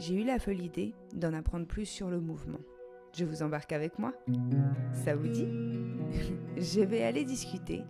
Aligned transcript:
j'ai 0.00 0.14
eu 0.14 0.24
la 0.24 0.38
folle 0.38 0.62
idée 0.62 0.94
d'en 1.14 1.34
apprendre 1.34 1.66
plus 1.66 1.84
sur 1.84 2.08
le 2.08 2.20
mouvement. 2.20 2.60
Je 3.14 3.26
vous 3.26 3.42
embarque 3.42 3.72
avec 3.72 3.98
moi 3.98 4.14
Ça 4.94 5.14
vous 5.14 5.28
dit? 5.28 5.46
Je 6.56 6.80
vais 6.80 7.02
aller 7.02 7.24
discuter 7.24 7.82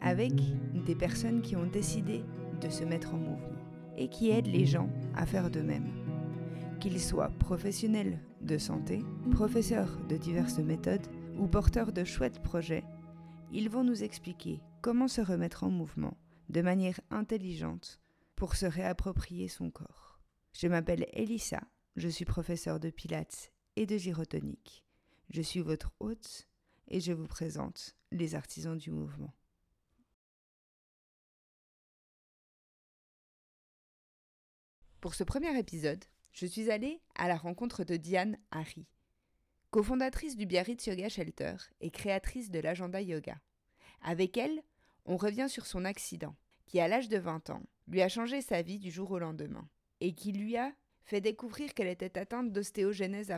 avec 0.00 0.32
des 0.84 0.96
personnes 0.96 1.40
qui 1.40 1.54
ont 1.54 1.66
décidé 1.66 2.24
de 2.60 2.68
se 2.68 2.82
mettre 2.82 3.14
en 3.14 3.18
mouvement 3.18 3.62
et 3.96 4.08
qui 4.08 4.30
aident 4.30 4.48
les 4.48 4.66
gens 4.66 4.90
à 5.14 5.24
faire 5.24 5.50
de 5.50 5.60
même. 5.60 5.86
Qu'ils 6.80 7.00
soient 7.00 7.30
professionnels 7.38 8.18
de 8.40 8.58
santé, 8.58 9.04
professeurs 9.30 10.00
de 10.08 10.16
diverses 10.16 10.58
méthodes 10.58 11.06
ou 11.38 11.46
porteurs 11.46 11.92
de 11.92 12.02
chouettes 12.02 12.42
projets, 12.42 12.82
ils 13.52 13.70
vont 13.70 13.84
nous 13.84 14.02
expliquer 14.02 14.60
comment 14.80 15.06
se 15.06 15.20
remettre 15.20 15.62
en 15.62 15.70
mouvement 15.70 16.16
de 16.48 16.60
manière 16.60 17.00
intelligente 17.10 18.00
pour 18.34 18.56
se 18.56 18.66
réapproprier 18.66 19.46
son 19.46 19.70
corps. 19.70 20.11
Je 20.52 20.66
m'appelle 20.68 21.06
Elissa, 21.12 21.62
je 21.96 22.08
suis 22.08 22.24
professeure 22.24 22.78
de 22.78 22.90
pilates 22.90 23.52
et 23.76 23.86
de 23.86 23.96
gyrotonique. 23.96 24.84
Je 25.30 25.42
suis 25.42 25.60
votre 25.60 25.92
hôte 25.98 26.46
et 26.88 27.00
je 27.00 27.12
vous 27.12 27.26
présente 27.26 27.96
les 28.10 28.34
artisans 28.34 28.76
du 28.76 28.90
mouvement. 28.90 29.34
Pour 35.00 35.14
ce 35.14 35.24
premier 35.24 35.58
épisode, 35.58 36.04
je 36.32 36.46
suis 36.46 36.70
allée 36.70 37.00
à 37.14 37.28
la 37.28 37.36
rencontre 37.36 37.82
de 37.82 37.96
Diane 37.96 38.38
Harry, 38.50 38.86
cofondatrice 39.70 40.36
du 40.36 40.46
Biarritz 40.46 40.86
Yoga 40.86 41.08
Shelter 41.08 41.56
et 41.80 41.90
créatrice 41.90 42.50
de 42.50 42.60
l'agenda 42.60 43.00
yoga. 43.00 43.40
Avec 44.02 44.36
elle, 44.36 44.62
on 45.06 45.16
revient 45.16 45.48
sur 45.48 45.66
son 45.66 45.84
accident, 45.84 46.36
qui 46.66 46.78
à 46.78 46.88
l'âge 46.88 47.08
de 47.08 47.18
20 47.18 47.50
ans, 47.50 47.62
lui 47.88 48.00
a 48.00 48.08
changé 48.08 48.42
sa 48.42 48.62
vie 48.62 48.78
du 48.78 48.90
jour 48.90 49.10
au 49.10 49.18
lendemain, 49.18 49.68
et 50.02 50.14
qui 50.14 50.32
lui 50.32 50.56
a 50.56 50.72
fait 51.04 51.20
découvrir 51.20 51.74
qu'elle 51.74 51.86
était 51.86 52.18
atteinte 52.18 52.50
d'ostéogenèse 52.50 53.32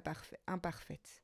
imparfaite. 0.46 1.22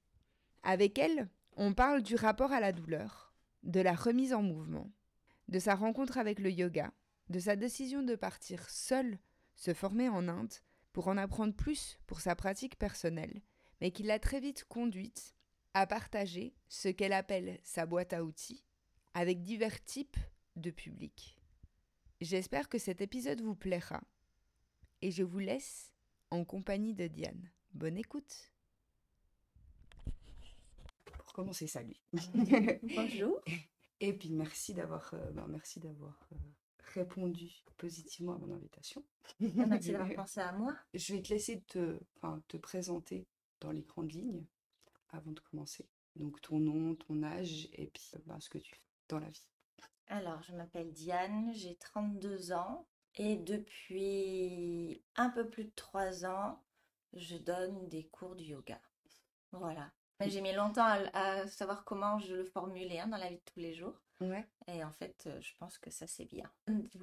Avec 0.62 0.98
elle, 0.98 1.30
on 1.56 1.72
parle 1.72 2.02
du 2.02 2.14
rapport 2.14 2.52
à 2.52 2.60
la 2.60 2.72
douleur, 2.72 3.32
de 3.62 3.80
la 3.80 3.94
remise 3.94 4.34
en 4.34 4.42
mouvement, 4.42 4.92
de 5.48 5.58
sa 5.58 5.74
rencontre 5.74 6.18
avec 6.18 6.40
le 6.40 6.50
yoga, 6.50 6.92
de 7.30 7.38
sa 7.38 7.56
décision 7.56 8.02
de 8.02 8.16
partir 8.16 8.68
seule 8.68 9.18
se 9.56 9.72
former 9.72 10.10
en 10.10 10.28
Inde 10.28 10.52
pour 10.92 11.08
en 11.08 11.16
apprendre 11.16 11.54
plus 11.54 11.98
pour 12.06 12.20
sa 12.20 12.36
pratique 12.36 12.78
personnelle, 12.78 13.40
mais 13.80 13.92
qui 13.92 14.02
l'a 14.02 14.18
très 14.18 14.40
vite 14.40 14.64
conduite 14.64 15.34
à 15.72 15.86
partager 15.86 16.54
ce 16.68 16.88
qu'elle 16.88 17.14
appelle 17.14 17.58
sa 17.62 17.86
boîte 17.86 18.12
à 18.12 18.24
outils 18.24 18.62
avec 19.14 19.42
divers 19.42 19.82
types 19.84 20.18
de 20.56 20.70
publics. 20.70 21.38
J'espère 22.20 22.68
que 22.68 22.78
cet 22.78 23.00
épisode 23.00 23.40
vous 23.40 23.54
plaira 23.54 24.02
et 25.02 25.10
je 25.10 25.22
vous 25.22 25.38
laisse 25.38 25.92
en 26.30 26.44
compagnie 26.44 26.94
de 26.94 27.06
Diane. 27.06 27.50
Bonne 27.72 27.96
écoute. 27.96 28.52
Pour 31.04 31.32
commencer, 31.32 31.66
salut. 31.66 31.96
Bonjour. 32.94 33.40
Et 34.00 34.12
puis 34.12 34.30
merci 34.30 34.74
d'avoir 34.74 35.12
euh, 35.14 35.30
ben, 35.32 35.46
merci 35.48 35.80
d'avoir 35.80 36.18
euh, 36.32 36.36
répondu 36.94 37.50
positivement 37.76 38.34
à 38.34 38.38
mon 38.38 38.54
invitation. 38.54 39.04
Merci 39.38 39.92
d'avoir 39.92 40.12
pensé 40.14 40.40
à 40.40 40.52
moi. 40.52 40.76
Je 40.94 41.14
vais 41.14 41.22
te 41.22 41.28
laisser 41.28 41.60
te, 41.62 41.98
te 42.48 42.56
présenter 42.56 43.26
dans 43.60 43.70
les 43.70 43.82
grandes 43.82 44.12
lignes 44.12 44.44
avant 45.10 45.32
de 45.32 45.40
commencer. 45.40 45.86
Donc 46.16 46.40
ton 46.40 46.58
nom, 46.58 46.94
ton 46.94 47.22
âge 47.22 47.68
et 47.72 47.86
puis 47.86 48.10
ben, 48.26 48.40
ce 48.40 48.48
que 48.48 48.58
tu 48.58 48.74
fais 48.74 48.80
dans 49.08 49.18
la 49.18 49.28
vie. 49.28 49.46
Alors, 50.08 50.42
je 50.42 50.52
m'appelle 50.52 50.92
Diane, 50.92 51.52
j'ai 51.54 51.76
32 51.76 52.52
ans 52.52 52.86
et 53.16 53.36
depuis 53.36 55.02
un 55.16 55.30
peu 55.30 55.48
plus 55.48 55.64
de 55.64 55.72
3 55.74 56.24
ans, 56.26 56.62
je 57.14 57.36
donne 57.36 57.88
des 57.88 58.04
cours 58.04 58.36
de 58.36 58.42
yoga. 58.42 58.80
Voilà. 59.52 59.90
J'ai 60.20 60.42
mis 60.42 60.52
longtemps 60.52 60.86
à, 61.14 61.46
savoir 61.48 61.84
comment 61.84 62.18
je 62.18 62.34
le 62.34 62.44
formulais 62.44 63.00
hein, 63.00 63.08
dans 63.08 63.16
la 63.16 63.28
vie 63.28 63.36
de 63.36 63.52
tous 63.52 63.60
les 63.60 63.74
jours. 63.74 64.00
Ouais. 64.20 64.46
Et 64.68 64.84
en 64.84 64.92
fait, 64.92 65.28
je 65.40 65.52
pense 65.58 65.78
que 65.78 65.90
ça 65.90 66.06
c'est 66.06 66.26
bien. 66.26 66.50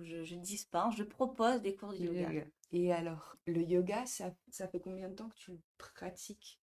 Je, 0.04 0.24
je 0.24 0.36
dispense, 0.36 0.96
je 0.96 1.04
propose 1.04 1.62
des 1.62 1.76
cours 1.76 1.94
de 1.94 1.98
yoga. 1.98 2.46
Et 2.72 2.94
alors, 2.94 3.36
le 3.48 3.62
yoga, 3.62 4.06
ça, 4.06 4.32
ça 4.52 4.68
fait 4.68 4.80
combien 4.80 5.10
de 5.10 5.16
temps 5.16 5.30
que 5.30 5.36
tu 5.36 5.52
le 5.52 5.62
pratiques? 5.78 6.62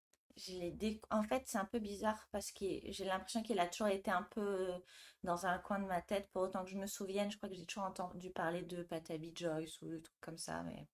En 1.10 1.22
fait, 1.22 1.44
c'est 1.46 1.58
un 1.58 1.64
peu 1.64 1.78
bizarre 1.78 2.26
parce 2.32 2.50
que 2.50 2.64
j'ai 2.88 3.04
l'impression 3.04 3.42
qu'il 3.42 3.60
a 3.60 3.68
toujours 3.68 3.88
été 3.88 4.10
un 4.10 4.22
peu 4.22 4.40
euh, 4.40 4.78
dans 5.22 5.46
un 5.46 5.58
coin 5.58 5.78
de 5.78 5.86
ma 5.86 6.02
tête. 6.02 6.28
Pour 6.32 6.42
autant 6.42 6.64
que 6.64 6.70
je 6.70 6.76
me 6.76 6.86
souvienne, 6.86 7.30
je 7.30 7.36
crois 7.36 7.48
que 7.48 7.54
j'ai 7.54 7.66
toujours 7.66 7.84
entendu 7.84 8.30
parler 8.30 8.62
de 8.62 8.82
Patabi 8.82 9.32
Joyce 9.34 9.80
ou 9.82 9.88
des 9.88 10.02
trucs 10.02 10.20
comme 10.20 10.38
ça. 10.38 10.62
Mais 10.64 10.88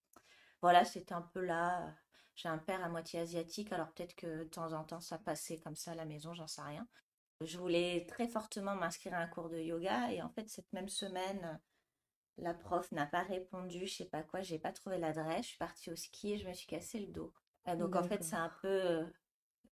voilà, 0.60 0.84
c'était 0.84 1.14
un 1.14 1.22
peu 1.22 1.40
là. 1.40 1.94
J'ai 2.36 2.48
un 2.48 2.58
père 2.58 2.82
à 2.84 2.88
moitié 2.88 3.20
asiatique, 3.20 3.72
alors 3.72 3.92
peut-être 3.92 4.14
que 4.14 4.44
de 4.44 4.44
temps 4.44 4.72
en 4.72 4.84
temps 4.84 5.00
ça 5.00 5.18
passait 5.18 5.58
comme 5.58 5.76
ça 5.76 5.92
à 5.92 5.94
la 5.94 6.06
maison, 6.06 6.32
j'en 6.32 6.46
sais 6.46 6.62
rien. 6.62 6.86
Je 7.42 7.58
voulais 7.58 8.06
très 8.08 8.28
fortement 8.28 8.74
m'inscrire 8.76 9.14
à 9.14 9.18
un 9.18 9.26
cours 9.26 9.50
de 9.50 9.58
yoga 9.58 10.12
et 10.12 10.22
en 10.22 10.30
fait, 10.30 10.48
cette 10.48 10.72
même 10.72 10.88
semaine, 10.88 11.60
la 12.38 12.54
prof 12.54 12.90
n'a 12.92 13.06
pas 13.06 13.22
répondu, 13.22 13.86
je 13.86 13.94
sais 13.94 14.04
pas 14.06 14.22
quoi, 14.22 14.42
j'ai 14.42 14.58
pas 14.58 14.72
trouvé 14.72 14.98
l'adresse, 14.98 15.44
je 15.44 15.48
suis 15.48 15.58
partie 15.58 15.90
au 15.90 15.96
ski 15.96 16.32
et 16.32 16.38
je 16.38 16.48
me 16.48 16.54
suis 16.54 16.66
cassé 16.66 17.00
le 17.00 17.08
dos. 17.08 17.32
donc 17.76 17.96
en 17.96 18.04
fait, 18.04 18.22
c'est 18.22 18.36
un 18.36 18.52
peu 18.62 18.68
euh, 18.68 19.04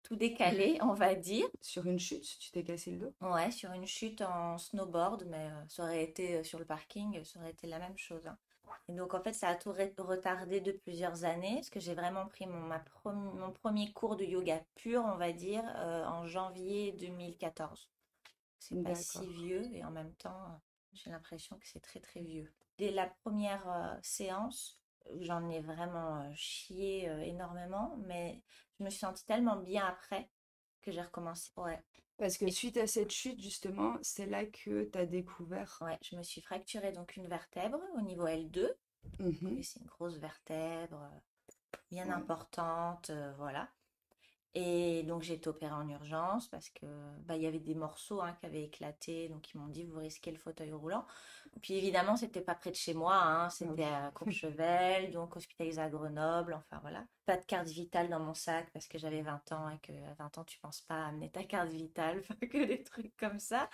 tout 0.03 0.15
décalé, 0.15 0.79
on 0.81 0.93
va 0.93 1.15
dire. 1.15 1.47
Sur 1.61 1.85
une 1.85 1.99
chute, 1.99 2.37
tu 2.39 2.51
t'es 2.51 2.63
cassé 2.63 2.91
le 2.91 2.97
dos? 2.97 3.13
Ouais, 3.21 3.51
sur 3.51 3.71
une 3.71 3.85
chute 3.85 4.21
en 4.21 4.57
snowboard, 4.57 5.25
mais 5.27 5.49
euh, 5.49 5.63
ça 5.67 5.83
aurait 5.83 6.03
été 6.03 6.35
euh, 6.35 6.43
sur 6.43 6.59
le 6.59 6.65
parking, 6.65 7.23
ça 7.23 7.39
aurait 7.39 7.51
été 7.51 7.67
la 7.67 7.79
même 7.79 7.97
chose. 7.97 8.25
Hein. 8.25 8.37
Et 8.89 8.93
donc 8.93 9.13
en 9.13 9.21
fait, 9.21 9.33
ça 9.33 9.49
a 9.49 9.55
tout 9.55 9.71
retardé 9.71 10.61
de 10.61 10.71
plusieurs 10.71 11.25
années, 11.25 11.55
parce 11.55 11.69
que 11.69 11.79
j'ai 11.79 11.93
vraiment 11.93 12.25
pris 12.27 12.45
mon, 12.45 12.59
ma 12.59 12.83
mon 13.05 13.51
premier 13.51 13.91
cours 13.91 14.15
de 14.15 14.23
yoga 14.23 14.61
pur, 14.75 15.03
on 15.05 15.17
va 15.17 15.31
dire, 15.33 15.63
euh, 15.77 16.05
en 16.05 16.25
janvier 16.25 16.93
2014. 16.93 17.89
C'est 18.59 18.81
pas 18.81 18.95
si 18.95 19.25
vieux, 19.27 19.63
et 19.73 19.83
en 19.83 19.91
même 19.91 20.13
temps, 20.13 20.61
j'ai 20.93 21.09
l'impression 21.09 21.57
que 21.57 21.67
c'est 21.67 21.79
très 21.81 21.99
très 21.99 22.21
vieux. 22.21 22.51
Dès 22.77 22.91
la 22.91 23.07
première 23.23 23.97
séance, 24.01 24.79
j'en 25.19 25.47
ai 25.49 25.61
vraiment 25.61 26.29
chié 26.35 27.09
énormément, 27.25 27.95
mais 28.05 28.41
je 28.79 28.83
me 28.83 28.89
suis 28.89 28.99
sentie 28.99 29.25
tellement 29.25 29.57
bien 29.57 29.85
après 29.85 30.29
que 30.81 30.91
j'ai 30.91 31.01
recommencé. 31.01 31.51
Ouais. 31.57 31.81
Parce 32.17 32.37
que 32.37 32.49
suite 32.49 32.77
à 32.77 32.87
cette 32.87 33.11
chute, 33.11 33.41
justement, 33.41 33.97
c'est 34.01 34.25
là 34.25 34.45
que 34.45 34.85
tu 34.85 34.97
as 34.97 35.05
découvert. 35.05 35.77
Ouais, 35.81 35.97
je 36.01 36.15
me 36.15 36.23
suis 36.23 36.41
fracturé 36.41 36.91
donc 36.91 37.15
une 37.15 37.27
vertèbre 37.27 37.79
au 37.95 38.01
niveau 38.01 38.25
L2. 38.27 38.67
Mmh 39.19 39.61
c'est 39.61 39.79
une 39.79 39.85
grosse 39.85 40.17
vertèbre 40.17 41.09
bien 41.91 42.09
importante, 42.09 43.11
voilà. 43.37 43.69
Et 44.59 45.03
donc 45.03 45.21
j'ai 45.21 45.35
été 45.35 45.47
opérée 45.49 45.75
en 45.75 45.87
urgence 45.87 46.47
parce 46.47 46.71
que 46.71 46.87
bah, 47.27 47.35
il 47.35 47.43
y 47.43 47.45
avait 47.45 47.59
des 47.59 47.75
morceaux 47.75 48.21
hein, 48.21 48.35
qui 48.39 48.47
avaient 48.47 48.63
éclaté, 48.63 49.29
donc 49.29 49.53
ils 49.53 49.57
m'ont 49.59 49.67
dit 49.67 49.83
vous 49.83 49.99
risquez 49.99 50.31
le 50.31 50.39
fauteuil 50.39 50.71
roulant. 50.71 51.05
Puis 51.61 51.75
évidemment 51.75 52.15
c'était 52.17 52.41
pas 52.41 52.55
près 52.55 52.71
de 52.71 52.75
chez 52.75 52.95
moi, 52.95 53.13
hein, 53.15 53.45
ah 53.45 53.49
c'était 53.51 53.83
à 53.83 54.09
Courchevel, 54.15 55.11
donc 55.11 55.35
hospitalisé 55.35 55.79
à 55.79 55.89
Grenoble, 55.89 56.55
enfin 56.55 56.79
voilà. 56.81 57.05
Pas 57.27 57.37
de 57.37 57.45
carte 57.45 57.67
vitale 57.67 58.09
dans 58.09 58.19
mon 58.19 58.33
sac 58.33 58.71
parce 58.73 58.87
que 58.87 58.97
j'avais 58.97 59.21
20 59.21 59.51
ans 59.51 59.69
et 59.69 59.77
que 59.77 59.91
à 59.91 60.15
20 60.17 60.39
ans 60.39 60.43
tu 60.43 60.57
penses 60.57 60.81
pas 60.81 61.03
à 61.03 61.09
amener 61.09 61.29
ta 61.29 61.43
carte 61.43 61.69
vitale, 61.69 62.23
que 62.51 62.65
des 62.65 62.81
trucs 62.81 63.15
comme 63.15 63.39
ça. 63.39 63.69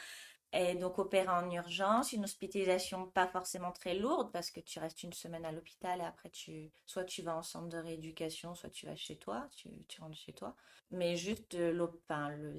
Et 0.56 0.76
donc 0.76 1.00
opérer 1.00 1.30
en 1.30 1.50
urgence, 1.50 2.14
une 2.14 2.26
hospitalisation 2.26 3.08
pas 3.08 3.28
forcément 3.28 3.72
très 3.72 3.96
lourde 3.96 4.32
parce 4.32 4.52
que 4.52 4.60
tu 4.60 4.78
restes 4.78 5.02
une 5.02 5.12
semaine 5.12 5.46
à 5.46 5.52
l'hôpital 5.52 6.00
et 6.00 6.04
après 6.04 6.30
tu 6.30 6.72
soit 6.86 7.06
tu 7.06 7.24
vas 7.24 7.36
en 7.36 7.42
centre 7.42 7.70
de 7.70 7.78
rééducation, 7.80 8.54
soit 8.54 8.70
tu 8.70 8.86
vas 8.86 8.96
chez 8.96 9.18
toi, 9.18 9.50
tu, 9.56 9.72
rentres 10.00 10.16
chez 10.16 10.34
toi. 10.34 10.56
Mais 10.92 11.16
juste 11.16 11.58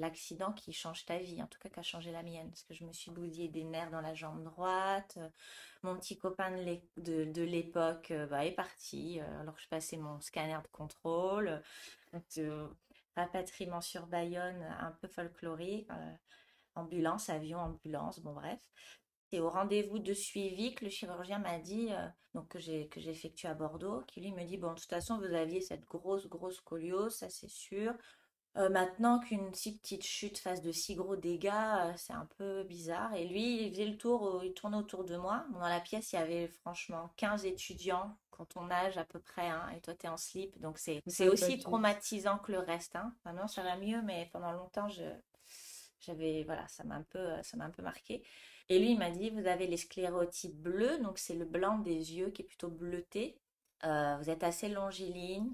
l'accident 0.01 0.53
qui 0.53 0.73
change 0.73 1.07
ta 1.07 1.19
vie, 1.19 1.41
en 1.41 1.47
tout 1.47 1.61
cas 1.61 1.69
qui 1.69 1.79
a 1.79 1.85
changé 1.85 2.11
la 2.11 2.25
mienne, 2.25 2.49
parce 2.49 2.65
que 2.65 2.75
je 2.75 2.85
me 2.85 2.93
suis 2.93 3.13
bousillé 3.13 3.47
des 3.47 3.63
nerfs 3.63 3.93
dans 3.93 4.01
la 4.01 4.15
jambe 4.15 4.43
droite. 4.43 5.17
Mon 5.85 5.97
petit 5.97 6.19
copain 6.19 6.51
de, 6.51 7.43
l'époque 7.43 8.13
bah, 8.29 8.45
est 8.45 8.57
parti 8.57 9.21
alors 9.21 9.55
que 9.55 9.63
je 9.63 9.69
passais 9.69 9.99
mon 9.99 10.21
scanner 10.21 10.59
de 10.65 10.69
contrôle. 10.73 11.63
rapatriement 13.15 13.81
sur 13.81 14.09
Bayonne, 14.09 14.65
un 14.81 14.91
peu 15.01 15.07
folklorique 15.07 15.89
ambulance, 16.75 17.29
avion, 17.29 17.59
ambulance, 17.59 18.21
bon 18.21 18.33
bref. 18.33 18.61
C'est 19.31 19.41
au 19.41 19.51
rendez-vous 19.51 19.99
de 19.99 20.15
suivi 20.15 20.75
que 20.75 20.85
le 20.85 20.91
chirurgien 20.91 21.39
m'a 21.39 21.59
dit, 21.59 21.89
euh, 21.91 22.07
donc 22.35 22.49
que 22.49 22.59
j'ai 22.59 22.89
que 22.89 23.01
j'ai 23.01 23.11
effectué 23.11 23.49
à 23.49 23.55
Bordeaux, 23.55 24.03
qui 24.07 24.21
lui 24.21 24.33
me 24.33 24.45
dit 24.45 24.59
bon 24.59 24.71
de 24.71 24.79
toute 24.79 24.89
façon 24.89 25.19
vous 25.19 25.35
aviez 25.35 25.61
cette 25.61 25.85
grosse 25.87 26.27
grosse 26.29 26.57
scoliose, 26.57 27.17
ça 27.17 27.29
c'est 27.31 27.51
sûr. 27.51 27.95
Euh, 28.57 28.69
maintenant 28.69 29.19
qu'une 29.19 29.53
si 29.53 29.77
petite 29.79 30.05
chute 30.05 30.39
fasse 30.39 30.63
de 30.63 30.71
si 30.71 30.95
gros 30.95 31.17
dégâts, 31.17 31.51
euh, 31.53 31.93
c'est 31.97 32.13
un 32.13 32.29
peu 32.39 32.63
bizarre. 32.63 33.13
Et 33.15 33.27
lui, 33.27 33.65
il 33.65 33.71
faisait 33.71 33.87
le 33.87 33.97
tour, 33.97 34.45
il 34.45 34.55
tournait 34.55 34.77
autour 34.77 35.05
de 35.05 35.17
moi. 35.17 35.45
dans 35.53 35.69
la 35.69 35.81
pièce, 35.81 36.13
il 36.13 36.17
y 36.17 36.19
avait 36.21 36.47
franchement 36.47 37.13
15 37.17 37.47
étudiants 37.47 38.17
quand 38.31 38.57
on 38.57 38.67
nage 38.67 38.97
à 38.99 39.05
peu 39.05 39.21
près, 39.21 39.49
hein, 39.49 39.69
et 39.77 39.81
toi, 39.81 39.95
tu 39.95 40.07
es 40.07 40.09
en 40.09 40.17
slip. 40.17 40.59
Donc, 40.61 40.79
c'est 40.79 41.29
aussi 41.29 41.59
traumatisant 41.59 42.39
que 42.39 42.53
le 42.53 42.59
reste. 42.59 42.97
Hein. 42.97 43.15
Maintenant, 43.25 43.47
ça 43.47 43.63
va 43.63 43.77
mieux, 43.77 44.03
mais 44.03 44.29
pendant 44.33 44.53
longtemps, 44.53 44.89
je, 44.89 45.05
j'avais, 46.01 46.45
voilà, 46.45 46.67
ça 46.69 46.85
m'a 46.85 46.97
un 46.97 47.03
peu, 47.03 47.43
ça 47.43 47.57
m'a 47.57 47.65
un 47.65 47.71
peu 47.71 47.83
marqué. 47.83 48.23
Et 48.69 48.79
lui, 48.79 48.93
il 48.93 48.99
m'a 48.99 49.11
dit, 49.11 49.31
vous 49.31 49.47
avez 49.47 49.67
les 49.67 49.77
sclérotypes 49.77 50.57
bleus, 50.57 50.99
donc 51.01 51.19
c'est 51.19 51.35
le 51.35 51.45
blanc 51.45 51.79
des 51.79 52.15
yeux 52.15 52.31
qui 52.31 52.43
est 52.43 52.47
plutôt 52.47 52.69
bleuté. 52.69 53.39
Euh, 53.85 54.17
vous 54.19 54.31
êtes 54.31 54.43
assez 54.45 54.69
longiligne, 54.69 55.51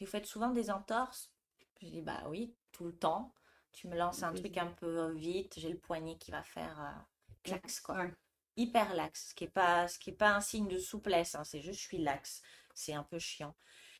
Vous 0.00 0.06
faites 0.06 0.26
souvent 0.26 0.50
des 0.50 0.70
entorses 0.70 1.32
Je 1.80 1.86
dis 1.88 2.02
Bah 2.02 2.24
oui, 2.28 2.54
tout 2.72 2.84
le 2.84 2.96
temps. 2.96 3.34
Tu 3.72 3.88
me 3.88 3.96
lances 3.96 4.22
un 4.22 4.34
truc 4.34 4.58
un 4.58 4.66
peu 4.66 5.12
vite, 5.12 5.54
j'ai 5.58 5.70
le 5.70 5.78
poignet 5.78 6.18
qui 6.18 6.30
va 6.30 6.42
faire 6.42 6.78
euh, 6.80 7.00
clax, 7.42 7.80
quoi. 7.80 8.06
Hyper 8.56 8.94
lax, 8.94 9.30
ce 9.30 9.34
qui 9.34 9.44
n'est 9.44 9.50
pas, 9.50 9.88
ce 9.88 9.98
qui 9.98 10.10
est 10.10 10.12
pas 10.14 10.34
un 10.34 10.42
signe 10.42 10.68
de 10.68 10.78
souplesse, 10.78 11.34
hein, 11.34 11.44
c'est 11.44 11.62
juste 11.62 11.80
je 11.80 11.84
suis 11.86 11.98
lax. 11.98 12.42
C'est 12.74 12.92
un 12.92 13.02
peu 13.02 13.18
chiant. 13.18 13.54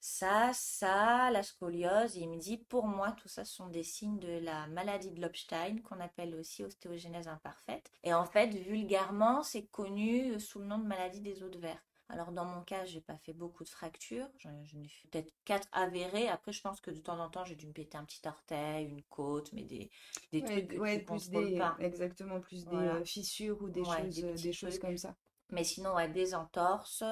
Ça, 0.04 0.50
ça, 0.52 1.30
la 1.30 1.44
scoliose, 1.44 2.16
il 2.16 2.28
me 2.28 2.36
dit, 2.36 2.58
pour 2.58 2.86
moi, 2.88 3.12
tout 3.12 3.28
ça 3.28 3.44
sont 3.44 3.68
des 3.68 3.84
signes 3.84 4.18
de 4.18 4.40
la 4.40 4.66
maladie 4.66 5.12
de 5.12 5.20
Lobstein, 5.22 5.80
qu'on 5.80 6.00
appelle 6.00 6.34
aussi 6.34 6.64
ostéogenèse 6.64 7.28
imparfaite. 7.28 7.88
Et 8.02 8.12
en 8.12 8.24
fait, 8.26 8.48
vulgairement, 8.48 9.44
c'est 9.44 9.66
connu 9.66 10.40
sous 10.40 10.58
le 10.58 10.66
nom 10.66 10.78
de 10.78 10.86
maladie 10.88 11.20
des 11.20 11.44
os 11.44 11.50
de 11.52 11.58
verre. 11.58 11.80
Alors 12.08 12.32
dans 12.32 12.44
mon 12.44 12.62
cas, 12.62 12.84
j'ai 12.84 13.00
pas 13.00 13.16
fait 13.16 13.32
beaucoup 13.32 13.62
de 13.62 13.68
fractures, 13.68 14.28
j'en 14.38 14.50
ai 14.60 14.88
fait 14.88 15.08
peut-être 15.08 15.32
quatre 15.44 15.68
avérées. 15.70 16.28
Après, 16.28 16.52
je 16.52 16.60
pense 16.60 16.80
que 16.80 16.90
de 16.90 16.98
temps 16.98 17.18
en 17.20 17.30
temps, 17.30 17.44
j'ai 17.44 17.54
dû 17.54 17.68
me 17.68 17.72
péter 17.72 17.96
un 17.96 18.04
petit 18.04 18.20
orteil, 18.26 18.86
une 18.86 19.02
côte, 19.04 19.52
mais 19.52 19.62
des, 19.62 19.88
des 20.32 20.42
trucs 20.42 20.78
ouais, 20.80 20.98
plus 20.98 21.30
des, 21.30 21.56
pas. 21.58 21.76
Exactement, 21.78 22.40
plus 22.40 22.66
des 22.66 22.76
euh, 22.76 23.04
fissures 23.04 23.62
ou 23.62 23.70
des 23.70 23.84
choses, 23.84 24.14
des, 24.16 24.34
des 24.34 24.52
choses 24.52 24.78
comme 24.80 24.98
ça. 24.98 25.14
Mais 25.52 25.64
sinon, 25.64 25.94
ouais, 25.94 26.08
des 26.08 26.34
entorses 26.34 27.04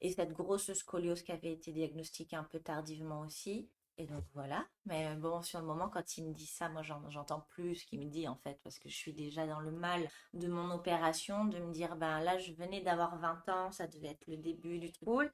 et 0.00 0.10
cette 0.10 0.32
grosse 0.32 0.72
scoliose 0.72 1.22
qui 1.22 1.32
avait 1.32 1.52
été 1.52 1.72
diagnostiquée 1.72 2.36
un 2.36 2.44
peu 2.44 2.58
tardivement 2.58 3.20
aussi. 3.20 3.70
Et 3.96 4.06
donc 4.06 4.24
voilà. 4.34 4.66
Mais 4.86 5.14
bon, 5.14 5.42
sur 5.42 5.60
le 5.60 5.66
moment, 5.66 5.88
quand 5.88 6.18
il 6.18 6.26
me 6.26 6.34
dit 6.34 6.46
ça, 6.46 6.68
moi 6.68 6.82
j'entends 6.82 7.46
plus 7.50 7.76
ce 7.76 7.86
qu'il 7.86 8.00
me 8.00 8.10
dit 8.10 8.26
en 8.26 8.34
fait, 8.34 8.58
parce 8.64 8.78
que 8.78 8.88
je 8.88 8.96
suis 8.96 9.12
déjà 9.12 9.46
dans 9.46 9.60
le 9.60 9.70
mal 9.70 10.08
de 10.32 10.48
mon 10.48 10.70
opération, 10.72 11.44
de 11.44 11.58
me 11.58 11.72
dire, 11.72 11.94
ben 11.96 12.20
là, 12.20 12.36
je 12.38 12.52
venais 12.52 12.80
d'avoir 12.80 13.16
20 13.18 13.48
ans, 13.48 13.70
ça 13.70 13.86
devait 13.86 14.08
être 14.08 14.26
le 14.26 14.36
début 14.36 14.78
du 14.78 14.90
truc 14.90 15.06
cool. 15.06 15.32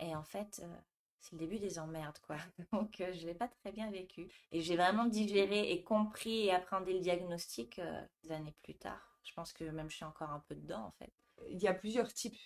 Et 0.00 0.14
en 0.14 0.22
fait, 0.22 0.60
euh, 0.62 0.76
c'est 1.20 1.32
le 1.32 1.38
début 1.38 1.58
des 1.58 1.80
emmerdes, 1.80 2.18
quoi. 2.20 2.36
Donc 2.72 3.00
euh, 3.00 3.12
je 3.12 3.26
l'ai 3.26 3.34
pas 3.34 3.48
très 3.48 3.72
bien 3.72 3.90
vécu. 3.90 4.28
Et 4.52 4.60
j'ai 4.60 4.76
vraiment 4.76 5.06
digéré 5.06 5.72
et 5.72 5.82
compris 5.82 6.46
et 6.46 6.52
appréhendé 6.52 6.92
le 6.92 7.00
diagnostic 7.00 7.80
euh, 7.80 8.02
des 8.22 8.30
années 8.30 8.54
plus 8.62 8.76
tard. 8.76 9.18
Je 9.24 9.32
pense 9.34 9.52
que 9.52 9.64
même 9.64 9.90
je 9.90 9.96
suis 9.96 10.04
encore 10.04 10.30
un 10.30 10.42
peu 10.48 10.54
dedans 10.54 10.84
en 10.84 10.92
fait 10.92 11.12
il 11.48 11.58
y 11.58 11.68
a 11.68 11.74
plusieurs 11.74 12.12
types. 12.12 12.38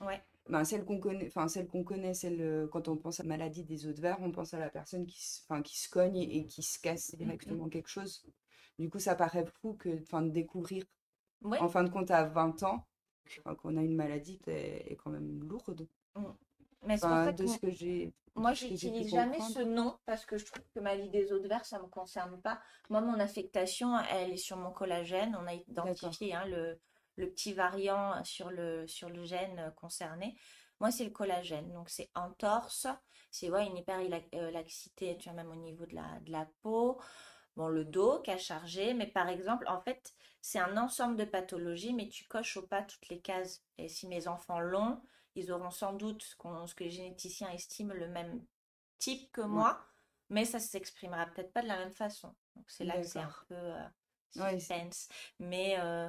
Ouais. 0.00 0.22
Ben, 0.48 0.64
celle 0.64 0.84
qu'on 0.84 0.98
connaît, 0.98 1.28
enfin 1.28 1.46
celle 1.46 1.68
qu'on 1.68 1.84
connaît, 1.84 2.14
celle 2.14 2.40
euh, 2.40 2.66
quand 2.66 2.88
on 2.88 2.96
pense 2.96 3.20
à 3.20 3.22
maladie 3.22 3.62
des 3.62 3.86
os 3.86 3.94
de 3.94 4.00
verre, 4.00 4.18
on 4.20 4.32
pense 4.32 4.54
à 4.54 4.58
la 4.58 4.70
personne 4.70 5.06
qui, 5.06 5.20
enfin 5.44 5.62
qui 5.62 5.78
se 5.78 5.88
cogne 5.88 6.16
et, 6.16 6.46
qui 6.46 6.62
se 6.62 6.80
casse 6.80 7.14
directement 7.14 7.68
quelque 7.68 7.88
chose. 7.88 8.24
Du 8.78 8.90
coup, 8.90 8.98
ça 8.98 9.14
paraît 9.14 9.46
fou 9.46 9.74
que, 9.74 10.00
enfin, 10.02 10.22
de 10.22 10.30
découvrir, 10.30 10.84
en 11.44 11.68
fin 11.68 11.84
de 11.84 11.90
compte, 11.90 12.10
à 12.10 12.24
20 12.24 12.64
ans, 12.64 12.86
qu'on 13.58 13.76
a 13.76 13.82
une 13.82 13.94
maladie 13.94 14.40
est, 14.46 14.96
quand 14.96 15.10
même 15.10 15.44
lourde. 15.44 15.86
Mmh. 16.16 16.24
Mais 16.86 16.94
enfin, 16.94 17.32
de 17.32 17.46
ce 17.46 17.58
que 17.58 17.70
j'ai. 17.70 18.12
Moi, 18.34 18.54
j'utilise 18.54 19.10
jamais 19.10 19.40
ce 19.40 19.60
nom 19.60 19.96
parce 20.06 20.24
que 20.24 20.38
je 20.38 20.46
trouve 20.46 20.64
que 20.74 20.80
maladie 20.80 21.10
des 21.10 21.32
os 21.32 21.40
de 21.40 21.48
verre, 21.48 21.64
ça 21.64 21.78
me 21.78 21.86
concerne 21.86 22.40
pas. 22.40 22.60
Moi, 22.88 23.00
mon 23.00 23.20
affectation, 23.20 23.96
elle 24.10 24.32
est 24.32 24.36
sur 24.38 24.56
mon 24.56 24.72
collagène. 24.72 25.36
On 25.40 25.46
a 25.46 25.54
identifié 25.54 26.34
hein, 26.34 26.46
le 26.46 26.80
le 27.16 27.30
petit 27.30 27.52
variant 27.52 28.22
sur 28.24 28.50
le, 28.50 28.86
sur 28.86 29.08
le 29.08 29.24
gène 29.24 29.72
concerné. 29.76 30.36
Moi, 30.80 30.90
c'est 30.90 31.04
le 31.04 31.10
collagène. 31.10 31.72
Donc, 31.72 31.90
c'est 31.90 32.10
entorse, 32.14 32.86
c'est 33.30 33.50
ouais, 33.50 33.66
une 33.66 33.76
hyperlaxité, 33.76 35.16
tu 35.18 35.28
vois, 35.28 35.36
même 35.36 35.50
au 35.50 35.56
niveau 35.56 35.86
de 35.86 35.94
la, 35.94 36.20
de 36.20 36.32
la 36.32 36.48
peau. 36.62 37.00
Bon, 37.56 37.68
le 37.68 37.84
dos 37.84 38.20
qui 38.22 38.30
a 38.30 38.38
chargé, 38.38 38.94
mais 38.94 39.06
par 39.06 39.28
exemple, 39.28 39.66
en 39.68 39.80
fait, 39.80 40.14
c'est 40.40 40.58
un 40.58 40.76
ensemble 40.76 41.16
de 41.16 41.24
pathologies, 41.24 41.92
mais 41.92 42.08
tu 42.08 42.24
coches 42.24 42.56
au 42.56 42.62
pas 42.62 42.82
toutes 42.82 43.08
les 43.08 43.20
cases. 43.20 43.62
Et 43.78 43.88
si 43.88 44.08
mes 44.08 44.26
enfants 44.26 44.60
l'ont, 44.60 45.00
ils 45.34 45.52
auront 45.52 45.70
sans 45.70 45.92
doute 45.92 46.22
ce, 46.22 46.34
ce, 46.66 46.74
que 46.74 46.84
les 46.84 46.90
généticiens 46.90 47.50
estiment 47.50 47.94
le 47.94 48.08
même 48.08 48.44
type 48.98 49.30
que 49.32 49.42
moi, 49.42 49.84
mais 50.30 50.44
ça 50.44 50.58
s'exprimera 50.58 51.26
peut-être 51.26 51.52
pas 51.52 51.62
de 51.62 51.68
la 51.68 51.76
même 51.76 51.92
façon. 51.92 52.34
Donc, 52.56 52.64
c'est 52.68 52.84
là 52.84 52.96
que 52.96 53.06
c'est 53.06 53.18
un 53.18 53.34
peu 53.48 53.54
euh, 53.54 54.58
Mais 55.38 55.76
euh, 55.78 56.08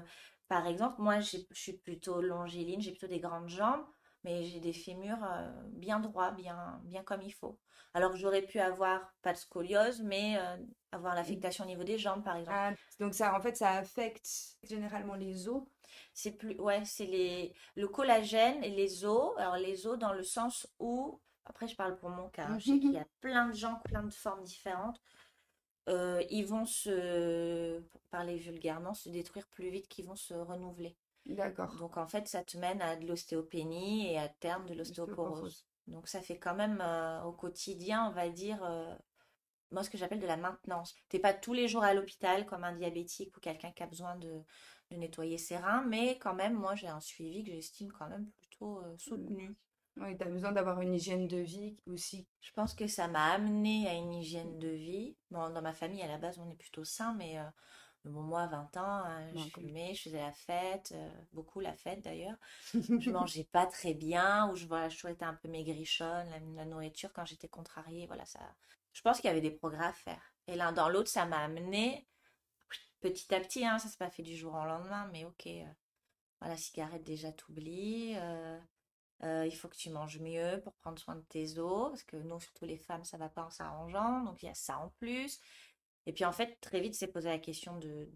par 0.53 0.67
exemple, 0.67 1.01
moi, 1.01 1.19
je 1.19 1.38
suis 1.51 1.73
plutôt 1.73 2.21
longiligne, 2.21 2.79
j'ai 2.79 2.91
plutôt 2.91 3.07
des 3.07 3.19
grandes 3.19 3.50
jambes, 3.50 3.83
mais 4.23 4.44
j'ai 4.44 4.59
des 4.59 4.71
fémurs 4.71 5.17
euh, 5.23 5.51
bien 5.69 6.00
droits, 6.00 6.29
bien, 6.29 6.79
bien 6.83 7.01
comme 7.01 7.23
il 7.23 7.31
faut. 7.31 7.57
Alors 7.95 8.15
j'aurais 8.15 8.44
pu 8.44 8.59
avoir 8.59 9.01
pas 9.23 9.33
de 9.33 9.39
scoliose, 9.39 10.03
mais 10.03 10.38
euh, 10.38 10.57
avoir 10.91 11.15
l'affectation 11.15 11.63
au 11.63 11.67
niveau 11.67 11.83
des 11.83 11.97
jambes, 11.97 12.23
par 12.23 12.35
exemple. 12.35 12.55
Ah, 12.55 12.73
donc 13.00 13.15
ça, 13.15 13.35
en 13.35 13.41
fait, 13.41 13.57
ça 13.57 13.71
affecte 13.71 14.29
généralement 14.61 15.15
les 15.15 15.50
os? 15.50 15.63
C'est 16.13 16.33
plus, 16.33 16.55
ouais, 16.59 16.85
c'est 16.85 17.07
les, 17.07 17.55
le 17.73 17.88
collagène 17.88 18.63
et 18.63 18.69
les 18.69 19.05
os. 19.05 19.35
Alors 19.39 19.57
les 19.57 19.88
os 19.88 19.97
dans 19.97 20.13
le 20.13 20.21
sens 20.21 20.67
où, 20.77 21.19
après 21.45 21.67
je 21.67 21.75
parle 21.75 21.97
pour 21.97 22.11
mon 22.11 22.29
cas, 22.29 22.45
hein, 22.45 22.59
il 22.63 22.91
y 22.91 23.00
a 23.00 23.07
plein 23.21 23.47
de 23.47 23.55
gens, 23.55 23.81
plein 23.85 24.03
de 24.03 24.13
formes 24.13 24.44
différentes. 24.44 25.01
Euh, 25.89 26.24
ils 26.30 26.45
vont 26.45 26.65
se, 26.65 27.80
pour 27.80 28.01
parler 28.03 28.38
vulgairement, 28.38 28.94
se 28.94 29.09
détruire 29.09 29.47
plus 29.47 29.69
vite 29.69 29.88
qu'ils 29.88 30.06
vont 30.06 30.15
se 30.15 30.33
renouveler. 30.33 30.95
D'accord. 31.25 31.75
Donc 31.75 31.97
en 31.97 32.07
fait, 32.07 32.27
ça 32.27 32.44
te 32.44 32.57
mène 32.57 32.81
à 32.81 32.95
de 32.95 33.06
l'ostéopénie 33.06 34.12
et 34.12 34.18
à 34.18 34.30
terme 34.30 34.65
de 34.65 34.74
l'ostéoporose. 34.74 35.65
Donc 35.88 36.07
ça 36.07 36.21
fait 36.21 36.38
quand 36.38 36.56
même 36.56 36.80
euh, 36.81 37.21
au 37.24 37.33
quotidien, 37.33 38.07
on 38.07 38.13
va 38.13 38.30
dire, 38.30 38.63
euh, 38.63 38.95
moi 39.71 39.83
ce 39.83 39.89
que 39.89 39.97
j'appelle 39.97 40.21
de 40.21 40.27
la 40.27 40.38
maintenance. 40.38 40.95
T'es 41.09 41.19
pas 41.19 41.33
tous 41.33 41.53
les 41.53 41.68
jours 41.68 41.83
à 41.83 41.94
l'hôpital 41.94 42.45
comme 42.45 42.63
un 42.63 42.74
diabétique 42.74 43.36
ou 43.36 43.41
quelqu'un 43.41 43.71
qui 43.71 43.83
a 43.83 43.88
besoin 43.88 44.15
de, 44.15 44.41
de, 44.91 44.97
nettoyer 44.97 45.38
ses 45.38 45.57
reins, 45.57 45.83
mais 45.83 46.18
quand 46.19 46.33
même, 46.33 46.53
moi 46.53 46.75
j'ai 46.75 46.88
un 46.88 47.01
suivi 47.01 47.44
que 47.44 47.51
j'estime 47.51 47.91
quand 47.91 48.07
même 48.07 48.29
plutôt 48.39 48.81
soutenu. 48.97 49.53
Oui, 49.98 50.18
tu 50.18 50.24
as 50.24 50.30
besoin 50.30 50.51
d'avoir 50.51 50.81
une 50.81 50.95
hygiène 50.95 51.28
de 51.28 51.38
vie 51.38 51.78
aussi. 51.88 52.28
Je 52.42 52.51
pense 52.54 52.74
que 52.74 52.88
ça 52.88 53.07
m'a 53.07 53.34
amené 53.34 53.88
à 53.88 53.94
une 53.94 54.13
hygiène 54.13 54.57
de 54.60 54.69
vie. 54.69 55.16
Bon, 55.30 55.50
dans 55.50 55.62
ma 55.62 55.74
famille, 55.74 56.01
à 56.01 56.07
la 56.07 56.18
base, 56.18 56.40
on 56.40 56.50
est 56.50 56.56
plutôt 56.56 56.84
sain, 56.84 57.13
mais 57.13 57.38
euh, 57.38 57.44
bon, 58.06 58.22
moi, 58.22 58.48
20 58.48 58.78
ans, 58.78 59.04
hein, 59.06 59.30
je 59.36 59.50
fumais, 59.50 59.94
je 59.94 60.04
faisais 60.04 60.19
la 60.19 60.31
fête, 60.31 60.94
euh, 60.95 61.10
beaucoup 61.31 61.60
la 61.60 61.75
fête 61.75 62.01
d'ailleurs. 62.01 62.38
je 62.74 63.10
mangeais 63.12 63.44
pas 63.44 63.68
très 63.68 63.94
bien, 63.94 64.50
ou 64.50 64.56
je, 64.56 64.66
voilà, 64.66 64.90
je 64.90 65.07
un 65.07 65.34
peu 65.36 65.48
maigrichonne, 65.48 66.28
la, 66.56 66.66
nourriture, 66.66 67.13
quand 67.13 67.25
j'étais 67.25 67.48
contrariée, 67.48 68.07
voilà, 68.07 68.25
ça. 68.25 68.39
Je 68.94 69.01
pense 69.01 69.18
qu'il 69.18 69.28
y 69.28 69.31
avait 69.31 69.42
des 69.42 69.51
progrès 69.51 69.86
à 69.86 69.94
faire. 69.94 70.34
Et 70.48 70.56
l'un 70.56 70.72
dans 70.72 70.89
l'autre, 70.89 71.10
ça 71.10 71.25
m'a 71.25 71.39
amené 71.44 72.07
petit 73.04 73.36
à 73.36 73.39
petit, 73.39 73.66
hein, 73.66 73.78
ça 73.78 73.89
s'est 73.89 73.98
pas 73.98 74.10
fait 74.10 74.24
du 74.24 74.36
jour 74.36 74.54
au 74.56 74.66
lendemain, 74.66 75.07
mais 75.12 75.25
ok. 75.25 75.48
Euh, 75.48 75.66
voilà, 76.39 76.57
cigarette 76.57 77.04
déjà 77.04 77.31
t'oublie. 77.31 78.13
Euh, 78.16 78.60
il 79.22 79.55
faut 79.55 79.67
que 79.67 79.77
tu 79.77 79.89
manges 79.89 80.20
mieux 80.20 80.60
pour 80.63 80.74
prendre 80.74 81.00
soin 81.00 81.15
de 81.15 81.22
tes 81.22 81.58
os, 81.60 81.89
parce 81.89 82.03
que 82.03 82.17
nous, 82.17 82.39
surtout 82.39 82.65
les 82.65 82.77
femmes, 82.77 83.05
ça 83.05 83.17
va 83.17 83.29
pas 83.29 83.43
en 83.46 83.50
s'arrangeant, 83.50 84.24
donc 84.24 84.43
il 84.43 84.48
y 84.48 84.50
a 84.50 84.53
ça 84.53 84.77
en 84.79 84.89
plus. 84.89 85.39
Et 86.05 86.12
puis 86.12 86.25
en 86.25 86.34
fait, 86.34 86.58
très 86.60 86.82
vite, 86.82 86.96
c'est 86.96 87.08
poser 87.08 87.29
la 87.29 87.39
question 87.39 87.77
de, 87.77 88.10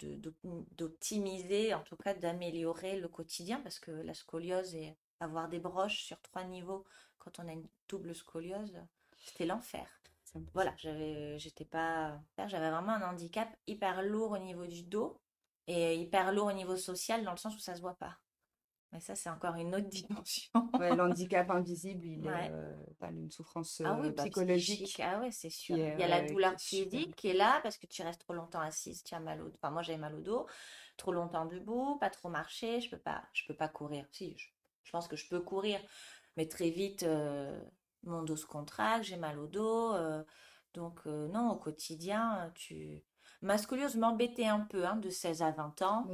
d'optimiser, 0.71 1.73
en 1.73 1.83
tout 1.83 1.95
cas 1.95 2.13
d'améliorer 2.13 2.99
le 2.99 3.07
quotidien, 3.07 3.61
parce 3.61 3.79
que 3.79 3.91
la 3.91 4.13
scoliose 4.13 4.75
et 4.75 4.97
avoir 5.19 5.47
des 5.47 5.59
broches 5.59 6.03
sur 6.03 6.21
trois 6.21 6.43
niveaux 6.43 6.85
quand 7.17 7.39
on 7.39 7.47
a 7.47 7.53
une 7.53 7.67
double 7.87 8.13
scoliose, 8.13 8.77
c'était 9.17 9.45
l'enfer. 9.45 9.87
Voilà, 10.53 10.73
j'avais, 10.77 11.39
j'étais 11.39 11.65
pas, 11.65 12.19
j'avais 12.47 12.69
vraiment 12.69 12.91
un 12.91 13.09
handicap 13.09 13.49
hyper 13.65 14.03
lourd 14.03 14.31
au 14.31 14.37
niveau 14.37 14.67
du 14.67 14.83
dos 14.83 15.19
et 15.67 15.95
hyper 15.95 16.31
lourd 16.31 16.47
au 16.47 16.53
niveau 16.53 16.75
social 16.75 17.23
dans 17.23 17.31
le 17.31 17.37
sens 17.37 17.55
où 17.55 17.59
ça 17.59 17.75
se 17.75 17.81
voit 17.81 17.95
pas. 17.95 18.17
Mais 18.97 19.01
ça, 19.01 19.13
c'est 19.13 19.29
encore 19.29 19.53
une 19.53 19.75
autre 19.75 19.87
dimension. 19.89 20.71
ouais, 20.79 20.95
l'handicap 20.95 21.51
invisible, 21.51 22.03
il 22.03 22.25
est 22.25 22.49
euh, 22.49 22.73
une 23.11 23.29
souffrance 23.29 23.79
ah 23.85 23.95
oui, 24.01 24.07
euh, 24.07 24.11
bah, 24.11 24.23
psychologique. 24.23 24.99
Ah 25.05 25.19
ouais, 25.19 25.29
c'est 25.29 25.51
sûr. 25.51 25.77
il 25.77 25.99
y 25.99 26.03
a 26.03 26.07
la 26.07 26.23
douleur 26.23 26.59
physique 26.59 27.15
qui 27.15 27.27
est 27.27 27.35
là 27.35 27.59
parce 27.61 27.77
que 27.77 27.85
tu 27.85 28.01
restes 28.01 28.21
trop 28.21 28.33
longtemps 28.33 28.59
assise, 28.59 29.03
tu 29.03 29.13
as 29.13 29.19
mal 29.19 29.39
au 29.43 29.49
dos. 29.49 29.55
Enfin, 29.61 29.69
moi, 29.69 29.83
j'avais 29.83 29.99
mal 29.99 30.15
au 30.15 30.21
dos. 30.21 30.47
Trop 30.97 31.11
longtemps 31.11 31.45
debout, 31.45 31.99
pas 31.99 32.09
trop 32.09 32.27
marcher, 32.27 32.81
je 32.81 32.89
peux 32.89 32.97
pas, 32.97 33.23
je 33.33 33.45
peux 33.45 33.53
pas 33.53 33.67
courir. 33.67 34.07
Si, 34.11 34.35
je, 34.83 34.91
pense 34.91 35.07
que 35.07 35.15
je 35.15 35.29
peux 35.29 35.41
courir, 35.41 35.79
mais 36.35 36.47
très 36.47 36.71
vite, 36.71 37.03
euh, 37.03 37.61
mon 38.01 38.23
dos 38.23 38.35
se 38.35 38.47
contracte, 38.47 39.03
j'ai 39.03 39.17
mal 39.17 39.37
au 39.37 39.45
dos. 39.45 39.93
donc, 40.73 41.05
non, 41.05 41.51
au 41.51 41.57
quotidien, 41.57 42.51
tu 42.55 43.03
Ma 43.41 43.57
scoliose 43.57 43.95
m'embêtait 43.97 44.47
un 44.47 44.61
peu, 44.61 44.85
hein, 44.85 44.95
de 44.95 45.09
16 45.09 45.43
à 45.43 45.51
20 45.51 45.81
ans. 45.83 46.07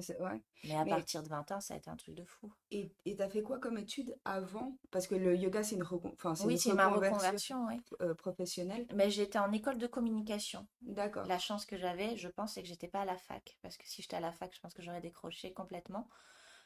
Mais, 0.65 0.75
à 0.75 0.86
partir 0.86 1.24
de 1.24 1.30
20 1.30 1.51
ans, 1.53 1.62
ça 1.62 1.74
a 1.74 1.77
été 1.77 1.89
un 1.89 1.96
truc 1.96 2.15
de 2.15 2.25
fou. 2.25 2.53
Et 2.72 2.92
tu 3.06 3.22
as 3.22 3.30
fait 3.30 3.42
quoi 3.42 3.60
comme 3.60 3.77
étude 3.77 4.15
avant? 4.25 4.77
Parce 4.92 5.08
que 5.08 5.15
le 5.15 5.36
yoga, 5.36 5.63
c'est 5.63 5.75
une, 5.75 5.84
enfin, 5.84 6.34
oui, 6.46 6.58
c'est 6.58 6.74
ma 6.74 6.89
reconversion 6.89 7.68
euh, 8.01 8.13
professionnelle. 8.13 8.86
Mais 8.94 9.10
j'étais 9.10 9.39
en 9.39 9.51
école 9.51 9.77
de 9.77 9.88
communication. 9.88 10.68
D'accord. 10.82 11.25
La 11.25 11.39
chance 11.39 11.65
que 11.65 11.77
j'avais, 11.77 12.18
je 12.18 12.27
pense, 12.27 12.53
c'est 12.53 12.62
que 12.62 12.68
j'étais 12.68 12.89
pas 12.89 13.01
à 13.01 13.06
la 13.06 13.18
fac. 13.18 13.58
Parce 13.62 13.77
que 13.77 13.88
si 13.88 14.01
j'étais 14.01 14.18
à 14.18 14.22
la 14.22 14.32
fac, 14.32 14.53
je 14.53 14.60
pense 14.60 14.74
que 14.74 14.82
j'aurais 14.82 15.01
décroché 15.01 15.53
complètement. 15.53 16.10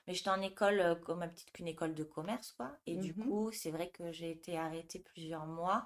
Mais 0.08 0.14
j'étais 0.14 0.30
en 0.30 0.42
école, 0.42 0.80
euh, 0.80 0.96
comme 0.96 1.20
ma 1.20 1.28
petite 1.28 1.52
qu'une 1.52 1.68
école 1.68 1.94
de 1.94 2.04
commerce, 2.04 2.54
quoi. 2.54 2.72
Et 2.88 2.96
du 2.96 3.14
mmh 3.14 3.24
coup, 3.26 3.52
c'est 3.52 3.72
vrai 3.72 3.90
que 3.90 4.12
j'ai 4.12 4.32
été 4.32 4.58
arrêtée 4.58 5.00
plusieurs 5.00 5.46
mois 5.46 5.86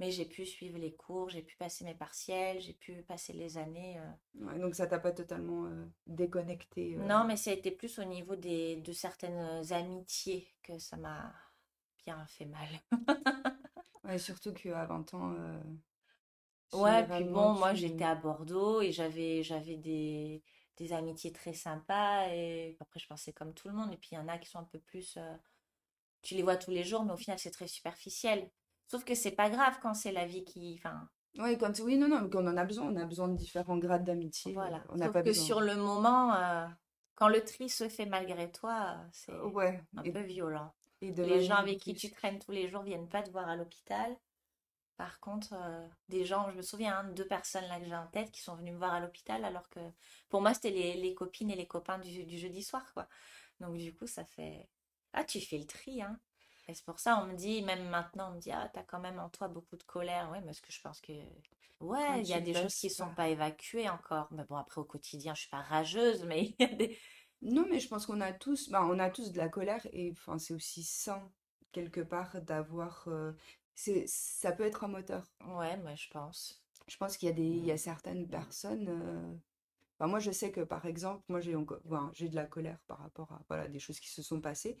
mais 0.00 0.10
j'ai 0.10 0.24
pu 0.24 0.46
suivre 0.46 0.78
les 0.78 0.94
cours, 0.94 1.28
j'ai 1.28 1.42
pu 1.42 1.56
passer 1.58 1.84
mes 1.84 1.94
partiels, 1.94 2.58
j'ai 2.58 2.72
pu 2.72 3.02
passer 3.02 3.34
les 3.34 3.58
années. 3.58 4.00
Euh. 4.00 4.58
donc 4.58 4.74
ça 4.74 4.86
t'a 4.86 4.98
pas 4.98 5.12
totalement 5.12 5.66
euh, 5.66 5.84
déconnecté 6.06 6.96
euh. 6.96 7.04
Non, 7.04 7.24
mais 7.24 7.36
ça 7.36 7.50
a 7.50 7.52
été 7.52 7.70
plus 7.70 7.98
au 7.98 8.04
niveau 8.04 8.34
des, 8.34 8.76
de 8.76 8.92
certaines 8.92 9.62
amitiés 9.72 10.48
que 10.62 10.78
ça 10.78 10.96
m'a 10.96 11.30
bien 12.04 12.26
fait 12.26 12.46
mal. 12.46 12.68
Ouais, 14.02 14.16
surtout 14.16 14.54
qu'à 14.54 14.86
20 14.86 15.12
ans, 15.12 15.36
Ouais, 16.72 17.06
puis 17.06 17.24
bon, 17.24 17.52
moi 17.52 17.74
j'étais 17.74 18.04
à 18.04 18.14
Bordeaux 18.14 18.80
et 18.80 18.92
j'avais 18.92 19.42
j'avais 19.42 19.76
des, 19.76 20.42
des 20.78 20.92
amitiés 20.94 21.32
très 21.32 21.52
sympas 21.52 22.28
et 22.28 22.78
après 22.80 22.98
je 22.98 23.06
pensais 23.06 23.34
comme 23.34 23.52
tout 23.52 23.68
le 23.68 23.74
monde 23.74 23.92
et 23.92 23.98
puis 23.98 24.10
il 24.12 24.14
y 24.14 24.18
en 24.18 24.26
a 24.26 24.38
qui 24.38 24.48
sont 24.48 24.58
un 24.58 24.64
peu 24.64 24.78
plus 24.78 25.18
tu 26.22 26.34
les 26.34 26.42
vois 26.42 26.56
tous 26.56 26.70
les 26.70 26.82
jours 26.82 27.04
mais 27.04 27.12
au 27.12 27.18
final 27.18 27.38
c'est 27.38 27.50
très 27.50 27.68
superficiel. 27.68 28.50
Sauf 28.90 29.04
que 29.04 29.14
c'est 29.14 29.30
pas 29.30 29.50
grave 29.50 29.78
quand 29.82 29.94
c'est 29.94 30.12
la 30.12 30.26
vie 30.26 30.44
qui 30.44 30.74
enfin 30.78 31.08
Ouais, 31.38 31.56
quand... 31.56 31.78
Oui, 31.80 31.96
non, 31.96 32.08
non, 32.08 32.20
mais 32.22 32.28
quand 32.30 32.42
on 32.42 32.48
en 32.48 32.56
a 32.56 32.64
besoin, 32.64 32.86
on 32.92 32.96
a 32.96 33.04
besoin 33.04 33.28
de 33.28 33.36
différents 33.36 33.78
grades 33.78 34.04
d'amitié. 34.04 34.50
euh, 34.52 34.54
voilà. 34.54 34.84
On 34.88 34.96
n'a 34.96 35.06
Sauf 35.06 35.12
pas 35.14 35.22
que 35.22 35.26
besoin. 35.28 35.44
sur 35.46 35.60
le 35.60 35.76
moment 35.76 36.34
euh, 36.34 36.66
quand 37.14 37.28
le 37.28 37.44
tri 37.44 37.68
se 37.68 37.88
fait 37.88 38.06
malgré 38.06 38.50
toi, 38.50 38.96
euh, 38.98 39.08
c'est 39.12 39.32
Ouais, 39.32 39.80
un 39.96 40.02
et, 40.02 40.12
peu 40.12 40.20
violent. 40.22 40.74
et 41.00 41.12
de 41.12 41.22
Les 41.22 41.40
gens 41.42 41.54
avec 41.56 41.78
qui 41.78 41.94
tu 41.94 42.10
traînes 42.10 42.38
tous 42.40 42.50
les 42.52 42.68
jours 42.68 42.82
viennent 42.82 43.08
pas 43.08 43.22
te 43.22 43.30
voir 43.30 43.48
à 43.48 43.56
l'hôpital. 43.56 44.16
Par 44.96 45.18
contre, 45.20 45.54
euh, 45.54 45.86
des 46.08 46.24
gens, 46.26 46.50
je 46.50 46.56
me 46.56 46.62
souviens, 46.62 46.98
hein, 46.98 47.04
de 47.04 47.14
deux 47.14 47.26
personnes 47.26 47.66
là 47.68 47.78
que 47.80 47.86
j'ai 47.86 47.94
en 47.96 48.06
tête 48.08 48.30
qui 48.32 48.40
sont 48.42 48.56
venues 48.56 48.72
me 48.72 48.78
voir 48.78 48.92
à 48.92 49.00
l'hôpital 49.00 49.44
alors 49.44 49.68
que 49.70 49.80
pour 50.28 50.42
moi, 50.42 50.52
c'était 50.54 50.70
les, 50.70 50.94
les 50.94 51.14
copines 51.14 51.50
et 51.50 51.56
les 51.56 51.66
copains 51.66 51.98
du, 51.98 52.24
du 52.24 52.38
jeudi 52.38 52.62
soir, 52.62 52.92
quoi. 52.92 53.08
Donc 53.60 53.76
du 53.78 53.94
coup, 53.94 54.06
ça 54.06 54.24
fait... 54.24 54.68
Ah, 55.12 55.24
tu 55.24 55.40
fais 55.40 55.58
le 55.58 55.66
tri, 55.66 56.02
hein. 56.02 56.18
Et 56.70 56.74
c'est 56.74 56.84
pour 56.84 57.00
ça, 57.00 57.20
on 57.22 57.26
me 57.26 57.34
dit, 57.36 57.62
même 57.62 57.88
maintenant, 57.88 58.30
on 58.30 58.34
me 58.36 58.40
dit, 58.40 58.52
ah, 58.52 58.70
t'as 58.72 58.82
quand 58.84 59.00
même 59.00 59.18
en 59.18 59.28
toi 59.28 59.48
beaucoup 59.48 59.76
de 59.76 59.82
colère. 59.84 60.30
Oui, 60.32 60.38
parce 60.44 60.60
que 60.60 60.72
je 60.72 60.80
pense 60.80 61.00
que, 61.00 61.12
ouais, 61.80 62.20
il 62.22 62.28
y 62.28 62.34
a 62.34 62.40
des 62.40 62.54
choses 62.54 62.62
laisses 62.64 62.74
qui 62.74 62.90
sont 62.90 63.12
pas. 63.14 63.28
évacuées 63.28 63.88
encore. 63.88 64.28
Mais 64.32 64.44
bon, 64.44 64.56
après, 64.56 64.80
au 64.80 64.84
quotidien, 64.84 65.34
je 65.34 65.42
suis 65.42 65.50
pas 65.50 65.62
rageuse, 65.62 66.24
mais 66.24 66.44
il 66.44 66.56
y 66.60 66.64
a 66.64 66.74
des... 66.74 66.98
Non, 67.42 67.66
mais 67.68 67.80
je 67.80 67.88
pense 67.88 68.06
qu'on 68.06 68.20
a 68.20 68.32
tous, 68.32 68.68
bah, 68.70 68.84
on 68.84 68.98
a 68.98 69.10
tous 69.10 69.32
de 69.32 69.38
la 69.38 69.48
colère 69.48 69.86
et 69.92 70.10
enfin, 70.12 70.38
c'est 70.38 70.54
aussi 70.54 70.82
sain, 70.84 71.30
quelque 71.72 72.00
part, 72.00 72.40
d'avoir. 72.42 73.04
euh, 73.08 73.32
c'est, 73.74 74.04
ça 74.06 74.52
peut 74.52 74.64
être 74.64 74.84
un 74.84 74.88
moteur. 74.88 75.26
Ouais, 75.46 75.76
moi, 75.78 75.94
je 75.94 76.08
pense. 76.10 76.62
Je 76.86 76.96
pense 76.96 77.16
qu'il 77.16 77.28
y 77.28 77.32
a 77.32 77.34
des, 77.34 77.42
il 77.42 77.64
y 77.64 77.70
a 77.72 77.78
certaines 77.78 78.28
personnes. 78.28 78.88
euh, 78.88 79.34
enfin, 79.98 80.08
moi, 80.08 80.20
je 80.20 80.30
sais 80.30 80.52
que, 80.52 80.60
par 80.62 80.86
exemple, 80.86 81.24
moi, 81.28 81.40
j'ai 81.40 81.56
encore, 81.56 81.80
enfin, 81.86 82.10
j'ai 82.14 82.28
de 82.28 82.36
la 82.36 82.46
colère 82.46 82.78
par 82.88 82.98
rapport 82.98 83.32
à 83.32 83.42
voilà, 83.48 83.68
des 83.68 83.78
choses 83.78 84.00
qui 84.00 84.10
se 84.10 84.22
sont 84.22 84.40
passées, 84.40 84.76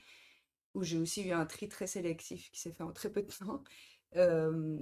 où 0.74 0.82
j'ai 0.82 0.98
aussi 0.98 1.22
eu 1.24 1.32
un 1.32 1.46
tri 1.46 1.68
très 1.68 1.86
sélectif 1.86 2.50
qui 2.52 2.60
s'est 2.60 2.72
fait 2.72 2.82
en 2.84 2.92
très 2.92 3.10
peu 3.10 3.22
de 3.22 3.28
temps. 3.38 3.62
Euh, 4.16 4.78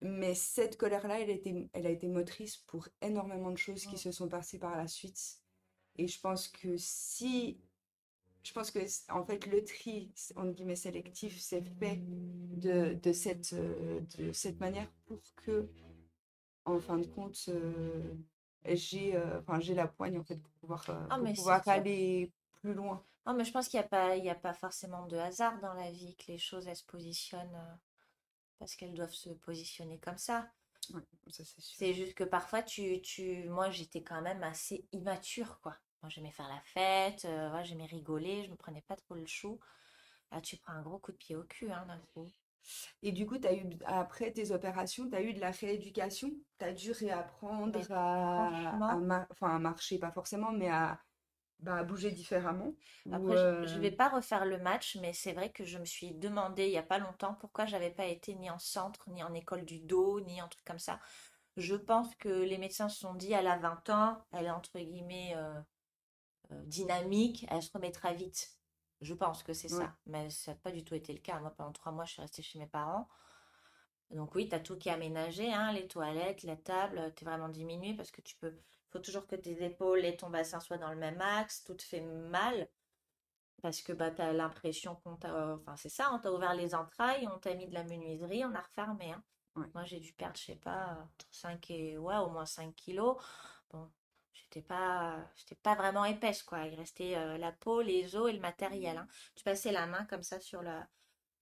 mais 0.00 0.34
cette 0.34 0.76
colère-là, 0.76 1.20
elle 1.20 1.30
a 1.30 1.32
été, 1.34 1.68
elle 1.72 1.86
a 1.86 1.90
été 1.90 2.08
motrice 2.08 2.56
pour 2.56 2.88
énormément 3.00 3.50
de 3.50 3.56
choses 3.58 3.86
qui 3.86 3.94
Mm. 3.94 3.98
se 3.98 4.12
sont 4.12 4.28
passées 4.28 4.58
par 4.58 4.76
la 4.76 4.88
suite. 4.88 5.38
Et 5.96 6.08
je 6.08 6.20
pense 6.20 6.48
que 6.48 6.76
si 6.78 7.58
je 8.42 8.52
pense 8.52 8.70
que 8.72 8.80
en 9.12 9.24
fait 9.24 9.46
le 9.46 9.64
tri 9.64 10.12
entre 10.36 10.52
guillemets 10.54 10.76
sélectif 10.76 11.40
c'est 11.40 11.62
fait 11.78 12.00
de, 12.02 12.94
de 12.94 13.12
cette 13.12 13.54
de 13.54 14.32
cette 14.32 14.60
manière 14.60 14.90
pour 15.06 15.20
que 15.36 15.68
en 16.64 16.80
fin 16.80 16.98
de 16.98 17.06
compte 17.06 17.46
euh, 17.48 18.14
j'ai 18.66 19.16
euh, 19.16 19.40
j'ai 19.60 19.74
la 19.74 19.88
poigne 19.88 20.18
en 20.18 20.24
fait 20.24 20.36
pour 20.40 20.52
pouvoir 20.54 20.84
Ah, 21.10 21.18
pour 21.18 21.32
pouvoir 21.32 21.66
aller 21.68 22.32
plus 22.60 22.74
loin 22.74 23.04
Non, 23.26 23.34
mais 23.34 23.44
je 23.44 23.50
pense 23.52 23.66
qu'il 23.68 23.80
n'y 23.80 23.84
a 23.84 23.88
pas, 23.88 24.16
il 24.16 24.24
y 24.24 24.30
a 24.30 24.34
pas 24.36 24.54
forcément 24.54 25.06
de 25.08 25.16
hasard 25.16 25.58
dans 25.60 25.74
la 25.74 25.90
vie, 25.90 26.14
que 26.16 26.30
les 26.30 26.38
choses, 26.38 26.68
elles 26.68 26.76
se 26.76 26.84
positionnent 26.84 27.54
euh, 27.56 27.74
parce 28.58 28.76
qu'elles 28.76 28.94
doivent 28.94 29.12
se 29.14 29.30
positionner 29.30 29.98
comme 30.00 30.18
ça. 30.18 30.50
ouais, 30.94 31.02
ça 31.28 31.44
c'est 31.44 31.60
sûr 31.60 31.78
C'est 31.78 31.92
juste 31.94 32.14
que 32.14 32.24
parfois, 32.24 32.62
tu, 32.62 33.00
tu... 33.02 33.44
moi, 33.50 33.70
j'étais 33.70 34.02
quand 34.02 34.22
même 34.22 34.42
assez 34.42 34.86
immature, 34.92 35.60
quoi. 35.60 35.76
Moi, 36.02 36.08
j'aimais 36.10 36.30
faire 36.32 36.48
la 36.48 36.60
fête, 36.62 37.24
euh, 37.26 37.52
ouais, 37.52 37.64
j'aimais 37.64 37.86
rigoler, 37.86 38.44
je 38.44 38.50
me 38.50 38.56
prenais 38.56 38.82
pas 38.82 38.96
trop 38.96 39.14
le 39.14 39.26
chou. 39.26 39.60
Là, 40.32 40.40
tu 40.42 40.56
prends 40.58 40.74
un 40.74 40.82
gros 40.82 40.98
coup 40.98 41.12
de 41.12 41.18
pied 41.18 41.36
au 41.36 41.44
cul, 41.44 41.70
hein, 41.72 41.86
d'un 41.86 42.00
coup. 42.14 42.30
et 43.02 43.12
du 43.12 43.26
coup 43.26 43.38
t'as 43.38 43.54
eu 43.54 43.64
après 43.86 44.32
tes 44.32 44.50
opérations 44.52 45.08
t'as 45.08 45.22
eu 45.22 45.34
de 45.34 45.40
la 45.40 45.50
rééducation? 45.50 46.30
T'as 46.58 46.72
dû 46.72 46.92
réapprendre 46.92 47.86
mar- 49.00 49.26
à 49.40 49.58
marcher 49.58 49.98
pas 49.98 50.12
forcément 50.12 50.52
mais 50.52 50.68
à, 50.68 51.00
bah, 51.62 51.76
à 51.76 51.84
bouger 51.84 52.10
différemment 52.10 52.74
après, 53.10 53.36
je, 53.36 53.66
je 53.66 53.76
euh, 53.76 53.78
vais 53.78 53.90
pas 53.90 54.08
refaire 54.08 54.44
le 54.44 54.58
match, 54.58 54.96
mais 55.00 55.12
c'est 55.12 55.32
vrai 55.32 55.50
que 55.50 55.64
je 55.64 55.78
me 55.78 55.84
suis 55.84 56.12
demandé 56.12 56.66
il 56.66 56.72
y 56.72 56.78
a 56.78 56.82
pas 56.82 56.98
longtemps 56.98 57.34
pourquoi 57.34 57.66
j'avais 57.66 57.90
pas 57.90 58.06
été 58.06 58.34
ni 58.34 58.50
en 58.50 58.58
centre, 58.58 59.08
ni 59.10 59.22
en 59.22 59.32
école 59.34 59.64
du 59.64 59.80
dos, 59.80 60.20
ni 60.20 60.40
en 60.42 60.48
truc 60.48 60.64
comme 60.64 60.78
ça. 60.78 61.00
Je 61.56 61.74
pense 61.74 62.14
que 62.16 62.28
les 62.28 62.58
médecins 62.58 62.88
se 62.88 63.00
sont 63.00 63.14
dit, 63.14 63.32
elle 63.32 63.46
a 63.46 63.58
20 63.58 63.90
ans, 63.90 64.24
elle 64.32 64.46
est 64.46 64.50
entre 64.50 64.78
guillemets 64.78 65.34
euh, 65.36 65.60
euh, 66.52 66.62
dynamique, 66.64 67.46
elle 67.50 67.62
se 67.62 67.72
remettra 67.72 68.12
vite. 68.12 68.56
Je 69.00 69.14
pense 69.14 69.42
que 69.42 69.52
c'est 69.52 69.72
ouais 69.72 69.80
ça, 69.80 69.96
mais 70.06 70.30
ça 70.30 70.52
n'a 70.52 70.58
pas 70.58 70.70
du 70.70 70.84
tout 70.84 70.94
été 70.94 71.12
le 71.12 71.18
cas. 71.18 71.40
Moi, 71.40 71.50
pendant 71.50 71.72
trois 71.72 71.92
mois, 71.92 72.04
je 72.04 72.12
suis 72.12 72.22
restée 72.22 72.42
chez 72.42 72.58
mes 72.58 72.66
parents. 72.66 73.08
Donc 74.10 74.34
oui, 74.34 74.48
tu 74.48 74.54
as 74.54 74.60
tout 74.60 74.76
qui 74.76 74.88
est 74.88 74.92
aménagé, 74.92 75.52
hein, 75.52 75.72
les 75.72 75.88
toilettes, 75.88 76.42
la 76.44 76.56
table, 76.56 77.12
tu 77.16 77.24
es 77.24 77.26
vraiment 77.26 77.48
diminué 77.48 77.94
parce 77.94 78.10
que 78.10 78.20
tu 78.20 78.36
peux... 78.36 78.54
faut 78.92 78.98
toujours 79.00 79.26
que 79.26 79.36
tes 79.36 79.64
épaules 79.64 80.04
et 80.04 80.16
ton 80.16 80.30
bassin 80.30 80.60
soient 80.60 80.78
dans 80.78 80.90
le 80.90 80.96
même 80.96 81.20
axe, 81.20 81.64
tout 81.64 81.74
te 81.74 81.82
fait 81.82 82.00
mal 82.02 82.68
parce 83.62 83.80
que 83.82 83.92
bah, 83.92 84.10
tu 84.10 84.20
as 84.22 84.32
l'impression 84.32 84.96
qu'on 84.96 85.16
t'a... 85.16 85.54
Enfin, 85.54 85.76
c'est 85.76 85.88
ça, 85.88 86.10
on 86.12 86.18
t'a 86.18 86.32
ouvert 86.32 86.54
les 86.54 86.74
entrailles, 86.74 87.28
on 87.32 87.38
t'a 87.38 87.54
mis 87.54 87.66
de 87.68 87.74
la 87.74 87.84
menuiserie, 87.84 88.44
on 88.44 88.54
a 88.54 88.60
refermé. 88.60 89.12
hein. 89.12 89.22
ouais 89.56 89.66
Moi, 89.74 89.84
j'ai 89.84 90.00
dû 90.00 90.12
perdre, 90.12 90.36
je 90.36 90.44
sais 90.44 90.56
pas, 90.56 90.98
entre 91.04 91.26
5 91.30 91.70
et... 91.70 91.96
Ouais, 91.98 92.16
au 92.18 92.30
moins 92.30 92.46
5 92.46 92.74
kilos. 92.74 93.16
Bon, 93.70 93.90
j'étais 94.32 94.62
pas... 94.62 95.18
j'étais 95.36 95.54
pas 95.56 95.74
vraiment 95.76 96.04
épaisse, 96.04 96.42
quoi. 96.42 96.66
Il 96.66 96.74
restait 96.74 97.16
euh, 97.16 97.38
la 97.38 97.52
peau, 97.52 97.82
les 97.82 98.16
os 98.16 98.28
et 98.30 98.32
le 98.32 98.40
matériel. 98.40 98.96
hein. 98.98 99.08
Tu 99.36 99.44
passais 99.44 99.72
la 99.72 99.86
main 99.86 100.04
comme 100.06 100.22
ça 100.24 100.40
sur 100.40 100.62
la... 100.62 100.88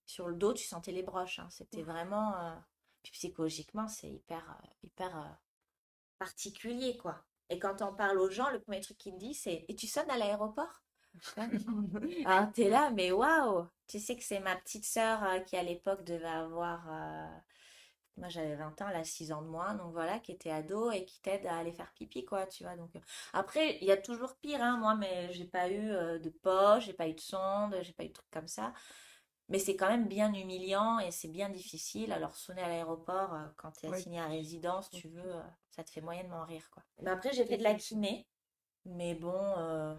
sur 0.07 0.28
le 0.28 0.37
dos, 0.37 0.54
tu 0.54 0.64
sentais 0.66 0.92
les 0.92 1.02
broches. 1.02 1.38
hein. 1.40 1.49
C'était 1.50 1.83
vraiment... 1.83 2.37
euh, 2.40 2.57
Puis 3.02 3.12
psychologiquement, 3.12 3.88
c'est 3.88 4.11
hyper, 4.11 4.45
euh, 4.50 4.66
hyper 4.85 5.16
euh, 5.19 5.28
particulier, 6.19 6.97
quoi. 6.99 7.25
Et 7.50 7.59
quand 7.59 7.83
on 7.83 7.95
parle 7.95 8.19
aux 8.21 8.30
gens, 8.30 8.50
le 8.50 8.61
premier 8.61 8.80
truc 8.80 8.99
qu'ils 8.99 9.19
disent, 9.19 9.42
c'est 9.42 9.64
Et 9.69 9.76
tu 9.76 9.87
sonnes 9.87 10.11
à 10.11 10.19
l'aéroport? 10.19 10.83
Ouais. 11.37 11.49
Ah, 12.25 12.50
t'es 12.54 12.69
là, 12.69 12.90
mais 12.90 13.12
waouh! 13.12 13.66
Tu 13.87 13.99
sais 13.99 14.16
que 14.16 14.23
c'est 14.25 14.40
ma 14.40 14.57
petite 14.57 14.85
sœur 14.85 15.23
euh, 15.25 15.40
qui, 15.40 15.57
à 15.57 15.62
l'époque, 15.62 16.04
devait 16.04 16.26
avoir. 16.28 16.87
euh, 16.92 17.26
Moi, 18.19 18.28
j'avais 18.30 18.57
20 18.57 18.80
ans, 18.83 18.88
elle 18.90 18.97
a 18.97 19.04
6 19.04 19.33
ans 19.33 19.42
de 19.42 19.49
moins, 19.49 19.75
donc 19.75 19.92
voilà, 19.92 20.19
qui 20.21 20.33
était 20.33 20.50
ado 20.50 20.90
et 20.92 21.04
qui 21.07 21.21
t'aide 21.23 21.47
à 21.47 21.59
aller 21.59 21.73
faire 21.73 21.92
pipi, 21.95 22.25
quoi, 22.25 22.47
tu 22.47 22.64
vois. 22.64 22.76
Donc, 22.76 22.97
euh, 22.97 23.00
après, 23.33 23.78
il 23.80 23.87
y 23.87 23.92
a 23.92 23.97
toujours 23.99 24.37
pire, 24.38 24.62
hein, 24.62 24.78
moi, 24.78 24.95
mais 24.97 25.33
j'ai 25.33 25.47
pas 25.47 25.71
eu 25.71 25.90
euh, 25.92 26.19
de 26.19 26.30
poche, 26.30 26.87
j'ai 26.87 26.95
pas 26.95 27.09
eu 27.09 27.14
de 27.14 27.21
sonde, 27.21 27.76
j'ai 27.83 27.92
pas 27.95 28.04
eu 28.04 28.09
de 28.09 28.14
trucs 28.14 28.30
comme 28.30 28.49
ça. 28.49 28.73
Mais 29.49 29.59
c'est 29.59 29.76
quand 29.76 29.88
même 29.88 30.09
bien 30.09 30.33
humiliant 30.35 30.99
et 31.00 31.11
c'est 31.12 31.28
bien 31.28 31.50
difficile. 31.50 32.12
Alors, 32.12 32.37
sonner 32.37 32.62
à 32.62 32.69
l'aéroport, 32.69 33.37
quand 33.57 33.73
tu 33.73 33.87
es 33.87 33.88
assigné 33.90 34.21
à 34.21 34.28
résidence, 34.28 34.90
tu 34.90 35.09
veux, 35.09 35.35
ça 35.70 35.84
te 35.84 35.90
fait 35.90 36.00
moyennement 36.00 36.44
rire, 36.44 36.68
quoi. 36.72 36.82
Mais 37.02 37.10
après, 37.10 37.32
j'ai 37.32 37.44
fait 37.44 37.58
de 37.58 37.62
la 37.62 37.74
kiné, 37.74 38.26
mais 38.84 39.14
bon, 39.14 39.34
euh, 39.58 39.94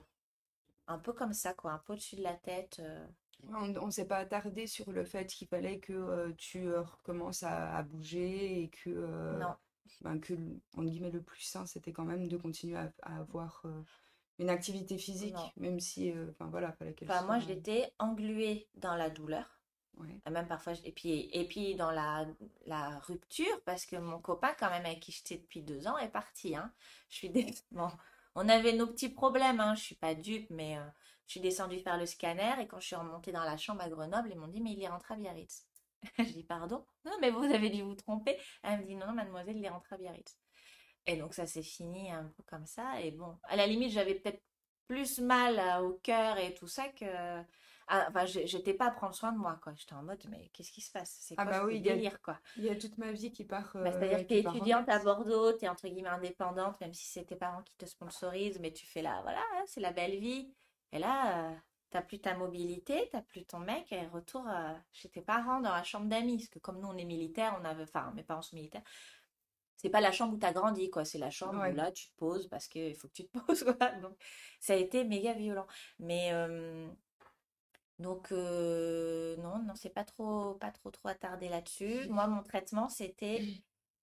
un 0.87 0.99
peu 0.99 1.13
comme 1.13 1.33
ça, 1.33 1.53
quoi, 1.53 1.71
un 1.71 1.79
peu 1.79 1.93
au-dessus 1.93 2.15
de 2.17 2.23
la 2.23 2.33
tête. 2.35 2.79
euh. 2.79 3.05
On 3.53 3.87
ne 3.87 3.91
s'est 3.91 4.05
pas 4.05 4.17
attardé 4.17 4.67
sur 4.67 4.91
le 4.91 5.03
fait 5.03 5.25
qu'il 5.25 5.47
fallait 5.47 5.79
que 5.79 5.93
euh, 5.93 6.31
tu 6.37 6.71
recommences 6.73 7.41
à, 7.43 7.75
à 7.75 7.81
bouger 7.83 8.61
et 8.61 8.69
que, 8.69 8.89
Non, 9.39 9.55
ben, 10.01 10.19
que 10.19 10.33
entre 10.77 10.83
guillemets, 10.89 11.09
le 11.11 11.21
plus 11.21 11.41
sain, 11.41 11.65
c'était 11.65 11.91
quand 11.91 12.05
même 12.05 12.27
de 12.27 12.37
continuer 12.37 12.77
à, 12.77 12.91
à 13.01 13.17
avoir 13.19 13.63
une 14.39 14.49
activité 14.49 14.97
physique, 14.97 15.33
non. 15.35 15.51
même 15.57 15.79
si, 15.79 16.13
enfin 16.29 16.47
voilà, 16.47 16.71
fallait 16.73 16.93
qu'elle 16.93 17.09
Enfin, 17.09 17.25
moi, 17.25 17.39
soit... 17.39 17.47
j'étais 17.47 17.93
engluée 17.99 18.67
dans 18.75 18.95
la 18.95 19.09
douleur. 19.09 19.59
Ouais, 19.98 20.15
Et 20.25 20.29
même 20.29 20.48
parfois, 20.48 20.74
je- 20.74 20.81
et 20.86 20.91
puis, 20.91 21.29
et 21.33 21.48
puis 21.48 21.75
dans 21.75 21.91
la, 21.91 22.25
la 22.65 23.00
rupture, 23.00 23.62
parce 23.65 23.86
que 23.86 23.98
mon 23.98 24.19
copain, 24.19 24.53
quand 24.57 24.69
même, 24.69 24.86
avec 24.86 25.00
qui 25.01 25.12
j'étais 25.12 25.38
depuis 25.38 25.62
deux 25.62 25.88
ans, 25.88 25.98
est 25.98 26.10
parti. 26.10 26.55
Hein. 26.55 26.71
Je 27.10 27.15
suis 27.17 27.29
bon, 27.71 27.89
on 28.36 28.48
avait 28.50 28.74
nos 28.74 28.88
petits 28.88 29.10
problèmes, 29.10 29.60
hein. 29.60 29.75
Je 29.75 29.81
suis 29.83 29.95
pas 29.95 30.15
dupe, 30.15 30.50
mais 30.50 30.77
euh, 30.77 30.81
je 31.27 31.31
suis 31.33 31.39
descendue 31.41 31.79
faire 31.79 31.98
le 31.98 32.05
scanner 32.05 32.53
et 32.62 32.67
quand 32.67 32.79
je 32.79 32.88
suis 32.88 32.95
remontée 32.95 33.31
dans 33.31 33.43
la 33.43 33.57
chambre 33.57 33.81
à 33.81 33.89
Grenoble, 33.89 34.29
ils 34.31 34.38
m'ont 34.39 34.48
dit, 34.48 34.62
mais 34.62 34.71
il 34.74 34.81
est 34.81 34.88
rentré 34.88 35.13
à 35.13 35.17
Biarritz. 35.17 35.67
Je 36.17 36.24
dis, 36.24 36.43
pardon? 36.43 36.83
Non, 37.05 37.12
mais 37.21 37.29
vous 37.29 37.43
avez 37.43 37.69
dû 37.69 37.83
vous 37.83 37.93
tromper. 37.95 38.38
Elle 38.63 38.79
me 38.81 38.86
dit, 38.86 38.95
non, 38.95 39.07
non, 39.07 39.13
mademoiselle, 39.13 39.57
il 39.57 39.65
est 39.65 39.69
rentré 39.69 39.95
à 39.95 39.98
Biarritz. 40.00 40.36
Et 41.07 41.17
donc 41.17 41.33
ça 41.33 41.48
s'est 41.48 41.63
fini 41.63 42.12
un 42.12 42.25
peu 42.25 42.43
comme 42.43 42.65
ça. 42.65 43.01
Et 43.01 43.12
bon, 43.12 43.38
à 43.43 43.55
la 43.55 43.67
limite, 43.67 43.91
j'avais 43.91 44.15
peut-être 44.15 44.41
plus 44.88 45.19
mal 45.19 45.83
au 45.83 45.93
cœur 46.03 46.38
et 46.38 46.53
tout 46.53 46.67
ça 46.67 46.88
que... 46.89 47.05
ah, 47.88 48.07
enfin, 48.09 48.25
j'étais 48.25 48.73
pas 48.73 48.88
à 48.88 48.91
prendre 48.91 49.13
soin 49.15 49.31
de 49.31 49.38
moi, 49.38 49.59
quoi. 49.61 49.73
J'étais 49.75 49.93
en 49.93 50.03
mode, 50.03 50.23
mais 50.29 50.50
qu'est-ce 50.53 50.71
qui 50.71 50.81
se 50.81 50.91
passe? 50.91 51.17
C'est 51.21 51.38
Ah 51.38 51.45
quoi 51.45 51.53
bah 51.53 51.61
ce 51.61 51.65
oui, 51.65 51.77
il 51.77 51.85
y 51.85 51.89
a, 51.89 51.95
délire, 51.95 52.21
quoi? 52.21 52.39
il 52.55 52.63
y 52.63 52.69
a 52.69 52.75
toute 52.75 52.97
ma 52.97 53.11
vie 53.11 53.31
qui 53.31 53.45
part, 53.45 53.75
Bah, 53.81 53.91
euh, 53.91 53.91
c'est-à-dire 53.91 54.19
que 54.19 54.27
tu 54.27 54.27
qui 54.27 54.38
es 54.38 54.43
part 54.43 54.61
en 54.61 54.65
étudiante 54.65 54.89
à. 54.89 55.00
Bordeaux, 55.00 55.53
tu 55.53 55.65
es 55.65 55.69
entre 55.69 55.88
guillemets 55.88 56.09
indépendante, 56.09 56.79
même 56.81 56.93
si 56.93 57.05
c'est 57.07 57.25
tes 57.25 57.35
parents 57.35 57.63
qui 57.63 57.75
te 57.77 57.85
sponsorisent, 57.85 58.59
mais 58.59 58.71
tu 58.73 58.85
fais 58.85 59.01
là, 59.01 59.21
voilà, 59.23 59.41
hein, 59.55 59.63
c'est 59.67 59.81
la 59.81 59.91
belle 59.91 60.19
vie. 60.19 60.53
Et 60.91 61.00
là, 61.00 61.51
euh, 61.51 61.55
t'as 61.89 62.01
plus 62.01 62.19
ta 62.21 62.35
mobilité, 62.35 63.09
t'as 63.11 63.21
plus 63.21 63.45
ton 63.45 63.59
mec, 63.59 63.91
et 63.91 64.07
retour 64.07 64.47
euh, 64.47 64.73
chez 64.91 65.09
tes 65.09 65.21
parents 65.21 65.59
dans 65.61 65.73
la 65.73 65.83
chambre 65.83 66.07
d'amis. 66.07 66.38
Parce 66.38 66.50
que 66.50 66.59
comme 66.59 66.79
nous, 66.79 66.88
on 66.88 66.97
est 66.97 67.05
militaires, 67.05 67.57
on 67.61 67.65
avait, 67.65 67.83
enfin, 67.83 68.11
mes 68.15 68.23
parents 68.23 68.41
sont 68.41 68.55
militaires, 68.55 68.83
c'est 69.77 69.89
pas 69.89 70.01
la 70.01 70.11
chambre 70.11 70.35
où 70.35 70.38
t'as 70.38 70.53
grandi, 70.53 70.89
quoi. 70.91 71.05
C'est 71.05 71.17
la 71.17 71.31
chambre 71.31 71.67
où 71.67 71.73
là, 71.75 71.91
tu 71.91 72.07
te 72.09 72.15
poses 72.17 72.47
parce 72.47 72.67
qu'il 72.67 72.95
faut 72.95 73.07
que 73.07 73.13
tu 73.13 73.27
te 73.27 73.38
poses, 73.45 73.63
quoi. 73.63 73.89
Donc, 74.01 74.15
ça 74.59 74.73
a 74.73 74.75
été 74.75 75.03
méga 75.03 75.33
violent. 75.33 75.65
Mais, 76.00 76.29
euh, 76.33 76.88
Donc, 78.01 78.31
euh, 78.31 79.36
non, 79.38 79.60
non, 79.60 79.75
c'est 79.75 79.89
pas 79.89 80.03
trop, 80.03 80.55
pas 80.55 80.72
trop, 80.72 80.91
trop 80.91 81.10
attardé 81.10 81.50
là-dessus. 81.50 81.88
là-dessus. 81.88 82.10
Moi, 82.10 82.27
mon 82.27 82.43
traitement, 82.43 82.89
c'était 82.89 83.41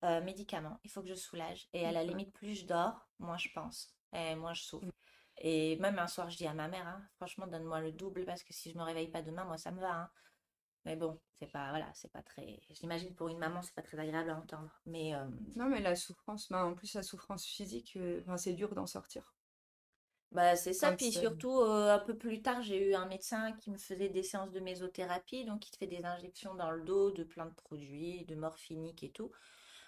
euh, 0.05 0.21
médicaments. 0.23 0.79
Il 0.85 0.91
faut 0.91 1.03
que 1.03 1.09
je 1.09 1.15
soulage. 1.15 1.69
Et 1.73 1.85
à 1.85 1.93
la 1.93 2.05
limite, 2.05 2.33
plus 2.33 2.55
je 2.55 2.67
dors, 2.67 3.09
moins 3.19 3.37
je 3.39 3.49
pense. 3.55 3.95
Et 4.13 4.35
moins 4.37 4.55
je 4.55 4.63
souffre. 4.63 4.87
Et 5.39 5.77
même 5.77 5.99
un 5.99 6.07
soir, 6.09 6.31
je 6.31 6.37
dis 6.37 6.47
à 6.47 6.55
ma 6.55 6.69
mère, 6.69 6.87
hein, 6.87 7.03
franchement, 7.17 7.47
donne-moi 7.47 7.81
le 7.81 7.93
double 7.93 8.25
parce 8.25 8.43
que 8.43 8.53
si 8.53 8.73
je 8.73 8.79
me 8.79 8.83
réveille 8.83 9.09
pas 9.09 9.23
demain, 9.23 9.45
moi, 9.45 9.57
ça 9.59 9.71
me 9.71 9.81
va. 9.81 9.93
hein. 9.95 10.11
Mais 10.85 10.97
bon, 10.97 11.21
c'est 11.35 11.47
pas, 11.51 11.71
voilà, 11.71 11.91
c'est 11.95 12.11
pas 12.11 12.23
très. 12.23 12.61
J'imagine 12.71 13.15
pour 13.15 13.29
une 13.29 13.39
maman, 13.39 13.63
c'est 13.63 13.75
pas 13.75 13.83
très 13.83 13.99
agréable 13.99 14.31
à 14.31 14.37
entendre. 14.37 14.71
Mais 14.87 15.15
euh, 15.15 15.27
Non, 15.57 15.69
mais 15.69 15.81
la 15.81 15.97
souffrance, 15.97 16.49
bah, 16.51 16.65
en 16.65 16.75
plus, 16.75 16.95
la 16.95 17.03
souffrance 17.03 17.45
physique, 17.45 17.95
euh, 17.97 18.23
c'est 18.37 18.55
dur 18.55 18.75
d'en 18.75 18.87
sortir. 18.87 19.35
Bah, 20.33 20.57
c'est 20.57 20.73
ça. 20.75 20.93
Puis 20.93 21.13
c'est- 21.13 21.13
surtout, 21.13 21.61
euh, 21.61 21.95
un 21.95 21.99
peu 21.99 22.17
plus 22.17 22.43
tard, 22.43 22.63
j'ai 22.63 22.91
eu 22.91 22.95
un 22.95 23.07
médecin 23.07 23.53
qui 23.53 23.71
me 23.71 23.79
faisait 23.79 24.09
des 24.11 24.23
séances 24.23 24.53
de 24.53 24.61
mésothérapie. 24.61 25.45
Donc, 25.45 25.67
il 25.69 25.71
te 25.71 25.77
fait 25.79 25.87
des 25.87 26.05
injections 26.05 26.55
dans 26.55 26.71
le 26.71 26.83
dos 26.85 27.11
de 27.11 27.25
plein 27.25 27.47
de 27.47 27.55
produits, 27.55 28.25
de 28.27 28.35
morphinique 28.35 29.03
et 29.05 29.11
tout. 29.11 29.31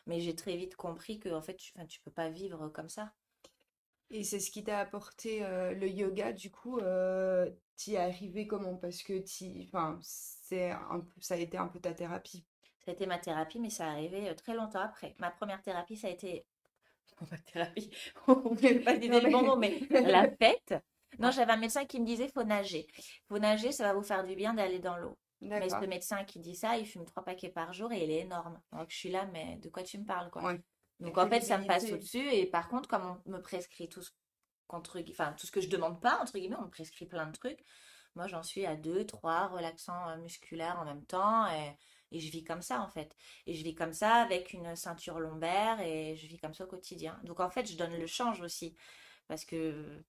Mais 0.06 0.20
j'ai 0.20 0.37
très 0.37 0.56
vite 0.56 0.76
compris 0.76 1.20
que, 1.20 1.30
en 1.30 1.42
fait, 1.42 1.56
tu, 1.56 1.73
enfin, 1.76 1.87
tu 1.87 2.00
peux 2.02 2.11
pas 2.12 2.30
vivre 2.30 2.68
comme 2.70 2.88
ça. 2.90 3.14
Et 4.11 4.25
c'est 4.25 4.40
ce 4.40 4.50
qui 4.50 4.64
t'a 4.64 4.80
apporté 4.80 5.44
euh, 5.44 5.73
le 5.73 5.88
yoga, 5.88 6.32
du 6.32 6.50
coup, 6.50 6.78
euh, 6.80 7.50
t'y 7.76 7.94
es 7.94 7.99
arrivé 7.99 8.47
comment? 8.47 8.76
Parce 8.76 9.02
que 9.02 9.18
t'y, 9.18 9.64
enfin, 9.68 9.99
c'est 10.02 10.70
un 10.73 11.00
peu, 11.00 11.20
ça 11.20 11.35
a 11.35 11.37
été 11.38 11.56
un 11.59 11.68
peu 11.68 11.80
ta 11.80 11.94
thérapie. 11.94 12.44
Ça 12.85 12.90
a 12.90 12.94
été 12.94 13.06
ma 13.06 13.18
thérapie, 13.18 13.59
mais 13.59 13.70
ça 13.70 13.88
arrivait 13.88 14.28
euh, 14.28 14.35
très 14.35 14.54
longtemps 14.54 14.80
après. 14.80 15.14
Ma 15.18 15.30
première 15.30 15.62
thérapie, 15.62 15.97
ça 15.97 16.09
a 16.09 16.11
été 16.11 16.47
thérapie, 17.46 17.90
on 18.26 18.50
ne 18.54 18.84
pas 18.84 18.96
dire 18.96 19.12
Non, 19.12 19.20
le 19.20 19.30
bon 19.30 19.56
mais- 19.56 19.70
mot, 19.80 19.86
mais 19.90 20.00
la 20.12 20.30
fête. 20.30 20.74
Non, 21.18 21.30
j'avais 21.30 21.52
un 21.52 21.56
médecin 21.56 21.84
qui 21.84 22.00
me 22.00 22.06
disait, 22.06 22.28
faut 22.28 22.44
nager. 22.44 22.86
Faut 23.28 23.38
nager, 23.38 23.72
ça 23.72 23.84
va 23.84 23.94
vous 23.94 24.02
faire 24.02 24.24
du 24.24 24.34
bien 24.34 24.54
d'aller 24.54 24.78
dans 24.78 24.96
l'eau. 24.96 25.18
Mais 25.40 25.68
ce 25.68 25.86
médecin 25.86 26.24
qui 26.24 26.38
dit 26.38 26.54
ça, 26.54 26.76
il 26.76 26.86
fume 26.86 27.04
trois 27.04 27.24
paquets 27.24 27.48
par 27.48 27.72
jour 27.72 27.92
et 27.92 28.04
il 28.04 28.10
est 28.10 28.20
énorme. 28.20 28.60
Donc 28.72 28.90
je 28.90 28.96
suis 28.96 29.10
là, 29.10 29.26
mais 29.32 29.56
de 29.56 29.68
quoi 29.68 29.82
tu 29.82 29.98
me 29.98 30.04
parles, 30.04 30.30
quoi? 30.30 30.42
Ouais. 30.44 30.60
Donc 31.00 31.16
en 31.16 31.28
fait, 31.28 31.40
ça 31.40 31.58
me 31.58 31.66
passe 31.66 31.90
au-dessus. 31.90 32.28
Et 32.30 32.46
par 32.46 32.68
contre, 32.68 32.88
comme 32.88 33.18
on 33.26 33.30
me 33.30 33.40
prescrit 33.40 33.88
tout 33.88 34.02
ce 34.02 34.10
enfin, 34.68 35.32
tout 35.32 35.46
ce 35.46 35.52
que 35.52 35.60
je 35.60 35.68
demande 35.68 36.00
pas, 36.00 36.18
entre 36.20 36.32
guillemets, 36.38 36.56
on 36.58 36.64
me 36.66 36.70
prescrit 36.70 37.06
plein 37.06 37.26
de 37.26 37.32
trucs. 37.32 37.64
Moi, 38.14 38.26
j'en 38.26 38.42
suis 38.42 38.66
à 38.66 38.76
deux, 38.76 39.06
trois 39.06 39.48
relaxants 39.48 40.08
euh, 40.10 40.16
musculaires 40.18 40.78
en 40.80 40.84
même 40.84 41.04
temps. 41.04 41.46
Et, 41.48 41.76
et 42.12 42.19
je 42.21 42.31
vis 42.31 42.45
comme 42.45 42.62
ça, 42.62 42.81
en 42.83 42.88
fait. 42.88 43.14
Et 43.47 43.55
je 43.55 43.62
vis 43.64 43.75
comme 43.75 43.93
ça 43.93 44.14
avec 44.17 44.52
une 44.52 44.75
ceinture 44.76 45.21
lombaire 45.21 45.81
et 45.81 46.17
je 46.17 46.26
vis 46.26 46.38
comme 46.38 46.55
ça 46.55 46.64
au 46.64 46.69
quotidien. 46.69 47.19
Donc 47.25 47.40
en 47.40 47.50
fait, 47.50 47.67
je 47.71 47.76
donne 47.76 47.97
le 47.97 48.07
change 48.07 48.40
aussi. 48.40 48.75
Parce 49.29 49.45
que, 49.45 50.02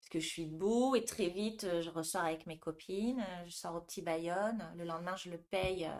parce 0.00 0.08
que 0.10 0.20
je 0.20 0.26
suis 0.26 0.46
debout 0.46 0.94
et 0.96 1.04
très 1.04 1.28
vite, 1.28 1.64
euh, 1.64 1.82
je 1.82 1.90
ressors 1.90 2.22
avec 2.22 2.46
mes 2.46 2.58
copines. 2.58 3.20
euh, 3.20 3.44
Je 3.46 3.50
sors 3.52 3.74
au 3.74 3.80
petit 3.80 4.02
Bayonne. 4.02 4.72
Le 4.76 4.84
lendemain, 4.84 5.16
je 5.16 5.30
le 5.30 5.38
paye. 5.38 5.84
euh, 5.86 5.98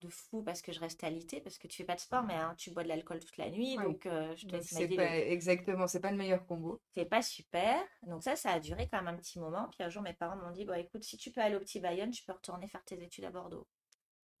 de 0.00 0.08
fou 0.08 0.42
parce 0.44 0.62
que 0.62 0.70
je 0.70 0.78
reste 0.78 1.02
alité, 1.02 1.40
parce 1.40 1.58
que 1.58 1.66
tu 1.66 1.78
fais 1.78 1.84
pas 1.84 1.96
de 1.96 2.00
sport, 2.00 2.22
mais 2.22 2.34
hein, 2.34 2.54
tu 2.56 2.70
bois 2.70 2.84
de 2.84 2.88
l'alcool 2.88 3.18
toute 3.18 3.36
la 3.36 3.50
nuit, 3.50 3.76
Ouais. 3.76 3.82
donc 3.82 4.06
euh, 4.06 4.32
je 4.36 4.46
te 4.46 4.52
laisse 4.52 4.66
c'est 4.68 4.86
pas 4.86 5.16
exactement, 5.18 5.88
c'est 5.88 5.98
pas 5.98 6.12
le 6.12 6.16
meilleur 6.16 6.46
combo. 6.46 6.80
c'est 6.94 7.04
pas 7.04 7.20
super. 7.20 7.82
Donc 8.06 8.22
ça, 8.22 8.36
ça 8.36 8.52
a 8.52 8.60
duré 8.60 8.88
quand 8.88 9.02
même 9.02 9.12
un 9.12 9.18
petit 9.18 9.40
moment. 9.40 9.68
Puis 9.72 9.82
un 9.82 9.88
jour, 9.88 10.02
mes 10.02 10.14
parents 10.14 10.36
m'ont 10.36 10.52
dit, 10.52 10.64
bon, 10.64 10.74
écoute, 10.74 11.02
si 11.02 11.16
tu 11.16 11.32
peux 11.32 11.40
aller 11.40 11.56
au 11.56 11.60
petit 11.60 11.80
Bayonne, 11.80 12.12
tu 12.12 12.22
peux 12.24 12.32
retourner 12.32 12.68
faire 12.68 12.84
tes 12.84 13.02
études 13.02 13.24
à 13.24 13.30
Bordeaux. 13.30 13.66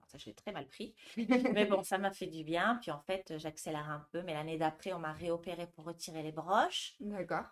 Ça, 0.08 0.16
je 0.16 0.26
l'ai 0.26 0.34
très 0.34 0.52
mal 0.52 0.66
pris. 0.66 0.94
Mais 1.52 1.66
bon, 1.66 1.82
ça 1.84 1.98
m'a 1.98 2.10
fait 2.10 2.26
du 2.26 2.44
bien. 2.44 2.78
Puis 2.80 2.90
en 2.90 3.00
fait, 3.00 3.34
j'accélère 3.36 3.90
un 3.90 4.06
peu. 4.10 4.22
Mais 4.22 4.34
l'année 4.34 4.58
d'après, 4.58 4.92
on 4.92 4.98
m'a 4.98 5.12
réopéré 5.12 5.66
pour 5.66 5.84
retirer 5.84 6.22
les 6.22 6.32
broches. 6.32 6.94
D'accord. 7.00 7.44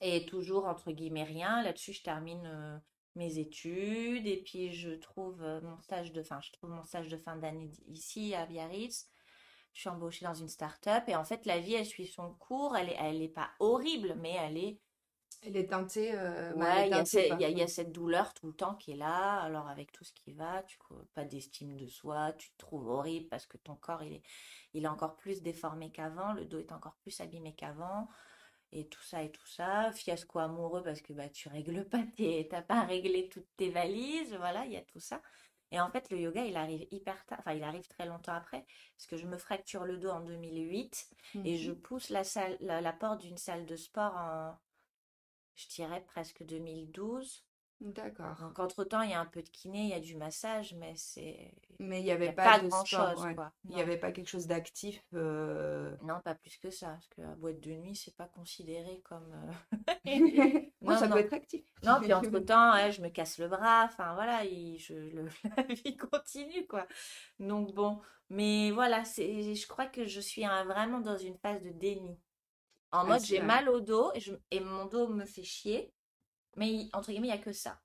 Et 0.00 0.26
toujours, 0.26 0.66
entre 0.66 0.92
guillemets, 0.92 1.24
rien. 1.24 1.62
Là-dessus, 1.62 1.94
je 1.94 2.02
termine 2.02 2.46
euh, 2.46 2.78
mes 3.14 3.38
études. 3.38 4.26
Et 4.26 4.42
puis, 4.44 4.72
je 4.72 4.90
trouve 4.90 5.42
euh, 5.42 5.60
mon 5.62 5.80
stage 5.80 6.12
de, 6.12 6.20
enfin, 6.20 6.40
je 6.42 6.52
trouve 6.52 6.70
mon 6.70 6.84
stage 6.84 7.08
de 7.08 7.16
fin 7.16 7.36
d'année 7.36 7.70
ici 7.86 8.34
à 8.34 8.44
Biarritz. 8.44 9.08
Je 9.72 9.80
suis 9.80 9.88
embauchée 9.88 10.26
dans 10.26 10.34
une 10.34 10.48
start-up. 10.48 11.04
Et 11.08 11.16
en 11.16 11.24
fait, 11.24 11.46
la 11.46 11.58
vie, 11.58 11.74
elle 11.74 11.86
suit 11.86 12.06
son 12.06 12.34
cours. 12.34 12.76
Elle 12.76 12.90
est, 12.90 12.96
elle 12.98 13.22
est 13.22 13.28
pas 13.28 13.50
horrible, 13.60 14.14
mais 14.18 14.36
elle 14.38 14.58
est 14.58 14.80
Elle 15.42 15.56
est 15.56 15.66
teintée, 15.68 16.12
euh, 16.14 16.52
Ouais, 16.54 16.88
il 16.90 16.94
y 16.94 16.98
y 17.40 17.44
a, 17.44 17.48
il 17.50 17.58
y 17.58 17.62
a 17.62 17.66
cette 17.66 17.92
douleur 17.92 18.34
tout 18.34 18.46
le 18.46 18.52
temps 18.52 18.74
qui 18.76 18.92
est 18.92 18.96
là. 18.96 19.40
Alors, 19.40 19.68
avec 19.68 19.90
tout 19.90 20.04
ce 20.04 20.12
qui 20.12 20.32
va, 20.32 20.62
tu 20.64 20.78
n'as 20.90 20.98
pas 21.14 21.24
d'estime 21.24 21.76
de 21.76 21.86
soi, 21.86 22.32
tu 22.34 22.50
te 22.52 22.58
trouves 22.58 22.88
horrible 22.88 23.28
parce 23.28 23.46
que 23.46 23.56
ton 23.56 23.74
corps, 23.74 24.02
il 24.02 24.12
est, 24.14 24.22
il 24.74 24.84
est 24.84 24.88
encore 24.88 25.16
plus 25.16 25.42
déformé 25.42 25.90
qu'avant, 25.90 26.32
le 26.34 26.44
dos 26.44 26.58
est 26.58 26.72
encore 26.72 26.96
plus 26.96 27.20
abîmé 27.20 27.54
qu'avant, 27.54 28.08
et 28.72 28.88
tout 28.88 29.02
ça 29.02 29.22
et 29.22 29.32
tout 29.32 29.46
ça. 29.46 29.92
Fiasco 29.92 30.38
amoureux 30.40 30.82
parce 30.82 31.00
que 31.02 31.12
bah, 31.14 31.28
tu 31.30 31.48
règles 31.48 31.88
pas 31.90 32.04
t'as 32.50 32.62
pas 32.62 32.82
réglé 32.82 33.28
toutes 33.28 33.48
tes 33.56 33.70
valises, 33.70 34.34
voilà, 34.36 34.66
il 34.66 34.72
y 34.72 34.76
a 34.76 34.82
tout 34.82 35.00
ça. 35.00 35.22
Et 35.70 35.80
en 35.80 35.90
fait, 35.90 36.10
le 36.10 36.18
yoga, 36.20 36.44
il 36.44 36.56
arrive 36.56 36.86
hyper 36.90 37.24
tard, 37.26 37.38
enfin, 37.40 37.54
il 37.54 37.64
arrive 37.64 37.88
très 37.88 38.06
longtemps 38.06 38.34
après, 38.34 38.66
parce 38.96 39.06
que 39.06 39.16
je 39.16 39.26
me 39.26 39.38
fracture 39.38 39.84
le 39.84 39.96
dos 39.98 40.10
en 40.10 40.20
2008 40.20 41.08
et 41.44 41.56
je 41.56 41.72
Mhm. 41.72 41.80
pousse 41.82 42.10
la 42.10 42.24
salle, 42.24 42.56
la, 42.60 42.80
la 42.82 42.92
porte 42.92 43.22
d'une 43.22 43.38
salle 43.38 43.64
de 43.66 43.76
sport 43.76 44.14
en, 44.16 44.58
je 45.54 45.68
dirais 45.68 46.02
presque 46.06 46.42
2012. 46.44 47.44
D'accord. 47.80 48.36
Donc, 48.40 48.58
entre-temps, 48.60 49.02
il 49.02 49.10
y 49.10 49.14
a 49.14 49.20
un 49.20 49.26
peu 49.26 49.42
de 49.42 49.48
kiné, 49.48 49.80
il 49.82 49.88
y 49.88 49.92
a 49.94 50.00
du 50.00 50.14
massage, 50.16 50.72
mais 50.74 50.94
c'est... 50.96 51.52
Mais 51.80 52.00
il 52.00 52.04
n'y 52.04 52.12
avait 52.12 52.32
pas 52.32 52.44
pas 52.44 52.58
de 52.60 52.70
sport, 52.70 52.84
grand-chose, 52.84 53.24
ouais. 53.24 53.34
quoi. 53.34 53.52
Il 53.64 53.74
n'y 53.74 53.82
avait 53.82 53.96
pas 53.96 54.12
quelque 54.12 54.28
chose 54.28 54.46
d'actif. 54.46 55.02
euh, 55.14 55.96
Non, 56.02 56.20
pas 56.20 56.36
plus 56.36 56.56
que 56.58 56.70
ça, 56.70 56.88
parce 56.90 57.08
que 57.08 57.22
la 57.22 57.34
boîte 57.34 57.58
de 57.60 57.72
nuit, 57.72 57.96
c'est 57.96 58.14
pas 58.16 58.26
considéré 58.28 59.00
comme... 59.04 59.32
euh, 59.32 59.86
Non, 60.82 60.96
ça 60.96 61.08
non. 61.08 61.14
peut 61.14 61.20
être 61.20 61.32
actif. 61.32 61.64
Non, 61.82 61.98
puis 62.00 62.12
entre-temps, 62.14 62.72
ouais, 62.74 62.92
je 62.92 63.02
me 63.02 63.08
casse 63.08 63.38
le 63.38 63.48
bras, 63.48 63.84
enfin 63.84 64.14
voilà, 64.14 64.44
il- 64.44 64.78
je, 64.78 64.94
le- 64.94 65.28
la 65.56 65.62
vie 65.64 65.96
continue, 65.96 66.66
quoi. 66.68 66.86
Donc 67.40 67.74
bon, 67.74 68.00
mais 68.30 68.70
voilà, 68.70 69.04
c'est, 69.04 69.54
je 69.54 69.66
crois 69.66 69.86
que 69.86 70.06
je 70.06 70.20
suis 70.20 70.44
un- 70.44 70.64
vraiment 70.64 71.00
dans 71.00 71.16
une 71.18 71.36
phase 71.38 71.62
de 71.62 71.70
déni. 71.70 72.16
En 72.92 73.04
mode, 73.06 73.24
j'ai 73.24 73.40
mal 73.40 73.68
au 73.68 73.80
dos 73.80 74.12
et, 74.14 74.20
je- 74.20 74.34
et 74.50 74.60
mon 74.60 74.86
dos 74.86 75.08
me 75.08 75.24
fait 75.24 75.42
chier, 75.42 75.92
mais 76.56 76.88
entre 76.92 77.10
guillemets, 77.10 77.28
il 77.28 77.32
n'y 77.32 77.38
a 77.38 77.42
que 77.42 77.52
ça. 77.52 77.80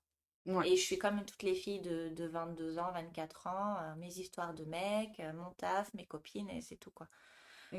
Ouais. 0.46 0.64
Et 0.64 0.76
je 0.76 0.82
suis 0.82 0.98
comme 0.98 1.24
toutes 1.24 1.42
les 1.42 1.54
filles 1.54 1.80
de, 1.80 2.10
de 2.10 2.26
22 2.26 2.78
ans, 2.78 2.92
24 2.92 3.46
ans, 3.46 3.78
euh, 3.80 3.94
mes 3.96 4.18
histoires 4.18 4.54
de 4.54 4.64
mecs, 4.64 5.20
euh, 5.20 5.32
mon 5.32 5.50
taf, 5.52 5.92
mes 5.94 6.06
copines, 6.06 6.50
et 6.50 6.62
c'est 6.62 6.76
tout, 6.76 6.90
quoi. 6.90 7.08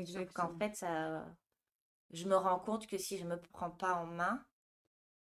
Sauf 0.04 0.24
qu'en 0.32 0.50
Exactement. 0.50 0.58
fait, 0.58 0.76
ça, 0.76 1.26
je 2.12 2.26
me 2.28 2.36
rends 2.36 2.60
compte 2.60 2.86
que 2.86 2.98
si 2.98 3.18
je 3.18 3.26
me 3.26 3.40
prends 3.40 3.70
pas 3.70 3.94
en 3.94 4.06
main, 4.06 4.44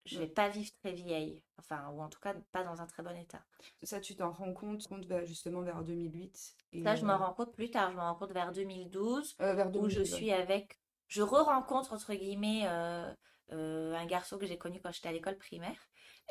je 0.06 0.20
vais 0.20 0.28
pas 0.28 0.50
vivre 0.50 0.72
très 0.84 0.94
vieille. 0.94 1.44
Enfin, 1.60 1.89
ou 1.91 2.02
en 2.02 2.10
tout 2.10 2.20
cas, 2.20 2.36
pas 2.52 2.63
dans 2.63 2.82
un 2.82 2.88
très 2.88 3.04
bon 3.04 3.15
état. 3.18 3.44
Ça, 3.84 4.02
tu 4.02 4.15
t'en 4.18 4.32
rends 4.32 4.54
compte, 4.54 4.86
compte 4.88 5.06
vers- 5.06 5.26
justement 5.26 5.62
vers 5.62 5.84
2008. 5.84 6.56
Et, 6.74 6.80
Ça, 6.84 6.96
je 6.96 7.06
me 7.06 7.12
euh, 7.12 7.18
rends 7.18 7.34
compte 7.34 7.54
plus 7.54 7.70
tard. 7.70 7.91
Je 7.91 7.96
me 7.98 8.02
rends 8.02 8.15
compte 8.15 8.32
vers 8.32 8.52
2012, 8.54 9.38
euh, 9.41 9.54
vers 9.54 9.72
où 9.74 9.89
je 9.89 10.02
2012, 10.02 10.13
ouais. 10.13 10.26
suis 10.26 10.32
avec. 10.32 10.80
Je 11.08 11.22
re-rencontre, 11.22 11.94
entre 11.94 12.13
guillemets, 12.13 12.63
euh, 12.65 13.13
euh, 13.52 13.94
un 13.94 14.06
garçon 14.06 14.38
que 14.38 14.46
j'ai 14.46 14.58
connu 14.58 14.80
quand 14.82 14.91
j'étais 14.91 15.10
à 15.10 15.12
l'école 15.12 15.38
primaire. 15.38 15.78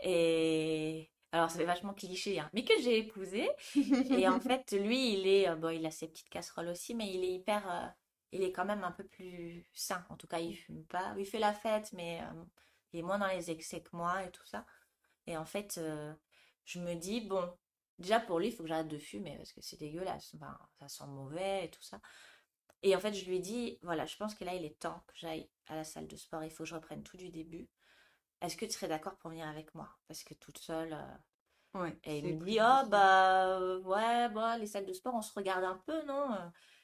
Et. 0.03 1.11
Alors, 1.33 1.51
ça 1.51 1.59
fait 1.59 1.65
vachement 1.65 1.95
cliché, 1.95 2.39
hein, 2.39 2.49
mais 2.53 2.65
que 2.65 2.81
j'ai 2.81 2.99
épousé. 2.99 3.49
Et 4.17 4.29
en 4.29 4.39
fait, 4.41 4.71
lui, 4.73 5.15
il 5.15 5.27
est, 5.27 5.49
euh, 5.49 5.57
bon, 5.57 5.71
il 5.71 5.85
a 5.85 5.91
ses 5.91 6.07
petites 6.07 6.29
casseroles 6.29 6.69
aussi, 6.69 6.95
mais 6.95 7.13
il 7.13 7.25
est 7.25 7.33
hyper, 7.33 7.69
euh, 7.69 7.87
il 8.31 8.45
est 8.45 8.53
quand 8.53 8.65
même 8.65 8.85
un 8.85 8.93
peu 8.93 9.03
plus 9.03 9.67
sain. 9.73 10.05
En 10.11 10.17
tout 10.17 10.29
cas, 10.29 10.39
il 10.39 10.55
fume 10.55 10.85
pas. 10.85 11.13
Il 11.19 11.27
fait 11.27 11.41
la 11.41 11.53
fête, 11.53 11.93
mais 11.93 12.21
il 12.93 13.01
est 13.01 13.03
moins 13.03 13.19
dans 13.19 13.27
les 13.27 13.51
excès 13.51 13.81
que 13.83 13.97
moi 13.97 14.23
et 14.25 14.31
tout 14.31 14.47
ça. 14.47 14.65
Et 15.27 15.37
en 15.37 15.45
fait, 15.45 15.81
je 16.65 16.79
me 16.79 16.95
dis, 16.95 17.21
bon, 17.21 17.53
déjà 17.99 18.21
pour 18.21 18.39
lui, 18.39 18.49
il 18.49 18.53
faut 18.53 18.63
que 18.63 18.69
j'arrête 18.69 18.89
de 18.89 18.99
fumer 18.99 19.37
parce 19.37 19.53
que 19.53 19.61
c'est 19.61 19.79
dégueulasse. 19.79 20.35
Enfin, 20.37 20.57
ça 20.79 20.89
sent 20.89 21.07
mauvais 21.09 21.65
et 21.65 21.71
tout 21.71 21.83
ça. 21.83 22.01
Et 22.85 22.95
en 22.95 23.01
fait, 23.01 23.15
je 23.15 23.27
lui 23.27 23.39
ai 23.39 23.41
dit, 23.41 23.79
voilà, 23.83 24.07
je 24.07 24.17
pense 24.17 24.37
que 24.37 24.45
là, 24.45 24.55
il 24.55 24.65
est 24.65 24.79
temps 24.79 25.03
que 25.09 25.15
j'aille 25.17 25.51
à 25.67 25.77
la 25.77 25.85
salle 25.85 26.07
de 26.07 26.17
sport. 26.17 26.45
Il 26.45 26.51
faut 26.53 26.65
que 26.65 26.69
je 26.71 26.77
reprenne 26.77 27.03
tout 27.03 27.17
du 27.17 27.31
début. 27.31 27.69
Est-ce 28.41 28.57
que 28.57 28.67
tu 28.67 28.73
serais 28.73 28.89
d'accord 28.89 29.17
pour 29.17 29.31
venir 29.31 29.49
avec 29.49 29.75
moi? 29.75 29.89
Parce 30.07 30.23
que 30.23 30.35
toute 30.35 30.59
seule. 30.59 30.93
euh, 30.93 31.17
Ouais, 31.75 31.97
et 32.05 32.19
il 32.21 32.25
me 32.37 32.45
dit, 32.45 32.59
oh 32.61 32.89
bah 32.89 33.59
euh, 33.59 33.81
ouais, 33.81 34.29
bah, 34.29 34.57
les 34.59 34.67
salles 34.69 34.87
de 34.87 34.93
sport, 34.93 35.15
on 35.15 35.23
se 35.23 35.33
regarde 35.35 35.65
un 35.65 35.83
peu, 35.87 36.05
non? 36.05 36.29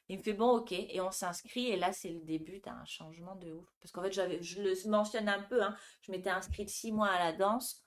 Il 0.09 0.19
me 0.19 0.23
fait, 0.23 0.33
bon, 0.33 0.57
ok. 0.57 0.73
Et 0.73 1.01
on 1.01 1.13
s'inscrit. 1.13 1.67
Et 1.69 1.77
là, 1.77 1.93
c'est 1.93 2.09
le 2.11 2.21
début 2.23 2.59
d'un 2.59 2.85
changement 2.85 3.37
de 3.37 3.53
ouf. 3.53 3.69
Parce 3.81 3.93
qu'en 3.93 4.03
fait, 4.03 4.13
j'avais, 4.13 4.43
je 4.43 4.61
le 4.63 4.75
mentionne 4.91 5.29
un 5.29 5.43
peu, 5.43 5.63
hein, 5.63 5.77
je 6.03 6.11
m'étais 6.11 6.31
inscrite 6.31 6.71
six 6.71 6.91
mois 6.91 7.09
à 7.09 7.19
la 7.19 7.33
danse. 7.33 7.85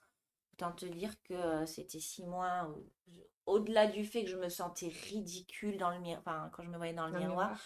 Autant 0.54 0.72
te 0.72 0.86
dire 0.86 1.12
que 1.24 1.34
euh, 1.34 1.66
c'était 1.66 2.00
six 2.00 2.24
mois 2.24 2.68
où 2.70 2.90
au-delà 3.46 3.86
du 3.86 4.04
fait 4.06 4.24
que 4.24 4.30
je 4.30 4.36
me 4.36 4.48
sentais 4.48 4.88
ridicule 5.10 5.76
dans 5.76 5.90
le 5.90 5.98
miroir, 5.98 6.20
enfin, 6.20 6.50
quand 6.52 6.62
je 6.62 6.70
me 6.70 6.76
voyais 6.78 6.94
dans 6.94 7.06
le 7.06 7.12
Dans 7.12 7.18
le 7.18 7.26
miroir, 7.26 7.48
miroir. 7.50 7.60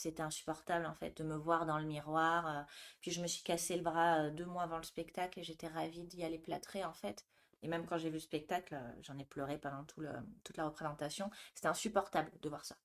C'était 0.00 0.22
insupportable 0.22 0.86
en 0.86 0.94
fait 0.94 1.16
de 1.18 1.24
me 1.24 1.36
voir 1.36 1.66
dans 1.66 1.78
le 1.78 1.84
miroir. 1.84 2.46
euh. 2.46 2.62
Puis 3.00 3.10
je 3.10 3.20
me 3.20 3.26
suis 3.26 3.42
cassé 3.42 3.76
le 3.76 3.82
bras 3.82 4.20
euh, 4.20 4.30
deux 4.30 4.46
mois 4.46 4.62
avant 4.62 4.78
le 4.78 4.82
spectacle 4.82 5.38
et 5.38 5.42
j'étais 5.42 5.68
ravie 5.68 6.04
d'y 6.04 6.24
aller 6.24 6.38
plâtrer 6.38 6.84
en 6.84 6.92
fait. 6.92 7.26
Et 7.62 7.68
même 7.68 7.86
quand 7.86 7.98
j'ai 7.98 8.08
vu 8.08 8.14
le 8.14 8.20
spectacle, 8.20 8.74
euh, 8.74 8.92
j'en 9.02 9.18
ai 9.18 9.24
pleuré 9.24 9.58
pendant 9.58 9.84
tout 9.84 10.00
le, 10.00 10.10
toute 10.44 10.56
la 10.56 10.64
représentation. 10.64 11.30
C'était 11.54 11.68
insupportable 11.68 12.30
de 12.40 12.48
voir 12.48 12.64
ça. 12.64 12.76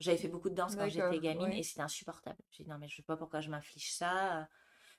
J'avais 0.00 0.16
fait 0.16 0.28
beaucoup 0.28 0.48
de 0.48 0.54
danse 0.54 0.76
quand 0.76 0.88
j'étais 0.88 1.18
gamine 1.18 1.52
et 1.52 1.62
c'était 1.62 1.82
insupportable. 1.82 2.38
J'ai 2.50 2.64
dit 2.64 2.70
non 2.70 2.78
mais 2.78 2.88
je 2.88 2.96
sais 2.96 3.02
pas 3.02 3.16
pourquoi 3.16 3.40
je 3.40 3.50
m'inflige 3.50 3.92
ça. 3.92 4.48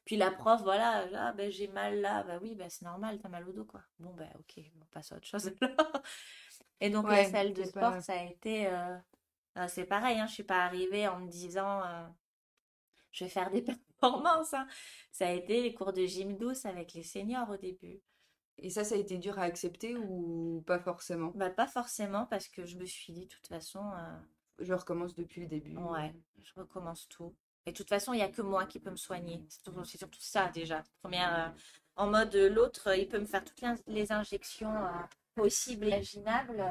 Puis 0.06 0.18
la 0.18 0.32
prof, 0.32 0.62
voilà, 0.64 1.08
ah, 1.16 1.34
ben, 1.34 1.52
j'ai 1.52 1.68
mal 1.68 2.02
là, 2.02 2.24
bah 2.24 2.40
oui, 2.42 2.56
ben, 2.56 2.70
c'est 2.70 2.84
normal, 2.84 3.20
t'as 3.22 3.30
mal 3.30 3.48
au 3.48 3.52
dos, 3.52 3.66
quoi. 3.66 3.84
Bon, 4.00 4.12
ben 4.14 4.30
ok, 4.40 4.64
on 4.82 4.86
passe 4.86 5.12
à 5.12 5.18
autre 5.18 5.28
chose. 5.28 5.52
Et 6.82 6.90
donc 6.90 7.08
la 7.10 7.26
salle 7.26 7.54
de 7.54 7.64
sport, 7.64 8.02
ça 8.02 8.14
a 8.14 8.24
été... 8.24 8.68
Euh, 8.68 8.98
euh, 9.58 9.68
c'est 9.68 9.86
pareil, 9.86 10.20
hein, 10.20 10.28
je 10.28 10.34
suis 10.34 10.44
pas 10.44 10.64
arrivée 10.66 11.08
en 11.08 11.20
me 11.20 11.30
disant, 11.30 11.84
euh, 11.84 12.08
je 13.12 13.24
vais 13.26 13.30
faire 13.30 13.50
des 13.50 13.62
performances. 14.00 14.54
Hein. 14.54 14.68
Ça 15.12 15.28
a 15.28 15.32
été 15.32 15.62
les 15.62 15.74
cours 15.74 15.94
de 15.94 16.06
gym 16.06 16.38
douce 16.38 16.66
avec 16.66 16.94
les 16.94 17.04
seniors 17.04 17.50
au 17.50 17.58
début. 17.58 18.00
Et 18.58 18.70
ça, 18.70 18.84
ça 18.84 18.96
a 18.96 18.98
été 18.98 19.18
dur 19.18 19.40
à 19.40 19.44
accepter 19.44 19.96
ou 19.96 20.64
pas 20.68 20.80
forcément? 20.80 21.32
Bah, 21.36 21.50
Pas 21.50 21.68
forcément 21.68 22.26
parce 22.26 22.48
que 22.50 22.66
je 22.66 22.78
me 22.78 22.86
suis 22.86 23.14
dit, 23.14 23.22
de 23.22 23.30
toute 23.30 23.48
façon... 23.48 23.82
Je 24.60 24.74
recommence 24.74 25.16
depuis 25.16 25.42
le 25.42 25.48
début. 25.48 25.78
Ouais, 25.78 26.14
je 26.44 26.52
recommence 26.60 27.08
tout. 27.08 27.34
Et 27.66 27.72
de 27.72 27.78
toute 27.78 27.88
façon, 27.88 28.12
il 28.12 28.18
n'y 28.18 28.24
a 28.24 28.28
que 28.28 28.42
moi 28.42 28.66
qui 28.66 28.80
peux 28.80 28.92
me 28.92 28.98
soigner. 28.98 29.42
C'est 29.48 29.98
surtout 29.98 30.20
ça 30.20 30.50
déjà. 30.50 30.84
Première, 31.02 31.54
en 31.96 32.08
mode 32.08 32.36
l'autre, 32.36 32.94
il 32.98 33.08
peut 33.08 33.20
me 33.20 33.26
faire 33.26 33.46
toutes 33.46 33.64
les 33.88 34.12
injections 34.12 34.74
possibles 35.36 35.86
et 35.86 35.90
imaginables. 35.90 36.62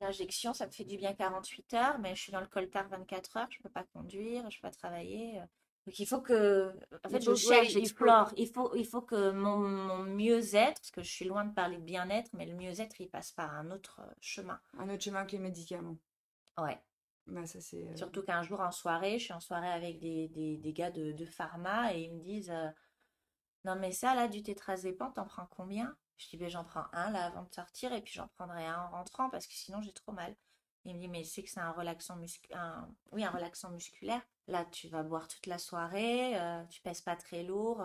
L'injection, 0.00 0.52
ça 0.52 0.66
me 0.66 0.72
fait 0.72 0.84
du 0.84 0.96
bien 0.96 1.14
48 1.14 1.74
heures, 1.74 1.98
mais 1.98 2.14
je 2.14 2.22
suis 2.22 2.32
dans 2.32 2.40
le 2.40 2.46
coltard 2.46 2.88
24 2.88 3.36
heures, 3.38 3.48
je 3.50 3.58
ne 3.58 3.62
peux 3.62 3.70
pas 3.70 3.84
conduire, 3.84 4.42
je 4.50 4.58
ne 4.58 4.60
peux 4.60 4.68
pas 4.68 4.70
travailler. 4.70 5.40
Donc 5.86 6.00
il 6.00 6.06
faut 6.06 6.20
que, 6.20 6.72
en 7.04 7.08
fait, 7.08 7.20
je 7.20 7.34
cherche, 7.34 7.68
j'explore. 7.68 8.32
Il 8.36 8.48
faut, 8.48 8.74
il 8.74 8.84
faut 8.84 9.02
que 9.02 9.30
mon, 9.30 10.02
mieux-être, 10.02 10.80
parce 10.80 10.90
que 10.90 11.02
je 11.02 11.10
suis 11.10 11.24
loin 11.24 11.44
de 11.44 11.54
parler 11.54 11.78
de 11.78 11.82
bien-être, 11.82 12.30
mais 12.34 12.44
le 12.44 12.54
mieux-être, 12.54 13.00
il 13.00 13.08
passe 13.08 13.30
par 13.30 13.54
un 13.54 13.70
autre 13.70 14.00
chemin. 14.20 14.60
Un 14.78 14.88
autre 14.88 15.04
chemin 15.04 15.24
que 15.24 15.32
les 15.32 15.38
médicaments. 15.38 15.96
Ouais. 16.58 16.78
Bah, 17.28 17.46
ça, 17.46 17.60
c'est, 17.60 17.86
euh, 17.86 17.96
Surtout 17.96 18.22
qu'un 18.22 18.42
jour 18.42 18.60
en 18.60 18.72
soirée, 18.72 19.18
je 19.18 19.24
suis 19.24 19.32
en 19.32 19.40
soirée 19.40 19.70
avec 19.70 20.00
des, 20.00 20.28
des, 20.28 20.56
des 20.56 20.72
gars 20.72 20.90
de, 20.90 21.12
de, 21.12 21.24
pharma 21.24 21.94
et 21.94 22.02
ils 22.02 22.12
me 22.12 22.20
disent 22.20 22.50
euh, 22.50 22.68
Non, 23.64 23.76
mais 23.76 23.92
ça, 23.92 24.14
là, 24.14 24.26
du 24.26 24.42
tétrazépam, 24.42 25.12
t'en 25.12 25.24
prends 25.24 25.46
combien? 25.46 25.96
Je 26.16 26.28
dis 26.28 26.36
ben, 26.36 26.48
J'en 26.48 26.64
prends 26.64 26.86
un 26.92 27.10
là 27.10 27.26
avant 27.26 27.42
de 27.42 27.52
sortir 27.52 27.92
et 27.92 28.00
puis 28.00 28.14
j'en 28.14 28.28
prendrai 28.28 28.66
un 28.66 28.82
en 28.82 28.90
rentrant 28.90 29.30
parce 29.30 29.46
que 29.46 29.54
sinon 29.54 29.80
j'ai 29.82 29.92
trop 29.92 30.12
mal. 30.12 30.34
Il 30.84 30.94
me 30.94 31.00
dit 31.00 31.08
Mais 31.08 31.24
c'est 31.24 31.42
que 31.42 31.50
c'est 31.50 31.60
un 31.60 31.72
relaxant, 31.72 32.16
muscu... 32.16 32.48
un... 32.54 32.88
Oui, 33.12 33.24
un 33.24 33.30
relaxant 33.30 33.70
musculaire. 33.70 34.22
Là, 34.46 34.64
tu 34.66 34.88
vas 34.88 35.02
boire 35.02 35.26
toute 35.26 35.46
la 35.46 35.58
soirée, 35.58 36.38
euh, 36.38 36.64
tu 36.66 36.80
pèses 36.80 37.00
pas 37.00 37.16
très 37.16 37.42
lourd, 37.42 37.84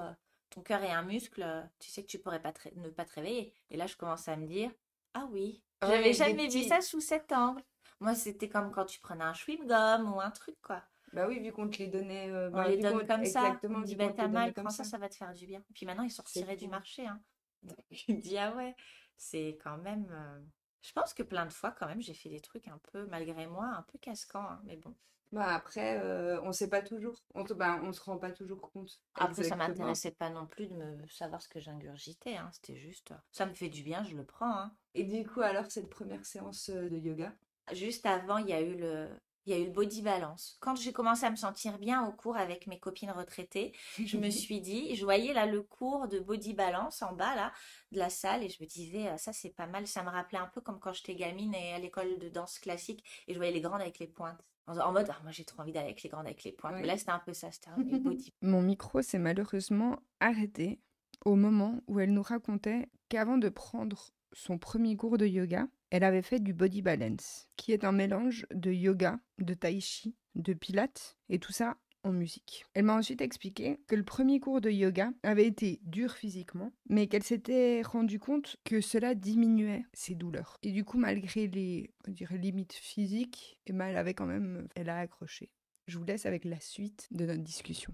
ton 0.52 0.62
cœur 0.62 0.84
est 0.84 0.92
un 0.92 1.02
muscle, 1.02 1.70
tu 1.80 1.90
sais 1.90 2.04
que 2.04 2.08
tu 2.08 2.20
pourrais 2.20 2.42
pas 2.42 2.54
ne 2.76 2.90
pas 2.90 3.06
te 3.06 3.16
réveiller. 3.16 3.56
Et 3.72 3.78
là, 3.78 3.88
je 3.88 3.96
commence 3.96 4.28
à 4.28 4.36
me 4.36 4.46
dire 4.46 4.72
Ah 5.16 5.28
oui, 5.32 5.64
j'avais 5.82 6.14
jamais 6.14 6.48
vu 6.48 6.64
ça 6.64 6.82
sous 6.82 7.02
cet 7.02 7.32
angle. 7.32 7.64
Moi, 8.00 8.16
c'était 8.16 8.50
comme 8.50 8.72
quand 8.72 8.86
tu 8.86 9.00
prenais 9.00 9.24
un 9.24 9.34
chewing-gum 9.34 10.12
ou 10.12 10.20
un 10.20 10.32
truc, 10.32 10.56
quoi. 10.62 10.84
Bah 11.14 11.28
oui, 11.28 11.40
vu 11.40 11.52
qu'on 11.52 11.70
te 11.70 11.78
les 11.78 11.88
donnait. 11.88 12.30
Euh, 12.30 12.50
on 12.50 12.54
bah, 12.54 12.68
les 12.68 12.78
donne 12.78 13.06
comme 13.06 13.26
ça. 13.26 13.42
Exactement, 13.42 13.80
on 13.80 13.82
dit, 13.82 13.96
bah, 13.96 14.12
t'as 14.16 14.28
mal, 14.28 14.54
prends 14.54 14.70
ça. 14.70 14.84
ça, 14.84 14.98
va 14.98 15.10
te 15.10 15.16
faire 15.16 15.34
du 15.34 15.46
bien. 15.46 15.64
Puis 15.74 15.86
maintenant, 15.86 16.04
ils 16.04 16.12
sortiraient 16.12 16.56
du 16.56 16.68
marché. 16.68 17.06
Hein. 17.06 17.22
Donc, 17.64 17.78
il 18.08 18.16
me 18.16 18.22
dit, 18.22 18.38
ah 18.38 18.56
ouais, 18.56 18.76
c'est 19.18 19.58
quand 19.64 19.78
même. 19.78 20.08
Euh, 20.12 20.40
je 20.82 20.92
pense 20.94 21.14
que 21.14 21.24
plein 21.24 21.46
de 21.46 21.54
fois, 21.54 21.72
quand 21.72 21.88
même, 21.88 22.02
j'ai 22.02 22.14
fait 22.14 22.30
des 22.30 22.42
trucs 22.42 22.68
un 22.68 22.80
peu, 22.92 23.06
malgré 23.08 23.48
moi, 23.48 23.66
un 23.66 23.84
peu 23.84 23.98
casquants, 24.00 24.48
hein, 24.50 24.62
mais 24.66 24.78
bon. 24.78 24.96
Bah 25.32 25.56
après, 25.56 25.98
euh, 26.04 26.42
on 26.42 26.52
sait 26.52 26.70
pas 26.70 26.82
toujours. 26.82 27.24
On, 27.36 27.46
te, 27.46 27.54
bah, 27.54 27.80
on 27.84 27.94
se 27.94 28.02
rend 28.02 28.18
pas 28.18 28.32
toujours 28.32 28.60
compte. 28.60 29.00
Après, 29.16 29.44
ça 29.44 29.56
m'intéressait 29.56 30.12
pas 30.12 30.30
non 30.30 30.46
plus 30.46 30.68
de 30.68 30.74
me 30.74 31.08
savoir 31.08 31.42
ce 31.42 31.48
que 31.48 31.62
j'ingurgitais. 31.62 32.36
Hein. 32.36 32.50
C'était 32.52 32.76
juste, 32.76 33.14
ça 33.32 33.46
me 33.46 33.54
fait 33.54 33.70
du 33.70 33.82
bien, 33.82 34.04
je 34.04 34.18
le 34.18 34.26
prends. 34.26 34.54
Hein. 34.54 34.76
Et 34.94 35.06
du 35.06 35.26
coup, 35.26 35.40
alors, 35.40 35.72
cette 35.72 35.90
première 35.90 36.26
séance 36.26 36.70
de 36.70 36.98
yoga, 36.98 37.34
juste 37.72 38.06
avant, 38.06 38.40
il 38.40 38.50
y 38.50 38.54
a 38.54 38.62
eu 38.62 38.76
le, 38.76 39.08
il 39.46 39.54
y 39.54 39.56
a 39.56 39.60
eu 39.60 39.66
le 39.66 39.72
body 39.72 40.02
balance. 40.02 40.58
Quand 40.60 40.76
j'ai 40.76 40.94
commencé 40.94 41.26
à 41.26 41.32
me 41.32 41.36
sentir 41.36 41.80
bien 41.80 42.06
au 42.06 42.12
cours 42.12 42.38
avec 42.38 42.68
mes 42.68 42.80
copines 42.80 43.12
retraitées, 43.12 43.74
je 44.04 44.18
me 44.18 44.30
suis 44.30 44.62
dit, 44.62 44.96
je 44.96 45.04
voyais 45.04 45.34
là 45.34 45.46
le 45.46 45.62
cours 45.64 46.08
de 46.08 46.20
body 46.20 46.54
balance 46.54 47.02
en 47.02 47.14
bas 47.14 47.36
là 47.36 47.52
de 47.92 47.98
la 47.98 48.10
salle 48.10 48.44
et 48.44 48.50
je 48.50 48.62
me 48.62 48.68
disais 48.68 49.08
ah, 49.08 49.18
ça 49.18 49.34
c'est 49.34 49.50
pas 49.50 49.68
mal, 49.68 49.88
ça 49.88 50.04
me 50.04 50.10
rappelait 50.10 50.40
un 50.40 50.48
peu 50.48 50.62
comme 50.62 50.80
quand 50.80 50.94
j'étais 50.94 51.16
gamine 51.16 51.54
et 51.56 51.74
à 51.74 51.80
l'école 51.80 52.18
de 52.20 52.30
danse 52.30 52.60
classique 52.60 53.04
et 53.28 53.34
je 53.34 53.40
voyais 53.40 53.54
les 53.54 53.62
grandes 53.62 53.82
avec 53.82 54.00
les 54.00 54.08
pointes. 54.08 54.40
En 54.68 54.92
mode, 54.92 55.08
ah, 55.10 55.18
moi 55.24 55.32
j'ai 55.32 55.44
trop 55.44 55.62
envie 55.62 55.72
d'aller 55.72 55.88
avec 55.88 56.04
les 56.04 56.10
grandes 56.10 56.28
avec 56.28 56.44
les 56.44 56.52
pointes. 56.52 56.76
Mais 56.76 56.86
là 56.86 56.98
c'était 56.98 57.12
un 57.12 57.20
peu 57.20 57.34
ça, 57.34 57.52
c'était 57.52 57.70
un 57.70 57.78
body. 57.78 58.34
Mon 58.42 58.62
micro 58.62 59.02
s'est 59.02 59.20
malheureusement 59.20 60.00
arrêté 60.20 60.80
au 61.26 61.36
moment 61.36 61.82
où 61.88 62.00
elle 62.00 62.14
nous 62.14 62.24
racontait 62.24 62.90
qu'avant 63.10 63.38
de 63.38 63.50
prendre 63.50 64.12
son 64.34 64.58
premier 64.58 64.96
cours 64.96 65.18
de 65.18 65.26
yoga, 65.26 65.68
elle 65.92 66.04
avait 66.06 66.22
fait 66.22 66.40
du 66.40 66.54
body 66.54 66.82
balance, 66.82 67.50
qui 67.58 67.74
est 67.74 67.84
un 67.84 67.92
mélange 67.92 68.48
de 68.54 68.72
yoga, 68.72 69.20
de 69.40 69.54
tai 69.54 69.80
chi, 69.80 70.16
de 70.36 70.54
pilates 70.54 71.18
et 71.30 71.38
tout 71.38 71.52
ça 71.52 71.78
en 72.04 72.14
musique. 72.14 72.66
Elle 72.74 72.86
m'a 72.86 72.96
ensuite 72.96 73.22
expliqué 73.22 73.80
que 73.88 73.96
le 73.96 74.04
premier 74.04 74.40
cours 74.40 74.62
de 74.62 74.70
yoga 74.72 75.12
avait 75.22 75.46
été 75.46 75.80
dur 75.84 76.14
physiquement, 76.14 76.72
mais 76.90 77.08
qu'elle 77.08 77.24
s'était 77.24 77.82
rendue 77.84 78.20
compte 78.20 78.58
que 78.64 78.82
cela 78.82 79.14
diminuait 79.14 79.86
ses 79.94 80.16
douleurs. 80.16 80.58
Et 80.64 80.72
du 80.72 80.84
coup, 80.84 80.98
malgré 80.98 81.48
les 81.48 81.94
limites 82.08 82.74
physiques, 82.74 83.60
eh 83.68 83.74
ben, 83.74 83.86
elle 83.88 83.98
avait 83.98 84.14
quand 84.14 84.26
même, 84.26 84.68
elle 84.76 84.90
a 84.90 84.98
accroché. 84.98 85.52
Je 85.88 85.98
vous 85.98 86.06
laisse 86.06 86.26
avec 86.26 86.46
la 86.46 86.60
suite 86.60 87.08
de 87.12 87.26
notre 87.26 87.44
discussion. 87.44 87.94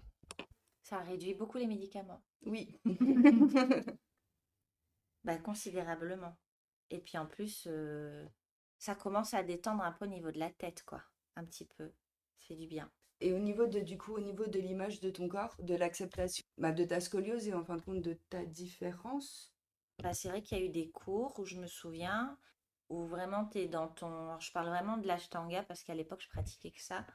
Ça 0.84 1.00
réduit 1.00 1.34
beaucoup 1.34 1.58
les 1.58 1.68
médicaments. 1.68 2.24
Oui. 2.46 2.80
bah, 5.26 5.38
considérablement. 5.38 6.38
Et 6.90 7.00
puis 7.00 7.18
en 7.18 7.26
plus, 7.26 7.66
euh, 7.68 8.26
ça 8.78 8.96
commence 8.96 9.34
à 9.34 9.44
détendre 9.44 9.84
un 9.84 9.92
peu 9.92 10.06
au 10.06 10.10
niveau 10.10 10.32
de 10.32 10.40
la 10.40 10.50
tête, 10.50 10.84
quoi. 10.84 11.02
Un 11.36 11.46
petit 11.46 11.66
peu. 11.66 11.92
Fait 12.40 12.56
du 12.56 12.68
bien. 12.68 12.90
Et 13.20 13.34
au 13.34 13.40
niveau 13.40 13.66
de, 13.66 13.80
du 13.80 13.98
coup, 13.98 14.16
au 14.16 14.20
niveau 14.20 14.46
de 14.46 14.60
l'image 14.60 15.00
de 15.00 15.10
ton 15.10 15.28
corps, 15.28 15.56
de 15.60 15.76
l'acceptation 15.76 16.44
bah, 16.58 16.72
de 16.72 16.84
ta 16.84 17.00
scoliose 17.00 17.48
et 17.48 17.54
en 17.54 17.64
fin 17.64 17.76
de 17.78 17.82
compte 17.82 18.02
de 18.02 18.14
ta 18.30 18.46
différence? 18.46 19.54
Bah, 20.02 20.14
C'est 20.14 20.30
vrai 20.30 20.44
qu'il 20.44 20.58
y 20.58 20.62
a 20.62 20.64
eu 20.64 20.70
des 20.70 20.90
cours 20.90 21.38
où 21.40 21.46
je 21.46 21.58
me 21.58 21.68
souviens, 21.68 22.38
où 22.90 23.06
vraiment 23.06 23.46
tu 23.46 23.60
es 23.60 23.68
dans 23.68 23.88
ton. 23.88 24.40
je 24.40 24.52
parle 24.52 24.70
vraiment 24.70 24.98
de 24.98 25.08
l'ashtanga 25.08 25.64
parce 25.64 25.84
qu'à 25.84 25.96
l'époque 25.96 26.22
je 26.22 26.30
pratiquais 26.30 26.72
que 26.72 26.82
ça. 26.82 27.06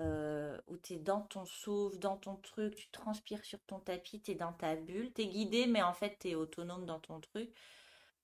Euh, 0.00 0.60
où 0.68 0.76
tu 0.76 0.92
es 0.94 0.98
dans 0.98 1.22
ton 1.22 1.44
souffle, 1.44 1.98
dans 1.98 2.16
ton 2.16 2.36
truc, 2.36 2.76
tu 2.76 2.88
transpires 2.90 3.44
sur 3.44 3.60
ton 3.64 3.80
tapis, 3.80 4.20
tu 4.20 4.32
es 4.32 4.34
dans 4.36 4.52
ta 4.52 4.76
bulle, 4.76 5.12
tu 5.12 5.22
es 5.22 5.26
guidé, 5.26 5.66
mais 5.66 5.82
en 5.82 5.92
fait 5.92 6.18
tu 6.20 6.28
es 6.28 6.34
autonome 6.36 6.86
dans 6.86 7.00
ton 7.00 7.20
truc. 7.20 7.50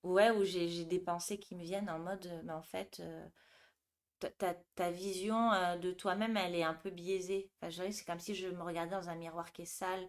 Ouais, 0.05 0.31
où 0.31 0.45
j'ai 0.45 0.85
des 0.85 1.01
pensées 1.01 1.39
qui 1.39 1.57
me 1.57 1.63
viennent 1.63 1.89
en 1.89 1.99
mode, 1.99 2.29
mais 2.45 2.53
en 2.53 2.63
fait, 2.63 3.01
euh, 3.01 3.27
ta, 4.19 4.55
ta, 4.55 4.91
vision 4.91 5.51
euh, 5.53 5.79
de 5.79 5.93
toi-même, 5.93 6.37
elle 6.37 6.55
est 6.55 6.63
un 6.63 6.75
peu 6.75 6.91
biaisée. 6.91 7.51
Enfin, 7.63 7.91
c'est 7.91 8.05
comme 8.05 8.21
si 8.21 8.35
je 8.35 8.49
me 8.49 8.63
regardais 8.63 8.95
dans 8.95 9.09
un 9.09 9.15
miroir 9.15 9.51
qui 9.53 9.63
est 9.63 9.65
sale. 9.67 10.07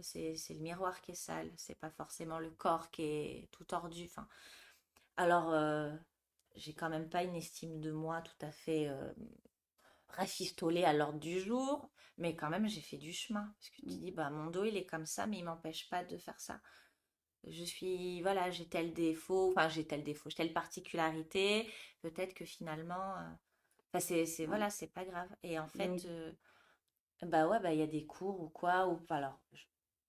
C'est 0.00 0.34
le 0.50 0.60
miroir 0.60 1.00
qui 1.00 1.12
est 1.12 1.14
sale, 1.14 1.52
c'est 1.56 1.76
pas 1.78 1.90
forcément 1.90 2.38
le 2.40 2.50
corps 2.50 2.90
qui 2.90 3.02
est 3.02 3.48
tout 3.52 3.64
tordu. 3.64 4.06
Enfin, 4.06 4.28
alors, 5.16 5.52
euh, 5.52 5.92
j'ai 6.56 6.74
quand 6.74 6.88
même 6.88 7.08
pas 7.08 7.22
une 7.22 7.36
estime 7.36 7.80
de 7.80 7.92
moi 7.92 8.22
tout 8.22 8.46
à 8.46 8.50
fait 8.50 8.90
rafistolée 10.08 10.84
à 10.84 10.92
l'ordre 10.92 11.18
du 11.20 11.40
jour, 11.40 11.90
mais 12.16 12.34
quand 12.34 12.50
même, 12.50 12.68
j'ai 12.68 12.80
fait 12.80 12.96
du 12.96 13.12
chemin. 13.12 13.54
Parce 13.58 13.70
que 13.70 13.76
tu 13.82 13.86
mmh. 13.86 14.00
dis, 14.00 14.10
bah, 14.12 14.30
mon 14.30 14.50
dos, 14.50 14.64
il 14.64 14.76
est 14.76 14.86
comme 14.86 15.06
ça, 15.06 15.26
mais 15.26 15.38
il 15.38 15.44
m'empêche 15.44 15.88
pas 15.88 16.04
de 16.04 16.18
faire 16.18 16.40
ça 16.40 16.60
je 17.44 17.64
suis, 17.64 18.22
voilà, 18.22 18.50
j'ai 18.50 18.68
tel 18.68 18.92
défaut, 18.92 19.50
enfin 19.50 19.68
j'ai 19.68 19.86
tel 19.86 20.02
défaut, 20.04 20.28
j'ai 20.30 20.36
telle 20.36 20.52
particularité, 20.52 21.70
peut-être 22.02 22.34
que 22.34 22.44
finalement, 22.44 23.16
euh, 23.18 23.30
enfin 23.88 24.00
c'est, 24.00 24.26
c'est, 24.26 24.46
voilà, 24.46 24.70
c'est 24.70 24.88
pas 24.92 25.04
grave. 25.04 25.28
Et 25.42 25.58
en 25.58 25.68
fait, 25.68 26.04
euh, 26.06 26.32
bah 27.22 27.48
ouais, 27.48 27.60
bah 27.60 27.72
il 27.72 27.78
y 27.80 27.82
a 27.82 27.86
des 27.86 28.06
cours 28.06 28.40
ou 28.40 28.48
quoi, 28.48 28.88
ou 28.88 29.00
alors, 29.10 29.40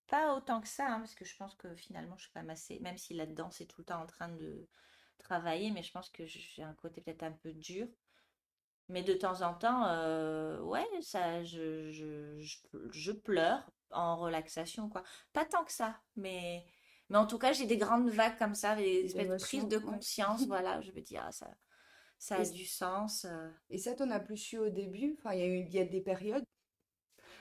pas 0.07 0.35
autant 0.35 0.61
que 0.61 0.67
ça, 0.67 0.87
hein, 0.87 0.99
parce 0.99 1.15
que 1.15 1.25
je 1.25 1.35
pense 1.37 1.55
que 1.55 1.75
finalement 1.75 2.17
je 2.17 2.23
suis 2.23 2.31
pas 2.33 2.41
assez, 2.49 2.79
même 2.79 2.97
si 2.97 3.13
là-dedans 3.13 3.51
c'est 3.51 3.65
tout 3.67 3.81
le 3.81 3.85
temps 3.85 4.01
en 4.01 4.07
train 4.07 4.29
de 4.29 4.67
travailler, 5.19 5.71
mais 5.71 5.83
je 5.83 5.91
pense 5.91 6.09
que 6.09 6.25
j'ai 6.25 6.63
un 6.63 6.73
côté 6.73 7.01
peut-être 7.01 7.23
un 7.23 7.31
peu 7.31 7.53
dur. 7.53 7.87
Mais 8.87 9.03
de 9.03 9.13
temps 9.13 9.41
en 9.43 9.53
temps, 9.53 9.85
euh, 9.85 10.59
ouais, 10.61 10.87
ça, 11.01 11.43
je, 11.43 11.91
je, 11.91 12.39
je, 12.39 12.57
je 12.91 13.11
pleure 13.11 13.69
en 13.91 14.17
relaxation, 14.17 14.89
quoi. 14.89 15.03
Pas 15.31 15.45
tant 15.45 15.63
que 15.63 15.71
ça, 15.71 16.01
mais 16.15 16.65
mais 17.09 17.17
en 17.17 17.25
tout 17.25 17.39
cas, 17.39 17.53
j'ai 17.53 17.65
des 17.65 17.77
grandes 17.77 18.09
vagues 18.09 18.37
comme 18.37 18.55
ça, 18.55 18.75
des 18.75 19.05
espèces 19.05 19.29
de 19.29 19.37
prises 19.37 19.67
de 19.67 19.77
conscience. 19.77 20.45
voilà, 20.47 20.81
je 20.81 20.91
veux 20.91 21.01
dire, 21.01 21.23
ah, 21.25 21.31
ça, 21.31 21.47
ça 22.19 22.35
a 22.37 22.45
du 22.45 22.65
sens. 22.65 23.25
Euh. 23.25 23.49
Et 23.69 23.77
ça, 23.77 23.95
t'en 23.95 24.11
as 24.11 24.19
plus 24.19 24.37
su 24.37 24.57
au 24.57 24.69
début? 24.69 25.15
Enfin, 25.17 25.33
il 25.33 25.39
y, 25.39 25.43
a 25.43 25.47
eu, 25.47 25.63
y 25.69 25.79
a 25.79 25.85
des 25.85 26.01
périodes? 26.01 26.43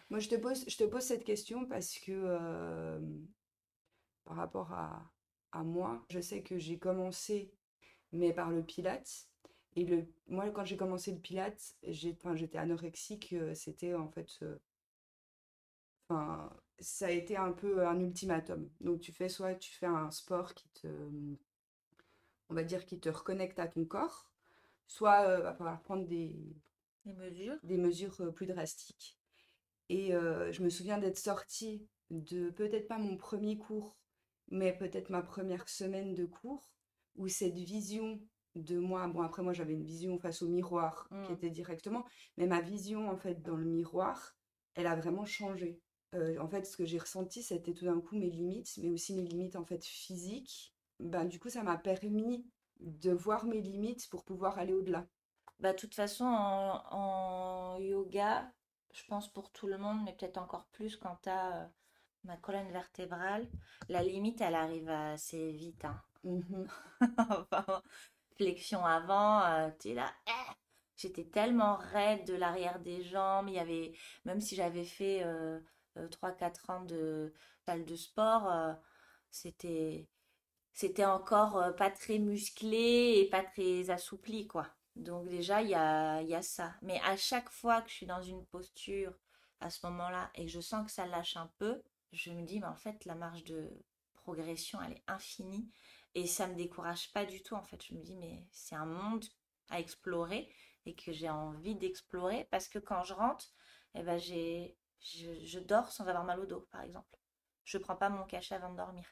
Moi, 0.08 0.20
je 0.20 0.28
te 0.28 0.36
pose, 0.36 0.64
je 0.66 0.76
te 0.76 0.84
pose 0.84 1.02
cette 1.02 1.24
question 1.24 1.66
parce 1.66 1.98
que 1.98 2.12
euh, 2.12 2.98
par 4.24 4.36
rapport 4.36 4.72
à, 4.72 5.12
à 5.52 5.62
moi, 5.62 6.02
je 6.08 6.20
sais 6.20 6.42
que 6.42 6.58
j'ai 6.58 6.78
commencé, 6.78 7.52
mais 8.12 8.32
par 8.32 8.50
le 8.50 8.64
Pilates. 8.64 9.26
Et 9.76 9.84
le, 9.84 10.06
moi, 10.28 10.48
quand 10.50 10.64
j'ai 10.64 10.78
commencé 10.78 11.12
le 11.12 11.20
Pilates, 11.20 11.74
j'étais 11.82 12.58
anorexique. 12.58 13.34
Euh, 13.34 13.52
c'était 13.54 13.94
en 13.94 14.08
fait. 14.08 14.28
Enfin, 16.08 16.50
ça 16.80 17.06
a 17.06 17.10
été 17.10 17.36
un 17.36 17.52
peu 17.52 17.86
un 17.86 17.98
ultimatum. 18.00 18.68
Donc 18.80 19.00
tu 19.00 19.12
fais 19.12 19.28
soit 19.28 19.54
tu 19.54 19.72
fais 19.72 19.86
un 19.86 20.10
sport 20.10 20.54
qui 20.54 20.68
te, 20.70 20.86
on 22.50 22.54
va 22.54 22.64
dire, 22.64 22.86
qui 22.86 22.98
te 23.00 23.08
reconnecte 23.08 23.58
à 23.58 23.68
ton 23.68 23.84
corps, 23.84 24.30
soit 24.86 25.22
il 25.22 25.30
euh, 25.30 25.40
va 25.42 25.54
falloir 25.54 25.80
prendre 25.82 26.06
des, 26.06 26.36
des 27.04 27.14
mesures, 27.14 27.58
des 27.62 27.78
mesures 27.78 28.20
euh, 28.20 28.32
plus 28.32 28.46
drastiques. 28.46 29.18
Et 29.90 30.14
euh, 30.14 30.52
je 30.52 30.62
me 30.62 30.70
souviens 30.70 30.98
d'être 30.98 31.18
sortie 31.18 31.88
de 32.10 32.50
peut-être 32.50 32.88
pas 32.88 32.98
mon 32.98 33.16
premier 33.16 33.58
cours, 33.58 33.98
mais 34.50 34.76
peut-être 34.76 35.10
ma 35.10 35.22
première 35.22 35.68
semaine 35.68 36.14
de 36.14 36.26
cours, 36.26 36.70
où 37.16 37.28
cette 37.28 37.58
vision 37.58 38.20
de 38.56 38.78
moi, 38.78 39.06
bon 39.08 39.22
après 39.22 39.42
moi 39.42 39.52
j'avais 39.52 39.74
une 39.74 39.84
vision 39.84 40.18
face 40.18 40.42
au 40.42 40.48
miroir 40.48 41.08
qui 41.24 41.32
Mm. 41.32 41.34
était 41.34 41.50
directement, 41.50 42.04
mais 42.36 42.46
ma 42.46 42.60
vision 42.60 43.10
en 43.10 43.16
fait 43.16 43.42
dans 43.42 43.56
le 43.56 43.66
miroir, 43.66 44.36
elle 44.74 44.86
a 44.86 44.96
vraiment 44.96 45.24
changé. 45.26 45.80
Euh, 46.14 46.38
en 46.38 46.48
fait, 46.48 46.64
ce 46.64 46.76
que 46.76 46.86
j'ai 46.86 46.98
ressenti, 46.98 47.42
c'était 47.42 47.74
tout 47.74 47.84
d'un 47.84 48.00
coup 48.00 48.16
mes 48.16 48.30
limites, 48.30 48.78
mais 48.78 48.88
aussi 48.90 49.14
mes 49.14 49.22
limites 49.22 49.56
en 49.56 49.64
fait 49.64 49.84
physiques. 49.84 50.74
Ben, 51.00 51.24
du 51.26 51.38
coup, 51.38 51.50
ça 51.50 51.62
m'a 51.62 51.76
permis 51.76 52.46
de 52.80 53.10
voir 53.12 53.44
mes 53.44 53.60
limites 53.60 54.08
pour 54.08 54.24
pouvoir 54.24 54.58
aller 54.58 54.72
au-delà. 54.72 55.06
Bah, 55.60 55.72
de 55.72 55.78
toute 55.78 55.94
façon, 55.94 56.24
en, 56.24 56.82
en 56.90 57.78
yoga, 57.78 58.52
je 58.94 59.04
pense 59.06 59.28
pour 59.32 59.50
tout 59.52 59.66
le 59.66 59.78
monde, 59.78 59.98
mais 60.04 60.12
peut-être 60.14 60.38
encore 60.38 60.66
plus 60.68 60.96
quand 60.96 61.16
tu 61.22 61.28
as 61.28 61.70
ma 62.24 62.36
colonne 62.36 62.70
vertébrale, 62.70 63.48
la 63.88 64.02
limite, 64.02 64.40
elle 64.40 64.54
arrive 64.54 64.88
assez 64.88 65.52
vite. 65.52 65.84
hein. 65.84 66.00
Mhm. 66.24 66.66
Enfin, 67.18 67.82
flexion 68.36 68.84
avant, 68.84 69.70
tu 69.78 69.90
es 69.90 69.94
là. 69.94 70.12
eh 70.26 70.52
J'étais 70.96 71.24
tellement 71.24 71.76
raide 71.76 72.26
de 72.26 72.34
l'arrière 72.34 72.80
des 72.80 73.02
jambes. 73.04 73.48
Il 73.48 73.54
y 73.54 73.58
avait, 73.58 73.92
même 74.24 74.40
si 74.40 74.56
j'avais 74.56 74.84
fait 74.84 75.22
euh, 75.24 75.58
euh, 75.58 75.60
3-4 75.96 76.70
ans 76.70 76.84
de 76.84 77.32
salle 77.66 77.84
de 77.84 77.96
sport, 77.96 78.50
euh, 78.50 78.72
c'était, 79.30 80.08
c'était 80.72 81.04
encore 81.04 81.56
euh, 81.58 81.72
pas 81.72 81.90
très 81.90 82.18
musclé 82.18 83.18
et 83.18 83.28
pas 83.30 83.42
très 83.44 83.90
assoupli, 83.90 84.46
quoi. 84.46 84.66
Donc 84.96 85.28
déjà, 85.28 85.62
il 85.62 85.70
y 85.70 85.74
a, 85.74 86.22
y 86.22 86.34
a 86.34 86.42
ça. 86.42 86.74
Mais 86.82 87.00
à 87.04 87.16
chaque 87.16 87.50
fois 87.50 87.82
que 87.82 87.90
je 87.90 87.94
suis 87.94 88.06
dans 88.06 88.22
une 88.22 88.44
posture 88.46 89.14
à 89.60 89.70
ce 89.70 89.84
moment-là 89.86 90.30
et 90.34 90.46
que 90.46 90.52
je 90.52 90.60
sens 90.60 90.86
que 90.86 90.92
ça 90.92 91.06
lâche 91.06 91.36
un 91.36 91.50
peu, 91.58 91.82
je 92.12 92.30
me 92.30 92.42
dis, 92.42 92.60
mais 92.60 92.66
en 92.66 92.76
fait, 92.76 93.04
la 93.04 93.14
marge 93.14 93.44
de 93.44 93.70
progression, 94.14 94.80
elle 94.82 94.92
est 94.92 95.04
infinie. 95.06 95.70
Et 96.14 96.26
ça 96.26 96.46
me 96.46 96.54
décourage 96.54 97.12
pas 97.12 97.24
du 97.24 97.42
tout, 97.42 97.54
en 97.54 97.62
fait. 97.62 97.82
Je 97.84 97.94
me 97.94 98.02
dis, 98.02 98.16
mais 98.16 98.44
c'est 98.50 98.74
un 98.74 98.86
monde 98.86 99.24
à 99.68 99.78
explorer 99.80 100.48
et 100.86 100.94
que 100.94 101.12
j'ai 101.12 101.28
envie 101.28 101.76
d'explorer 101.76 102.48
parce 102.50 102.68
que 102.68 102.78
quand 102.78 103.04
je 103.04 103.12
rentre, 103.14 103.46
eh 103.94 104.02
ben 104.02 104.18
j'ai, 104.18 104.76
je, 105.00 105.44
je 105.44 105.58
dors 105.58 105.90
sans 105.92 106.06
avoir 106.06 106.24
mal 106.24 106.40
au 106.40 106.46
dos, 106.46 106.66
par 106.70 106.82
exemple. 106.82 107.18
Je 107.64 107.78
prends 107.78 107.96
pas 107.96 108.08
mon 108.08 108.24
cachet 108.24 108.54
avant 108.54 108.70
de 108.72 108.76
dormir. 108.76 109.04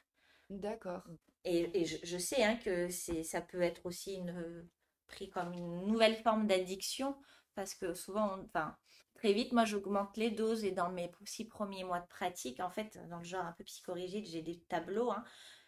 D'accord. 0.49 1.03
Et, 1.43 1.81
et 1.81 1.85
je, 1.85 1.97
je 2.03 2.17
sais 2.17 2.43
hein, 2.43 2.57
que 2.57 2.89
c'est, 2.89 3.23
ça 3.23 3.41
peut 3.41 3.61
être 3.61 3.85
aussi 3.85 4.15
une, 4.15 4.67
pris 5.07 5.29
comme 5.29 5.53
une 5.53 5.85
nouvelle 5.85 6.15
forme 6.17 6.47
d'addiction 6.47 7.15
parce 7.55 7.73
que 7.75 7.93
souvent, 7.93 8.39
enfin, 8.45 8.75
très 9.15 9.33
vite, 9.33 9.51
moi, 9.53 9.65
j'augmente 9.65 10.15
les 10.17 10.29
doses 10.31 10.63
et 10.63 10.71
dans 10.71 10.89
mes 10.91 11.11
six 11.25 11.45
premiers 11.45 11.83
mois 11.83 11.99
de 11.99 12.07
pratique, 12.07 12.59
en 12.59 12.69
fait, 12.69 12.99
dans 13.09 13.17
le 13.17 13.23
genre 13.23 13.45
un 13.45 13.53
peu 13.53 13.63
psychorigide, 13.63 14.25
j'ai 14.27 14.41
des 14.43 14.59
tableaux 14.69 15.11
hein, 15.11 15.23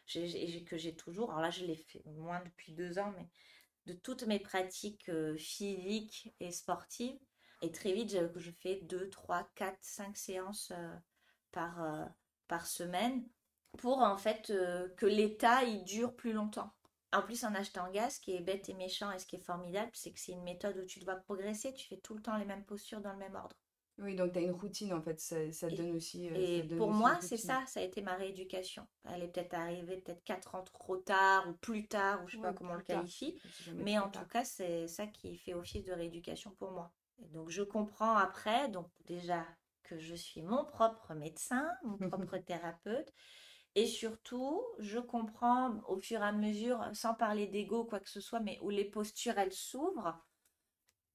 j'ai- 0.05 0.27
j'ai- 0.27 0.63
que 0.63 0.77
j'ai 0.77 0.95
toujours. 0.95 1.29
Alors 1.31 1.41
là, 1.41 1.49
je 1.51 1.65
l'ai 1.65 1.75
fait 1.75 2.03
moins 2.05 2.41
depuis 2.43 2.73
deux 2.73 2.99
ans, 2.99 3.13
mais 3.17 3.27
de 3.87 3.93
toutes 3.93 4.23
mes 4.23 4.39
pratiques 4.39 5.09
euh, 5.09 5.37
physiques 5.37 6.33
et 6.39 6.51
sportives. 6.51 7.19
Et 7.61 7.71
très 7.71 7.93
vite, 7.93 8.17
je, 8.35 8.51
fais 8.51 8.79
deux, 8.83 9.09
trois, 9.09 9.49
quatre, 9.55 9.77
cinq 9.81 10.15
séances 10.15 10.71
euh, 10.71 10.95
par, 11.51 11.83
euh, 11.83 12.05
par 12.47 12.65
semaine 12.65 13.25
pour 13.77 13.99
en 13.99 14.17
fait 14.17 14.49
euh, 14.49 14.89
que 14.97 15.05
l'état 15.05 15.63
il 15.63 15.83
dure 15.83 16.15
plus 16.15 16.33
longtemps. 16.33 16.73
En 17.11 17.23
plus, 17.23 17.43
en 17.43 17.55
Ashtanga, 17.55 18.09
ce 18.09 18.19
qui 18.19 18.35
est 18.35 18.41
bête 18.41 18.69
et 18.69 18.73
méchant 18.75 19.11
et 19.11 19.19
ce 19.19 19.25
qui 19.25 19.35
est 19.35 19.43
formidable, 19.43 19.89
c'est 19.93 20.11
que 20.11 20.19
c'est 20.19 20.31
une 20.31 20.43
méthode 20.43 20.77
où 20.77 20.85
tu 20.85 20.99
dois 20.99 21.15
progresser, 21.15 21.73
tu 21.73 21.87
fais 21.87 21.97
tout 21.97 22.13
le 22.13 22.21
temps 22.21 22.37
les 22.37 22.45
mêmes 22.45 22.65
postures 22.65 23.01
dans 23.01 23.11
le 23.11 23.17
même 23.17 23.35
ordre. 23.35 23.55
Oui, 23.97 24.15
donc 24.15 24.31
tu 24.31 24.39
as 24.39 24.41
une 24.41 24.51
routine 24.51 24.93
en 24.93 25.01
fait, 25.01 25.19
ça, 25.19 25.51
ça 25.51 25.67
te 25.67 25.73
Et, 25.73 25.77
donne 25.77 25.95
aussi, 25.95 26.27
et 26.27 26.63
donne 26.63 26.77
pour 26.77 26.89
aussi 26.89 26.99
moi, 26.99 27.17
c'est 27.19 27.35
ça, 27.35 27.63
ça 27.67 27.81
a 27.81 27.83
été 27.83 28.01
ma 28.01 28.15
rééducation. 28.15 28.87
Elle 29.03 29.23
est 29.23 29.27
peut-être 29.27 29.55
arrivée 29.55 29.97
peut-être 29.97 30.23
quatre 30.23 30.55
ans 30.55 30.63
trop 30.63 30.97
tard 30.97 31.49
ou 31.49 31.53
plus 31.53 31.87
tard, 31.87 32.23
ou 32.23 32.27
je 32.27 32.37
sais 32.37 32.41
pas 32.41 32.53
comment 32.53 32.73
on 32.73 32.77
le 32.77 32.83
qualifie. 32.83 33.35
Mais 33.73 33.97
en 33.97 34.09
tout 34.09 34.25
cas, 34.31 34.45
c'est 34.45 34.87
ça 34.87 35.07
qui 35.07 35.35
fait 35.35 35.53
office 35.53 35.83
de 35.83 35.91
rééducation 35.91 36.51
pour 36.51 36.71
moi. 36.71 36.93
Et 37.21 37.27
donc, 37.27 37.49
je 37.49 37.63
comprends 37.63 38.15
après, 38.15 38.69
donc 38.69 38.89
déjà 39.05 39.45
que 39.83 39.97
je 39.97 40.15
suis 40.15 40.41
mon 40.41 40.65
propre 40.65 41.13
médecin, 41.13 41.67
mon 41.83 41.97
propre 42.09 42.37
thérapeute. 42.45 43.11
Et 43.75 43.85
surtout, 43.85 44.63
je 44.79 44.99
comprends 44.99 45.79
au 45.87 45.97
fur 45.99 46.21
et 46.21 46.25
à 46.25 46.31
mesure, 46.31 46.83
sans 46.93 47.13
parler 47.13 47.47
d'ego, 47.47 47.85
quoi 47.85 47.99
que 47.99 48.09
ce 48.09 48.19
soit, 48.21 48.39
mais 48.39 48.57
où 48.61 48.69
les 48.69 48.85
postures, 48.85 49.37
elles 49.37 49.53
s'ouvrent, 49.53 50.19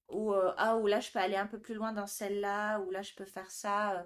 où, 0.09 0.33
euh, 0.33 0.53
ah, 0.57 0.77
où 0.77 0.87
là, 0.87 0.99
je 0.99 1.11
peux 1.11 1.19
aller 1.19 1.35
un 1.35 1.47
peu 1.47 1.59
plus 1.59 1.73
loin 1.75 1.91
dans 1.93 2.07
celle-là, 2.07 2.79
où 2.79 2.91
là, 2.91 3.01
je 3.01 3.13
peux 3.13 3.25
faire 3.25 3.51
ça, 3.51 3.99
euh, 3.99 4.03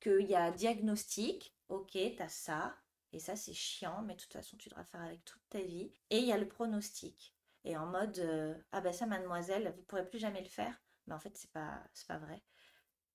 qu'il 0.00 0.28
y 0.28 0.34
a 0.34 0.50
diagnostic, 0.50 1.54
ok, 1.68 1.98
t'as 2.16 2.28
ça, 2.28 2.74
et 3.12 3.18
ça, 3.18 3.36
c'est 3.36 3.52
chiant, 3.52 4.02
mais 4.02 4.14
de 4.14 4.20
toute 4.20 4.32
façon, 4.32 4.56
tu 4.56 4.68
devras 4.68 4.84
faire 4.84 5.02
avec 5.02 5.24
toute 5.24 5.42
ta 5.50 5.60
vie. 5.60 5.92
Et 6.10 6.18
il 6.18 6.24
y 6.24 6.32
a 6.32 6.38
le 6.38 6.48
pronostic. 6.48 7.34
Et 7.64 7.76
en 7.76 7.86
mode, 7.86 8.18
euh, 8.18 8.54
ah 8.72 8.80
ben 8.80 8.92
ça, 8.92 9.06
mademoiselle, 9.06 9.72
vous 9.76 9.82
pourrez 9.82 10.08
plus 10.08 10.18
jamais 10.18 10.40
le 10.40 10.48
faire. 10.48 10.74
Mais 11.06 11.14
en 11.14 11.18
fait, 11.20 11.36
c'est 11.36 11.50
pas, 11.52 11.82
c'est 11.94 12.06
pas 12.06 12.18
vrai. 12.18 12.42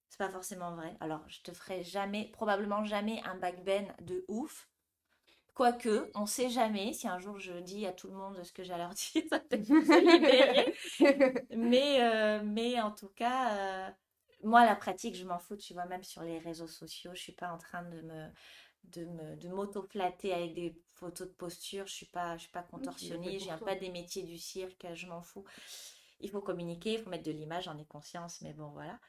C'est 0.09 0.19
pas 0.19 0.29
forcément 0.29 0.75
vrai. 0.75 0.95
Alors, 0.99 1.21
je 1.27 1.41
te 1.41 1.51
ferai 1.53 1.83
jamais, 1.83 2.29
probablement 2.33 2.85
jamais 2.85 3.21
un 3.25 3.35
backbend 3.35 3.87
de 4.01 4.25
ouf. 4.27 4.69
Quoique, 5.53 6.11
on 6.15 6.25
sait 6.27 6.49
jamais. 6.49 6.93
Si 6.93 7.07
un 7.07 7.19
jour 7.19 7.39
je 7.39 7.53
dis 7.59 7.85
à 7.87 7.93
tout 7.93 8.07
le 8.07 8.13
monde 8.15 8.43
ce 8.43 8.53
que 8.53 8.63
j'ai 8.63 8.73
à 8.73 8.77
leur 8.77 8.91
dire, 8.93 9.23
ça 9.29 9.39
peut 9.39 9.57
se 9.83 9.99
libérer. 9.99 10.73
Mais, 11.51 12.01
euh, 12.03 12.41
mais 12.43 12.79
en 12.81 12.91
tout 12.91 13.09
cas, 13.09 13.87
euh, 13.89 13.91
moi, 14.43 14.65
la 14.65 14.75
pratique, 14.75 15.15
je 15.15 15.25
m'en 15.25 15.39
fous. 15.39 15.55
Tu 15.57 15.73
vois, 15.73 15.85
même 15.85 16.03
sur 16.03 16.21
les 16.23 16.39
réseaux 16.39 16.67
sociaux, 16.67 17.11
je 17.15 17.21
suis 17.21 17.31
pas 17.33 17.51
en 17.51 17.57
train 17.57 17.83
de 17.83 18.01
me, 18.01 18.27
de 18.85 19.05
me, 19.05 19.35
de 19.37 19.49
m'auto-flatter 19.49 20.33
avec 20.33 20.53
des 20.53 20.79
photos 20.95 21.27
de 21.29 21.33
posture. 21.33 21.87
Je 21.87 21.93
suis 21.93 22.05
pas, 22.07 22.37
je 22.37 22.43
suis 22.43 22.51
pas 22.51 22.63
Oui, 22.73 22.93
contorsionniste. 22.93 23.39
Je 23.39 23.45
viens 23.45 23.57
pas 23.57 23.75
des 23.75 23.89
métiers 23.89 24.23
du 24.23 24.37
cirque. 24.37 24.85
Je 24.93 25.07
m'en 25.07 25.21
fous. 25.21 25.45
Il 26.19 26.29
faut 26.31 26.41
communiquer, 26.41 26.93
il 26.93 26.99
faut 26.99 27.09
mettre 27.09 27.25
de 27.25 27.31
l'image, 27.31 27.65
j'en 27.65 27.77
ai 27.77 27.85
conscience, 27.85 28.41
mais 28.41 28.53
bon, 28.53 28.69
voilà. 28.69 28.99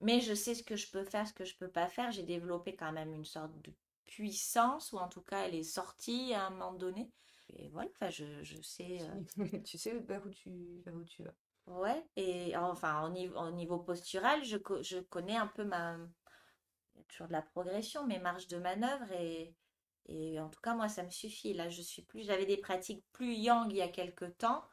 Mais 0.00 0.20
je 0.20 0.34
sais 0.34 0.54
ce 0.54 0.62
que 0.62 0.76
je 0.76 0.90
peux 0.90 1.04
faire, 1.04 1.26
ce 1.26 1.32
que 1.32 1.44
je 1.44 1.56
peux 1.56 1.68
pas 1.70 1.88
faire. 1.88 2.10
J'ai 2.12 2.24
développé 2.24 2.74
quand 2.76 2.92
même 2.92 3.12
une 3.14 3.24
sorte 3.24 3.52
de 3.62 3.72
puissance, 4.06 4.92
ou 4.92 4.98
en 4.98 5.08
tout 5.08 5.22
cas, 5.22 5.46
elle 5.46 5.54
est 5.54 5.62
sortie 5.62 6.34
à 6.34 6.46
un 6.46 6.50
moment 6.50 6.72
donné. 6.74 7.10
Et 7.54 7.68
voilà, 7.70 7.88
enfin, 7.94 8.10
je, 8.10 8.42
je 8.42 8.60
sais. 8.62 8.98
euh, 9.02 9.58
Tu 9.64 9.78
sais 9.78 9.98
vers 9.98 10.24
où 10.26 10.30
tu, 10.30 10.50
vers 10.84 10.94
où 10.94 11.04
tu 11.04 11.22
vas. 11.22 11.34
Ouais, 11.66 12.04
et 12.16 12.56
enfin, 12.56 13.04
au 13.06 13.10
niveau, 13.10 13.36
au 13.38 13.50
niveau 13.52 13.78
postural, 13.78 14.44
je, 14.44 14.56
co- 14.56 14.82
je 14.82 14.98
connais 14.98 15.36
un 15.36 15.46
peu 15.46 15.64
ma. 15.64 15.96
Il 16.94 16.98
y 17.00 17.02
a 17.02 17.04
toujours 17.04 17.26
de 17.28 17.32
la 17.32 17.42
progression, 17.42 18.06
mes 18.06 18.18
marges 18.18 18.48
de 18.48 18.58
manœuvre, 18.58 19.10
et, 19.12 19.54
et 20.06 20.40
en 20.40 20.48
tout 20.48 20.60
cas, 20.60 20.74
moi, 20.74 20.88
ça 20.88 21.02
me 21.02 21.10
suffit. 21.10 21.54
Là, 21.54 21.68
je 21.68 21.82
suis 21.82 22.02
plus. 22.02 22.22
J'avais 22.24 22.46
des 22.46 22.56
pratiques 22.56 23.04
plus 23.12 23.34
yang 23.34 23.70
il 23.70 23.76
y 23.76 23.82
a 23.82 23.88
quelques 23.88 24.36
temps. 24.38 24.64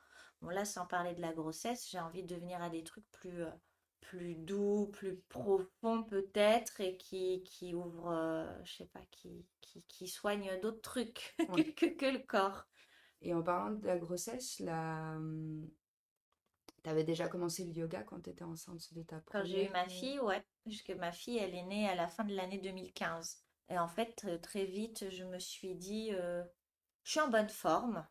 Bon, 0.41 0.49
là, 0.49 0.65
sans 0.65 0.85
parler 0.85 1.13
de 1.13 1.21
la 1.21 1.33
grossesse, 1.33 1.89
j'ai 1.89 1.99
envie 1.99 2.23
de 2.23 2.35
venir 2.35 2.61
à 2.61 2.69
des 2.69 2.83
trucs 2.83 3.09
plus, 3.11 3.43
euh, 3.43 3.51
plus 4.01 4.35
doux, 4.35 4.87
plus 4.93 5.17
profonds 5.29 6.03
peut-être, 6.03 6.79
et 6.81 6.97
qui, 6.97 7.43
qui 7.43 7.73
ouvrent, 7.75 8.11
euh, 8.11 8.63
je 8.63 8.77
sais 8.77 8.85
pas, 8.87 9.01
qui, 9.11 9.45
qui, 9.61 9.83
qui 9.87 10.07
soignent 10.07 10.59
d'autres 10.61 10.81
trucs 10.81 11.35
que, 11.37 11.43
Ouais. 11.53 11.73
que, 11.73 11.85
que 11.87 12.05
le 12.05 12.19
corps. 12.19 12.65
Et 13.21 13.33
en 13.33 13.43
parlant 13.43 13.71
de 13.75 13.85
la 13.85 13.97
grossesse, 13.97 14.59
la... 14.59 15.17
tu 16.83 16.89
avais 16.89 17.03
déjà 17.03 17.27
commencé 17.27 17.63
le 17.65 17.71
yoga 17.71 18.03
quand 18.03 18.21
tu 18.21 18.29
étais 18.29 18.43
enceinte 18.43 18.93
de 18.93 19.03
ta 19.03 19.19
Quand 19.31 19.43
j'ai 19.43 19.65
eu 19.65 19.69
première. 19.69 19.71
ma 19.71 19.87
fille, 19.87 20.19
ouais, 20.19 20.43
puisque 20.65 20.91
ma 20.91 21.11
fille, 21.11 21.37
elle 21.37 21.55
est 21.55 21.63
née 21.63 21.87
à 21.89 21.95
la 21.95 22.07
fin 22.07 22.23
de 22.25 22.35
l'année 22.35 22.57
2015. 22.57 23.41
Et 23.69 23.77
en 23.77 23.87
fait, 23.87 24.41
très 24.41 24.65
vite, 24.65 25.09
je 25.09 25.23
me 25.23 25.39
suis 25.39 25.75
dit, 25.75 26.09
euh, 26.13 26.43
je 27.03 27.11
suis 27.11 27.19
en 27.19 27.29
bonne 27.29 27.49
forme, 27.49 28.05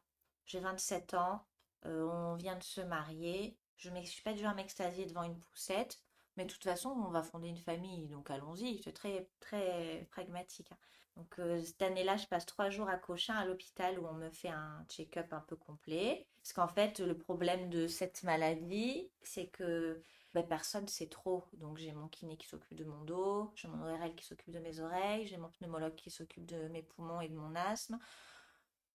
j'ai 0.47 0.61
27 0.61 1.15
ans, 1.15 1.47
euh, 1.87 2.05
on 2.05 2.35
vient 2.37 2.57
de 2.57 2.63
se 2.63 2.81
marier, 2.81 3.57
je 3.77 3.91
ne 3.91 4.03
suis 4.05 4.23
pas 4.23 4.33
du 4.33 4.41
genre 4.41 4.51
à 4.51 4.55
m'extasier 4.55 5.07
devant 5.07 5.23
une 5.23 5.39
poussette, 5.39 6.01
mais 6.37 6.45
de 6.45 6.53
toute 6.53 6.65
façon, 6.65 6.91
on 6.91 7.11
va 7.11 7.23
fonder 7.23 7.49
une 7.49 7.59
famille, 7.59 8.07
donc 8.09 8.31
allons-y, 8.31 8.81
c'est 8.83 8.93
très, 8.93 9.29
très 9.41 10.07
pragmatique. 10.11 10.71
hein. 10.73 10.79
Donc 11.17 11.41
euh, 11.41 11.61
cette 11.65 11.83
année-là, 11.83 12.17
je 12.17 12.27
passe 12.29 12.47
trois 12.47 12.71
jours 12.71 12.89
à 12.89 12.97
Cochin, 12.97 13.35
à 13.35 13.45
l'hôpital, 13.45 13.99
où 13.99 14.07
on 14.07 14.13
me 14.15 14.31
fait 14.31 14.51
un 14.51 14.85
check-up 14.89 15.33
un 15.33 15.41
peu 15.41 15.57
complet. 15.57 16.29
Parce 16.41 16.53
qu'en 16.53 16.69
fait, 16.69 17.01
le 17.01 17.19
problème 17.19 17.71
de 17.71 17.89
cette 17.89 18.23
maladie, 18.23 19.11
c'est 19.23 19.49
que 19.49 20.01
ben, 20.33 20.47
personne 20.47 20.85
ne 20.85 20.89
sait 20.89 21.09
trop. 21.09 21.45
Donc 21.55 21.79
j'ai 21.79 21.93
mon 21.93 22.07
kiné 22.07 22.37
qui 22.37 22.47
s'occupe 22.47 22.77
de 22.77 22.85
mon 22.85 23.03
dos, 23.03 23.51
j'ai 23.57 23.67
mon 23.67 23.83
ORL 23.83 24.15
qui 24.15 24.25
s'occupe 24.25 24.53
de 24.53 24.61
mes 24.61 24.79
oreilles, 24.79 25.27
j'ai 25.27 25.39
mon 25.39 25.49
pneumologue 25.49 25.97
qui 25.97 26.11
s'occupe 26.11 26.47
de 26.47 26.69
mes 26.69 26.83
poumons 26.83 27.21
et 27.21 27.29
de 27.29 27.35
mon 27.35 27.55
asthme. 27.57 27.99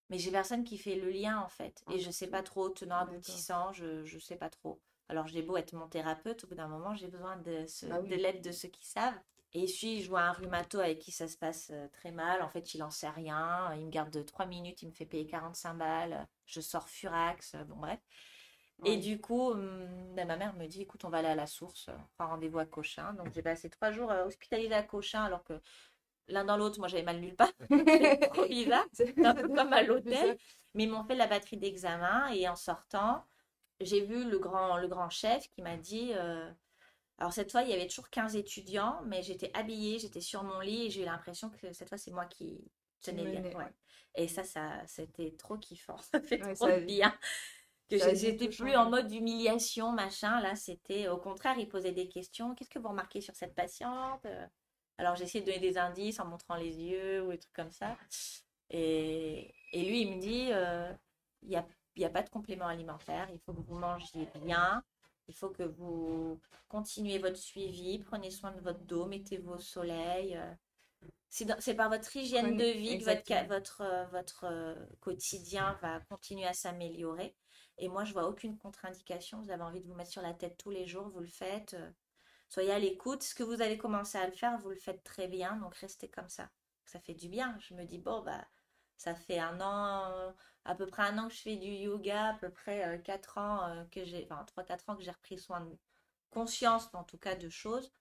Mais 0.10 0.18
j'ai 0.18 0.32
personne 0.32 0.64
qui 0.64 0.78
fait 0.78 0.96
le 0.96 1.10
lien 1.10 1.40
en 1.40 1.48
fait. 1.50 1.84
Et 1.92 2.00
je 2.00 2.12
sais 2.12 2.28
pas 2.28 2.44
trop, 2.44 2.70
tenant 2.70 2.98
aboutissant, 2.98 3.72
je, 3.74 4.04
je 4.04 4.20
sais 4.20 4.36
pas 4.36 4.50
trop. 4.50 4.80
Alors 5.10 5.28
j'ai 5.28 5.42
beau 5.42 5.58
être 5.58 5.74
mon 5.74 5.88
thérapeute, 5.88 6.44
au 6.44 6.48
bout 6.48 6.56
d'un 6.56 6.68
moment, 6.68 6.96
j'ai 6.96 7.08
besoin 7.08 7.38
de, 7.38 7.66
ce- 7.68 7.86
Ah 7.88 8.00
oui. 8.02 8.10
de 8.10 8.16
l'aide 8.16 8.42
de 8.42 8.52
ceux 8.52 8.70
qui 8.70 8.86
savent. 8.86 9.20
Et 9.56 9.66
puis, 9.66 10.02
je 10.02 10.10
vois 10.10 10.22
un 10.22 10.32
rhumato 10.32 10.80
avec 10.80 10.98
qui 10.98 11.12
ça 11.12 11.28
se 11.28 11.38
passe 11.38 11.70
euh, 11.72 11.88
très 11.90 12.12
mal. 12.12 12.42
En 12.42 12.50
fait, 12.50 12.74
il 12.74 12.82
en 12.82 12.90
sait 12.90 13.10
rien. 13.10 13.72
Il 13.76 13.86
me 13.86 13.92
garde 13.92 14.26
3 14.26 14.48
minutes, 14.48 14.82
il 14.82 14.88
me 14.88 14.92
fait 14.92 15.06
payer 15.06 15.28
45 15.28 15.76
balles. 15.76 16.28
Je 16.48 16.60
sors 16.60 16.90
furax. 16.90 17.54
euh, 17.54 17.64
Bon, 17.66 17.76
bref. 17.76 18.00
Et 18.86 18.98
du 18.98 19.20
coup, 19.22 19.52
hum, 19.52 20.14
ben, 20.16 20.28
ma 20.28 20.36
mère 20.38 20.54
me 20.56 20.68
dit, 20.68 20.82
écoute, 20.82 21.06
on 21.06 21.10
va 21.10 21.20
aller 21.20 21.28
à 21.30 21.36
la 21.36 21.48
source, 21.48 21.90
on 21.90 22.08
prend 22.18 22.28
rendez-vous 22.30 22.60
à 22.60 22.66
Cochin. 22.66 23.14
Donc 23.14 23.28
j'ai 23.34 23.42
passé 23.44 23.70
trois 23.70 23.92
jours 23.92 24.12
euh, 24.12 24.26
hospitalisée 24.26 24.74
à 24.74 24.84
Cochin, 24.84 25.24
alors 25.24 25.44
que 25.44 25.54
l'un 26.28 26.46
dans 26.46 26.58
l'autre, 26.58 26.80
moi 26.80 26.88
j'avais 26.88 27.04
mal 27.04 27.20
nulle 27.20 27.36
part. 27.36 27.52
C'est 27.70 28.30
trop 28.34 28.46
bizarre. 28.48 28.86
C'est 28.94 29.26
un 29.26 29.36
peu 29.36 29.48
comme 29.48 29.74
à 29.74 29.84
l'hôtel. 29.84 30.38
Mais 30.74 30.84
ils 30.84 30.90
m'ont 30.90 31.04
fait 31.04 31.16
la 31.16 31.28
batterie 31.28 31.58
d'examen 31.58 32.30
et 32.30 32.48
en 32.48 32.56
sortant, 32.56 33.24
j'ai 33.80 34.02
vu 34.02 34.30
le 34.30 34.40
grand, 34.40 34.78
le 34.78 34.88
grand 34.88 35.10
chef 35.10 35.48
qui 35.50 35.62
m'a 35.62 35.78
dit, 35.78 36.12
euh, 36.14 36.50
alors 37.20 37.32
cette 37.32 37.52
fois, 37.52 37.62
il 37.62 37.70
y 37.70 37.74
avait 37.74 37.88
toujours 37.88 38.10
15 38.10 38.36
étudiants, 38.36 39.02
mais 39.06 39.22
j'étais 39.22 39.52
habillée, 39.54 40.00
j'étais 40.00 40.22
sur 40.22 40.44
mon 40.44 40.60
lit 40.60 40.88
et 40.88 40.90
j'ai 40.90 41.04
eu 41.04 41.06
l'impression 41.06 41.50
que 41.50 41.72
cette 41.74 41.90
fois, 41.90 41.98
c'est 41.98 42.12
moi 42.12 42.26
qui 42.26 42.60
tenais 43.02 43.24
bien. 43.24 43.72
Et 44.16 44.28
ça, 44.28 44.44
ça 44.44 44.82
c'était 44.88 45.36
trop 45.38 45.58
kiffant. 45.58 45.98
Ça 46.12 46.22
fait 46.22 46.40
trop 46.40 46.80
bien. 46.82 47.14
Que 47.90 48.16
j'étais 48.16 48.48
plus 48.48 48.76
en 48.76 48.90
mode 48.90 49.12
humiliation, 49.12 49.92
machin. 49.92 50.40
Là, 50.42 50.56
c'était 50.56 51.08
au 51.08 51.18
contraire, 51.18 51.58
il 51.58 51.68
posait 51.68 51.92
des 51.92 52.08
questions. 52.08 52.56
Qu'est-ce 52.56 52.70
que 52.70 52.80
vous 52.80 52.90
remarquez 52.90 53.22
sur 53.22 53.36
cette 53.36 53.54
patiente 53.54 54.26
Alors, 54.98 55.16
j'ai 55.16 55.24
essayé 55.24 55.44
de 55.44 55.46
donner 55.46 55.60
des 55.60 55.78
indices 55.78 56.20
en 56.20 56.26
montrant 56.26 56.56
les 56.56 56.80
yeux 56.80 57.24
ou 57.24 57.32
des 57.32 57.40
trucs 57.40 57.54
comme 57.54 57.72
ça. 57.72 57.98
Et, 58.70 59.54
et 59.72 59.84
lui, 59.84 60.02
il 60.02 60.16
me 60.16 60.22
dit 60.22 60.50
euh, 60.52 60.92
il 61.42 61.50
n'y 61.50 61.56
a, 61.56 61.66
y 61.96 62.06
a 62.06 62.10
pas 62.10 62.24
de 62.24 62.30
complément 62.30 62.68
alimentaire, 62.68 63.28
il 63.32 63.40
faut 63.40 63.54
que 63.54 63.62
vous 63.62 63.76
mangiez 63.76 64.28
bien. 64.44 64.84
Il 65.28 65.34
faut 65.36 65.50
que 65.50 65.64
vous 65.64 66.40
continuez 66.68 67.18
votre 67.18 67.38
suivi, 67.38 68.00
prenez 68.00 68.30
soin 68.30 68.52
de 68.52 68.60
votre 68.60 68.82
dos, 68.82 69.06
mettez-vous 69.06 69.54
au 69.54 69.60
soleil. 69.60 70.36
Euh. 70.36 70.54
C'est 71.30 71.76
par 71.76 71.90
votre 71.90 72.16
hygiène 72.16 72.58
de 72.58 72.66
vie 72.66 73.00
que 73.00 73.06
votre, 73.06 73.48
votre, 73.48 73.82
euh, 73.82 74.06
votre 74.12 74.46
quotidien 75.00 75.80
va 75.82 76.02
continuer 76.02 76.46
à 76.46 76.54
s'améliorer. 76.54 77.36
Et 77.78 77.88
moi, 77.88 78.04
je 78.04 78.14
vois 78.14 78.28
aucune 78.28 78.58
contre-indication. 78.58 79.42
Vous 79.42 79.50
avez 79.50 79.64
envie 79.64 79.82
de 79.82 79.88
vous 79.88 79.96
mettre 79.96 80.12
sur 80.12 80.22
la 80.22 80.34
tête 80.34 80.58
tous 80.58 80.70
les 80.70 80.86
jours, 80.86 81.10
vous 81.10 81.22
le 81.22 81.28
faites. 81.28 81.76
Soyez 82.54 82.72
à 82.72 82.78
l'écoute. 82.78 83.24
Ce 83.24 83.34
que 83.34 83.42
vous 83.42 83.64
avez 83.64 83.80
commencé 83.80 84.16
à 84.16 84.28
le 84.28 84.32
faire, 84.32 84.60
vous 84.60 84.70
le 84.70 84.76
faites 84.76 85.04
très 85.04 85.28
bien. 85.28 85.56
Donc, 85.56 85.74
restez 85.74 86.08
comme 86.08 86.30
ça. 86.30 86.52
Ça 86.86 87.00
fait 87.00 87.16
du 87.16 87.28
bien. 87.28 87.58
Je 87.60 87.74
me 87.74 87.84
dis, 87.84 87.98
bon, 87.98 88.22
bah, 88.22 88.46
ça 88.96 89.16
fait 89.16 89.40
un 89.40 89.60
an, 89.60 90.36
à 90.64 90.76
peu 90.76 90.86
près 90.86 91.02
un 91.02 91.18
an 91.18 91.30
que 91.30 91.34
je 91.34 91.42
fais 91.42 91.56
du 91.56 91.72
yoga, 91.72 92.28
à 92.28 92.34
peu 92.36 92.52
près 92.52 92.86
euh, 92.86 93.00
quatre 93.00 93.40
ans 93.40 93.68
euh, 93.68 93.84
que 93.86 94.06
j'ai, 94.06 94.28
enfin, 94.30 94.44
trois, 94.46 94.64
quatre 94.64 94.88
ans 94.88 94.96
que 94.96 95.02
j'ai 95.02 95.10
repris 95.10 95.40
soin 95.40 95.62
de 95.62 95.76
conscience, 96.30 96.94
en 96.94 97.04
tout 97.04 97.18
cas, 97.18 97.34
de 97.34 97.50
choses. 97.50 97.92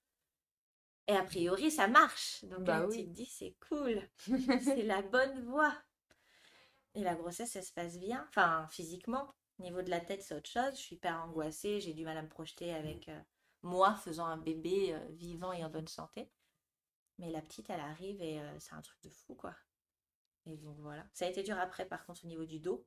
Et 1.08 1.16
a 1.16 1.22
priori, 1.22 1.70
ça 1.70 1.88
marche. 1.88 2.44
Donc, 2.44 2.64
bah, 2.64 2.84
oui. 2.84 2.98
tu 2.98 3.04
te 3.06 3.10
dis, 3.10 3.24
c'est 3.24 3.56
cool. 3.70 4.06
c'est 4.18 4.82
la 4.82 5.00
bonne 5.00 5.46
voie. 5.46 5.74
Et 6.94 7.02
la 7.02 7.14
grossesse, 7.14 7.56
elle 7.56 7.64
se 7.64 7.72
passe 7.72 7.98
bien. 7.98 8.26
Enfin, 8.28 8.68
physiquement. 8.70 9.34
Au 9.58 9.62
niveau 9.62 9.80
de 9.80 9.88
la 9.88 10.00
tête, 10.00 10.22
c'est 10.22 10.34
autre 10.34 10.50
chose. 10.50 10.74
Je 10.74 10.82
suis 10.82 10.96
hyper 10.96 11.24
angoissée. 11.24 11.80
J'ai 11.80 11.94
du 11.94 12.04
mal 12.04 12.18
à 12.18 12.22
me 12.22 12.28
projeter 12.28 12.74
avec 12.74 13.08
euh, 13.08 13.18
moi 13.62 13.94
faisant 13.96 14.26
un 14.26 14.36
bébé 14.36 14.94
euh, 14.94 14.98
vivant 15.10 15.52
et 15.52 15.64
en 15.64 15.70
bonne 15.70 15.88
santé. 15.88 16.30
Mais 17.18 17.30
la 17.30 17.42
petite, 17.42 17.70
elle 17.70 17.80
arrive 17.80 18.20
et 18.22 18.40
euh, 18.40 18.58
c'est 18.58 18.74
un 18.74 18.80
truc 18.80 19.00
de 19.02 19.10
fou, 19.10 19.34
quoi. 19.34 19.54
Et 20.46 20.56
donc 20.56 20.76
voilà. 20.80 21.06
Ça 21.12 21.26
a 21.26 21.28
été 21.28 21.42
dur 21.42 21.58
après, 21.58 21.86
par 21.86 22.04
contre, 22.04 22.24
au 22.24 22.28
niveau 22.28 22.44
du 22.44 22.58
dos. 22.58 22.86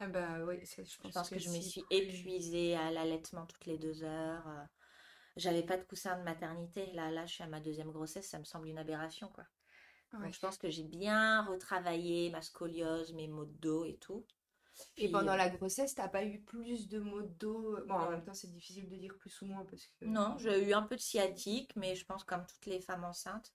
Ah 0.00 0.08
bah 0.08 0.44
oui, 0.44 0.58
je 0.62 1.10
pense, 1.10 1.30
que, 1.30 1.38
je 1.38 1.48
me 1.48 1.60
suis 1.60 1.82
épuisée 1.90 2.76
à 2.76 2.90
l'allaitement 2.90 3.46
toutes 3.46 3.64
les 3.64 3.78
deux 3.78 4.02
heures. 4.02 4.44
J'avais 5.36 5.62
pas 5.62 5.78
de 5.78 5.84
coussin 5.84 6.18
de 6.18 6.22
maternité. 6.22 6.92
Là, 6.92 7.10
là, 7.10 7.24
je 7.24 7.34
suis 7.34 7.42
à 7.42 7.46
ma 7.46 7.60
deuxième 7.60 7.92
grossesse. 7.92 8.28
Ça 8.28 8.38
me 8.38 8.44
semble 8.44 8.68
une 8.68 8.78
aberration, 8.78 9.28
quoi. 9.28 9.44
Donc, 10.12 10.32
je 10.32 10.38
pense 10.38 10.56
que 10.58 10.70
j'ai 10.70 10.82
bien 10.82 11.44
retravaillé 11.44 12.30
ma 12.30 12.42
scoliose, 12.42 13.12
mes 13.14 13.28
maux 13.28 13.44
de 13.44 13.58
dos 13.58 13.84
et 13.84 13.96
tout. 13.96 14.26
Et 14.96 15.10
pendant 15.10 15.32
euh, 15.32 15.36
la 15.36 15.48
grossesse, 15.48 15.94
t'as 15.94 16.08
pas 16.08 16.24
eu 16.24 16.40
plus 16.40 16.88
de 16.88 16.98
maux 16.98 17.22
de 17.22 17.32
dos 17.38 17.78
Bon, 17.86 17.94
en 17.94 18.10
même 18.10 18.24
temps, 18.24 18.34
c'est 18.34 18.50
difficile 18.50 18.88
de 18.88 18.96
dire 18.96 19.16
plus 19.18 19.40
ou 19.42 19.46
moins 19.46 19.64
parce 19.64 19.86
que. 19.86 20.04
Non, 20.04 20.36
j'ai 20.38 20.68
eu 20.68 20.72
un 20.72 20.82
peu 20.82 20.96
de 20.96 21.00
sciatique, 21.00 21.74
mais 21.76 21.94
je 21.94 22.04
pense 22.04 22.24
comme 22.24 22.44
toutes 22.46 22.66
les 22.66 22.80
femmes 22.80 23.04
enceintes. 23.04 23.52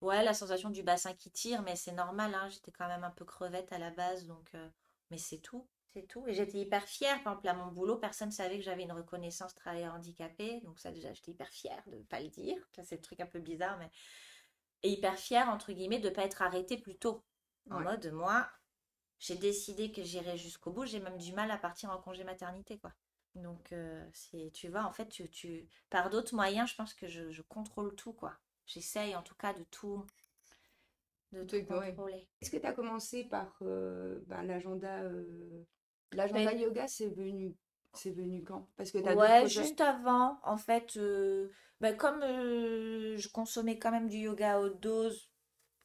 Ouais, 0.00 0.24
la 0.24 0.32
sensation 0.32 0.70
du 0.70 0.82
bassin 0.82 1.12
qui 1.12 1.30
tire, 1.30 1.62
mais 1.62 1.76
c'est 1.76 1.92
normal, 1.92 2.34
hein, 2.34 2.48
j'étais 2.48 2.72
quand 2.72 2.88
même 2.88 3.04
un 3.04 3.10
peu 3.10 3.24
crevette 3.24 3.72
à 3.72 3.78
la 3.78 3.90
base, 3.90 4.26
donc. 4.26 4.48
Euh, 4.54 4.68
mais 5.10 5.18
c'est 5.18 5.38
tout, 5.38 5.68
c'est 5.92 6.06
tout. 6.06 6.26
Et 6.26 6.32
j'étais 6.32 6.58
hyper 6.58 6.84
fière, 6.84 7.22
par 7.22 7.34
exemple, 7.34 7.48
à 7.48 7.54
mon 7.54 7.70
boulot, 7.70 7.96
personne 7.96 8.28
ne 8.28 8.34
savait 8.34 8.56
que 8.56 8.64
j'avais 8.64 8.84
une 8.84 8.92
reconnaissance 8.92 9.54
travailleur 9.54 9.94
handicapé, 9.94 10.60
donc 10.62 10.78
ça, 10.78 10.90
déjà, 10.90 11.12
j'étais 11.12 11.32
hyper 11.32 11.48
fière 11.48 11.82
de 11.88 11.96
ne 11.96 12.04
pas 12.04 12.20
le 12.20 12.28
dire. 12.28 12.56
Ça, 12.74 12.82
c'est 12.82 12.96
le 12.96 13.02
truc 13.02 13.20
un 13.20 13.26
peu 13.26 13.40
bizarre, 13.40 13.76
mais. 13.78 13.90
Et 14.82 14.90
hyper 14.90 15.18
fière, 15.18 15.50
entre 15.50 15.72
guillemets, 15.72 15.98
de 15.98 16.08
ne 16.08 16.14
pas 16.14 16.24
être 16.24 16.40
arrêtée 16.40 16.78
plus 16.78 16.96
tôt. 16.96 17.22
En 17.68 17.80
mode, 17.80 18.10
moi, 18.12 18.48
j'ai 19.20 19.36
décidé 19.36 19.92
que 19.92 20.02
j'irais 20.02 20.38
jusqu'au 20.38 20.72
bout. 20.72 20.86
J'ai 20.86 20.98
même 20.98 21.18
du 21.18 21.32
mal 21.32 21.50
à 21.50 21.58
partir 21.58 21.90
en 21.90 21.98
congé 21.98 22.24
maternité, 22.24 22.78
quoi. 22.78 22.92
Donc, 23.36 23.70
euh, 23.72 24.04
c'est, 24.12 24.50
tu 24.52 24.68
vois, 24.68 24.84
en 24.84 24.92
fait, 24.92 25.08
tu, 25.08 25.28
tu 25.30 25.68
par 25.90 26.10
d'autres 26.10 26.34
moyens, 26.34 26.70
je 26.70 26.74
pense 26.74 26.94
que 26.94 27.06
je, 27.06 27.42
contrôle 27.42 27.94
tout, 27.94 28.12
quoi. 28.12 28.34
J'essaye, 28.66 29.14
en 29.14 29.22
tout 29.22 29.34
cas, 29.36 29.52
de 29.52 29.62
tout, 29.64 30.04
de 31.32 31.44
tout 31.44 31.64
contrôler. 31.64 32.26
Est-ce 32.40 32.50
que 32.50 32.56
tu 32.56 32.66
as 32.66 32.72
commencé 32.72 33.24
par 33.24 33.56
euh, 33.62 34.20
ben, 34.26 34.42
l'agenda 34.42 35.02
euh, 35.02 35.64
L'agenda 36.12 36.52
yoga, 36.54 36.88
c'est 36.88 37.08
venu, 37.08 37.54
c'est 37.92 38.10
venu 38.10 38.42
quand? 38.42 38.68
Parce 38.76 38.90
que 38.90 38.98
as 39.06 39.14
Ouais, 39.14 39.46
juste 39.48 39.80
avant, 39.80 40.40
en 40.42 40.56
fait, 40.56 40.98
ben, 41.80 41.96
comme 41.96 42.20
je 42.22 43.28
consommais 43.28 43.78
quand 43.78 43.92
même 43.92 44.08
du 44.08 44.16
yoga 44.16 44.54
à 44.54 44.60
haute 44.60 44.80
dose, 44.80 45.29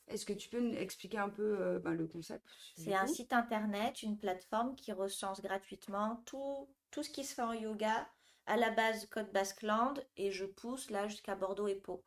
est-ce 0.08 0.26
que 0.26 0.34
tu 0.34 0.50
peux 0.50 0.60
nous 0.60 0.76
expliquer 0.76 1.18
un 1.18 1.30
peu 1.30 1.60
euh, 1.60 1.80
ben, 1.80 1.94
le 1.94 2.08
concept 2.08 2.46
C'est 2.78 2.94
un 2.94 3.08
site 3.08 3.34
internet, 3.34 4.04
une 4.04 4.18
plateforme 4.18 4.76
qui 4.76 4.92
recense 4.92 5.42
gratuitement 5.42 6.22
tout, 6.26 6.70
tout 6.92 7.04
ce 7.04 7.10
qui 7.10 7.24
se 7.24 7.34
fait 7.34 7.42
en 7.42 7.54
yoga, 7.54 8.08
à 8.46 8.58
la 8.58 8.70
base 8.70 9.08
Côte 9.08 9.34
Basque-Land, 9.34 9.96
et 10.18 10.32
je 10.32 10.46
pousse 10.46 10.92
là 10.92 11.08
jusqu'à 11.08 11.36
Bordeaux 11.36 11.68
et 11.68 11.76
Pau. 11.76 12.04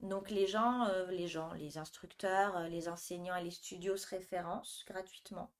Donc 0.00 0.30
les 0.30 0.46
gens, 0.46 0.86
euh, 0.88 1.10
les 1.10 1.28
gens, 1.28 1.52
les 1.52 1.78
instructeurs, 1.78 2.56
euh, 2.56 2.68
les 2.68 2.88
enseignants 2.88 3.36
et 3.36 3.44
les 3.44 3.52
studios 3.52 3.96
se 3.96 4.08
référencent 4.08 4.84
gratuitement. 4.86 5.52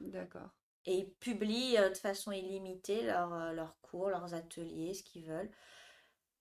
D'accord. 0.00 0.48
Et 0.86 0.98
ils 0.98 1.10
publient 1.10 1.76
de 1.76 1.96
façon 1.96 2.32
illimitée 2.32 3.02
leurs 3.04 3.76
cours, 3.80 4.10
leurs 4.10 4.34
ateliers, 4.34 4.92
ce 4.92 5.02
qu'ils 5.02 5.24
veulent. 5.24 5.50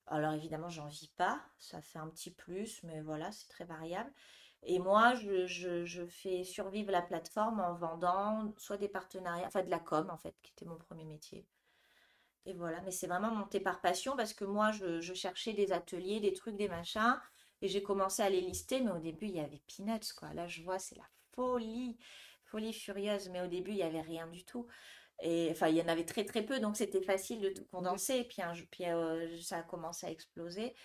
Alors 0.07 0.33
évidemment, 0.33 0.69
j'en 0.69 0.87
vis 0.87 1.07
pas, 1.15 1.41
ça 1.59 1.81
fait 1.81 1.99
un 1.99 2.09
petit 2.09 2.31
plus, 2.31 2.83
mais 2.83 2.99
voilà, 2.99 3.31
c'est 3.31 3.47
très 3.47 3.63
variable. 3.63 4.11
Et 4.65 4.79
moi, 4.79 5.13
je, 5.15 6.05
fais 6.07 6.43
survivre 6.43 6.91
la 6.91 7.01
plateforme 7.01 7.59
en 7.59 7.73
vendant 7.73 8.53
soit 8.57 8.77
des 8.77 8.87
partenariats, 8.87 9.47
enfin 9.47 9.63
de 9.63 9.69
la 9.69 9.79
com 9.79 10.09
en 10.09 10.17
fait, 10.17 10.35
qui 10.41 10.51
était 10.51 10.65
mon 10.65 10.77
premier 10.77 11.05
métier. 11.05 11.45
Et 12.45 12.53
voilà, 12.53 12.81
mais 12.81 12.91
c'est 12.91 13.07
vraiment 13.07 13.31
monté 13.31 13.59
par 13.59 13.81
passion 13.81 14.15
parce 14.17 14.33
que 14.33 14.45
moi, 14.45 14.71
je, 14.71 15.13
cherchais 15.13 15.53
des 15.53 15.71
ateliers, 15.71 16.19
des 16.19 16.33
trucs, 16.33 16.55
des 16.55 16.67
machins, 16.67 17.19
et 17.61 17.67
j'ai 17.67 17.81
commencé 17.81 18.21
à 18.21 18.29
les 18.29 18.41
lister, 18.41 18.81
mais 18.81 18.91
au 18.91 18.99
début, 18.99 19.27
il 19.27 19.35
y 19.35 19.39
avait 19.39 19.61
peanuts, 19.67 20.13
quoi. 20.17 20.33
Là, 20.33 20.47
je 20.47 20.61
vois, 20.63 20.79
c'est 20.79 20.97
la 20.97 21.07
folie, 21.31 21.97
folie 22.43 22.73
furieuse, 22.73 23.29
mais 23.29 23.41
au 23.41 23.47
début, 23.47 23.71
il 23.71 23.77
n'y 23.77 23.83
avait 23.83 24.01
rien 24.01 24.27
du 24.27 24.43
tout. 24.43 24.67
Et 25.21 25.49
enfin, 25.51 25.69
il 25.69 25.77
y 25.77 25.81
en 25.81 25.87
avait 25.87 26.05
très 26.05 26.25
très 26.25 26.43
peu, 26.43 26.59
donc 26.59 26.75
c'était 26.75 27.01
facile 27.01 27.39
de 27.39 27.49
tout 27.49 27.65
condenser. 27.71 28.15
Et 28.15 28.23
puis, 28.25 28.41
puis 28.69 28.85
euh, 28.85 29.39
ça 29.41 29.59
a 29.59 29.63
commencé 29.63 30.05
à 30.05 30.11
exploser. 30.11 30.75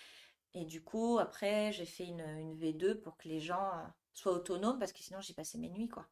Et 0.54 0.64
du 0.64 0.82
coup, 0.82 1.18
après, 1.18 1.72
j'ai 1.72 1.84
fait 1.84 2.06
une, 2.06 2.20
une, 2.20 2.56
V2 2.56 2.94
pour 2.94 3.16
que 3.16 3.28
les 3.28 3.40
gens 3.40 3.70
euh, 3.74 3.86
soient 4.14 4.32
autonomes 4.32 4.78
parce 4.78 4.92
que 4.92 5.00
sinon, 5.00 5.20
j'y 5.20 5.34
passais 5.34 5.58
mes 5.58 5.68
nuits, 5.68 5.88
quoi. 5.88 6.06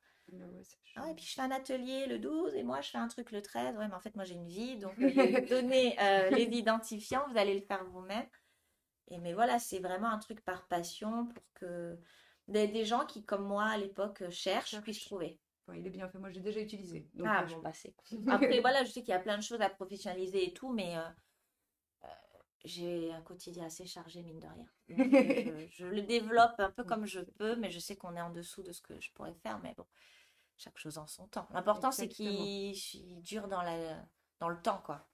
Ah 0.96 1.10
et 1.10 1.14
puis 1.14 1.24
je 1.24 1.34
fais 1.34 1.42
un 1.42 1.50
atelier 1.50 2.06
le 2.06 2.18
12 2.18 2.54
et 2.54 2.62
moi 2.64 2.80
je 2.80 2.90
fais 2.90 2.98
un 2.98 3.08
truc 3.08 3.30
le 3.30 3.42
13. 3.42 3.76
Ouais, 3.76 3.86
mais 3.86 3.94
en 3.94 4.00
fait, 4.00 4.14
moi 4.16 4.24
j'ai 4.24 4.34
une 4.34 4.48
vie, 4.48 4.76
donc 4.76 4.98
euh, 5.00 5.46
donnez 5.48 5.96
euh, 6.00 6.30
les 6.30 6.44
identifiants, 6.44 7.24
vous 7.30 7.38
allez 7.38 7.54
le 7.54 7.60
faire 7.60 7.84
vous-même. 7.84 8.26
Et 9.08 9.18
mais 9.18 9.34
voilà, 9.34 9.58
c'est 9.58 9.78
vraiment 9.78 10.08
un 10.08 10.18
truc 10.18 10.44
par 10.44 10.66
passion 10.66 11.26
pour 11.26 11.44
que 11.54 11.96
des, 12.48 12.66
des 12.66 12.84
gens 12.84 13.06
qui, 13.06 13.24
comme 13.24 13.46
moi 13.46 13.66
à 13.66 13.76
l'époque, 13.76 14.28
cherchent, 14.30 14.80
puissent 14.80 15.04
trouver. 15.04 15.38
il 15.74 15.86
est 15.86 15.90
bien 15.90 16.08
fait, 16.08 16.18
moi 16.18 16.30
j'ai 16.30 16.40
déjà 16.40 16.60
utilisé. 16.60 17.08
ah 17.24 17.44
bon, 17.44 17.58
bah 17.58 17.72
c'est 17.72 17.94
Après, 18.28 18.60
voilà, 18.60 18.82
je 18.84 18.90
sais 18.90 19.02
qu'il 19.02 19.10
y 19.10 19.16
a 19.16 19.20
plein 19.20 19.38
de 19.38 19.42
choses 19.44 19.60
à 19.60 19.70
professionnaliser 19.70 20.48
et 20.48 20.52
tout, 20.52 20.72
mais 20.72 20.96
j'ai 22.64 23.12
un 23.12 23.22
quotidien 23.22 23.66
assez 23.66 23.86
chargé, 23.86 24.22
mine 24.22 24.40
de 24.40 24.46
rien. 24.46 24.66
je, 25.70 25.86
le 25.86 26.02
développe 26.02 26.58
un 26.58 26.70
peu 26.70 26.84
comme 26.84 27.06
je 27.06 27.20
peux, 27.20 27.56
mais 27.56 27.70
je 27.70 27.78
sais 27.78 27.96
qu'on 27.96 28.16
est 28.16 28.20
en 28.20 28.30
dessous 28.30 28.62
de 28.62 28.72
ce 28.72 28.82
que 28.82 29.00
je 29.00 29.12
pourrais 29.12 29.34
faire. 29.34 29.60
Mais 29.60 29.74
bon, 29.76 29.86
chaque 30.56 30.78
chose 30.78 30.98
en 30.98 31.06
son 31.06 31.26
temps. 31.28 31.48
L'important, 31.52 31.92
c'est 31.92 32.08
qu'il 32.08 32.74
dure 33.22 33.48
dans, 33.48 33.62
la, 33.62 34.04
dans 34.40 34.48
le 34.48 34.60
temps, 34.60 34.82
quoi. 34.84 35.06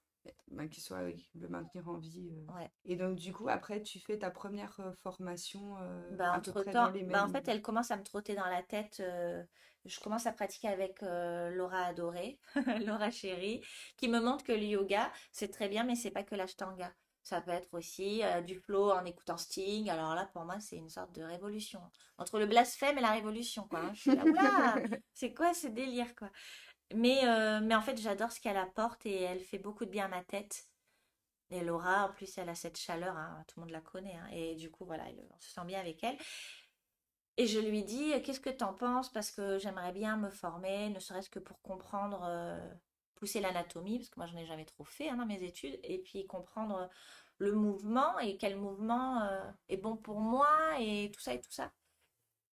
Ben, 0.51 0.69
qu'il 0.69 0.81
soit 0.81 1.01
le 1.35 1.47
maintenir 1.49 1.89
en 1.89 1.97
vie. 1.97 2.31
Euh. 2.31 2.67
Et 2.85 2.95
donc, 2.95 3.15
du 3.15 3.33
coup, 3.33 3.49
après, 3.49 3.81
tu 3.81 3.99
fais 3.99 4.17
ta 4.17 4.31
première 4.31 4.79
euh, 4.79 4.93
formation 5.01 5.77
euh, 5.81 6.17
entre 6.19 6.63
temps, 6.63 6.91
bah, 6.91 7.25
En 7.25 7.29
fait, 7.29 7.47
elle 7.47 7.61
commence 7.61 7.91
à 7.91 7.97
me 7.97 8.03
trotter 8.03 8.35
dans 8.35 8.45
la 8.45 8.63
tête. 8.63 9.01
je 9.85 9.99
commence 9.99 10.25
à 10.25 10.31
pratiquer 10.31 10.69
avec 10.69 11.01
Laura 11.01 11.81
Adoré, 11.85 12.39
Laura 12.85 13.11
Chérie, 13.11 13.61
qui 13.97 14.07
me 14.07 14.19
montre 14.19 14.45
que 14.45 14.53
le 14.53 14.63
yoga, 14.63 15.11
c'est 15.31 15.49
très 15.49 15.67
bien, 15.67 15.83
mais 15.83 15.95
c'est 15.95 16.11
pas 16.11 16.23
que 16.23 16.35
l'ashtanga. 16.35 16.93
Ça 17.23 17.41
peut 17.41 17.51
être 17.51 17.73
aussi 17.73 18.21
euh, 18.23 18.41
du 18.41 18.55
flow 18.59 18.91
en 18.91 19.05
écoutant 19.05 19.37
Sting. 19.37 19.89
Alors 19.89 20.13
là, 20.13 20.29
pour 20.33 20.43
moi, 20.43 20.59
c'est 20.59 20.75
une 20.75 20.89
sorte 20.89 21.13
de 21.13 21.23
révolution. 21.23 21.81
Entre 22.17 22.37
le 22.37 22.45
blasphème 22.45 22.97
et 22.97 23.01
la 23.01 23.11
révolution, 23.11 23.65
quoi. 23.67 23.79
Hein. 23.79 23.93
Je 23.93 24.01
suis 24.01 24.15
là, 24.15 24.75
c'est 25.13 25.33
quoi 25.33 25.53
ce 25.53 25.67
délire, 25.67 26.13
quoi? 26.15 26.29
Mais, 26.93 27.25
euh, 27.25 27.61
mais 27.61 27.75
en 27.75 27.81
fait, 27.81 27.97
j'adore 27.97 28.31
ce 28.31 28.41
qu'elle 28.41 28.57
apporte 28.57 29.05
et 29.05 29.21
elle 29.21 29.39
fait 29.39 29.57
beaucoup 29.57 29.85
de 29.85 29.89
bien 29.89 30.05
à 30.05 30.09
ma 30.09 30.23
tête. 30.23 30.65
Et 31.49 31.61
Laura, 31.61 32.05
en 32.07 32.11
plus, 32.11 32.37
elle 32.37 32.49
a 32.49 32.55
cette 32.55 32.77
chaleur, 32.77 33.15
hein, 33.15 33.43
tout 33.47 33.59
le 33.59 33.65
monde 33.65 33.71
la 33.71 33.81
connaît. 33.81 34.15
hein, 34.15 34.27
et 34.31 34.55
du 34.55 34.69
coup, 34.69 34.85
voilà, 34.85 35.05
on 35.31 35.39
se 35.39 35.49
sent 35.49 35.65
bien 35.65 35.79
avec 35.79 36.03
elle. 36.03 36.17
Et 37.37 37.47
je 37.47 37.59
lui 37.59 37.83
dis, 37.83 38.11
qu'est-ce 38.23 38.39
que 38.39 38.49
t'en 38.49 38.73
penses? 38.73 39.11
Parce 39.11 39.31
que 39.31 39.57
j'aimerais 39.57 39.91
bien 39.91 40.17
me 40.17 40.29
former, 40.29 40.89
ne 40.89 40.99
serait-ce 40.99 41.29
que 41.29 41.39
pour 41.39 41.61
comprendre, 41.61 42.21
euh, 42.25 42.73
pousser 43.23 43.39
l'anatomie, 43.39 43.99
parce 43.99 44.09
que 44.09 44.19
moi, 44.19 44.27
j'en 44.27 44.37
ai 44.37 44.45
jamais 44.45 44.65
trop 44.65 44.83
fait 44.83 45.07
hein, 45.09 45.15
dans 45.15 45.25
mes 45.25 45.41
études, 45.43 45.79
et 45.83 45.99
puis 45.99 46.27
comprendre 46.27 46.89
le 47.37 47.53
mouvement 47.53 48.19
et 48.19 48.37
quel 48.37 48.57
mouvement 48.57 49.21
euh, 49.23 49.49
est 49.69 49.77
bon 49.77 49.95
pour 49.95 50.19
moi 50.19 50.49
et 50.79 51.09
tout 51.13 51.21
ça 51.21 51.33
et 51.33 51.39
tout 51.39 51.51
ça. 51.51 51.71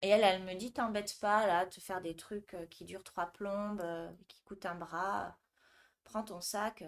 Et 0.03 0.09
elle, 0.09 0.23
elle 0.23 0.43
me 0.43 0.53
dit, 0.53 0.71
t'embête 0.71 1.17
pas 1.19 1.47
là, 1.47 1.65
te 1.65 1.79
faire 1.81 2.01
des 2.01 2.15
trucs 2.15 2.53
euh, 2.53 2.67
qui 2.67 2.85
durent 2.85 3.03
trois 3.03 3.27
plombes, 3.27 3.81
euh, 3.81 4.11
qui 4.27 4.41
coûtent 4.43 4.67
un 4.67 4.75
bras. 4.75 5.35
Prends 6.03 6.23
ton 6.23 6.39
sac, 6.41 6.83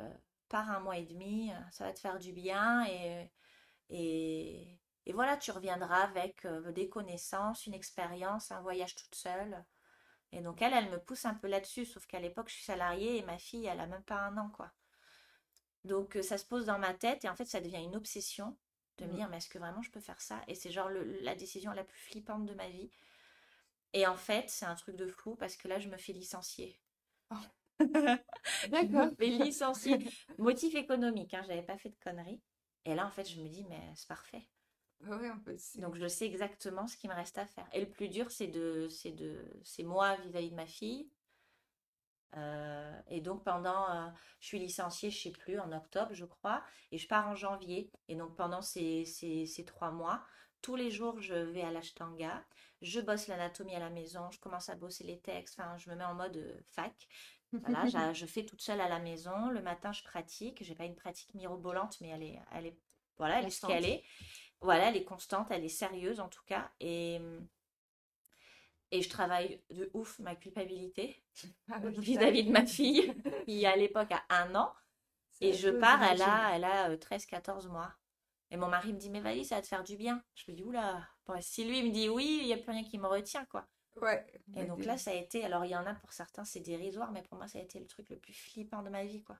pars 0.49 0.69
un 0.69 0.79
mois 0.79 0.97
et 0.97 1.05
demi, 1.05 1.51
ça 1.71 1.85
va 1.85 1.93
te 1.93 1.99
faire 1.99 2.19
du 2.19 2.33
bien 2.33 2.85
et, 2.85 3.31
et, 3.89 4.79
et 5.05 5.13
voilà, 5.13 5.37
tu 5.37 5.51
reviendras 5.51 6.03
avec 6.03 6.47
des 6.73 6.89
connaissances, 6.89 7.65
une 7.67 7.73
expérience, 7.73 8.51
un 8.51 8.61
voyage 8.61 8.95
toute 8.95 9.15
seule. 9.15 9.63
Et 10.31 10.41
donc 10.41 10.61
elle, 10.61 10.73
elle 10.73 10.89
me 10.91 10.99
pousse 10.99 11.25
un 11.25 11.33
peu 11.35 11.47
là-dessus, 11.47 11.85
sauf 11.85 12.05
qu'à 12.07 12.19
l'époque, 12.19 12.49
je 12.49 12.55
suis 12.55 12.63
salariée 12.65 13.17
et 13.17 13.23
ma 13.23 13.37
fille, 13.37 13.65
elle 13.65 13.79
a 13.79 13.87
même 13.87 14.03
pas 14.03 14.17
un 14.21 14.37
an, 14.37 14.49
quoi. 14.49 14.71
Donc 15.85 16.17
ça 16.23 16.37
se 16.39 16.45
pose 16.45 16.65
dans 16.65 16.79
ma 16.79 16.93
tête 16.95 17.23
et 17.25 17.29
en 17.29 17.35
fait, 17.35 17.45
ça 17.45 17.61
devient 17.61 17.83
une 17.83 17.95
obsession 17.95 18.57
de 18.97 19.05
me 19.05 19.13
Mm. 19.13 19.13
dire, 19.13 19.29
mais 19.29 19.37
est-ce 19.37 19.49
que 19.49 19.57
vraiment 19.59 19.81
je 19.83 19.91
peux 19.91 19.99
faire 19.99 20.21
ça? 20.21 20.41
Et 20.47 20.55
c'est 20.55 20.71
genre 20.71 20.89
le- 20.89 21.19
la 21.21 21.35
décision 21.35 21.71
la 21.71 21.83
plus 21.83 21.99
flippante 21.99 22.45
de 22.45 22.53
ma 22.53 22.67
vie. 22.69 22.89
Et 23.93 24.05
en 24.05 24.17
fait, 24.17 24.49
c'est 24.49 24.65
un 24.65 24.75
truc 24.75 24.97
de 24.97 25.07
fou 25.07 25.35
parce 25.37 25.55
que 25.55 25.69
là, 25.69 25.79
je 25.79 25.87
me 25.87 25.95
fais 25.95 26.11
licencier. 26.11 26.77
Je 28.81 28.85
D'accord. 28.87 29.09
me 29.09 29.15
fais 29.15 29.27
licencier. 29.27 29.99
Motif 30.37 30.75
économique, 30.75 31.33
hein, 31.33 31.43
j'avais 31.47 31.61
pas 31.63 31.77
fait 31.77 31.89
de 31.89 31.97
conneries. 32.03 32.41
Et 32.85 32.95
là, 32.95 33.05
en 33.05 33.11
fait, 33.11 33.29
je 33.29 33.39
me 33.41 33.47
dis, 33.49 33.65
mais 33.69 33.81
c'est 33.95 34.07
parfait. 34.07 34.47
C'est- 35.57 35.79
Donc, 35.79 35.95
je 35.95 36.07
sais 36.07 36.25
exactement 36.25 36.87
ce 36.87 36.97
qu'il 36.97 37.09
me 37.09 37.15
reste 37.15 37.37
à 37.37 37.45
faire. 37.45 37.67
Et 37.73 37.81
le 37.81 37.89
plus 37.89 38.09
dur, 38.09 38.31
c'est 38.31 38.47
de, 38.47 38.87
c'est 38.89 39.11
de, 39.11 39.45
c'est 39.63 39.83
moi 39.83 40.15
vis-à-vis 40.17 40.49
de 40.51 40.55
ma 40.55 40.67
fille. 40.67 41.09
Euh, 42.37 42.99
et 43.09 43.19
donc, 43.21 43.43
pendant, 43.43 43.89
euh, 43.91 44.07
je 44.39 44.47
suis 44.47 44.59
licenciée, 44.59 45.11
je 45.11 45.19
sais 45.21 45.31
plus, 45.31 45.59
en 45.59 45.71
octobre, 45.73 46.13
je 46.13 46.25
crois, 46.25 46.63
et 46.91 46.97
je 46.97 47.07
pars 47.07 47.27
en 47.27 47.35
janvier. 47.35 47.91
Et 48.07 48.15
donc, 48.15 48.35
pendant 48.37 48.61
ces, 48.61 49.03
ces, 49.05 49.45
ces 49.45 49.65
trois 49.65 49.91
mois, 49.91 50.23
tous 50.61 50.75
les 50.75 50.91
jours, 50.91 51.19
je 51.19 51.33
vais 51.33 51.61
à 51.63 51.71
l'Ashtanga, 51.71 52.45
je 52.81 53.01
bosse 53.01 53.27
l'anatomie 53.27 53.75
à 53.75 53.79
la 53.79 53.89
maison, 53.89 54.31
je 54.31 54.39
commence 54.39 54.69
à 54.69 54.75
bosser 54.75 55.03
les 55.03 55.19
textes, 55.19 55.59
enfin, 55.59 55.77
je 55.77 55.89
me 55.89 55.95
mets 55.95 56.05
en 56.05 56.13
mode 56.15 56.37
euh, 56.37 56.57
fac. 56.69 56.93
Voilà, 57.63 57.85
je 58.13 58.25
fais 58.25 58.45
toute 58.45 58.61
seule 58.61 58.81
à 58.81 58.87
la 58.89 58.99
maison. 58.99 59.49
Le 59.49 59.61
matin, 59.61 59.91
je 59.91 60.03
pratique. 60.03 60.63
J'ai 60.63 60.75
pas 60.75 60.85
une 60.85 60.95
pratique 60.95 61.33
mirobolante, 61.35 61.99
mais 62.01 62.09
elle 62.09 62.23
est, 62.23 62.39
elle 62.53 62.67
est, 62.67 62.77
voilà, 63.17 63.39
elle 63.39 63.47
est 63.47 63.51
ce 63.51 63.61
qu'elle 63.61 63.85
est. 63.85 64.03
Voilà, 64.61 64.89
elle 64.89 64.97
est 64.97 65.03
constante, 65.03 65.47
elle 65.49 65.63
est 65.63 65.69
sérieuse 65.69 66.19
en 66.19 66.29
tout 66.29 66.43
cas. 66.45 66.71
Et, 66.79 67.19
et 68.91 69.01
je 69.01 69.09
travaille 69.09 69.61
de 69.69 69.89
ouf 69.93 70.19
ma 70.19 70.35
culpabilité 70.35 71.23
Ah 71.71 71.79
vis-à-vis 71.79 72.43
de 72.43 72.51
ma 72.51 72.65
fille, 72.65 73.13
qui 73.45 73.65
à 73.65 73.75
l'époque 73.75 74.11
a 74.11 74.23
un 74.29 74.53
an. 74.55 74.73
Et 75.39 75.53
je 75.53 75.69
pars, 75.69 76.03
elle 76.03 76.21
a, 76.21 76.55
elle 76.55 76.63
a 76.63 76.89
euh, 76.91 76.97
13-14 76.97 77.67
mois. 77.69 77.91
Et 78.51 78.57
mon 78.57 78.67
mari 78.67 78.93
me 78.93 78.99
dit, 78.99 79.09
mais 79.09 79.21
Valérie, 79.21 79.45
ça 79.45 79.55
va 79.55 79.61
te 79.61 79.67
faire 79.67 79.83
du 79.83 79.95
bien. 79.95 80.21
Je 80.35 80.51
me 80.51 80.55
dis, 80.55 80.63
oula, 80.63 81.07
bon, 81.25 81.41
si 81.41 81.63
lui 81.65 81.83
me 81.83 81.91
dit 81.91 82.09
oui, 82.09 82.39
il 82.41 82.47
n'y 82.47 82.53
a 82.53 82.57
plus 82.57 82.71
rien 82.71 82.83
qui 82.83 82.99
me 82.99 83.07
retient, 83.07 83.45
quoi. 83.45 83.65
Ouais. 84.01 84.25
Et 84.55 84.65
donc 84.65 84.85
là, 84.85 84.97
ça 84.97 85.11
a 85.11 85.15
été, 85.15 85.43
alors 85.43 85.65
il 85.65 85.71
y 85.71 85.75
en 85.75 85.85
a 85.85 85.95
pour 85.95 86.13
certains, 86.13 86.45
c'est 86.45 86.59
dérisoire, 86.59 87.11
mais 87.11 87.23
pour 87.23 87.37
moi, 87.37 87.47
ça 87.47 87.59
a 87.59 87.61
été 87.61 87.79
le 87.79 87.87
truc 87.87 88.09
le 88.09 88.17
plus 88.17 88.33
flippant 88.33 88.83
de 88.83 88.89
ma 88.89 89.03
vie, 89.05 89.23
quoi. 89.23 89.37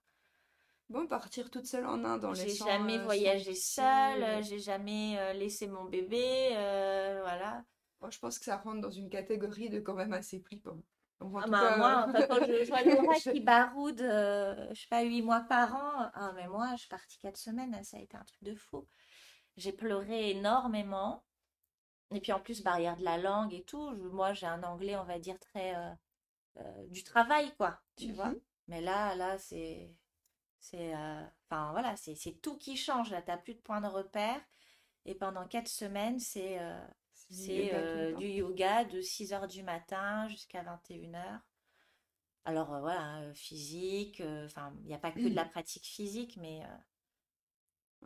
Bon, 0.92 1.08
partir 1.08 1.50
toute 1.50 1.66
seule 1.66 1.88
en 1.88 2.04
Inde 2.06 2.26
J'ai 2.32 2.36
laissant. 2.38 2.68
jamais 2.68 2.98
euh, 2.98 3.10
son 3.10 3.30
voyagé 3.30 3.54
petit, 3.54 3.64
seule, 3.64 4.24
euh, 4.24 4.42
j'ai 4.42 4.60
jamais 4.60 5.18
euh, 5.20 5.34
laissé 5.34 5.68
mon 5.68 5.86
bébé, 5.86 6.50
euh, 6.58 7.20
voilà. 7.22 7.64
Moi, 8.02 8.10
je 8.10 8.20
pense 8.20 8.38
que 8.40 8.46
ça 8.46 8.58
rentre 8.58 8.82
dans 8.82 8.92
une 8.92 9.10
catégorie 9.10 9.70
de 9.70 9.80
quand 9.80 9.94
même 9.94 10.12
assez 10.14 10.40
flippant. 10.42 10.82
Donc, 11.22 11.36
en 11.36 11.42
Ah 11.42 11.48
tout 11.48 11.54
bah, 11.54 11.56
cas, 11.56 11.72
moi, 11.72 12.04
euh, 12.04 12.06
enfin, 12.06 12.24
quand 12.24 12.40
je 12.46 12.66
vois 12.70 12.84
Laura 12.84 13.20
je- 13.24 13.32
qui 13.32 13.40
baroude, 13.42 14.02
euh, 14.02 14.68
je 14.74 14.82
sais 14.82 14.88
pas, 14.90 15.02
huit 15.04 15.22
mois 15.24 15.42
par 15.42 15.74
an, 15.76 16.12
ah, 16.14 16.32
mais 16.36 16.48
moi, 16.48 16.70
je 16.76 16.82
suis 16.82 16.88
partie 16.90 17.18
quatre 17.20 17.38
semaines, 17.38 17.84
ça 17.84 17.98
a 17.98 18.00
été 18.00 18.16
un 18.16 18.24
truc 18.24 18.44
de 18.44 18.56
fou. 18.56 18.88
J'ai 19.58 19.74
pleuré 19.74 20.32
énormément. 20.32 21.24
Et 22.14 22.22
puis 22.22 22.34
en 22.34 22.40
plus, 22.42 22.64
barrière 22.64 22.98
de 22.98 23.04
la 23.06 23.18
langue 23.18 23.54
et 23.54 23.64
tout, 23.64 23.96
je- 23.96 24.04
moi, 24.10 24.34
j'ai 24.34 24.48
un 24.48 24.64
anglais, 24.64 24.96
on 24.98 25.06
va 25.06 25.20
dire, 25.20 25.40
très 25.40 25.76
euh, 25.76 25.92
euh, 26.60 26.88
du 26.90 27.04
travail, 27.04 27.54
quoi, 27.58 27.82
tu 27.98 28.14
vois. 28.14 28.34
Mhm. 28.34 28.42
Mais 28.68 28.82
là, 28.82 29.16
là, 29.16 29.38
c'est, 29.40 29.92
c'est, 30.62 30.96
euh, 30.96 31.24
enfin 31.50 31.72
voilà, 31.72 31.98
c'est, 31.98 32.16
c'est 32.16 32.34
tout 32.34 32.58
qui 32.58 32.78
change. 32.78 33.10
Là, 33.10 33.22
t'as 33.22 33.38
plus 33.38 33.56
de 33.56 33.60
point 33.60 33.82
de 33.82 33.88
repère. 33.88 34.40
Et 35.06 35.16
pendant 35.16 35.48
quatre 35.48 35.68
semaines, 35.68 36.20
c'est, 36.20 36.60
euh, 36.60 36.80
du 37.32 37.36
c'est 37.36 37.72
euh, 37.74 38.14
du 38.14 38.28
yoga 38.28 38.86
de 38.86 39.02
6 39.02 39.34
heures 39.34 39.48
du 39.48 39.64
matin 39.64 40.28
jusqu'à 40.28 40.62
21 40.62 41.16
heures. 41.16 41.40
Alors 42.46 42.80
voilà, 42.80 43.22
euh, 43.22 43.34
physique, 43.34 44.22
enfin, 44.46 44.74
il 44.82 44.88
n'y 44.88 44.94
a 44.94 45.00
pas 45.00 45.12
que 45.12 45.20
de 45.20 45.36
la 45.36 45.46
pratique 45.46 45.86
physique, 45.86 46.38
mais 46.38 46.62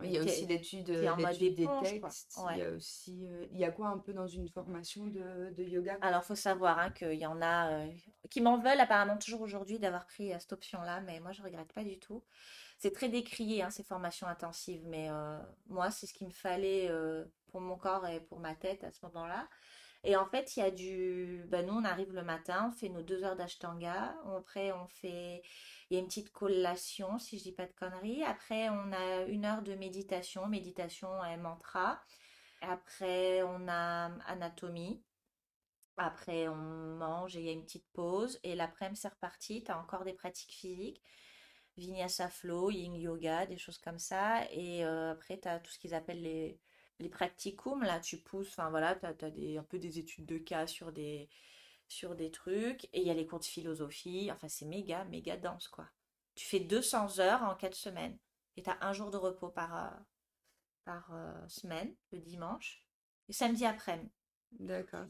Il 0.04 0.12
y 0.12 0.18
a 0.18 0.24
aussi 0.24 0.46
l'étude 0.46 0.89
l'étude 0.89 1.56
des 1.56 1.66
quoi. 1.66 1.82
textes. 1.82 2.38
Ouais. 2.46 2.54
Il 2.56 2.60
y 2.60 2.62
a 2.64 2.72
aussi. 2.72 3.28
euh, 3.28 3.46
il 3.52 3.60
y 3.60 3.64
a 3.64 3.72
quoi 3.72 3.88
un 3.88 3.98
peu 3.98 4.14
dans 4.14 4.28
une 4.28 4.50
formation 4.50 5.08
de, 5.08 5.54
de 5.56 5.64
yoga? 5.64 5.98
Alors, 6.02 6.24
faut 6.24 6.36
savoir 6.36 6.80
hein, 6.80 6.91
qu'il 6.91 7.14
y 7.14 7.26
en 7.26 7.41
a 7.41 7.72
euh, 7.72 7.91
qui 8.30 8.41
m'en 8.41 8.58
veulent 8.58 8.80
apparemment 8.80 9.18
toujours 9.18 9.41
aujourd'hui 9.41 9.80
d'avoir 9.80 10.06
pris 10.06 10.34
euh, 10.34 10.38
cette 10.39 10.52
option-là, 10.54 11.02
mais 11.02 11.20
moi, 11.22 11.32
je 11.32 11.41
regrette 11.41 11.72
pas 11.72 11.84
du 11.84 11.98
tout. 11.98 12.24
C'est 12.78 12.91
très 12.91 13.08
décrié, 13.08 13.64
hein, 13.64 13.70
ces 13.70 13.84
formations 13.84 14.28
intensives, 14.28 14.84
mais 14.86 15.10
euh, 15.10 15.39
moi, 15.68 15.91
c'est 15.91 16.08
ce 16.08 16.14
qu'il 16.14 16.28
me 16.28 16.34
fallait 16.34 16.89
euh, 16.89 17.24
pour 17.48 17.62
mon 17.62 17.78
corps 17.78 18.06
et 18.06 18.20
pour 18.20 18.39
ma 18.39 18.54
tête 18.54 18.84
à 18.84 18.91
ce 18.91 19.00
moment-là. 19.06 19.48
Et 20.06 20.16
en 20.16 20.26
fait, 20.28 20.56
il 20.56 20.60
y 20.60 20.64
a 20.64 20.70
du... 20.70 21.43
Ben, 21.47 21.66
nous, 21.66 21.74
on 21.74 21.84
arrive 21.84 22.14
le 22.14 22.24
matin, 22.24 22.70
on 22.70 22.72
fait 22.72 22.89
nos 22.89 23.01
deux 23.01 23.24
heures 23.24 23.36
d'ashtanga. 23.36 24.16
Après, 24.38 24.72
on 24.72 24.88
fait... 24.88 25.41
Il 25.89 25.95
y 25.95 25.97
a 25.97 25.99
une 25.99 26.08
petite 26.08 26.32
collation, 26.32 27.18
si 27.18 27.39
je 27.39 27.43
dis 27.43 27.51
pas 27.51 27.66
de 27.66 27.74
conneries. 27.74 28.24
Après, 28.24 28.70
on 28.70 28.91
a 28.91 29.24
une 29.24 29.45
heure 29.45 29.64
de 29.64 29.74
méditation, 29.74 30.45
méditation 30.45 31.24
et 31.26 31.38
mantra. 31.38 31.99
Après, 32.62 33.41
on 33.43 33.68
a 33.68 34.12
anatomie. 34.28 35.03
Après, 35.97 36.47
on 36.49 36.56
mange 36.56 37.36
et 37.36 37.39
il 37.39 37.45
y 37.45 37.49
a 37.49 37.53
une 37.53 37.64
petite 37.66 37.88
pause. 37.93 38.39
Et 38.43 38.53
l'après-midi, 38.53 38.99
c'est 38.99 39.08
reparti. 39.08 39.64
Tu 39.64 39.72
as 39.72 39.80
encore 39.80 40.03
des 40.03 40.14
pratiques 40.14 40.53
physiques. 40.53 41.01
Vinyasa 41.78 42.30
flow, 42.30 42.70
yin 42.70 42.95
yoga, 42.95 43.47
des 43.47 43.58
choses 43.58 43.80
comme 43.80 43.99
ça. 43.99 44.43
Et 44.51 44.86
euh, 44.86 45.14
après, 45.14 45.39
tu 45.39 45.47
as 45.47 45.60
tout 45.60 45.72
ce 45.72 45.80
qu'ils 45.80 45.95
appellent 45.95 46.22
les, 46.22 46.60
les 47.00 47.10
practicums. 47.10 47.84
Là, 47.84 48.00
tu 48.00 48.18
pousses. 48.18 48.50
Enfin, 48.50 48.70
voilà, 48.70 48.96
tu 48.96 49.06
as, 49.06 49.32
des, 49.32 49.58
un 49.58 49.64
peu 49.64 49.80
des 49.80 50.00
études 50.00 50.26
de 50.26 50.38
cas 50.38 50.68
sur 50.68 50.91
des, 50.91 51.30
sur 51.88 52.16
des 52.16 52.32
trucs. 52.32 52.86
Et 52.93 53.02
il 53.02 53.08
y 53.08 53.12
a 53.12 53.14
les 53.14 53.26
cours 53.26 53.39
de 53.39 53.46
philosophie. 53.46 54.30
Enfin, 54.32 54.48
c'est 54.48 54.66
méga, 54.66 55.06
méga 55.06 55.38
dense, 55.38 55.68
quoi. 55.68 55.88
Tu 56.36 56.46
fais 56.46 56.60
200 56.60 57.20
heures 57.20 57.43
en 57.43 57.56
4 57.56 57.76
semaines. 57.76 58.18
Et 58.58 58.64
tu 58.64 58.70
as 58.70 58.78
un 58.82 58.93
jour 58.93 59.12
de 59.12 59.18
repos 59.18 59.50
par, 59.50 59.76
euh, 59.78 59.89
par 60.86 61.14
euh, 61.14 61.48
semaine, 61.48 61.93
le 62.12 62.20
dimanche. 62.20 62.86
Et 63.30 63.34
samedi 63.34 63.66
après-midi. 63.66 64.12
D'accord. 64.60 65.02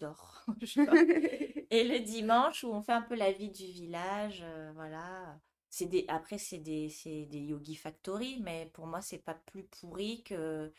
Je 0.61 0.81
dors. 0.81 0.95
Et 1.71 1.83
le 1.83 1.99
dimanche 1.99 2.63
où 2.63 2.67
on 2.67 2.81
fait 2.81 2.93
un 2.93 3.01
peu 3.01 3.15
la 3.15 3.31
vie 3.31 3.49
du 3.49 3.65
village, 3.65 4.41
euh, 4.43 4.71
voilà. 4.75 5.39
C'est 5.69 5.87
des, 5.87 6.05
après, 6.07 6.37
c'est 6.37 6.59
des, 6.59 6.89
c'est 6.89 7.25
des 7.25 7.39
Yogi 7.39 7.75
Factory, 7.75 8.39
mais 8.41 8.69
pour 8.73 8.87
moi, 8.87 9.01
c'est 9.01 9.19
pas 9.19 9.33
plus 9.33 9.63
pourri 9.65 10.23
que, 10.23 10.71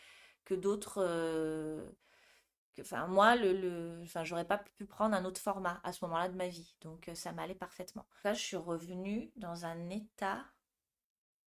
que 0.47 0.55
d'autres. 0.55 0.99
euh, 1.07 1.91
Enfin, 2.81 3.07
moi, 3.09 3.37
le, 3.37 3.53
le, 3.55 4.01
enfin, 4.05 4.25
j'aurais 4.25 4.47
pas 4.47 4.59
pu 4.59 4.87
prendre 4.87 5.15
un 5.17 5.25
autre 5.27 5.41
format 5.41 5.81
à 5.85 5.93
ce 5.93 6.05
moment-là 6.07 6.29
de 6.29 6.37
ma 6.37 6.49
vie. 6.49 6.77
Donc, 6.83 7.09
euh, 7.09 7.15
ça 7.15 7.33
m'allait 7.33 7.55
parfaitement. 7.55 8.07
Là, 8.25 8.35
je 8.35 8.41
suis 8.43 8.57
revenue 8.57 9.33
dans 9.37 9.65
un 9.67 9.91
état, 9.91 10.45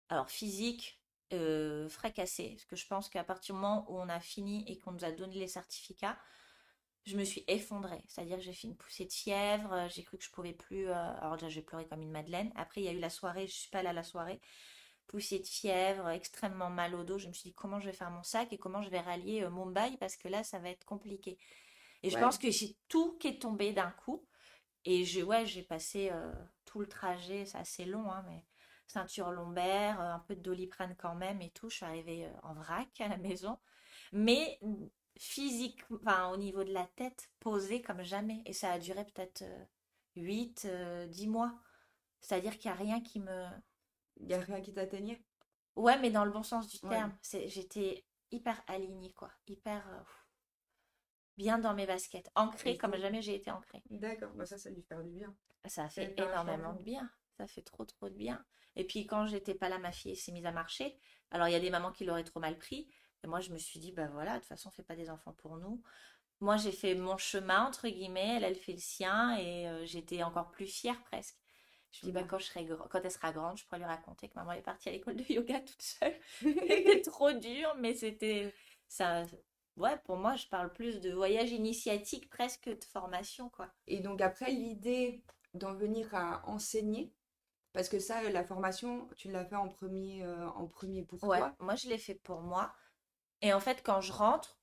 alors 0.09 0.29
physique, 0.29 0.99
euh, 1.33 1.87
fracassé. 1.89 2.51
Parce 2.55 2.65
que 2.65 2.75
je 2.75 2.87
pense 2.87 3.09
qu'à 3.09 3.23
partir 3.23 3.55
du 3.55 3.61
moment 3.61 3.85
où 3.91 3.97
on 3.99 4.09
a 4.09 4.19
fini 4.19 4.63
et 4.67 4.77
qu'on 4.79 4.91
nous 4.91 5.05
a 5.05 5.11
donné 5.11 5.35
les 5.35 5.47
certificats, 5.47 6.17
je 7.05 7.17
me 7.17 7.23
suis 7.23 7.43
effondrée. 7.47 8.03
C'est-à-dire 8.07 8.37
que 8.37 8.43
j'ai 8.43 8.53
fait 8.53 8.67
une 8.67 8.77
poussée 8.77 9.05
de 9.05 9.13
fièvre, 9.13 9.87
j'ai 9.89 10.03
cru 10.03 10.17
que 10.17 10.23
je 10.25 10.31
pouvais 10.31 10.53
plus. 10.53 10.89
Alors 10.91 11.35
déjà, 11.37 11.49
j'ai 11.49 11.61
pleuré 11.61 11.87
comme 11.87 12.01
une 12.01 12.11
madeleine. 12.11 12.51
Après, 12.55 12.81
il 12.81 12.85
y 12.85 12.89
a 12.89 12.93
eu 12.93 12.99
la 12.99 13.09
soirée, 13.09 13.47
je 13.47 13.53
suis 13.53 13.69
pas 13.69 13.79
allée 13.79 13.89
à 13.89 13.93
la 13.93 14.03
soirée. 14.03 14.41
Poussée 15.09 15.39
de 15.39 15.47
fièvre, 15.47 16.09
extrêmement 16.09 16.71
mal 16.71 16.95
au 16.95 17.03
dos. 17.03 17.19
Je 17.19 17.27
me 17.29 17.33
suis 17.33 17.49
dit 17.51 17.55
comment 17.55 17.81
je 17.81 17.87
vais 17.87 17.93
faire 17.93 18.11
mon 18.11 18.23
sac 18.23 18.53
et 18.53 18.59
comment 18.59 18.83
je 18.83 18.91
vais 18.91 19.01
rallier 19.01 19.43
euh, 19.43 19.51
Mumbai 19.51 19.97
parce 19.99 20.17
que 20.17 20.29
là, 20.29 20.43
ça 20.43 20.59
va 20.59 20.69
être 20.71 20.85
compliqué. 20.85 21.39
Et 22.03 22.11
je 22.11 22.17
Ouais. 22.17 22.19
pense 22.19 22.37
que 22.39 22.51
j'ai 22.51 22.77
tout 22.89 23.17
qui 23.19 23.27
est 23.29 23.41
tombé 23.41 23.73
d'un 23.73 23.91
coup. 23.91 24.25
Et 24.85 25.05
je, 25.05 25.21
ouais, 25.21 25.45
j'ai 25.47 25.63
passé 25.63 26.09
euh, 26.11 26.31
tout 26.65 26.79
le 26.79 26.87
trajet, 26.87 27.45
c'est 27.45 27.57
assez 27.57 27.85
long, 27.85 28.11
hein, 28.11 28.23
mais 28.27 28.45
ceinture 28.87 29.31
lombaire, 29.31 30.01
euh, 30.01 30.13
un 30.13 30.19
peu 30.19 30.35
de 30.35 30.41
doliprane 30.41 30.95
quand 30.97 31.15
même 31.15 31.41
et 31.41 31.51
tout. 31.51 31.69
Je 31.69 31.77
suis 31.77 31.85
arrivée 31.85 32.29
en 32.43 32.53
vrac 32.55 32.89
à 33.01 33.07
la 33.09 33.17
maison. 33.17 33.59
Mais 34.13 34.59
physique, 35.17 35.81
enfin, 35.91 36.29
au 36.31 36.37
niveau 36.37 36.63
de 36.63 36.73
la 36.73 36.85
tête, 36.95 37.31
posée 37.39 37.81
comme 37.81 38.03
jamais. 38.03 38.41
Et 38.45 38.53
ça 38.53 38.71
a 38.73 38.79
duré 38.79 39.05
peut-être 39.05 39.43
8, 40.15 40.67
10 41.09 41.27
mois. 41.27 41.53
C'est-à-dire 42.21 42.57
qu'il 42.59 42.71
n'y 42.71 42.77
a 42.77 42.79
rien 42.81 43.01
qui 43.01 43.19
me... 43.19 43.47
Il 44.19 44.27
n'y 44.27 44.33
a 44.33 44.39
rien 44.39 44.61
qui 44.61 44.73
t'atteignait? 44.73 45.21
Ouais, 45.75 45.97
mais 45.99 46.11
dans 46.11 46.25
le 46.25 46.31
bon 46.31 46.43
sens 46.43 46.67
du 46.67 46.77
Ouais. 46.85 46.95
terme. 46.95 47.17
J'étais 47.47 48.05
hyper 48.31 48.61
alignée, 48.67 49.13
quoi. 49.13 49.31
Hyper 49.47 49.87
euh, 49.87 50.03
bien 51.37 51.57
dans 51.57 51.73
mes 51.73 51.87
baskets. 51.87 52.29
Ancrée 52.35 52.77
comme 52.77 52.95
jamais 52.97 53.21
j'ai 53.21 53.35
été 53.35 53.49
ancrée. 53.51 53.81
D'accord, 53.89 54.31
bah 54.33 54.45
ça, 54.45 54.57
ça 54.57 54.69
a 54.69 54.71
dû 54.71 54.81
faire 54.83 55.01
du 55.03 55.11
bien. 55.11 55.33
Ça 55.65 55.85
a 55.85 55.89
fait 55.89 56.13
énormément 56.17 56.73
de 56.73 56.83
bien. 56.83 57.09
Ça 57.37 57.47
fait 57.47 57.61
trop, 57.61 57.85
trop 57.85 58.09
de 58.09 58.15
bien. 58.15 58.43
Et 58.75 58.85
puis 58.85 59.07
quand 59.07 59.25
j'étais 59.25 59.55
pas 59.55 59.69
là, 59.69 59.79
ma 59.79 59.91
fille 59.91 60.15
s'est 60.15 60.31
mise 60.31 60.45
à 60.45 60.51
marcher. 60.51 60.99
Alors 61.31 61.47
il 61.47 61.51
y 61.51 61.55
a 61.55 61.59
des 61.59 61.69
mamans 61.69 61.91
qui 61.91 62.05
l'auraient 62.05 62.23
trop 62.23 62.39
mal 62.39 62.57
pris. 62.57 62.89
Et 63.23 63.27
moi, 63.27 63.41
je 63.41 63.51
me 63.51 63.57
suis 63.57 63.79
dit, 63.79 63.91
bah 63.91 64.07
voilà, 64.07 64.35
de 64.35 64.39
toute 64.39 64.47
façon, 64.47 64.69
on 64.69 64.71
fait 64.71 64.83
pas 64.83 64.95
des 64.95 65.09
enfants 65.09 65.33
pour 65.33 65.57
nous. 65.57 65.81
Moi, 66.39 66.55
j'ai 66.55 66.71
fait 66.71 66.95
mon 66.95 67.17
chemin, 67.17 67.65
entre 67.65 67.89
guillemets. 67.89 68.37
Elle, 68.37 68.45
elle 68.45 68.55
fait 68.55 68.71
le 68.71 68.79
sien. 68.79 69.37
Et 69.37 69.67
euh, 69.67 69.85
j'étais 69.85 70.23
encore 70.23 70.51
plus 70.51 70.67
fière 70.67 71.01
presque. 71.03 71.35
Je 71.91 72.05
me 72.05 72.11
dis, 72.11 72.11
bah, 72.11 72.23
quand, 72.23 72.37
je 72.39 72.45
serai 72.45 72.65
gr- 72.65 72.87
quand 72.89 73.01
elle 73.03 73.11
sera 73.11 73.31
grande, 73.31 73.57
je 73.57 73.65
pourrai 73.65 73.79
lui 73.79 73.85
raconter 73.85 74.29
que 74.29 74.35
maman 74.35 74.51
est 74.53 74.61
partie 74.61 74.89
à 74.89 74.91
l'école 74.91 75.15
de 75.15 75.23
yoga 75.33 75.59
toute 75.61 75.81
seule. 75.81 76.15
C'était 76.41 77.01
trop 77.01 77.31
dur, 77.31 77.75
mais 77.77 77.93
c'était 77.95 78.53
ça. 78.87 79.25
Ouais, 79.77 79.97
pour 80.05 80.17
moi, 80.17 80.35
je 80.35 80.47
parle 80.47 80.71
plus 80.73 80.99
de 80.99 81.11
voyage 81.11 81.51
initiatique 81.51 82.29
presque 82.29 82.63
que 82.65 82.69
de 82.71 82.83
formation, 82.83 83.49
quoi. 83.49 83.69
Et 83.87 83.99
donc 84.01 84.21
après, 84.21 84.51
l'idée 84.51 85.23
d'en 85.53 85.73
venir 85.73 86.13
à 86.13 86.47
enseigner, 86.47 87.13
parce 87.73 87.89
que 87.89 87.99
ça, 87.99 88.21
la 88.29 88.43
formation, 88.43 89.07
tu 89.17 89.31
l'as 89.31 89.45
fait 89.45 89.55
en 89.55 89.69
premier, 89.69 90.23
euh, 90.23 90.49
en 90.51 90.67
premier 90.67 91.03
pour 91.03 91.19
Ouais, 91.21 91.39
toi. 91.39 91.55
moi 91.59 91.75
je 91.75 91.87
l'ai 91.87 91.97
fait 91.97 92.15
pour 92.15 92.41
moi. 92.41 92.73
Et 93.41 93.53
en 93.53 93.59
fait, 93.59 93.83
quand 93.83 94.01
je 94.01 94.11
rentre, 94.13 94.59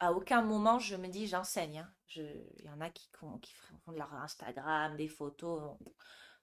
à 0.00 0.12
aucun 0.14 0.42
moment 0.42 0.78
je 0.78 0.96
me 0.96 1.08
dis 1.08 1.26
j'enseigne. 1.26 1.78
hein. 1.80 1.94
Je... 2.08 2.22
Il 2.58 2.66
y 2.66 2.70
en 2.70 2.80
a 2.80 2.90
qui, 2.90 3.10
con- 3.10 3.38
qui 3.38 3.54
font 3.54 3.92
de 3.92 3.98
leur 3.98 4.12
Instagram, 4.14 4.96
des 4.96 5.08
photos. 5.08 5.76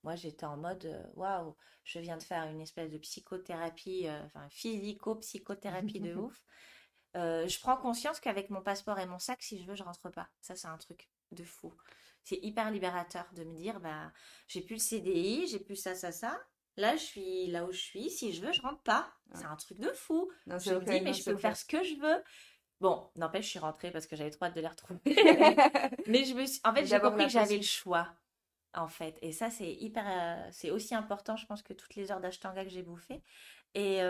Moi 0.03 0.15
j'étais 0.15 0.45
en 0.45 0.57
mode 0.57 0.85
euh, 0.85 1.03
waouh, 1.15 1.55
je 1.83 1.99
viens 1.99 2.17
de 2.17 2.23
faire 2.23 2.43
une 2.47 2.61
espèce 2.61 2.89
de 2.89 2.97
psychothérapie, 2.97 4.07
euh, 4.07 4.25
enfin 4.25 4.47
physico-psychothérapie 4.49 5.99
de 5.99 6.15
ouf. 6.15 6.43
Euh, 7.15 7.47
je 7.47 7.59
prends 7.59 7.77
conscience 7.77 8.19
qu'avec 8.19 8.49
mon 8.49 8.61
passeport 8.61 8.97
et 8.99 9.05
mon 9.05 9.19
sac, 9.19 9.41
si 9.43 9.61
je 9.61 9.67
veux, 9.67 9.75
je 9.75 9.83
rentre 9.83 10.09
pas. 10.09 10.29
Ça, 10.39 10.55
c'est 10.55 10.67
un 10.67 10.77
truc 10.77 11.09
de 11.31 11.43
fou. 11.43 11.73
C'est 12.23 12.39
hyper 12.41 12.71
libérateur 12.71 13.25
de 13.33 13.43
me 13.43 13.55
dire 13.55 13.79
bah 13.79 14.11
j'ai 14.47 14.61
plus 14.61 14.75
le 14.75 14.79
CDI, 14.79 15.47
j'ai 15.47 15.59
plus 15.59 15.75
ça, 15.75 15.95
ça, 15.95 16.11
ça. 16.11 16.39
Là, 16.77 16.95
je 16.95 17.03
suis 17.03 17.47
là 17.47 17.65
où 17.65 17.71
je 17.71 17.79
suis. 17.79 18.09
Si 18.09 18.33
je 18.33 18.41
veux, 18.45 18.53
je 18.53 18.61
rentre 18.61 18.81
pas. 18.83 19.13
C'est 19.33 19.45
un 19.45 19.55
truc 19.55 19.77
de 19.79 19.91
fou. 19.91 20.31
Non, 20.47 20.57
Je 20.57 20.73
me 20.73 20.79
dis, 20.79 21.01
mais 21.01 21.01
non, 21.01 21.13
je 21.13 21.23
peux 21.23 21.37
faire 21.37 21.57
ce 21.57 21.65
que 21.65 21.83
je 21.83 21.95
veux. 21.95 22.23
Bon, 22.79 23.11
n'empêche, 23.15 23.45
je 23.45 23.49
suis 23.51 23.59
rentrée 23.59 23.91
parce 23.91 24.07
que 24.07 24.15
j'avais 24.15 24.31
trop 24.31 24.45
hâte 24.45 24.55
de 24.55 24.61
les 24.61 24.67
retrouver. 24.67 24.99
Mais 26.07 26.25
je 26.25 26.33
me 26.33 26.45
suis... 26.47 26.59
en 26.63 26.73
fait, 26.73 26.85
j'ai 26.87 26.99
compris 26.99 27.25
que 27.25 27.31
j'avais 27.31 27.57
le 27.57 27.61
choix, 27.61 28.11
en 28.73 28.87
fait. 28.87 29.17
Et 29.21 29.31
ça, 29.31 29.49
c'est 29.49 29.73
hyper... 29.73 30.05
euh, 30.07 30.49
c'est 30.51 30.71
aussi 30.71 30.95
important, 30.95 31.35
je 31.35 31.45
pense, 31.45 31.61
que 31.61 31.73
toutes 31.73 31.95
les 31.95 32.11
heures 32.11 32.21
d'ashtanga 32.21 32.63
que 32.63 32.71
j'ai 32.71 32.83
bouffées. 32.83 33.21
Et, 33.75 34.01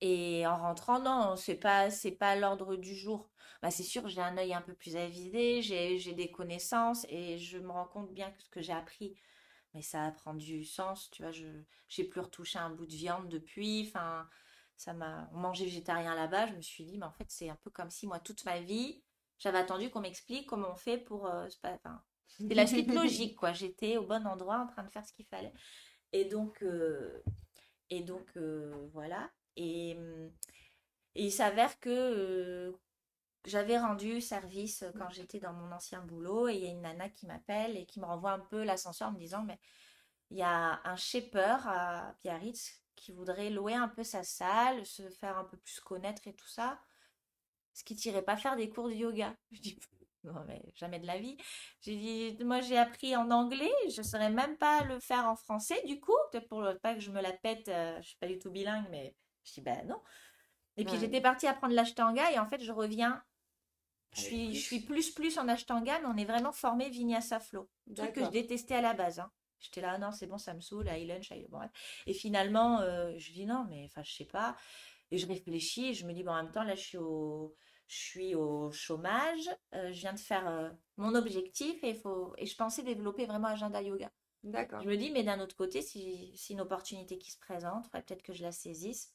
et 0.00 0.46
en 0.46 0.56
rentrant, 0.56 1.00
non, 1.00 1.36
c'est 1.36 1.54
pas, 1.56 1.90
c'est 1.90 2.10
pas 2.12 2.36
l'ordre 2.36 2.76
du 2.76 2.94
jour. 2.94 3.30
Bah, 3.62 3.70
c'est 3.70 3.82
sûr, 3.82 4.06
j'ai 4.08 4.20
un 4.20 4.36
œil 4.36 4.52
un 4.52 4.60
peu 4.60 4.74
plus 4.74 4.96
avisé, 4.96 5.62
j'ai, 5.62 6.12
des 6.12 6.30
connaissances 6.30 7.06
et 7.08 7.38
je 7.38 7.56
me 7.56 7.70
rends 7.70 7.86
compte 7.86 8.12
bien 8.12 8.30
que 8.30 8.42
ce 8.42 8.50
que 8.50 8.60
j'ai 8.60 8.74
appris, 8.74 9.16
mais 9.72 9.80
ça 9.80 10.10
prend 10.10 10.34
du 10.34 10.66
sens, 10.66 11.10
tu 11.10 11.22
vois, 11.22 11.32
je, 11.32 11.46
j'ai 11.88 12.04
plus 12.04 12.20
retouché 12.20 12.58
un 12.58 12.68
bout 12.68 12.84
de 12.84 12.92
viande 12.94 13.30
depuis, 13.30 13.86
enfin, 13.88 14.28
ça 14.76 14.92
m'a, 14.92 15.30
mangeait 15.32 15.64
végétarien 15.64 16.14
là-bas, 16.14 16.48
je 16.48 16.52
me 16.52 16.60
suis 16.60 16.84
dit, 16.84 16.98
mais 16.98 17.06
en 17.06 17.12
fait, 17.12 17.24
c'est 17.30 17.48
un 17.48 17.56
peu 17.56 17.70
comme 17.70 17.88
si 17.88 18.06
moi, 18.06 18.18
toute 18.18 18.44
ma 18.44 18.60
vie, 18.60 19.02
j'avais 19.38 19.58
attendu 19.58 19.88
qu'on 19.88 20.00
m'explique 20.00 20.46
comment 20.46 20.72
on 20.72 20.76
fait 20.76 20.98
pour, 20.98 21.26
euh, 21.26 21.48
c'est 22.26 22.54
la 22.54 22.66
suite 22.66 22.88
logique, 22.94 23.36
quoi, 23.36 23.52
j'étais 23.52 23.96
au 23.96 24.06
bon 24.06 24.26
endroit 24.26 24.58
en 24.58 24.66
train 24.66 24.84
de 24.84 24.90
faire 24.90 25.06
ce 25.06 25.12
qu'il 25.12 25.26
fallait. 25.26 25.52
Et 26.12 26.24
donc, 26.24 26.62
euh, 26.62 27.22
et 27.90 28.02
donc 28.02 28.26
euh, 28.36 28.88
voilà. 28.92 29.30
Et, 29.56 29.96
hum, 29.96 30.30
et 31.14 31.24
il 31.26 31.32
s'avère 31.32 31.78
que 31.80 31.90
euh, 31.90 32.72
j'avais 33.44 33.78
rendu 33.78 34.20
service 34.20 34.84
quand 34.98 35.10
j'étais 35.10 35.38
dans 35.38 35.52
mon 35.52 35.70
ancien 35.72 36.00
boulot 36.00 36.48
et 36.48 36.54
il 36.54 36.64
y 36.64 36.66
a 36.66 36.70
une 36.70 36.82
nana 36.82 37.08
qui 37.08 37.26
m'appelle 37.26 37.76
et 37.76 37.86
qui 37.86 38.00
me 38.00 38.06
renvoie 38.06 38.32
un 38.32 38.40
peu 38.40 38.64
l'ascenseur 38.64 39.08
en 39.08 39.12
me 39.12 39.18
disant 39.18 39.44
mais 39.44 39.58
il 40.30 40.38
y 40.38 40.42
a 40.42 40.80
un 40.84 40.96
shaper 40.96 41.58
à 41.66 42.14
Biarritz 42.22 42.82
qui 42.96 43.12
voudrait 43.12 43.50
louer 43.50 43.74
un 43.74 43.88
peu 43.88 44.02
sa 44.02 44.22
salle, 44.22 44.86
se 44.86 45.08
faire 45.10 45.36
un 45.38 45.44
peu 45.44 45.56
plus 45.58 45.80
connaître 45.80 46.26
et 46.26 46.34
tout 46.34 46.48
ça. 46.48 46.80
Ce 47.74 47.84
qui 47.84 47.96
t'irait 47.96 48.22
pas 48.22 48.36
faire 48.36 48.56
des 48.56 48.70
cours 48.70 48.88
de 48.88 48.94
yoga. 48.94 49.36
Je 49.52 49.60
dis 49.60 49.78
non 50.24 50.44
mais 50.46 50.62
jamais 50.74 50.98
de 50.98 51.06
la 51.06 51.18
vie. 51.18 51.36
J'ai 51.82 51.96
dit 51.96 52.44
moi 52.44 52.60
j'ai 52.60 52.78
appris 52.78 53.16
en 53.16 53.30
anglais, 53.30 53.70
je 53.94 54.02
saurais 54.02 54.30
même 54.30 54.56
pas 54.56 54.84
le 54.84 54.98
faire 55.00 55.26
en 55.26 55.36
français 55.36 55.80
du 55.86 56.00
coup, 56.00 56.12
peut-être 56.32 56.48
pour 56.48 56.64
pas 56.82 56.94
que 56.94 57.00
je 57.00 57.10
me 57.10 57.20
la 57.20 57.32
pète, 57.32 57.68
euh, 57.68 57.96
je 58.02 58.08
suis 58.08 58.18
pas 58.18 58.26
du 58.26 58.38
tout 58.38 58.50
bilingue 58.50 58.86
mais 58.90 59.14
je 59.44 59.52
dis 59.54 59.60
ben 59.60 59.86
non. 59.86 60.00
Et 60.76 60.84
puis 60.84 60.94
Ouais. 60.94 61.00
j'étais 61.00 61.20
partie 61.20 61.46
apprendre 61.46 61.74
l'ashtanga 61.74 62.30
et 62.32 62.38
en 62.38 62.46
fait 62.46 62.62
je 62.62 62.72
reviens 62.72 63.22
je 64.14 64.20
suis, 64.20 64.46
plus. 64.46 64.54
je 64.54 64.60
suis 64.60 64.80
plus 64.80 65.10
plus 65.10 65.38
en 65.38 65.48
ashtanga, 65.48 65.98
mais 66.00 66.06
on 66.06 66.16
est 66.16 66.24
vraiment 66.24 66.52
formé 66.52 66.88
vinyasa 66.88 67.40
flow. 67.40 67.68
Truc 67.96 68.12
que 68.12 68.24
je 68.24 68.30
détestais 68.30 68.76
à 68.76 68.80
la 68.80 68.94
base. 68.94 69.18
hein. 69.18 69.30
J'étais 69.58 69.80
là, 69.80 69.98
non, 69.98 70.12
c'est 70.12 70.26
bon, 70.26 70.38
ça 70.38 70.52
me 70.54 70.60
saoule, 70.60 70.86
high 70.88 71.08
lunch, 71.08 71.30
high- 71.30 71.48
bon. 71.48 71.60
Et 72.06 72.12
finalement, 72.12 72.80
euh, 72.80 73.12
je 73.18 73.32
dis 73.32 73.46
non, 73.46 73.66
mais 73.68 73.84
enfin, 73.86 74.02
je 74.02 74.12
sais 74.12 74.24
pas. 74.26 74.56
Et 75.10 75.18
je 75.18 75.26
réfléchis 75.26 75.86
et 75.86 75.94
je 75.94 76.06
me 76.06 76.12
dis, 76.12 76.22
bon, 76.22 76.32
en 76.32 76.42
même 76.42 76.52
temps, 76.52 76.64
là, 76.64 76.74
je 76.74 76.82
suis 76.82 76.98
au, 76.98 77.54
je 77.86 77.96
suis 77.96 78.34
au 78.34 78.70
chômage, 78.72 79.48
euh, 79.74 79.92
je 79.92 80.00
viens 80.00 80.12
de 80.12 80.18
faire 80.18 80.48
euh, 80.48 80.70
mon 80.96 81.14
objectif 81.14 81.82
et, 81.82 81.94
faut... 81.94 82.34
et 82.38 82.46
je 82.46 82.56
pensais 82.56 82.82
développer 82.82 83.26
vraiment 83.26 83.48
agenda 83.48 83.82
yoga. 83.82 84.10
D'accord. 84.42 84.82
Je 84.82 84.88
me 84.88 84.96
dis, 84.96 85.10
mais 85.10 85.22
d'un 85.22 85.40
autre 85.40 85.56
côté, 85.56 85.80
si, 85.80 86.36
si 86.36 86.52
une 86.52 86.60
opportunité 86.60 87.18
qui 87.18 87.30
se 87.30 87.38
présente, 87.38 87.84
faudrait 87.84 88.02
peut-être 88.02 88.22
que 88.22 88.34
je 88.34 88.42
la 88.42 88.52
saisisse. 88.52 89.14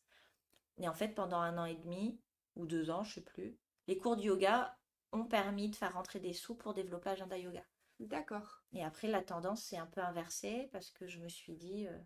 Et 0.78 0.88
en 0.88 0.94
fait, 0.94 1.10
pendant 1.10 1.38
un 1.40 1.58
an 1.58 1.66
et 1.66 1.76
demi 1.76 2.20
ou 2.56 2.66
deux 2.66 2.90
ans, 2.90 3.04
je 3.04 3.16
sais 3.16 3.22
plus, 3.22 3.58
les 3.88 3.98
cours 3.98 4.16
de 4.16 4.24
yoga 4.24 4.76
ont 5.12 5.26
permis 5.26 5.70
de 5.70 5.76
faire 5.76 5.94
rentrer 5.94 6.20
des 6.20 6.34
sous 6.34 6.56
pour 6.56 6.74
développer 6.74 7.10
Agenda 7.10 7.38
Yoga. 7.38 7.64
D'accord. 8.00 8.64
Et 8.74 8.84
après, 8.84 9.08
la 9.08 9.22
tendance 9.22 9.64
s'est 9.64 9.78
un 9.78 9.86
peu 9.88 10.02
inversée 10.02 10.70
parce 10.72 10.90
que 10.92 11.08
je 11.08 11.20
me 11.20 11.28
suis 11.28 11.56
dit, 11.56 11.88
euh, 11.88 11.98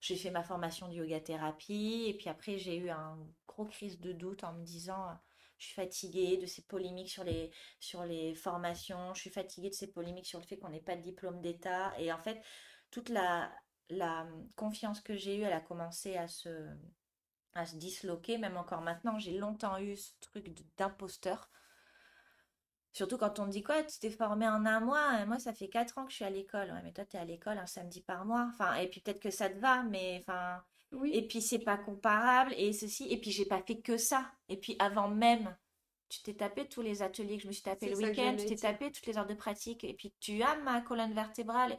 j'ai 0.00 0.16
fait 0.16 0.30
ma 0.30 0.42
formation 0.42 0.88
de 0.88 0.94
yoga 0.94 1.20
thérapie 1.20 2.04
et 2.06 2.14
puis 2.16 2.28
après, 2.28 2.58
j'ai 2.58 2.76
eu 2.76 2.90
un 2.90 3.18
gros 3.48 3.64
crise 3.64 3.98
de 4.00 4.12
doute 4.12 4.44
en 4.44 4.52
me 4.52 4.62
disant, 4.62 5.18
je 5.64 5.72
suis 5.72 5.82
fatiguée 5.82 6.36
de 6.36 6.46
ces 6.46 6.62
polémiques 6.62 7.10
sur 7.10 7.24
les, 7.24 7.50
sur 7.80 8.04
les 8.04 8.34
formations, 8.34 9.14
je 9.14 9.20
suis 9.20 9.30
fatiguée 9.30 9.70
de 9.70 9.74
ces 9.74 9.90
polémiques 9.90 10.26
sur 10.26 10.40
le 10.40 10.44
fait 10.46 10.58
qu'on 10.58 10.68
n'ait 10.68 10.80
pas 10.80 10.96
de 10.96 11.02
diplôme 11.02 11.40
d'État. 11.40 11.92
Et 11.98 12.12
en 12.12 12.18
fait, 12.18 12.42
toute 12.90 13.08
la, 13.08 13.50
la 13.88 14.26
confiance 14.56 15.00
que 15.00 15.16
j'ai 15.16 15.36
eue, 15.36 15.42
elle 15.42 15.52
a 15.52 15.60
commencé 15.60 16.16
à 16.16 16.28
se, 16.28 16.68
à 17.54 17.66
se 17.66 17.76
disloquer, 17.76 18.38
même 18.38 18.56
encore 18.56 18.82
maintenant. 18.82 19.18
J'ai 19.18 19.38
longtemps 19.38 19.78
eu 19.78 19.96
ce 19.96 20.12
truc 20.20 20.46
d'imposteur. 20.76 21.50
Surtout 22.92 23.18
quand 23.18 23.38
on 23.40 23.46
me 23.46 23.50
dit 23.50 23.62
quoi, 23.62 23.82
tu 23.82 23.98
t'es 23.98 24.10
formé 24.10 24.46
en 24.46 24.66
un 24.66 24.80
mois, 24.80 25.26
moi 25.26 25.38
ça 25.40 25.52
fait 25.52 25.68
quatre 25.68 25.98
ans 25.98 26.04
que 26.04 26.10
je 26.12 26.16
suis 26.16 26.24
à 26.24 26.30
l'école. 26.30 26.70
Ouais, 26.70 26.82
mais 26.84 26.92
toi 26.92 27.04
t'es 27.04 27.18
à 27.18 27.24
l'école 27.24 27.58
un 27.58 27.66
samedi 27.66 28.02
par 28.02 28.24
mois. 28.24 28.46
Enfin, 28.52 28.74
et 28.74 28.88
puis 28.88 29.00
peut-être 29.00 29.20
que 29.20 29.30
ça 29.30 29.48
te 29.50 29.58
va, 29.58 29.82
mais 29.82 30.18
enfin. 30.20 30.62
Oui. 30.94 31.10
Et 31.14 31.26
puis 31.26 31.42
c'est 31.42 31.58
pas 31.58 31.76
comparable, 31.76 32.54
et 32.56 32.72
ceci, 32.72 33.06
et 33.12 33.20
puis 33.20 33.30
j'ai 33.30 33.44
pas 33.46 33.62
fait 33.62 33.80
que 33.80 33.96
ça. 33.96 34.30
Et 34.48 34.56
puis 34.56 34.76
avant 34.78 35.08
même, 35.08 35.56
tu 36.08 36.22
t'es 36.22 36.34
tapé 36.34 36.68
tous 36.68 36.82
les 36.82 37.02
ateliers 37.02 37.36
que 37.36 37.42
je 37.42 37.48
me 37.48 37.52
suis 37.52 37.62
tapé 37.62 37.88
le 37.90 37.96
week-end, 37.96 38.36
tu 38.38 38.46
t'es 38.46 38.56
tapé 38.56 38.90
toutes 38.92 39.06
les 39.06 39.18
heures 39.18 39.26
de 39.26 39.34
pratique, 39.34 39.84
et 39.84 39.94
puis 39.94 40.12
tu 40.20 40.42
as 40.42 40.56
ma 40.56 40.80
colonne 40.80 41.12
vertébrale. 41.14 41.76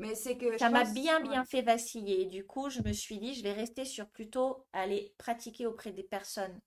Mais 0.00 0.14
c'est 0.14 0.36
que 0.38 0.56
Ça 0.58 0.70
m'a 0.70 0.84
pense- 0.84 0.94
bien, 0.94 1.20
ouais. 1.22 1.28
bien 1.28 1.44
fait 1.44 1.62
vaciller. 1.62 2.20
Et 2.22 2.26
du 2.26 2.46
coup, 2.46 2.70
je 2.70 2.82
me 2.82 2.92
suis 2.92 3.18
dit, 3.18 3.34
je 3.34 3.42
vais 3.42 3.52
rester 3.52 3.84
sur 3.84 4.08
plutôt 4.08 4.64
aller 4.72 5.12
pratiquer 5.18 5.66
auprès 5.66 5.90
des 5.92 6.04
personnes 6.04 6.60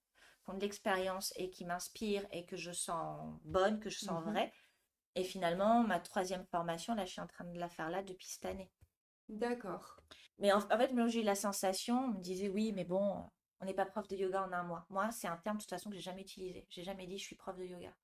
qui 0.44 0.50
ont 0.50 0.54
de 0.54 0.60
l'expérience 0.62 1.32
et 1.38 1.50
qui 1.50 1.64
m'inspirent 1.64 2.26
et 2.34 2.46
que 2.46 2.58
je 2.58 2.72
sens 2.74 3.34
bonne, 3.46 3.80
que 3.80 3.90
je 3.90 4.00
sens 4.00 4.22
Mhm. 4.26 4.32
vraie. 4.32 4.54
Et 5.16 5.24
finalement, 5.24 5.84
ma 5.84 6.00
troisième 6.02 6.46
formation, 6.48 6.94
là, 6.94 7.06
je 7.06 7.12
suis 7.12 7.22
en 7.22 7.28
train 7.28 7.46
de 7.46 7.58
la 7.60 7.70
faire 7.70 7.90
là 7.90 8.02
depuis 8.04 8.28
cette 8.28 8.46
année. 8.46 8.70
D'accord. 9.32 9.98
Mais 10.40 10.52
en, 10.52 10.60
en 10.60 10.78
fait, 10.78 10.92
moi, 10.94 11.08
j'ai 11.08 11.22
eu 11.22 11.24
la 11.24 11.36
sensation, 11.36 12.06
on 12.06 12.08
me 12.10 12.20
disait, 12.22 12.50
oui, 12.50 12.72
mais 12.74 12.84
bon, 12.86 13.30
on 13.60 13.66
n'est 13.66 13.74
pas 13.74 13.86
prof 13.86 14.08
de 14.08 14.16
yoga 14.16 14.44
en 14.44 14.52
un 14.54 14.64
mois. 14.64 14.86
Moi, 14.90 15.12
c'est 15.12 15.28
un 15.28 15.38
terme, 15.38 15.58
de 15.58 15.62
toute 15.64 15.70
façon, 15.70 15.90
que 15.90 15.96
j'ai 15.96 16.02
jamais 16.02 16.22
utilisé. 16.22 16.66
J'ai 16.70 16.84
jamais 16.84 17.08
dit, 17.08 17.18
je 17.18 17.24
suis 17.24 17.36
prof 17.36 17.58
de 17.58 17.66
yoga. 17.66 17.96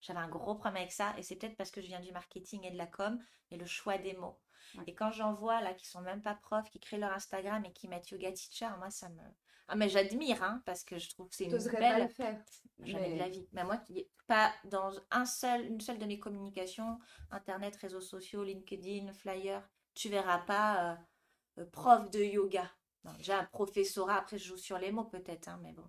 J'avais 0.00 0.20
un 0.20 0.28
gros 0.28 0.54
problème 0.54 0.76
avec 0.82 0.92
ça, 0.92 1.14
et 1.18 1.22
c'est 1.22 1.36
peut-être 1.36 1.56
parce 1.56 1.70
que 1.70 1.80
je 1.80 1.86
viens 1.86 2.00
du 2.00 2.12
marketing 2.12 2.64
et 2.64 2.70
de 2.70 2.76
la 2.76 2.86
com, 2.86 3.18
et 3.50 3.56
le 3.56 3.66
choix 3.66 3.98
des 3.98 4.14
mots. 4.14 4.38
Ouais. 4.76 4.84
Et 4.88 4.94
quand 4.94 5.10
j'en 5.10 5.32
vois 5.32 5.60
là 5.60 5.74
qui 5.74 5.86
sont 5.86 6.00
même 6.00 6.22
pas 6.22 6.34
profs, 6.34 6.70
qui 6.70 6.80
créent 6.80 6.98
leur 6.98 7.12
Instagram 7.12 7.64
et 7.64 7.72
qui 7.72 7.88
mettent 7.88 8.10
yoga 8.10 8.30
teacher, 8.32 8.68
moi 8.78 8.90
ça 8.90 9.08
me. 9.08 9.22
Ah, 9.68 9.74
mais 9.74 9.88
j'admire, 9.88 10.42
hein, 10.44 10.62
parce 10.64 10.84
que 10.84 10.98
je 10.98 11.08
trouve 11.10 11.28
que 11.28 11.34
c'est 11.34 11.44
une 11.44 11.50
T'oserais 11.50 11.78
pas 11.78 11.92
le 11.94 12.04
belle. 12.04 12.08
faire. 12.14 12.44
Jamais 12.80 13.08
de 13.08 13.12
mais- 13.14 13.18
la 13.18 13.28
vie. 13.28 13.48
Mais 13.52 13.64
moi, 13.64 13.80
pas 14.28 14.52
dans 14.64 14.92
un 15.10 15.24
seul, 15.24 15.64
une 15.66 15.80
seule 15.80 15.98
de 15.98 16.04
mes 16.04 16.20
communications, 16.20 16.98
Internet, 17.30 17.74
réseaux 17.76 18.00
sociaux, 18.00 18.44
LinkedIn, 18.44 19.12
flyer, 19.12 19.68
tu 19.96 20.08
verras 20.10 20.38
pas 20.38 20.92
euh, 20.92 21.62
euh, 21.62 21.66
prof 21.72 22.08
de 22.10 22.20
yoga. 22.20 22.70
Non, 23.04 23.12
déjà 23.14 23.40
un 23.40 23.44
professorat, 23.44 24.16
après 24.16 24.38
je 24.38 24.44
joue 24.44 24.56
sur 24.56 24.78
les 24.78 24.92
mots 24.92 25.04
peut-être, 25.04 25.48
hein, 25.48 25.58
mais 25.62 25.72
bon. 25.72 25.84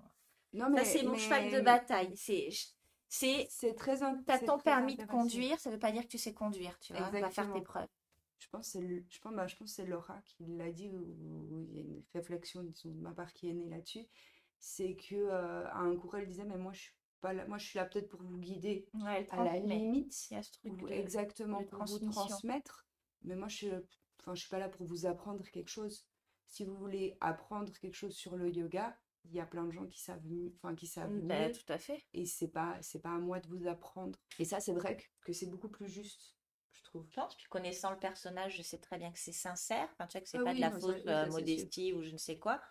Non, 0.54 0.66
Ça, 0.66 0.70
mais, 0.72 0.86
c'est 0.86 1.04
mon 1.04 1.12
mais 1.12 1.20
cheval 1.20 1.52
de 1.52 1.62
bataille. 1.62 2.16
C'est, 2.16 2.50
c'est, 3.10 3.76
très 3.76 4.00
t'as 4.26 4.40
ton 4.40 4.58
permis 4.60 4.96
de 4.96 5.06
conduire, 5.06 5.60
ça 5.60 5.70
veut 5.70 5.80
pas 5.80 5.92
dire 5.92 6.04
que 6.04 6.08
tu 6.08 6.18
sais 6.18 6.34
conduire, 6.34 6.78
tu 6.80 6.94
vois. 6.94 7.10
Va 7.10 7.30
faire 7.30 7.52
tes 7.54 7.62
preuves. 7.62 7.88
je 8.40 8.48
pense 8.50 8.68
c'est 8.68 9.04
je 9.10 9.20
pense 9.20 9.34
bah, 9.34 9.48
je 9.48 9.56
pense 9.56 9.72
c'est 9.72 9.86
Laura 9.86 10.20
qui 10.26 10.46
l'a 10.46 10.72
dit 10.72 10.90
ou 10.90 11.66
il 11.70 11.76
y 11.76 11.80
a 11.80 11.82
une 11.82 12.04
réflexion 12.14 12.64
de 12.64 13.02
ma 13.02 13.12
part 13.12 13.34
qui 13.34 13.50
est 13.50 13.54
née 13.54 13.70
là-dessus 13.70 14.06
c'est 14.60 14.96
que 14.96 15.16
euh, 15.16 15.68
à 15.70 15.80
un 15.80 15.96
cours 15.96 16.18
elle 16.18 16.28
disait 16.28 16.44
mais 16.44 16.58
moi 16.58 16.74
je 16.74 16.82
suis 16.82 16.94
pas 17.22 17.34
là, 17.34 17.48
moi 17.48 17.58
je 17.58 17.66
suis 17.66 17.78
là 17.78 17.86
peut-être 17.86 18.10
pour 18.10 18.22
vous 18.22 18.38
guider 18.38 18.88
à 19.32 19.44
la 19.44 19.58
limite 19.58 20.30
il 20.30 20.36
y 20.36 20.38
a 20.38 20.44
ce 20.44 20.52
truc 20.52 20.74
exactement 20.90 21.64
pour 21.64 21.86
vous 21.86 22.00
transmettre 22.12 22.87
mais 23.28 23.36
moi 23.36 23.48
je 23.48 23.56
suis 23.56 23.72
enfin 24.20 24.34
je 24.34 24.42
suis 24.42 24.50
pas 24.50 24.60
là 24.60 24.70
pour 24.70 24.86
vous 24.86 25.06
apprendre 25.06 25.44
quelque 25.50 25.70
chose. 25.70 26.06
Si 26.48 26.64
vous 26.64 26.76
voulez 26.76 27.18
apprendre 27.20 27.72
quelque 27.80 27.96
chose 27.96 28.16
sur 28.16 28.38
le 28.38 28.50
yoga 28.50 28.98
il 29.26 29.36
y 29.36 29.40
a 29.40 29.46
plein 29.46 29.66
de 29.66 29.72
gens 29.72 29.86
qui 29.86 30.00
savent 30.00 30.22
enfin 30.56 30.76
qui 30.76 30.88
savent 30.88 31.12
mmh, 31.12 31.28
bah, 31.28 31.50
tout 31.50 31.74
à 31.74 31.78
fait. 31.78 32.06
et 32.14 32.26
c'est 32.26 32.48
pas 32.48 32.78
c'est 32.82 33.02
pas 33.02 33.14
à 33.14 33.20
moi 33.20 33.40
de 33.40 33.48
vous 33.48 33.68
apprendre. 33.68 34.18
Et 34.40 34.46
ça 34.46 34.60
c'est 34.60 34.74
vrai 34.74 34.98
que, 35.26 35.34
c'est 35.34 35.50
beaucoup 35.50 35.70
plus 35.70 35.88
juste 35.88 36.38
je 36.72 36.84
trouve. 36.84 37.06
Je 37.10 37.16
pense 37.16 37.36
puis 37.36 37.48
connaissant 37.50 37.92
le 37.92 38.00
personnage 38.00 38.56
je 38.58 38.62
sais 38.62 38.78
très 38.78 38.98
bien 38.98 39.12
que 39.12 39.20
c'est 39.20 39.34
sincère. 39.34 39.90
Enfin 39.94 40.08
tu 40.08 40.18
vois 40.18 40.22
que 40.22 40.30
c'est 40.30 40.38
ah 40.38 40.44
pas 40.44 40.54
de 40.54 40.62
la 40.62 40.72
fausse 40.72 41.06
euh, 41.08 41.28
modestie 41.28 41.94
ou 41.94 42.02
je 42.02 42.12
ne 42.12 42.18
sais 42.18 42.38
quoi. 42.38 42.62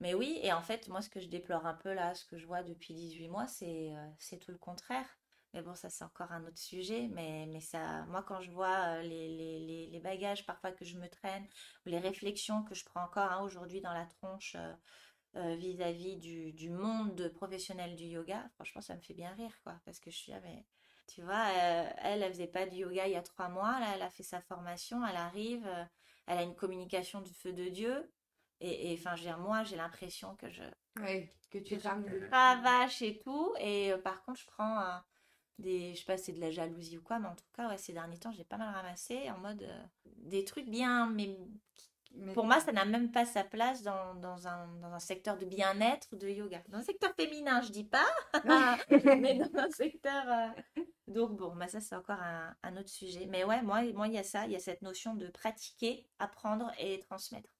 Mais 0.00 0.14
oui 0.14 0.38
et 0.42 0.52
en 0.52 0.62
fait 0.62 0.88
moi 0.88 1.00
ce 1.00 1.08
que 1.08 1.20
je 1.20 1.28
déplore 1.28 1.64
un 1.64 1.74
peu 1.74 1.92
là 1.92 2.14
ce 2.14 2.24
que 2.26 2.36
je 2.36 2.46
vois 2.46 2.62
depuis 2.62 2.94
18 2.94 3.28
mois 3.28 3.46
c'est 3.46 3.94
euh, 3.94 4.08
c'est 4.18 4.38
tout 4.38 4.50
le 4.50 4.58
contraire 4.58 5.06
mais 5.52 5.62
bon, 5.62 5.74
ça 5.74 5.90
c'est 5.90 6.04
encore 6.04 6.32
un 6.32 6.44
autre 6.44 6.58
sujet. 6.58 7.08
Mais, 7.12 7.46
mais 7.46 7.60
ça, 7.60 8.04
moi 8.06 8.22
quand 8.22 8.40
je 8.40 8.50
vois 8.50 8.98
euh, 8.98 9.02
les, 9.02 9.28
les, 9.28 9.86
les, 9.86 10.00
bagages 10.00 10.46
parfois 10.46 10.72
que 10.72 10.84
je 10.84 10.98
me 10.98 11.08
traîne, 11.08 11.44
ou 11.86 11.90
les 11.90 11.98
réflexions 11.98 12.62
que 12.64 12.74
je 12.74 12.84
prends 12.84 13.04
encore 13.04 13.30
hein, 13.30 13.42
aujourd'hui 13.42 13.80
dans 13.80 13.92
la 13.92 14.06
tronche 14.06 14.56
euh, 15.34 15.54
vis-à-vis 15.56 16.18
du, 16.18 16.52
du, 16.52 16.68
monde 16.68 17.32
professionnel 17.34 17.96
du 17.96 18.04
yoga, 18.04 18.50
franchement, 18.54 18.82
ça 18.82 18.94
me 18.94 19.00
fait 19.00 19.14
bien 19.14 19.32
rire, 19.32 19.58
quoi. 19.64 19.80
Parce 19.86 19.98
que 19.98 20.10
je 20.10 20.16
suis 20.16 20.30
là, 20.30 20.40
mais 20.42 20.66
tu 21.06 21.22
vois, 21.22 21.46
euh, 21.56 21.90
elle, 22.02 22.22
elle 22.22 22.32
faisait 22.32 22.46
pas 22.46 22.66
du 22.66 22.76
yoga 22.76 23.06
il 23.06 23.14
y 23.14 23.16
a 23.16 23.22
trois 23.22 23.48
mois, 23.48 23.80
là, 23.80 23.92
elle 23.94 24.02
a 24.02 24.10
fait 24.10 24.24
sa 24.24 24.42
formation, 24.42 25.06
elle 25.06 25.16
arrive, 25.16 25.66
euh, 25.66 25.84
elle 26.26 26.36
a 26.36 26.42
une 26.42 26.54
communication 26.54 27.22
du 27.22 27.32
feu 27.32 27.54
de 27.54 27.68
Dieu. 27.68 28.12
Et 28.60 28.94
enfin, 28.96 29.16
je 29.16 29.22
veux 29.22 29.28
dire, 29.28 29.38
moi, 29.38 29.64
j'ai 29.64 29.74
l'impression 29.74 30.36
que 30.36 30.48
je. 30.50 30.62
Oui, 31.00 31.28
que 31.50 31.58
tu 31.58 31.78
cravache 31.78 33.02
et 33.02 33.18
tout. 33.18 33.54
Et 33.58 33.92
par 34.04 34.22
contre, 34.22 34.38
je 34.38 34.46
prends 34.46 35.00
des. 35.58 35.94
Je 35.94 36.00
sais 36.00 36.04
pas, 36.04 36.16
c'est 36.16 36.32
de 36.32 36.40
la 36.40 36.50
jalousie 36.50 36.98
ou 36.98 37.02
quoi, 37.02 37.18
mais 37.18 37.28
en 37.28 37.34
tout 37.34 37.44
cas, 37.54 37.68
ouais, 37.68 37.78
ces 37.78 37.92
derniers 37.92 38.18
temps, 38.18 38.32
j'ai 38.32 38.44
pas 38.44 38.56
mal 38.56 38.74
ramassé 38.74 39.30
en 39.30 39.38
mode. 39.38 39.66
des 40.16 40.44
trucs 40.44 40.68
bien, 40.68 41.08
mais 41.10 41.36
pour 42.34 42.44
moi, 42.44 42.60
ça 42.60 42.72
n'a 42.72 42.84
même 42.84 43.10
pas 43.10 43.24
sa 43.24 43.42
place 43.42 43.82
dans, 43.82 44.14
dans, 44.16 44.46
un, 44.46 44.68
dans 44.80 44.92
un 44.92 44.98
secteur 44.98 45.38
de 45.38 45.46
bien-être 45.46 46.08
ou 46.12 46.16
de 46.16 46.28
yoga. 46.28 46.62
Dans 46.68 46.78
un 46.78 46.82
secteur 46.82 47.14
féminin, 47.14 47.62
je 47.62 47.70
dis 47.70 47.84
pas, 47.84 48.06
mais 48.90 49.34
dans 49.34 49.60
un 49.60 49.70
secteur. 49.70 50.24
Euh, 50.28 50.82
donc, 51.06 51.36
bon, 51.36 51.54
bah, 51.56 51.68
ça, 51.68 51.80
c'est 51.80 51.94
encore 51.94 52.20
un, 52.20 52.54
un, 52.62 52.76
autre 52.76 52.90
sujet. 52.90 53.26
Mais 53.26 53.44
ouais, 53.44 53.62
moi, 53.62 53.82
moi, 53.94 54.08
il 54.08 54.14
y 54.14 54.18
a 54.18 54.24
ça, 54.24 54.46
il 54.46 54.52
y 54.52 54.56
a 54.56 54.60
cette 54.60 54.82
notion 54.82 55.14
de 55.14 55.28
pratiquer, 55.28 56.06
apprendre 56.18 56.70
et 56.78 57.00
transmettre. 57.00 57.50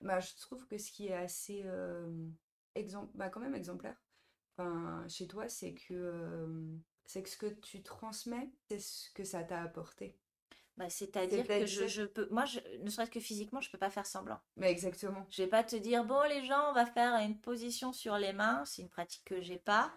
Bah, 0.00 0.18
je 0.20 0.34
trouve 0.40 0.66
que 0.66 0.78
ce 0.78 0.90
qui 0.90 1.08
est 1.08 1.14
assez. 1.14 1.62
Euh, 1.64 2.10
exemple, 2.74 3.10
bah, 3.14 3.28
quand 3.28 3.40
même 3.40 3.54
exemplaire 3.54 3.96
enfin, 4.60 5.04
chez 5.08 5.26
toi, 5.26 5.48
c'est 5.48 5.74
que, 5.74 5.94
euh, 5.94 6.76
c'est 7.10 7.24
que 7.24 7.28
ce 7.28 7.36
que 7.36 7.46
tu 7.46 7.82
transmets, 7.82 8.48
c'est 8.68 8.78
ce 8.78 9.10
que 9.10 9.24
ça 9.24 9.42
t'a 9.42 9.60
apporté. 9.62 10.16
Bah, 10.76 10.88
c'est-à-dire 10.88 11.44
que 11.44 11.66
je, 11.66 11.88
je, 11.88 12.04
peux, 12.04 12.28
moi, 12.30 12.44
je, 12.44 12.60
ne 12.82 12.88
serait-ce 12.88 13.10
que 13.10 13.18
physiquement, 13.18 13.60
je 13.60 13.68
peux 13.68 13.78
pas 13.78 13.90
faire 13.90 14.06
semblant. 14.06 14.38
Mais 14.56 14.70
exactement. 14.70 15.26
Je 15.28 15.42
vais 15.42 15.48
pas 15.48 15.64
te 15.64 15.74
dire, 15.74 16.04
bon, 16.04 16.22
les 16.28 16.44
gens, 16.46 16.70
on 16.70 16.72
va 16.72 16.86
faire 16.86 17.16
une 17.16 17.36
position 17.36 17.92
sur 17.92 18.16
les 18.16 18.32
mains. 18.32 18.62
C'est 18.64 18.82
une 18.82 18.88
pratique 18.88 19.24
que 19.24 19.40
j'ai 19.40 19.58
pas, 19.58 19.92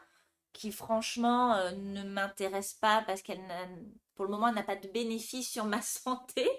qui 0.54 0.72
franchement 0.72 1.54
euh, 1.54 1.72
ne 1.72 2.02
m'intéresse 2.02 2.74
pas 2.74 3.04
parce 3.06 3.22
qu'elle, 3.22 3.44
pour 4.16 4.26
le 4.26 4.32
moment, 4.32 4.52
n'a 4.52 4.64
pas 4.64 4.76
de 4.76 4.88
bénéfice 4.88 5.52
sur 5.52 5.66
ma 5.66 5.82
santé. 5.84 6.50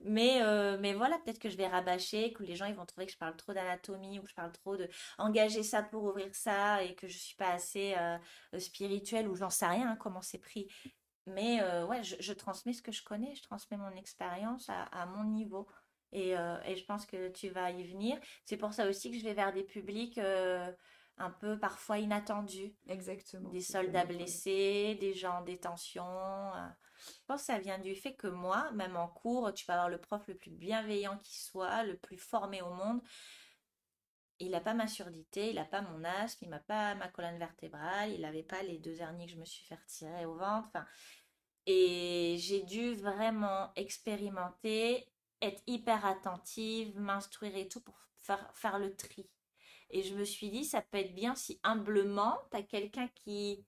Mais, 0.00 0.42
euh, 0.42 0.78
mais 0.78 0.94
voilà, 0.94 1.18
peut-être 1.18 1.40
que 1.40 1.48
je 1.48 1.56
vais 1.56 1.66
rabâcher, 1.66 2.32
que 2.32 2.44
les 2.44 2.54
gens 2.54 2.66
ils 2.66 2.74
vont 2.74 2.86
trouver 2.86 3.06
que 3.06 3.12
je 3.12 3.18
parle 3.18 3.36
trop 3.36 3.52
d'anatomie 3.52 4.20
ou 4.20 4.22
que 4.22 4.30
je 4.30 4.34
parle 4.34 4.52
trop 4.52 4.76
de 4.76 4.88
engager 5.18 5.64
ça 5.64 5.82
pour 5.82 6.04
ouvrir 6.04 6.32
ça 6.34 6.84
et 6.84 6.94
que 6.94 7.08
je 7.08 7.18
suis 7.18 7.34
pas 7.34 7.50
assez 7.50 7.94
euh, 7.98 8.16
spirituelle 8.60 9.26
ou 9.28 9.34
j'en 9.34 9.50
sais 9.50 9.66
rien 9.66 9.90
hein, 9.90 9.96
comment 9.96 10.22
c'est 10.22 10.38
pris. 10.38 10.68
Mais 11.28 11.60
euh, 11.62 11.84
ouais, 11.86 12.02
je, 12.02 12.32
transmets 12.32 12.72
ce 12.72 12.82
que 12.82 12.92
je 12.92 13.02
connais, 13.02 13.34
je 13.34 13.42
transmets 13.42 13.76
mon 13.76 13.94
expérience 13.96 14.68
à, 14.68 15.06
mon 15.06 15.24
niveau. 15.24 15.66
Et, 16.12 16.36
euh, 16.36 16.56
et, 16.64 16.76
je 16.76 16.84
pense 16.84 17.04
que 17.04 17.28
tu 17.28 17.50
vas 17.50 17.70
y 17.70 17.84
venir. 17.84 18.18
C'est 18.44 18.56
pour 18.56 18.72
ça 18.72 18.88
aussi 18.88 19.10
que 19.10 19.18
je 19.18 19.24
vais 19.24 19.34
vers 19.34 19.52
des 19.52 19.62
publics 19.62 20.16
euh, 20.18 20.72
un 21.18 21.30
peu 21.30 21.58
parfois 21.58 21.98
inattendus. 21.98 22.74
Exactement. 22.88 23.50
Des 23.50 23.60
soldats 23.60 24.06
blessés, 24.06 24.96
des 25.00 25.12
gens 25.12 25.40
en 25.40 25.42
détention. 25.42 26.06
Je 26.98 27.26
pense 27.26 27.40
que 27.40 27.46
ça 27.46 27.58
vient 27.58 27.78
du 27.78 27.94
fait 27.94 28.14
que 28.14 28.26
moi, 28.26 28.70
même 28.72 28.96
en 28.96 29.08
cours, 29.08 29.52
tu 29.54 29.64
vas 29.66 29.74
avoir 29.74 29.88
le 29.88 29.98
prof 29.98 30.26
le 30.28 30.36
plus 30.36 30.50
bienveillant 30.50 31.18
qui 31.18 31.38
soit, 31.38 31.84
le 31.84 31.96
plus 31.96 32.18
formé 32.18 32.62
au 32.62 32.72
monde. 32.72 33.00
Il 34.40 34.50
n'a 34.50 34.60
pas 34.60 34.74
ma 34.74 34.86
surdité, 34.86 35.50
il 35.50 35.56
n'a 35.56 35.64
pas 35.64 35.82
mon 35.82 36.04
asthme, 36.04 36.44
il 36.44 36.50
n'a 36.50 36.60
pas 36.60 36.94
ma 36.94 37.08
colonne 37.08 37.38
vertébrale, 37.38 38.12
il 38.12 38.20
n'avait 38.20 38.44
pas 38.44 38.62
les 38.62 38.78
deux 38.78 39.00
hernies 39.00 39.26
que 39.26 39.32
je 39.32 39.38
me 39.38 39.44
suis 39.44 39.64
fait 39.64 39.74
retirer 39.74 40.26
au 40.26 40.36
ventre. 40.36 40.68
Enfin, 40.68 40.86
et 41.66 42.36
j'ai 42.38 42.62
dû 42.62 42.94
vraiment 42.94 43.72
expérimenter, 43.76 45.06
être 45.42 45.62
hyper 45.66 46.06
attentive, 46.06 46.98
m'instruire 46.98 47.56
et 47.56 47.68
tout 47.68 47.80
pour 47.80 47.98
faire, 48.20 48.50
faire 48.54 48.78
le 48.78 48.96
tri. 48.96 49.28
Et 49.90 50.02
je 50.02 50.14
me 50.14 50.24
suis 50.24 50.50
dit, 50.50 50.64
ça 50.64 50.82
peut 50.82 50.98
être 50.98 51.14
bien 51.14 51.34
si 51.34 51.60
humblement, 51.62 52.38
tu 52.52 52.64
quelqu'un 52.64 53.08
qui, 53.08 53.66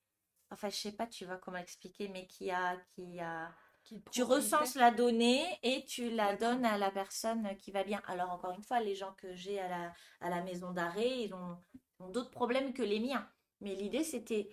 enfin 0.50 0.68
je 0.68 0.76
sais 0.76 0.92
pas, 0.92 1.06
tu 1.06 1.24
vois 1.24 1.38
comment 1.38 1.58
expliquer, 1.58 2.08
mais 2.08 2.26
qui 2.26 2.50
a, 2.50 2.76
qui 2.94 3.20
a, 3.20 3.52
tu 4.12 4.22
recenses 4.22 4.74
la 4.74 4.90
donnée 4.90 5.44
et 5.62 5.84
tu 5.84 6.10
la 6.10 6.36
donnes 6.36 6.64
à 6.64 6.78
la 6.78 6.90
personne 6.90 7.56
qui 7.56 7.70
va 7.70 7.84
bien. 7.84 8.02
Alors 8.06 8.30
encore 8.30 8.52
une 8.52 8.62
fois, 8.62 8.80
les 8.80 8.94
gens 8.94 9.12
que 9.14 9.34
j'ai 9.34 9.58
à 9.58 9.68
la, 9.68 9.92
à 10.20 10.30
la 10.30 10.42
maison 10.42 10.72
d'arrêt, 10.72 11.22
ils 11.22 11.34
ont 11.34 11.58
d'autres 12.10 12.30
problèmes 12.30 12.72
que 12.72 12.82
les 12.82 13.00
miens. 13.00 13.28
Mais 13.60 13.74
l'idée, 13.74 14.04
c'était 14.04 14.48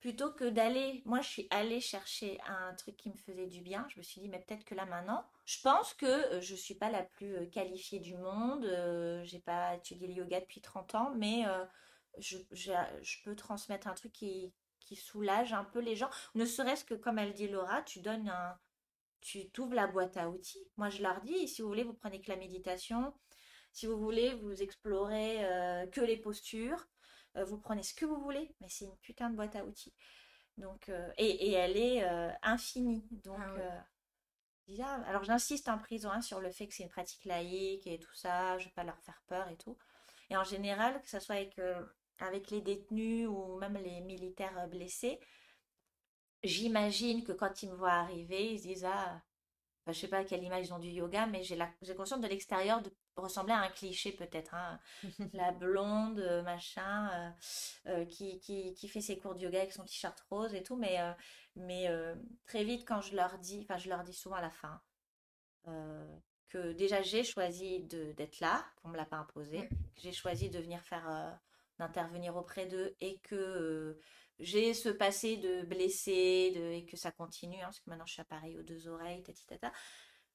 plutôt 0.00 0.32
que 0.32 0.44
d'aller, 0.44 1.02
moi 1.06 1.20
je 1.20 1.28
suis 1.28 1.46
allée 1.50 1.80
chercher 1.80 2.38
un 2.46 2.74
truc 2.74 2.96
qui 2.96 3.10
me 3.10 3.16
faisait 3.16 3.46
du 3.46 3.60
bien, 3.60 3.86
je 3.88 3.98
me 3.98 4.02
suis 4.02 4.20
dit 4.20 4.28
mais 4.28 4.38
peut-être 4.38 4.64
que 4.64 4.74
là 4.74 4.86
maintenant, 4.86 5.24
je 5.44 5.60
pense 5.60 5.92
que 5.94 6.06
euh, 6.06 6.40
je 6.40 6.54
suis 6.54 6.74
pas 6.74 6.90
la 6.90 7.02
plus 7.02 7.34
euh, 7.34 7.46
qualifiée 7.46 7.98
du 7.98 8.16
monde, 8.16 8.64
euh, 8.64 9.24
j'ai 9.24 9.40
pas 9.40 9.74
étudié 9.74 10.06
le 10.06 10.14
yoga 10.14 10.40
depuis 10.40 10.60
30 10.60 10.94
ans, 10.94 11.12
mais 11.16 11.44
je, 12.18 12.38
je, 12.52 12.72
peux 13.24 13.34
transmettre 13.34 13.88
un 13.88 13.94
truc 13.94 14.12
qui, 14.12 14.52
qui 14.88 14.96
soulage 14.96 15.52
un 15.52 15.64
peu 15.64 15.80
les 15.80 15.96
gens, 15.96 16.10
ne 16.34 16.44
serait-ce 16.44 16.84
que 16.84 16.94
comme 16.94 17.18
elle 17.18 17.34
dit 17.34 17.48
Laura, 17.48 17.82
tu 17.82 18.00
donnes 18.00 18.28
un, 18.28 18.58
tu 19.20 19.50
t'ouvres 19.50 19.74
la 19.74 19.86
boîte 19.86 20.16
à 20.16 20.30
outils. 20.30 20.66
Moi 20.76 20.88
je 20.88 21.02
leur 21.02 21.20
dis, 21.22 21.48
si 21.48 21.62
vous 21.62 21.68
voulez, 21.68 21.84
vous 21.84 21.94
prenez 21.94 22.20
que 22.20 22.30
la 22.30 22.36
méditation, 22.36 23.14
si 23.72 23.86
vous 23.86 23.98
voulez, 23.98 24.34
vous 24.34 24.62
explorez 24.62 25.38
que 25.92 26.00
les 26.00 26.16
postures, 26.16 26.86
euh, 27.36 27.44
vous 27.44 27.58
prenez 27.58 27.82
ce 27.82 27.94
que 27.94 28.04
vous 28.04 28.20
voulez, 28.20 28.54
mais 28.60 28.68
c'est 28.68 28.84
une 28.84 28.96
putain 28.98 29.30
de 29.30 29.36
boîte 29.36 29.56
à 29.56 29.64
outils. 29.64 29.94
Donc, 30.56 30.88
euh, 30.88 31.10
et, 31.18 31.52
elle 31.52 31.76
est 31.76 32.04
euh, 32.04 32.30
infinie. 32.42 33.06
Donc, 33.10 33.40
ah 34.80 35.00
alors 35.06 35.24
j'insiste 35.24 35.68
en 35.68 35.78
prison 35.78 36.10
hein, 36.10 36.20
sur 36.20 36.40
le 36.40 36.50
fait 36.50 36.66
que 36.66 36.74
c'est 36.74 36.82
une 36.82 36.90
pratique 36.90 37.24
laïque 37.24 37.86
et 37.86 37.98
tout 37.98 38.14
ça, 38.14 38.58
je 38.58 38.64
ne 38.64 38.68
vais 38.68 38.74
pas 38.74 38.84
leur 38.84 39.00
faire 39.00 39.22
peur 39.26 39.48
et 39.48 39.56
tout. 39.56 39.78
Et 40.30 40.36
en 40.36 40.44
général, 40.44 41.00
que 41.00 41.08
ce 41.08 41.20
soit 41.20 41.36
avec, 41.36 41.58
avec 42.18 42.50
les 42.50 42.60
détenus 42.60 43.28
ou 43.28 43.58
même 43.58 43.76
les 43.76 44.00
militaires 44.00 44.68
blessés, 44.68 45.20
j'imagine 46.42 47.24
que 47.24 47.32
quand 47.32 47.62
ils 47.62 47.70
me 47.70 47.74
voient 47.76 47.92
arriver, 47.92 48.52
ils 48.52 48.58
se 48.58 48.64
disent 48.64 48.84
Ah, 48.84 49.22
je 49.86 49.92
je 49.92 50.00
sais 50.00 50.08
pas 50.08 50.18
à 50.18 50.24
quelle 50.24 50.42
image 50.42 50.66
ils 50.66 50.72
ont 50.74 50.78
du 50.78 50.88
yoga, 50.88 51.26
mais 51.26 51.42
j'ai 51.42 51.94
conscience 51.96 52.20
de 52.20 52.26
l'extérieur 52.28 52.82
de 52.82 52.90
ressembler 53.16 53.52
à 53.52 53.60
un 53.60 53.68
cliché 53.68 54.12
peut-être. 54.12 54.54
Hein. 54.54 54.78
la 55.32 55.52
blonde, 55.52 56.20
euh, 56.20 56.42
machin, 56.42 57.10
euh, 57.12 57.30
euh, 57.86 58.04
qui, 58.04 58.38
qui, 58.40 58.74
qui, 58.74 58.88
fait 58.88 59.00
ses 59.00 59.18
cours 59.18 59.34
de 59.34 59.40
yoga 59.40 59.58
avec 59.58 59.72
son 59.72 59.84
t-shirt 59.84 60.18
rose 60.30 60.54
et 60.54 60.62
tout. 60.62 60.76
Mais, 60.76 60.98
mais 61.56 61.88
très 62.46 62.64
vite, 62.64 62.86
quand 62.86 63.00
je 63.00 63.16
leur 63.16 63.38
dis, 63.38 63.60
enfin 63.62 63.78
je 63.78 63.88
leur 63.88 64.02
dis 64.04 64.14
souvent 64.14 64.36
à 64.36 64.42
la 64.42 64.50
fin, 64.50 64.80
que 66.48 66.72
déjà 66.72 67.02
j'ai 67.02 67.24
choisi 67.24 67.80
d'être 67.80 68.40
là, 68.40 68.64
qu'on 68.76 68.88
me 68.88 68.96
l'a 68.96 69.04
pas 69.04 69.16
imposé, 69.16 69.68
que 69.68 70.02
j'ai 70.02 70.12
choisi 70.12 70.50
de 70.50 70.58
venir 70.58 70.80
faire, 70.82 71.38
d'intervenir 71.78 72.36
auprès 72.36 72.66
d'eux 72.66 72.96
et 73.00 73.18
que 73.20 73.98
j'ai 74.38 74.74
ce 74.74 74.88
passé 74.88 75.36
de 75.36 75.62
blessé 75.62 76.52
de, 76.54 76.72
et 76.72 76.84
que 76.84 76.96
ça 76.96 77.10
continue, 77.10 77.56
hein, 77.56 77.64
parce 77.64 77.80
que 77.80 77.90
maintenant 77.90 78.06
je 78.06 78.12
suis 78.12 78.22
appareil 78.22 78.58
aux 78.58 78.62
deux 78.62 78.88
oreilles, 78.88 79.22
tata. 79.22 79.72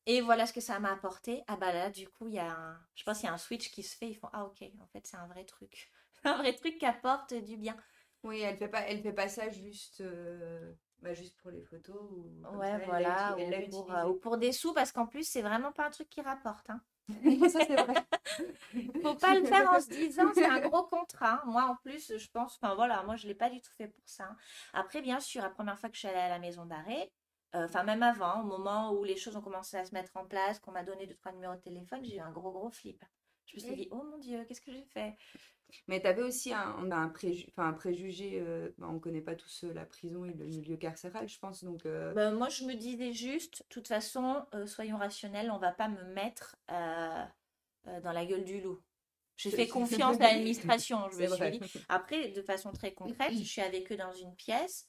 Et 0.05 0.19
voilà 0.19 0.45
ce 0.45 0.51
que 0.51 0.59
ça 0.59 0.79
m'a 0.79 0.91
apporté. 0.91 1.43
Ah 1.47 1.55
bah 1.55 1.71
là, 1.71 1.89
du 1.89 2.09
coup, 2.09 2.27
il 2.27 2.33
y 2.33 2.39
a 2.39 2.51
un, 2.51 2.77
je 2.93 3.03
pense 3.03 3.19
qu'il 3.19 3.27
y 3.27 3.29
a 3.29 3.33
un 3.33 3.37
switch 3.37 3.71
qui 3.71 3.83
se 3.83 3.95
fait. 3.95 4.09
Ils 4.09 4.15
font 4.15 4.29
ah 4.33 4.45
ok, 4.45 4.61
en 4.81 4.87
fait 4.87 5.05
c'est 5.07 5.17
un 5.17 5.27
vrai 5.27 5.45
truc, 5.45 5.91
un 6.25 6.37
vrai 6.37 6.53
truc 6.53 6.77
qui 6.77 6.85
apporte 6.85 7.33
du 7.33 7.57
bien. 7.57 7.77
Oui, 8.23 8.41
elle 8.41 8.57
fait 8.57 8.69
pas, 8.69 8.81
elle 8.81 9.01
fait 9.01 9.13
pas 9.13 9.27
ça 9.27 9.49
juste, 9.49 10.01
euh, 10.01 10.73
bah, 11.01 11.13
juste 11.13 11.37
pour 11.41 11.51
les 11.51 11.61
photos 11.61 12.01
ou. 12.11 12.41
Ouais, 12.57 12.85
voilà, 12.85 13.35
ou, 13.37 13.69
pour, 13.69 13.93
euh, 13.93 14.05
ou, 14.05 14.13
pour, 14.15 14.37
des 14.37 14.51
sous 14.51 14.73
parce 14.73 14.91
qu'en 14.91 15.07
plus 15.07 15.27
c'est 15.27 15.41
vraiment 15.41 15.71
pas 15.71 15.85
un 15.85 15.91
truc 15.91 16.09
qui 16.09 16.21
rapporte. 16.21 16.69
Hein. 16.69 16.81
Ça 17.49 17.59
c'est 17.65 17.75
vrai. 17.75 17.95
Faut 19.01 19.15
pas 19.15 19.35
le 19.35 19.45
faire 19.45 19.69
en 19.71 19.79
se 19.79 19.89
disant 19.89 20.31
c'est 20.33 20.45
un 20.45 20.61
gros 20.61 20.83
contrat. 20.83 21.41
Moi 21.45 21.63
en 21.63 21.75
plus, 21.75 22.17
je 22.17 22.29
pense, 22.29 22.57
enfin 22.61 22.75
voilà, 22.75 23.03
moi 23.03 23.15
je 23.15 23.27
l'ai 23.27 23.35
pas 23.35 23.49
du 23.49 23.61
tout 23.61 23.71
fait 23.77 23.87
pour 23.87 24.03
ça. 24.07 24.35
Après, 24.73 25.01
bien 25.01 25.19
sûr, 25.19 25.41
la 25.41 25.49
première 25.49 25.77
fois 25.77 25.89
que 25.89 25.95
je 25.95 25.99
suis 25.99 26.07
allée 26.07 26.17
à 26.17 26.29
la 26.29 26.39
maison 26.39 26.65
d'arrêt, 26.65 27.11
Enfin, 27.55 27.83
même 27.83 28.01
avant, 28.01 28.41
au 28.41 28.45
moment 28.45 28.93
où 28.93 29.03
les 29.03 29.15
choses 29.15 29.35
ont 29.35 29.41
commencé 29.41 29.77
à 29.77 29.85
se 29.85 29.93
mettre 29.93 30.17
en 30.17 30.25
place, 30.25 30.59
qu'on 30.59 30.71
m'a 30.71 30.83
donné 30.83 31.05
deux, 31.05 31.13
trois 31.13 31.31
numéros 31.31 31.53
de 31.53 31.61
téléphone, 31.61 32.03
j'ai 32.03 32.15
eu 32.15 32.19
un 32.19 32.31
gros, 32.31 32.51
gros 32.51 32.71
flip. 32.71 33.03
Je 33.45 33.57
me 33.57 33.59
suis 33.59 33.75
dit, 33.75 33.87
oh 33.91 34.01
mon 34.03 34.17
Dieu, 34.17 34.43
qu'est-ce 34.45 34.61
que 34.61 34.71
j'ai 34.71 34.85
fait? 34.85 35.15
Mais 35.87 36.01
tu 36.01 36.07
avais 36.07 36.21
aussi 36.21 36.53
un, 36.53 36.75
on 36.79 36.91
a 36.91 36.95
un, 36.95 37.07
enfin, 37.07 37.67
un 37.67 37.73
préjugé, 37.73 38.39
euh, 38.41 38.69
bah, 38.77 38.87
on 38.89 38.93
ne 38.93 38.99
connaît 38.99 39.21
pas 39.21 39.35
tous 39.35 39.63
la 39.63 39.85
prison 39.85 40.25
et 40.25 40.33
le 40.33 40.45
milieu 40.45 40.77
carcéral, 40.77 41.27
je 41.27 41.39
pense. 41.39 41.63
Donc, 41.63 41.83
bah, 41.85 42.31
moi, 42.31 42.49
je 42.49 42.65
me 42.65 42.73
disais 42.73 43.13
juste, 43.13 43.63
de 43.63 43.67
toute 43.69 43.87
façon, 43.87 44.45
soyons 44.65 44.97
rationnels, 44.97 45.51
on 45.51 45.55
ne 45.55 45.61
va 45.61 45.71
pas 45.71 45.87
me 45.87 46.03
mettre 46.13 46.55
dans 46.67 48.11
la 48.11 48.25
gueule 48.25 48.45
du 48.45 48.61
loup. 48.61 48.79
Je 49.35 49.49
fais 49.49 49.67
confiance 49.67 50.17
à 50.17 50.33
l'administration, 50.33 51.09
je 51.11 51.17
me 51.21 51.27
suis 51.27 51.59
dit. 51.59 51.85
Après, 51.89 52.29
de 52.29 52.41
façon 52.41 52.71
très 52.71 52.93
concrète, 52.93 53.33
je 53.33 53.43
suis 53.43 53.61
avec 53.61 53.91
eux 53.91 53.97
dans 53.97 54.13
une 54.13 54.35
pièce, 54.35 54.87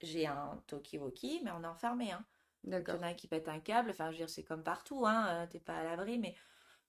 j'ai 0.00 0.26
un 0.26 0.62
talkie-walkie, 0.66 1.40
mais 1.44 1.50
on 1.50 1.62
est 1.62 1.68
enfermé. 1.68 2.12
Hein. 2.12 2.24
D'accord. 2.64 2.96
Il 2.96 2.98
y 2.98 3.00
en 3.00 3.06
a 3.06 3.10
un 3.10 3.14
qui 3.14 3.28
pète 3.28 3.48
un 3.48 3.60
câble, 3.60 3.90
enfin, 3.90 4.06
je 4.06 4.12
veux 4.12 4.18
dire, 4.18 4.30
c'est 4.30 4.42
comme 4.42 4.62
partout, 4.62 5.04
hein, 5.06 5.46
t'es 5.50 5.60
pas 5.60 5.76
à 5.76 5.84
l'abri, 5.84 6.18
mais 6.18 6.34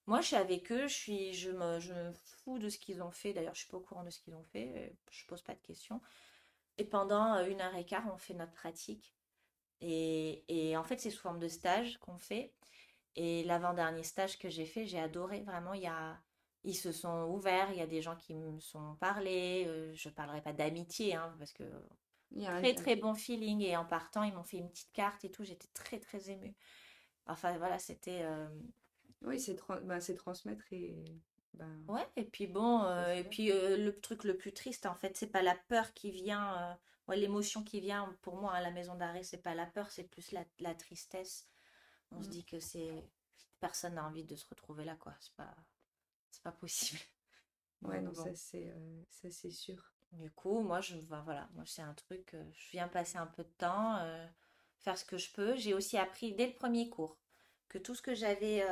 moi, 0.06 0.20
je 0.20 0.28
suis 0.28 0.36
avec 0.36 0.70
eux, 0.72 0.86
je, 0.86 0.94
suis, 0.94 1.34
je, 1.34 1.50
me, 1.50 1.80
je 1.80 1.92
me 1.92 2.12
fous 2.12 2.58
de 2.58 2.68
ce 2.68 2.78
qu'ils 2.78 3.02
ont 3.02 3.10
fait. 3.10 3.32
D'ailleurs, 3.32 3.54
je 3.54 3.60
suis 3.60 3.68
pas 3.68 3.76
au 3.76 3.80
courant 3.80 4.04
de 4.04 4.10
ce 4.10 4.20
qu'ils 4.20 4.34
ont 4.34 4.44
fait, 4.44 4.96
je 5.10 5.26
pose 5.26 5.42
pas 5.42 5.54
de 5.54 5.60
questions. 5.60 6.00
Et 6.78 6.84
pendant 6.84 7.44
une 7.46 7.60
heure 7.60 7.74
et 7.74 7.84
quart, 7.84 8.04
on 8.12 8.18
fait 8.18 8.34
notre 8.34 8.52
pratique. 8.52 9.14
Et, 9.80 10.44
et 10.48 10.76
en 10.76 10.84
fait, 10.84 11.00
c'est 11.00 11.10
sous 11.10 11.20
forme 11.20 11.38
de 11.38 11.48
stage 11.48 11.98
qu'on 11.98 12.18
fait. 12.18 12.52
Et 13.16 13.44
l'avant-dernier 13.44 14.02
stage 14.02 14.38
que 14.38 14.48
j'ai 14.50 14.66
fait, 14.66 14.86
j'ai 14.86 15.00
adoré. 15.00 15.40
Vraiment, 15.42 15.72
il 15.72 15.82
y 15.82 15.86
a, 15.86 16.20
ils 16.64 16.74
se 16.74 16.92
sont 16.92 17.24
ouverts. 17.30 17.70
Il 17.72 17.78
y 17.78 17.82
a 17.82 17.86
des 17.86 18.02
gens 18.02 18.16
qui 18.16 18.34
me 18.34 18.60
sont 18.60 18.96
parlé. 18.96 19.64
Euh, 19.66 19.92
je 19.94 20.08
ne 20.08 20.14
parlerai 20.14 20.42
pas 20.42 20.52
d'amitié, 20.52 21.14
hein, 21.14 21.34
parce 21.38 21.52
que 21.52 21.64
très 22.34 22.74
très 22.74 22.96
bon 22.96 23.14
feeling. 23.14 23.62
Et 23.62 23.76
en 23.76 23.86
partant, 23.86 24.22
ils 24.22 24.34
m'ont 24.34 24.44
fait 24.44 24.58
une 24.58 24.68
petite 24.68 24.92
carte 24.92 25.24
et 25.24 25.30
tout. 25.30 25.44
J'étais 25.44 25.68
très 25.72 25.98
très 25.98 26.30
émue. 26.30 26.54
Enfin 27.26 27.56
voilà, 27.58 27.78
c'était. 27.78 28.22
Euh, 28.22 28.48
oui, 29.26 29.38
c'est 29.40 29.56
bah, 29.84 29.98
transmettre 30.16 30.64
et. 30.72 31.04
Ben, 31.54 31.82
ouais, 31.88 32.06
et 32.16 32.24
puis 32.24 32.46
bon, 32.46 32.82
euh, 32.82 33.14
et 33.14 33.24
puis 33.24 33.48
le 33.48 33.90
truc 34.00 34.24
le 34.24 34.36
plus 34.36 34.52
triste, 34.52 34.84
en 34.84 34.94
fait, 34.94 35.16
c'est 35.16 35.26
pas 35.26 35.40
la 35.40 35.54
peur 35.68 35.94
qui 35.94 36.10
vient, 36.10 36.78
l'émotion 37.08 37.64
qui 37.64 37.80
vient 37.80 38.14
pour 38.20 38.36
moi 38.36 38.52
à 38.52 38.60
la 38.60 38.70
maison 38.70 38.94
d'arrêt, 38.94 39.22
c'est 39.22 39.42
pas 39.42 39.54
la 39.54 39.64
peur, 39.64 39.90
c'est 39.90 40.04
plus 40.04 40.32
la, 40.32 40.44
la 40.58 40.74
tristesse. 40.74 41.48
On 42.10 42.22
se 42.22 42.28
mmh. 42.28 42.30
dit 42.30 42.44
que 42.44 42.60
c'est 42.60 43.08
personne 43.60 43.94
n'a 43.94 44.06
envie 44.06 44.24
de 44.24 44.36
se 44.36 44.46
retrouver 44.48 44.84
là, 44.84 44.96
quoi. 44.96 45.14
C'est 45.20 45.34
pas 45.34 45.54
c'est 46.30 46.42
pas 46.42 46.52
possible. 46.52 47.00
Ouais, 47.82 48.00
non, 48.00 48.14
ça 48.14 48.34
c'est 48.34 48.70
euh, 48.70 49.02
c'est 49.10 49.50
sûr. 49.50 49.92
Du 50.10 50.30
coup, 50.30 50.60
moi 50.60 50.80
je 50.80 50.96
bah, 50.96 51.20
voilà, 51.26 51.46
moi 51.52 51.62
c'est 51.66 51.82
un 51.82 51.92
truc 51.92 52.32
euh, 52.32 52.42
je 52.54 52.70
viens 52.70 52.88
passer 52.88 53.18
un 53.18 53.26
peu 53.26 53.44
de 53.44 53.52
temps 53.58 53.98
euh, 53.98 54.26
faire 54.78 54.96
ce 54.96 55.04
que 55.04 55.18
je 55.18 55.30
peux. 55.30 55.54
J'ai 55.56 55.74
aussi 55.74 55.98
appris 55.98 56.34
dès 56.34 56.46
le 56.46 56.54
premier 56.54 56.88
cours 56.88 57.18
que 57.68 57.78
tout 57.78 57.94
ce 57.94 58.02
que 58.02 58.14
j'avais 58.14 58.64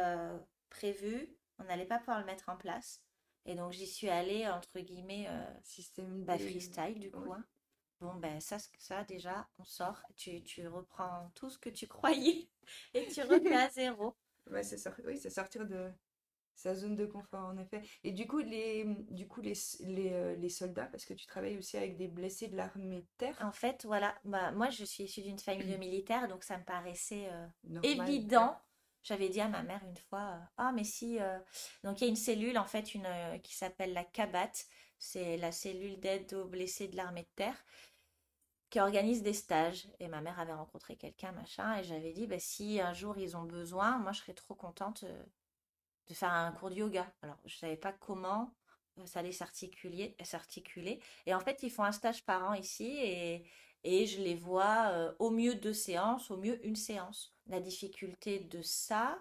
prévu, 0.70 1.28
on 1.59 1.64
n'allait 1.64 1.86
pas 1.86 1.99
pouvoir 1.99 2.20
le 2.20 2.26
mettre 2.26 2.49
en 2.49 2.57
place. 2.57 3.01
Et 3.47 3.55
donc 3.55 3.72
j'y 3.72 3.86
suis 3.86 4.09
allée 4.09 4.49
entre 4.49 4.80
guillemets 4.80 5.28
système 5.62 6.24
bah, 6.24 6.38
freestyle 6.38 6.99
du 6.99 7.11
coup. 7.11 7.32
Hein. 7.32 7.45
Bon 8.01 8.14
ben 8.14 8.40
ça 8.40 8.59
ça 8.78 9.05
déjà 9.05 9.47
on 9.59 9.64
sort, 9.64 10.03
tu, 10.16 10.42
tu 10.42 10.66
reprends 10.66 11.30
tout 11.34 11.51
ce 11.51 11.59
que 11.59 11.70
tu 11.70 11.86
croyais 11.88 12.49
et 12.95 13.07
tu 13.07 13.22
remets 13.22 13.57
à 13.57 13.68
zéro. 13.70 14.14
Ouais, 14.51 14.62
c'est 14.62 14.76
oui, 15.07 15.16
c'est 15.16 15.30
sortir 15.30 15.66
de 15.66 15.90
sa 16.55 16.74
zone 16.74 16.97
de 16.97 17.07
confort, 17.07 17.47
en 17.47 17.59
effet. 17.59 17.82
Et 18.05 18.12
du 18.12 18.26
coup, 18.26 18.38
les, 18.38 18.84
du 19.11 19.26
coup, 19.26 19.40
les, 19.40 19.55
les, 19.80 20.12
euh, 20.12 20.36
les 20.36 20.49
soldats, 20.49 20.86
parce 20.86 21.05
que 21.05 21.14
tu 21.14 21.26
travailles 21.26 21.59
aussi 21.59 21.76
avec 21.76 21.97
des 21.97 22.09
blessés 22.09 22.49
de 22.49 22.57
l'armée 22.57 23.01
de 23.01 23.07
terre? 23.18 23.36
En 23.40 23.53
fait, 23.53 23.84
voilà, 23.84 24.14
bah, 24.24 24.53
moi, 24.53 24.70
je 24.70 24.84
suis 24.84 25.05
issue 25.05 25.22
d'une 25.22 25.38
famille 25.38 25.70
de 25.70 25.76
militaires, 25.78 26.28
donc 26.28 26.45
ça 26.45 26.59
me 26.59 26.64
paraissait 26.64 27.28
euh, 27.30 27.80
évident. 27.82 28.57
J'avais 29.05 29.28
dit 29.28 29.40
à 29.40 29.48
ma 29.48 29.62
mère 29.62 29.82
une 29.86 29.96
fois, 29.96 30.32
euh, 30.32 30.44
ah, 30.57 30.72
mais 30.72 30.84
si. 30.84 31.18
Donc, 31.84 32.00
il 32.00 32.05
y 32.05 32.07
a 32.07 32.11
une 32.11 32.16
cellule, 32.16 32.59
en 32.59 32.64
fait, 32.64 32.94
une, 32.94 33.07
qui 33.42 33.55
s'appelle 33.55 33.92
la 33.92 34.05
CABAT. 34.05 34.52
C'est 34.98 35.36
la 35.36 35.52
cellule 35.52 36.00
d'aide 36.00 36.32
aux 36.34 36.46
blessés 36.46 36.88
de 36.88 36.96
l'armée 36.96 37.22
de 37.22 37.34
terre 37.36 37.64
qui 38.70 38.80
organise 38.80 39.22
des 39.22 39.34
stages. 39.34 39.86
Et 40.00 40.09
ma 40.09 40.20
mère 40.20 40.40
avait 40.40 40.55
rencontré 40.55 40.96
quelqu'un, 40.96 41.30
machin, 41.32 41.76
et 41.78 41.84
j'avais 41.84 42.12
dit, 42.12 42.26
bah, 42.26 42.40
si 42.40 42.80
un 42.80 42.92
jour 42.92 43.16
ils 43.18 43.36
ont 43.36 43.44
besoin, 43.44 43.98
moi 43.98 44.11
je 44.12 44.20
serais 44.20 44.34
trop 44.34 44.55
contente 44.55 45.05
de 46.09 46.14
faire 46.14 46.32
un 46.32 46.52
cours 46.52 46.70
de 46.70 46.76
yoga. 46.76 47.11
Alors, 47.22 47.38
je 47.44 47.55
ne 47.55 47.59
savais 47.59 47.76
pas 47.76 47.92
comment 47.92 48.55
euh, 48.98 49.07
ça 49.07 49.20
allait 49.20 49.32
s'articuler, 49.32 50.16
s'articuler. 50.22 51.00
Et 51.26 51.34
en 51.34 51.40
fait, 51.40 51.62
ils 51.62 51.70
font 51.70 51.84
un 51.84 51.92
stage 51.92 52.24
par 52.24 52.44
an 52.50 52.55
ici 52.55 52.96
et, 53.00 53.46
et 53.85 54.07
je 54.07 54.20
les 54.20 54.35
vois 54.35 54.89
euh, 54.93 55.12
au 55.18 55.30
mieux 55.30 55.55
deux 55.55 55.72
séances, 55.72 56.30
au 56.30 56.37
mieux 56.37 56.64
une 56.66 56.76
séance. 56.76 57.35
La 57.47 57.61
difficulté 57.61 58.41
de 58.41 58.62
ça, 58.62 59.18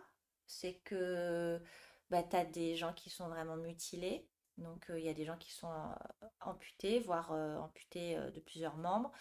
c'est 0.47 0.76
que 0.86 1.61
bah, 2.09 2.24
tu 2.24 2.36
as 2.36 2.45
des 2.45 2.76
gens 2.76 2.93
qui 2.93 3.09
sont 3.09 3.28
vraiment 3.28 3.57
mutilés. 3.57 4.28
Donc, 4.57 4.89
euh, 4.89 4.99
il 4.99 5.05
y 5.05 5.09
a 5.09 5.14
des 5.14 5.26
gens 5.26 5.38
qui 5.38 5.51
sont 5.51 5.74
amputés, 6.41 6.99
voire 6.99 7.32
amputés 7.32 8.16
de 8.16 8.39
plusieurs 8.39 8.78
membres. 8.78 9.11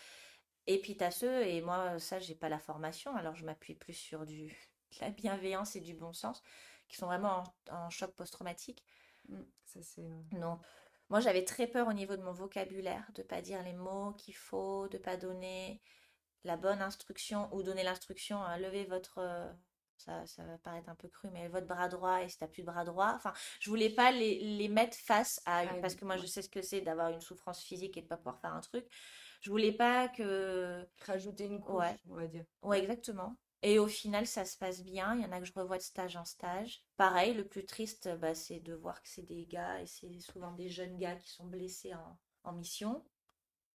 Et 0.66 0.80
puis, 0.80 0.96
tu 0.96 1.04
as 1.04 1.10
ceux, 1.10 1.42
et 1.46 1.60
moi, 1.60 1.98
ça, 1.98 2.20
j'ai 2.20 2.36
pas 2.36 2.48
la 2.48 2.58
formation, 2.58 3.16
alors 3.16 3.34
je 3.34 3.44
m'appuie 3.44 3.74
plus 3.74 3.94
sur 3.94 4.24
du, 4.26 4.56
la 5.00 5.10
bienveillance 5.10 5.76
et 5.76 5.80
du 5.80 5.94
bon 5.94 6.12
sens 6.12 6.42
qui 6.88 6.96
sont 6.96 7.06
vraiment 7.06 7.42
en, 7.70 7.90
choc 7.90 8.14
post-traumatique. 8.14 8.84
Mmh, 9.28 9.40
ça 9.64 9.82
c'est. 9.82 10.10
Non. 10.32 10.60
Moi, 11.12 11.20
j'avais 11.20 11.44
très 11.44 11.66
peur 11.66 11.88
au 11.88 11.92
niveau 11.92 12.16
de 12.16 12.22
mon 12.22 12.32
vocabulaire, 12.32 13.06
de 13.14 13.22
pas 13.22 13.42
dire 13.42 13.62
les 13.62 13.74
mots 13.74 14.14
qu'il 14.14 14.34
faut, 14.34 14.88
de 14.88 14.96
pas 14.96 15.18
donner 15.18 15.82
la 16.42 16.56
bonne 16.56 16.80
instruction 16.80 17.54
ou 17.54 17.62
donner 17.62 17.82
l'instruction 17.82 18.42
à 18.42 18.56
lever 18.56 18.86
votre. 18.86 19.18
Euh, 19.18 19.52
ça, 19.98 20.26
ça 20.26 20.42
va 20.42 20.56
paraître 20.56 20.88
un 20.88 20.94
peu 20.94 21.08
cru, 21.08 21.28
mais 21.30 21.48
votre 21.48 21.66
bras 21.66 21.90
droit 21.90 22.22
et 22.22 22.30
si 22.30 22.38
t'as 22.38 22.48
plus 22.48 22.62
de 22.62 22.66
bras 22.66 22.86
droit. 22.86 23.12
Enfin, 23.14 23.34
je 23.60 23.68
voulais 23.68 23.90
pas 23.90 24.10
les, 24.10 24.38
les 24.56 24.68
mettre 24.68 24.96
face 24.96 25.42
à. 25.44 25.64
Ah 25.68 25.74
parce 25.82 25.96
que 25.96 26.06
moi, 26.06 26.16
je 26.16 26.24
sais 26.24 26.40
ce 26.40 26.48
que 26.48 26.62
c'est 26.62 26.80
d'avoir 26.80 27.10
une 27.10 27.20
souffrance 27.20 27.62
physique 27.62 27.98
et 27.98 28.00
de 28.00 28.06
pas 28.06 28.16
pouvoir 28.16 28.40
faire 28.40 28.54
un 28.54 28.62
truc. 28.62 28.86
Je 29.42 29.50
voulais 29.50 29.72
pas 29.72 30.08
que. 30.08 30.82
Rajouter 31.06 31.44
une 31.44 31.60
couche, 31.60 31.84
on 32.08 32.14
va 32.14 32.26
dire. 32.26 32.46
Ouais, 32.62 32.78
exactement. 32.78 33.36
Et 33.62 33.78
au 33.78 33.86
final, 33.86 34.26
ça 34.26 34.44
se 34.44 34.56
passe 34.56 34.82
bien. 34.82 35.14
Il 35.14 35.22
y 35.22 35.24
en 35.24 35.32
a 35.32 35.38
que 35.38 35.46
je 35.46 35.52
revois 35.52 35.78
de 35.78 35.82
stage 35.82 36.16
en 36.16 36.24
stage. 36.24 36.84
Pareil, 36.96 37.32
le 37.34 37.46
plus 37.46 37.64
triste, 37.64 38.08
bah, 38.18 38.34
c'est 38.34 38.60
de 38.60 38.74
voir 38.74 39.00
que 39.00 39.08
c'est 39.08 39.22
des 39.22 39.46
gars, 39.46 39.80
et 39.80 39.86
c'est 39.86 40.18
souvent 40.20 40.52
des 40.52 40.68
jeunes 40.68 40.96
gars 40.98 41.16
qui 41.16 41.30
sont 41.30 41.46
blessés 41.46 41.92
en, 42.44 42.52
mission. 42.52 43.04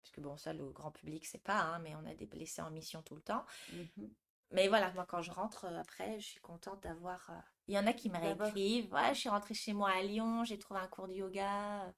Parce 0.03 0.13
que 0.13 0.21
bon, 0.21 0.37
ça, 0.37 0.53
le 0.53 0.71
grand 0.71 0.93
public, 0.93 1.27
c'est 1.27 1.43
pas, 1.43 1.61
hein, 1.61 1.79
mais 1.81 1.95
on 1.97 2.07
a 2.07 2.15
des 2.15 2.27
blessés 2.27 2.63
en 2.63 2.71
mission 2.71 3.03
tout 3.03 3.17
le 3.17 3.23
temps. 3.23 3.45
Mmh 3.73 4.07
mais 4.55 4.69
voilà, 4.69 4.93
moi, 4.93 5.07
quand 5.07 5.23
je 5.23 5.31
rentre 5.31 5.65
euh, 5.65 5.79
après, 5.79 6.21
je 6.21 6.27
suis 6.27 6.41
contente 6.41 6.83
d'avoir. 6.83 7.31
Euh, 7.31 7.41
il 7.69 7.75
y 7.75 7.79
en 7.79 7.87
a 7.87 7.93
qui 7.93 8.11
me 8.11 8.19
réécrivent 8.19 8.93
Ouais, 8.93 9.15
je 9.15 9.21
suis 9.21 9.29
rentrée 9.29 9.55
chez 9.55 9.73
moi 9.73 9.91
à 9.91 10.03
Lyon, 10.03 10.45
j'ai 10.45 10.59
trouvé 10.59 10.81
un 10.81 10.89
cours 10.89 11.09
de 11.09 11.15
yoga. 11.15 11.93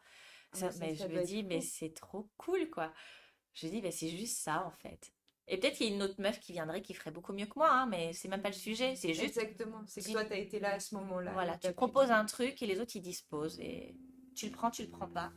Ah, 0.63 0.71
mais 0.79 0.95
je 0.95 1.07
me 1.07 1.25
dis, 1.25 1.43
mais 1.43 1.61
c'est 1.61 1.93
trop 1.93 2.31
cool, 2.37 2.71
quoi. 2.71 2.93
Je 3.55 3.67
dis, 3.67 3.83
mais 3.83 3.91
c'est 3.91 4.09
juste 4.09 4.39
ça, 4.39 4.65
en 4.65 4.71
fait. 4.71 5.13
Et 5.47 5.59
peut-être 5.59 5.77
qu'il 5.77 5.89
y 5.89 5.93
a 5.93 5.95
une 5.95 6.03
autre 6.03 6.19
meuf 6.19 6.41
qui 6.41 6.53
viendrait 6.53 6.81
qui 6.81 6.95
ferait 6.95 7.11
beaucoup 7.11 7.33
mieux 7.33 7.47
que 7.47 7.59
moi, 7.59 7.71
hein, 7.71 7.87
mais 7.87 8.13
c'est 8.15 8.29
même 8.29 8.41
pas 8.41 8.49
le 8.49 8.55
sujet. 8.55 8.97
C'est 8.97 9.13
juste. 9.13 9.37
Exactement. 9.37 9.83
C'est 9.87 10.03
que 10.03 10.11
toi, 10.11 10.25
tu 10.25 10.33
as 10.33 10.39
été 10.39 10.59
là 10.59 10.75
à 10.75 10.81
ce 10.81 10.95
moment-là. 10.95 11.33
Voilà, 11.33 11.59
tu 11.59 11.71
proposes 11.73 12.11
un 12.11 12.25
truc 12.25 12.63
et 12.63 12.67
les 12.67 12.81
autres, 12.81 12.97
ils 12.97 13.03
disposent. 13.03 13.61
Et 13.61 13.95
tu 14.35 14.47
le 14.47 14.53
prends, 14.53 14.71
tu 14.71 14.83
le 14.83 14.91
prends 14.91 15.09
pas. 15.09 15.33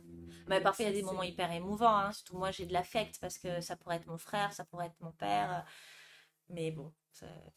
Mais 0.48 0.62
parfois, 0.62 0.84
il 0.86 0.88
y 0.88 0.90
a 0.90 0.94
des 0.94 1.02
moments 1.02 1.22
hyper 1.22 1.52
émouvants. 1.52 1.96
Hein. 1.96 2.12
Surtout 2.12 2.38
moi, 2.38 2.50
j'ai 2.50 2.64
de 2.64 2.72
l'affect 2.72 3.18
parce 3.20 3.38
que 3.38 3.60
ça 3.60 3.76
pourrait 3.76 3.96
être 3.96 4.06
mon 4.06 4.18
frère, 4.18 4.52
ça 4.54 4.64
pourrait 4.64 4.86
être 4.86 5.00
mon 5.00 5.12
père. 5.12 5.64
Mais 6.48 6.70
bon, 6.70 6.92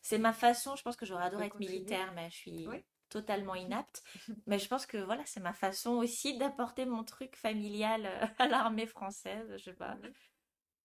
c'est 0.02 0.18
ma 0.18 0.34
façon. 0.34 0.76
Je 0.76 0.84
pense 0.84 0.98
que 0.98 1.06
j'aurais 1.06 1.24
adoré 1.24 1.46
être 1.46 1.60
militaire, 1.60 2.12
mais 2.14 2.30
je 2.30 2.36
suis 2.36 2.68
totalement 3.08 3.56
inapte. 3.56 4.04
mais 4.46 4.60
je 4.60 4.68
pense 4.68 4.86
que 4.86 4.98
voilà, 4.98 5.24
c'est 5.26 5.40
ma 5.40 5.54
façon 5.54 5.92
aussi 5.92 6.38
d'apporter 6.38 6.86
mon 6.86 7.04
truc 7.04 7.36
familial 7.36 8.06
euh, 8.06 8.26
à 8.40 8.48
l'armée 8.48 8.88
française. 8.88 9.48
Je 9.58 9.64
sais 9.64 9.74
pas. 9.74 9.98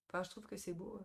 Enfin, 0.09 0.23
je 0.23 0.31
trouve 0.31 0.47
que 0.47 0.57
c'est 0.57 0.75
beau. 0.75 1.01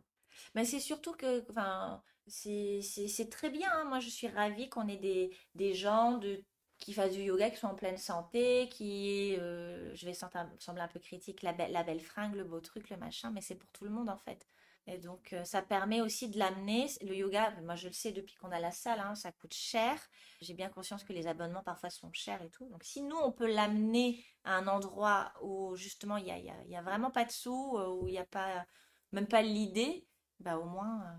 Mais 0.56 0.66
c'est 0.66 0.80
surtout 0.80 1.14
que, 1.14 1.44
enfin, 1.50 2.02
c'est 2.28 3.30
très 3.30 3.50
bien. 3.50 3.70
Hein. 3.74 3.86
Moi, 3.86 4.00
je 4.00 4.10
suis 4.10 4.28
ravie 4.28 4.70
qu'on 4.70 4.88
ait 4.88 4.98
des, 4.98 5.36
des 5.56 5.74
gens 5.74 6.18
de, 6.18 6.44
qui 6.82 6.94
fassent 6.94 7.14
du 7.14 7.22
yoga, 7.22 7.50
qui 7.50 7.58
sont 7.58 7.68
en 7.68 7.76
pleine 7.76 7.98
santé, 7.98 8.68
qui, 8.70 9.36
euh, 9.40 9.94
je 9.96 10.06
vais 10.06 10.14
sembler 10.14 10.82
un 10.82 10.88
peu 10.88 11.00
critique, 11.00 11.44
la, 11.44 11.54
belle, 11.54 11.72
la 11.72 11.84
belle 11.84 12.02
fringue, 12.02 12.36
le 12.36 12.44
beau 12.44 12.60
truc, 12.60 12.90
le 12.90 12.98
machin, 12.98 13.32
mais 13.32 13.42
c'est 13.42 13.56
pour 13.56 13.70
tout 13.72 13.86
le 13.86 13.92
monde 13.92 14.10
en 14.10 14.18
fait. 14.18 14.48
Et 14.88 14.98
donc, 14.98 15.34
euh, 15.34 15.44
ça 15.44 15.62
permet 15.62 16.02
aussi 16.02 16.28
de 16.28 16.40
l'amener. 16.40 16.88
Le 17.02 17.16
yoga, 17.16 17.52
moi 17.62 17.76
je 17.76 17.88
le 17.88 17.94
sais 17.94 18.12
depuis 18.12 18.36
qu'on 18.36 18.52
a 18.52 18.60
la 18.60 18.72
salle, 18.72 19.00
hein, 19.00 19.14
ça 19.14 19.32
coûte 19.32 19.54
cher. 19.54 19.96
J'ai 20.42 20.56
bien 20.56 20.70
conscience 20.70 21.04
que 21.04 21.14
les 21.14 21.28
abonnements 21.28 21.62
parfois 21.64 21.92
sont 21.92 22.12
chers 22.14 22.42
et 22.42 22.50
tout. 22.50 22.68
Donc, 22.70 22.84
si 22.84 23.04
nous, 23.04 23.16
on 23.18 23.32
peut 23.32 23.52
l'amener 23.52 24.26
à 24.44 24.56
un 24.56 24.68
endroit 24.68 25.34
où 25.44 25.76
justement 25.76 26.18
il 26.18 26.26
n'y 26.26 26.32
a, 26.32 26.40
y 26.40 26.52
y 26.68 26.76
a, 26.76 26.82
vraiment 26.82 27.12
pas 27.12 27.26
de 27.26 27.32
sous, 27.32 27.78
euh, 27.78 27.90
où 27.90 28.08
il 28.08 28.14
n'y 28.14 28.18
a 28.18 28.26
pas, 28.26 28.66
même 29.12 29.28
pas 29.28 29.44
l'idée, 29.44 30.08
bah 30.42 30.58
au 30.58 30.66
moins, 30.66 31.02
euh, 31.02 31.18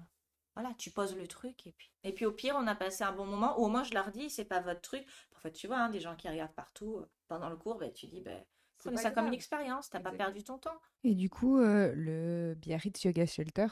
voilà, 0.55 0.75
tu 0.79 0.91
poses 0.91 1.17
le 1.17 1.27
truc 1.27 1.67
et 1.67 1.73
puis. 1.73 1.91
Et 2.05 2.13
puis 2.13 2.27
au 2.27 2.33
pire, 2.33 2.55
on 2.59 2.67
a 2.67 2.75
passé 2.75 3.05
un 3.05 3.13
bon 3.13 3.27
moment, 3.27 3.59
ou 3.59 3.65
au 3.65 3.69
moins 3.69 3.85
je 3.85 3.95
leur 3.95 4.11
dis, 4.11 4.31
c'est 4.31 4.45
pas 4.45 4.61
votre 4.61 4.81
truc. 4.81 5.07
Parfois, 5.31 5.51
tu 5.51 5.67
vois, 5.67 5.79
hein, 5.79 5.91
des 5.91 6.01
gens 6.01 6.17
qui 6.17 6.29
regardent 6.29 6.55
partout 6.55 6.97
euh, 6.99 7.09
pendant 7.29 7.49
le 7.49 7.57
cours, 7.57 7.79
bah, 7.79 7.91
tu 7.91 8.07
dis, 8.07 8.21
bah, 8.21 8.31
prenez 8.79 8.97
ça 8.97 9.11
comme 9.11 9.27
une 9.27 9.35
expérience, 9.35 9.89
t'as 9.91 10.01
pas 10.01 10.13
perdu 10.13 10.43
ton 10.43 10.59
temps. 10.59 10.79
Et 11.05 11.15
du 11.15 11.31
coup, 11.31 11.59
euh, 11.59 11.93
le 11.95 12.55
Biarritz 12.55 13.03
Yoga 13.05 13.27
Shelter 13.27 13.69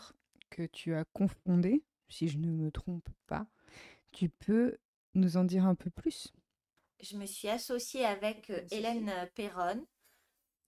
que 0.51 0.67
tu 0.67 0.95
as 0.95 1.05
confondé, 1.05 1.85
si 2.09 2.29
je 2.29 2.39
ne 2.39 2.49
me 2.49 2.71
trompe 2.71 3.09
pas. 3.27 3.47
Tu 4.13 4.29
peux 4.29 4.79
nous 5.15 5.37
en 5.37 5.45
dire 5.45 5.65
un 5.65 5.77
peu 5.77 5.91
plus? 5.91 6.33
Je 7.01 7.17
me 7.17 7.25
suis 7.25 7.49
associée 7.49 8.05
avec 8.05 8.53
Hélène 8.71 9.13
Perron, 9.35 9.87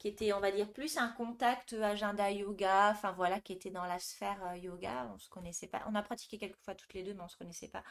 qui 0.03 0.09
était, 0.09 0.33
on 0.33 0.41
va 0.41 0.51
dire, 0.51 0.73
plus 0.73 0.97
un 0.97 1.07
contact 1.09 1.75
agenda 1.75 2.29
yoga, 2.29 2.91
enfin 2.91 3.13
voilà, 3.13 3.41
qui 3.41 3.53
était 3.53 3.71
dans 3.71 3.85
la 3.85 4.01
sphère 4.01 4.45
euh, 4.47 4.57
yoga. 4.57 5.09
On 5.15 5.19
se 5.19 5.29
connaissait 5.29 5.69
pas. 5.69 5.83
On 5.87 5.95
a 5.95 6.03
pratiqué 6.03 6.39
quelques 6.39 6.61
fois 6.65 6.75
toutes 6.75 6.93
les 6.93 7.05
deux, 7.05 7.15
mais 7.15 7.23
on 7.23 7.29
se 7.29 7.37
connaissait 7.37 7.69
pas 7.69 7.85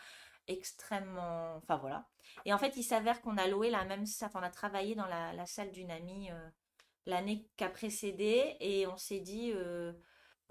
extrêmement. 0.48 1.56
Enfin 1.56 1.78
voilà. 1.78 2.06
Et 2.44 2.54
en 2.54 2.58
fait, 2.58 2.76
il 2.76 2.84
s'avère 2.84 3.22
qu'on 3.22 3.38
a 3.38 3.48
loué 3.48 3.70
la 3.70 3.86
même 3.86 4.06
salle, 4.06 4.30
on 4.36 4.44
a 4.44 4.50
travaillé 4.50 4.94
dans 4.94 5.08
la, 5.08 5.46
salle 5.46 5.72
d'une 5.72 5.90
amie 5.90 6.30
l'année 7.06 7.48
qui 7.56 7.64
a 7.64 7.70
précédé, 7.70 8.58
et 8.60 8.88
on 8.88 8.98
s'est 8.98 9.22
dit 9.22 9.54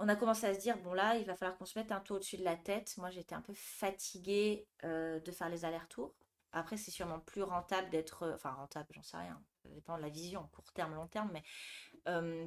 on 0.01 0.09
a 0.09 0.17
commencé 0.17 0.47
à 0.47 0.55
se 0.55 0.61
dire, 0.61 0.79
bon 0.79 0.95
là, 0.95 1.17
il 1.17 1.27
va 1.27 1.37
falloir 1.37 1.59
qu'on 1.59 1.67
se 1.67 1.79
mette 1.79 1.93
un 1.93 2.01
tour 2.01 2.17
au-dessus 2.17 2.39
de 2.39 2.43
la 2.45 2.57
tête. 2.57 2.95
Moi, 2.97 3.11
j'étais 3.11 3.35
un 3.35 3.43
peu 3.43 3.53
fatiguée 3.55 4.67
euh, 4.83 5.21
de 5.21 5.31
faire 5.31 5.51
les 5.51 5.67
allers-retours. 5.67 6.15
Après, 6.53 6.79
c'est 6.79 6.91
sûrement 6.91 7.21
plus 7.21 7.43
rentable 7.43 7.91
d'être, 7.91 8.23
euh, 8.23 8.35
enfin 8.35 8.51
rentable, 8.53 8.89
j'en 8.95 9.03
sais 9.03 9.19
rien, 9.19 9.41
ça 9.71 9.75
dépend 9.77 9.97
de 9.97 10.03
la 10.03 10.09
vision, 10.09 10.49
court 10.53 10.73
terme, 10.73 10.95
long 10.95 11.07
terme, 11.07 11.31
mais 11.33 11.45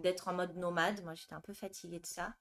d'être 0.02 0.28
en 0.28 0.34
mode 0.34 0.58
nomade. 0.58 1.02
Moi, 1.04 1.16
j'étais 1.16 1.34
un 1.34 1.42
peu 1.42 1.54
fatiguée 1.54 2.00
de 2.00 2.06
ça. 2.06 2.36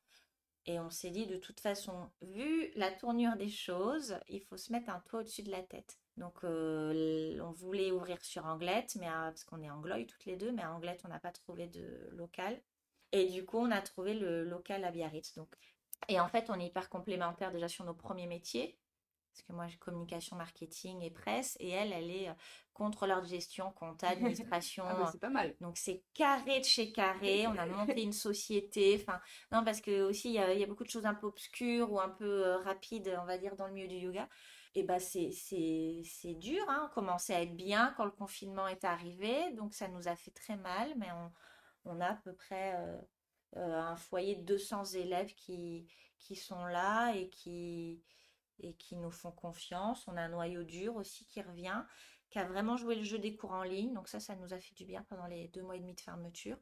Et 0.67 0.79
on 0.79 0.91
s'est 0.91 1.11
dit, 1.11 1.27
de 1.27 1.37
toute 1.37 1.61
façon, 1.61 2.11
vu 2.21 2.71
la 2.75 2.91
tournure 2.91 3.37
des 3.37 3.49
choses, 3.49 4.17
il 4.29 4.41
faut 4.41 4.57
se 4.57 4.73
mettre 4.73 4.91
un 4.91 5.01
toit 5.01 5.21
au-dessus 5.21 5.43
de 5.43 5.51
la 5.51 5.63
tête. 5.63 5.99
Donc, 6.17 6.45
on 6.45 7.53
voulait 7.53 7.91
ouvrir 7.91 8.23
sur 8.25 8.45
Anglette, 8.45 8.97
mais 8.97 9.07
parce 9.07 9.45
qu'on 9.45 9.63
est 9.63 9.71
angloïs 9.71 10.07
toutes 10.07 10.25
les 10.25 10.37
deux, 10.37 10.53
mais 10.53 10.63
à 10.63 10.73
Anglette, 10.73 11.03
on 11.05 11.09
n'a 11.09 11.21
pas 11.21 11.33
trouvé 11.33 11.69
de 11.69 12.09
local. 12.13 12.61
Et 13.13 13.29
du 13.29 13.45
coup, 13.45 13.59
on 13.59 13.71
a 13.71 13.81
trouvé 13.81 14.15
le 14.15 14.45
local 14.45 14.85
à 14.85 14.91
Biarritz. 14.91 15.35
Donc. 15.35 15.49
Et 16.09 16.19
en 16.19 16.29
fait, 16.29 16.51
on 16.51 16.59
est 16.59 16.67
hyper 16.67 16.89
complémentaires 16.89 17.53
déjà 17.53 17.69
sur 17.69 17.85
nos 17.85 17.95
premiers 17.95 18.27
métiers. 18.27 18.77
Parce 19.33 19.43
que 19.43 19.53
moi, 19.53 19.67
j'ai 19.67 19.79
communication, 19.79 20.37
marketing 20.37 21.01
et 21.03 21.11
presse. 21.11 21.57
Et 21.59 21.71
elle, 21.71 21.93
elle 21.93 22.11
est 22.11 22.29
euh, 22.29 22.35
contrôleur 22.75 23.23
de 23.23 23.27
gestion, 23.27 23.73
compta, 23.73 24.09
administration. 24.11 24.85
ah 24.87 24.95
bah, 24.95 25.09
c'est 25.11 25.21
pas 25.21 25.31
mal. 25.31 25.55
Donc, 25.61 25.79
c'est 25.79 26.03
carré 26.15 26.61
de 26.61 26.65
chez 26.65 26.93
carré. 26.93 27.47
On 27.49 27.57
a 27.57 27.67
monté 27.67 28.03
une 28.03 28.13
société. 28.13 28.99
Enfin, 29.01 29.21
non, 29.51 29.65
parce 29.65 29.81
que 29.81 30.03
aussi, 30.03 30.29
il 30.29 30.35
y, 30.35 30.39
a, 30.39 30.67
beaucoup 30.67 30.85
de 30.85 30.91
choses 30.91 31.07
un 31.07 31.15
peu 31.15 31.27
obscures 31.27 31.91
ou 31.93 32.01
un 32.01 32.11
peu 32.11 32.47
euh, 32.47 32.59
rapides, 32.59 33.17
on 33.21 33.25
va 33.25 33.39
dire, 33.39 33.57
dans 33.57 33.67
le 33.67 33.73
milieu 33.73 33.89
du 33.89 33.97
yoga. 33.97 34.29
Et 34.75 34.83
bah, 34.83 35.01
c'est 35.01 35.31
dur. 36.39 36.65
Hein. 36.69 36.89
On 36.91 36.95
commençait 36.95 37.35
à 37.35 37.43
être 37.43 37.57
bien 37.57 37.95
quand 37.97 38.05
le 38.05 38.11
confinement 38.11 38.69
est 38.69 38.85
arrivé. 38.85 39.53
Donc, 39.53 39.75
ça 39.75 39.89
nous 39.89 40.09
a 40.09 40.17
fait 40.17 40.31
très 40.31 40.57
mal. 40.57 40.93
Mais 40.97 41.11
on, 41.13 41.31
on 41.85 42.01
a 42.01 42.09
à 42.09 42.15
peu 42.15 42.33
près 42.33 42.75
euh, 42.77 42.99
euh, 43.57 43.81
un 43.81 43.97
foyer 43.97 44.37
de 44.37 44.43
200 44.43 44.85
élèves 44.95 45.35
qui, 45.35 45.87
qui 46.19 46.37
sont 46.37 46.65
là 46.65 47.13
et 47.13 47.29
qui, 47.29 48.03
et 48.61 48.75
qui 48.75 48.97
nous 48.97 49.11
font 49.11 49.33
confiance. 49.33 50.07
On 50.09 50.17
a 50.17 50.23
un 50.23 50.29
noyau 50.29 50.65
dur 50.65 50.97
aussi 50.97 51.27
qui 51.27 51.43
revient, 51.43 51.83
qui 52.31 52.39
a 52.39 52.45
vraiment 52.45 52.77
joué 52.77 52.95
le 52.95 53.05
jeu 53.05 53.19
des 53.19 53.37
cours 53.37 53.53
en 53.53 53.63
ligne. 53.63 53.93
Donc 53.95 54.09
ça, 54.09 54.21
ça 54.21 54.37
nous 54.37 54.53
a 54.55 54.59
fait 54.59 54.75
du 54.75 54.85
bien 54.85 55.03
pendant 55.09 55.27
les 55.27 55.49
deux 55.49 55.63
mois 55.63 55.77
et 55.77 55.81
demi 55.81 55.95
de 55.95 56.01
fermeture. 56.01 56.59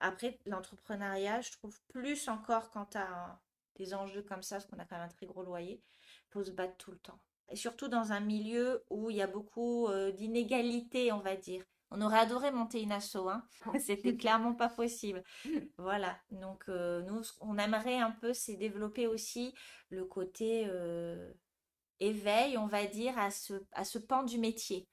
Après, 0.00 0.38
l'entrepreneuriat, 0.46 1.40
je 1.42 1.52
trouve 1.52 1.78
plus 1.88 2.28
encore 2.28 2.70
quand 2.70 2.86
tu 2.86 2.98
as 2.98 3.38
des 3.74 3.94
enjeux 3.94 4.22
comme 4.22 4.42
ça, 4.42 4.56
parce 4.56 4.66
qu'on 4.66 4.78
a 4.78 4.84
quand 4.84 4.96
même 4.96 5.04
un 5.04 5.12
très 5.12 5.26
gros 5.26 5.42
loyer, 5.42 5.82
faut 6.30 6.42
se 6.42 6.50
battre 6.50 6.76
tout 6.78 6.90
le 6.90 6.98
temps. 6.98 7.20
Et 7.50 7.56
surtout 7.56 7.88
dans 7.88 8.12
un 8.12 8.20
milieu 8.20 8.84
où 8.90 9.10
il 9.10 9.16
y 9.16 9.22
a 9.22 9.26
beaucoup 9.26 9.86
euh, 9.88 10.12
d'inégalités, 10.12 11.12
on 11.12 11.20
va 11.20 11.36
dire. 11.36 11.64
On 11.90 12.00
aurait 12.00 12.18
adoré 12.18 12.50
monter 12.50 12.82
une 12.82 12.92
asso, 12.92 13.16
hein. 13.28 13.44
c'était 13.80 14.16
clairement 14.16 14.54
pas 14.54 14.68
possible. 14.68 15.22
Voilà, 15.78 16.18
donc 16.30 16.64
euh, 16.68 17.02
nous, 17.02 17.22
on 17.40 17.58
aimerait 17.58 17.98
un 17.98 18.10
peu, 18.10 18.32
c'est 18.32 18.56
développer 18.56 19.06
aussi 19.06 19.54
le 19.90 20.04
côté 20.04 20.64
euh, 20.66 21.32
éveil, 22.00 22.58
on 22.58 22.66
va 22.66 22.86
dire, 22.86 23.16
à 23.18 23.30
ce, 23.30 23.54
à 23.72 23.84
ce 23.84 23.98
pan 23.98 24.24
du 24.24 24.38
métier. 24.38 24.88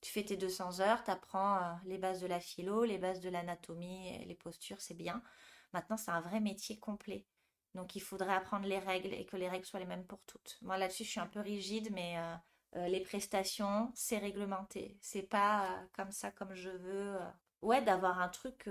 Tu 0.00 0.12
fais 0.12 0.24
tes 0.24 0.36
200 0.36 0.80
heures, 0.80 1.02
tu 1.04 1.10
apprends 1.10 1.56
euh, 1.56 1.74
les 1.84 1.98
bases 1.98 2.20
de 2.20 2.26
la 2.26 2.40
philo, 2.40 2.84
les 2.84 2.98
bases 2.98 3.20
de 3.20 3.28
l'anatomie, 3.28 4.24
les 4.26 4.34
postures, 4.34 4.80
c'est 4.80 4.94
bien. 4.94 5.22
Maintenant, 5.72 5.96
c'est 5.96 6.12
un 6.12 6.20
vrai 6.20 6.40
métier 6.40 6.78
complet. 6.78 7.26
Donc, 7.74 7.94
il 7.94 8.00
faudrait 8.00 8.34
apprendre 8.34 8.66
les 8.66 8.78
règles 8.78 9.12
et 9.12 9.26
que 9.26 9.36
les 9.36 9.48
règles 9.48 9.66
soient 9.66 9.80
les 9.80 9.86
mêmes 9.86 10.06
pour 10.06 10.22
toutes. 10.24 10.56
Moi, 10.62 10.78
là-dessus, 10.78 11.04
je 11.04 11.10
suis 11.10 11.20
un 11.20 11.26
peu 11.26 11.40
rigide, 11.40 11.90
mais 11.92 12.16
euh, 12.76 12.86
les 12.88 13.00
prestations, 13.00 13.90
c'est 13.94 14.18
réglementé. 14.18 14.98
C'est 15.00 15.22
pas 15.22 15.64
euh, 15.64 15.86
comme 15.94 16.12
ça, 16.12 16.30
comme 16.30 16.54
je 16.54 16.70
veux. 16.70 17.16
Euh. 17.16 17.30
Ouais, 17.62 17.82
d'avoir 17.82 18.20
un 18.20 18.28
truc 18.28 18.70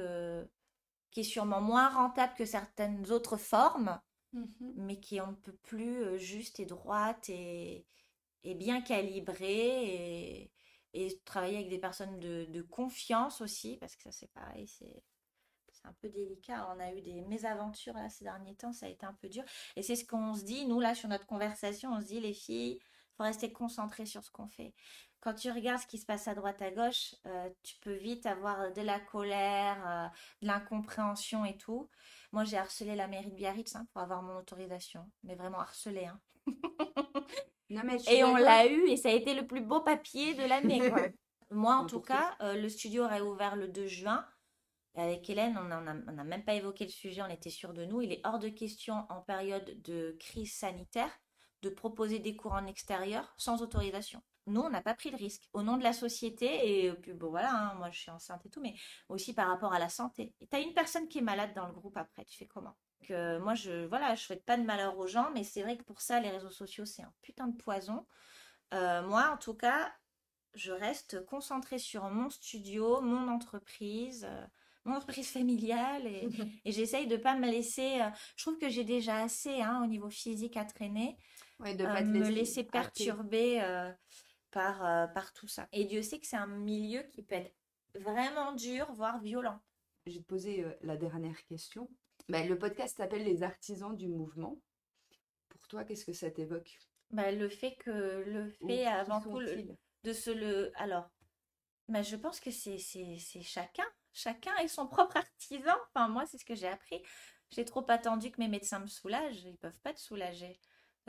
qui 1.11 1.19
est 1.19 1.23
sûrement 1.23 1.59
moins 1.59 1.89
rentable 1.89 2.33
que 2.35 2.45
certaines 2.45 3.11
autres 3.11 3.35
formes, 3.35 3.99
mmh 4.31 4.45
mais 4.75 4.99
qui 4.99 5.17
est 5.17 5.19
un 5.19 5.33
peu 5.33 5.51
plus 5.53 6.17
juste 6.19 6.59
et 6.61 6.65
droite 6.65 7.29
et, 7.29 7.85
bien 8.45 8.79
calibrée 8.81 10.43
et, 10.43 10.51
et, 10.93 11.19
travailler 11.25 11.57
avec 11.57 11.69
des 11.69 11.79
personnes 11.79 12.17
de, 12.19 12.61
confiance 12.61 13.41
aussi, 13.41 13.75
parce 13.77 13.97
que 13.97 14.03
ça 14.03 14.11
c'est 14.13 14.31
pareil, 14.31 14.67
c'est 14.67 15.03
un 15.83 15.93
peu 16.01 16.07
délicat. 16.07 16.73
On 16.73 16.79
a 16.79 16.93
eu 16.93 17.01
des 17.01 17.21
mésaventures 17.23 17.93
là 17.93 18.09
ces 18.09 18.23
derniers 18.23 18.55
temps, 18.55 18.71
ça 18.71 18.85
a 18.85 18.89
été 18.89 19.05
un 19.05 19.13
peu 19.13 19.27
dur. 19.27 19.43
Et 19.75 19.83
c'est 19.83 19.97
ce 19.97 20.05
qu'on 20.05 20.33
se 20.33 20.45
dit, 20.45 20.65
nous 20.65 20.79
là 20.79 20.95
sur 20.95 21.09
notre 21.09 21.25
conversation, 21.25 21.91
on 21.91 21.99
se 21.99 22.05
dit 22.05 22.21
les 22.21 22.33
filles, 22.33 22.79
faut 23.17 23.23
rester 23.23 23.51
concentré 23.51 24.05
sur 24.05 24.23
ce 24.23 24.31
qu'on 24.31 24.47
fait. 24.47 24.73
Quand 25.19 25.33
tu 25.33 25.51
regardes 25.51 25.81
ce 25.81 25.87
qui 25.87 25.97
se 25.97 26.05
passe 26.05 26.27
à 26.27 26.35
droite 26.35 26.61
à 26.61 26.71
gauche, 26.71 27.15
euh, 27.25 27.49
tu 27.63 27.75
peux 27.81 27.95
vite 27.95 28.25
avoir 28.25 28.71
de 28.71 28.81
la 28.81 28.99
colère, 28.99 29.77
euh, 29.87 30.07
de 30.41 30.47
l'incompréhension 30.47 31.43
et 31.43 31.57
tout. 31.57 31.89
Moi, 32.31 32.43
j'ai 32.43 32.57
harcelé 32.57 32.95
la 32.95 33.07
mairie 33.07 33.31
de 33.31 33.35
Biarritz 33.35 33.75
hein, 33.75 33.87
pour 33.91 34.01
avoir 34.01 34.21
mon 34.21 34.37
autorisation, 34.37 35.09
mais 35.23 35.35
vraiment 35.35 35.59
harcelé. 35.59 36.05
Hein. 36.05 36.21
et 38.09 38.23
on 38.23 38.35
l'a 38.35 38.67
eu 38.67 38.87
et 38.87 38.95
ça 38.95 39.09
a 39.09 39.13
été 39.13 39.33
le 39.33 39.47
plus 39.47 39.61
beau 39.61 39.81
papier 39.81 40.35
de 40.35 40.43
l'année. 40.43 40.79
Moi, 41.49 41.75
en 41.75 41.85
tout 41.85 42.01
cas, 42.01 42.35
euh, 42.41 42.55
le 42.55 42.69
studio 42.69 43.03
aurait 43.03 43.21
ouvert 43.21 43.55
le 43.55 43.67
2 43.67 43.87
juin. 43.87 44.25
Avec 44.95 45.29
Hélène, 45.29 45.59
on 45.59 45.67
n'a 45.67 46.23
même 46.23 46.43
pas 46.43 46.55
évoqué 46.55 46.83
le 46.83 46.89
sujet, 46.89 47.21
on 47.21 47.29
était 47.29 47.51
sûr 47.51 47.71
de 47.71 47.85
nous. 47.85 48.01
Il 48.01 48.11
est 48.11 48.21
hors 48.23 48.39
de 48.39 48.49
question 48.49 49.05
en 49.09 49.21
période 49.21 49.79
de 49.83 50.17
crise 50.19 50.53
sanitaire 50.53 51.11
de 51.61 51.69
proposer 51.69 52.19
des 52.19 52.35
cours 52.35 52.53
en 52.53 52.65
extérieur 52.67 53.33
sans 53.37 53.61
autorisation. 53.61 54.21
Nous, 54.47 54.61
on 54.61 54.69
n'a 54.69 54.81
pas 54.81 54.93
pris 54.93 55.11
le 55.11 55.17
risque 55.17 55.49
au 55.53 55.61
nom 55.61 55.77
de 55.77 55.83
la 55.83 55.91
société 55.91 56.85
et 56.85 56.93
puis 56.93 57.13
bon 57.13 57.29
voilà, 57.29 57.53
hein, 57.53 57.73
moi 57.75 57.89
je 57.91 57.99
suis 57.99 58.11
enceinte 58.11 58.45
et 58.45 58.49
tout, 58.49 58.61
mais 58.61 58.75
aussi 59.09 59.33
par 59.33 59.49
rapport 59.49 59.73
à 59.73 59.79
la 59.79 59.89
santé. 59.89 60.33
Et 60.39 60.47
as 60.55 60.59
une 60.59 60.73
personne 60.73 61.09
qui 61.09 61.17
est 61.17 61.21
malade 61.21 61.53
dans 61.53 61.67
le 61.67 61.73
groupe 61.73 61.97
après, 61.97 62.23
tu 62.25 62.37
fais 62.37 62.47
comment? 62.47 62.77
Que 63.03 63.37
moi 63.39 63.55
je 63.55 63.85
voilà, 63.87 64.15
je 64.15 64.23
souhaite 64.23 64.45
pas 64.45 64.57
de 64.57 64.63
malheur 64.63 64.97
aux 64.97 65.07
gens, 65.07 65.29
mais 65.33 65.43
c'est 65.43 65.61
vrai 65.63 65.77
que 65.77 65.83
pour 65.83 66.01
ça 66.01 66.19
les 66.21 66.29
réseaux 66.29 66.49
sociaux 66.49 66.85
c'est 66.85 67.03
un 67.03 67.13
putain 67.21 67.47
de 67.47 67.57
poison. 67.57 68.07
Euh, 68.73 69.05
moi 69.05 69.31
en 69.33 69.37
tout 69.37 69.53
cas, 69.53 69.93
je 70.53 70.71
reste 70.71 71.25
concentrée 71.25 71.77
sur 71.77 72.05
mon 72.05 72.29
studio, 72.29 73.01
mon 73.01 73.27
entreprise. 73.27 74.25
Euh, 74.29 74.45
mon 74.85 74.95
entreprise 74.95 75.29
familiale 75.29 76.07
et, 76.07 76.29
et 76.65 76.71
j'essaye 76.71 77.07
de 77.07 77.17
pas 77.17 77.35
me 77.35 77.51
laisser. 77.51 77.99
Euh, 77.99 78.09
je 78.37 78.45
trouve 78.45 78.57
que 78.57 78.69
j'ai 78.69 78.85
déjà 78.85 79.17
assez 79.17 79.61
hein, 79.61 79.81
au 79.83 79.87
niveau 79.87 80.09
physique 80.09 80.55
à 80.55 80.63
traîner 80.63 81.17
ouais, 81.59 81.75
de 81.75 81.83
pas 81.83 82.01
me 82.03 82.29
laisser 82.29 82.63
perturber 82.63 83.61
euh, 83.61 83.91
par, 84.51 84.85
euh, 84.85 85.07
par 85.07 85.33
tout 85.33 85.47
ça. 85.47 85.67
Et 85.71 85.85
Dieu 85.85 86.01
sait 86.01 86.19
que 86.19 86.27
c'est 86.27 86.37
un 86.37 86.47
milieu 86.47 87.03
qui 87.03 87.23
peut 87.23 87.35
être 87.35 87.55
vraiment 87.95 88.53
dur, 88.53 88.91
voire 88.93 89.19
violent. 89.19 89.59
Je 90.05 90.13
vais 90.13 90.19
te 90.19 90.25
poser 90.25 90.63
euh, 90.63 90.73
la 90.81 90.97
dernière 90.97 91.43
question. 91.45 91.89
Bah, 92.29 92.43
le 92.43 92.57
podcast 92.57 92.97
s'appelle 92.97 93.23
Les 93.23 93.43
artisans 93.43 93.95
du 93.95 94.07
mouvement. 94.07 94.59
Pour 95.49 95.67
toi, 95.67 95.83
qu'est-ce 95.83 96.05
que 96.05 96.13
ça 96.13 96.29
t'évoque? 96.31 96.79
Bah, 97.11 97.31
Le 97.31 97.49
fait 97.49 97.75
que 97.75 98.23
le 98.25 98.49
fait 98.49 98.85
avant 98.85 99.21
tout 99.21 99.39
de 100.03 100.13
se 100.13 100.29
le. 100.29 100.71
Alors, 100.75 101.09
bah, 101.87 102.01
je 102.01 102.15
pense 102.15 102.39
que 102.39 102.51
c'est 102.51 102.77
chacun. 102.77 103.85
Chacun 104.13 104.55
est 104.57 104.67
son 104.67 104.87
propre 104.87 105.17
artisan. 105.17 105.73
Enfin, 105.87 106.07
moi, 106.07 106.25
c'est 106.25 106.37
ce 106.37 106.45
que 106.45 106.55
j'ai 106.55 106.67
appris. 106.67 107.01
J'ai 107.51 107.65
trop 107.65 107.85
attendu 107.89 108.31
que 108.31 108.41
mes 108.41 108.47
médecins 108.47 108.79
me 108.79 108.87
soulagent. 108.87 109.43
Ils 109.43 109.57
peuvent 109.57 109.79
pas 109.83 109.93
te 109.93 109.99
soulager 109.99 110.59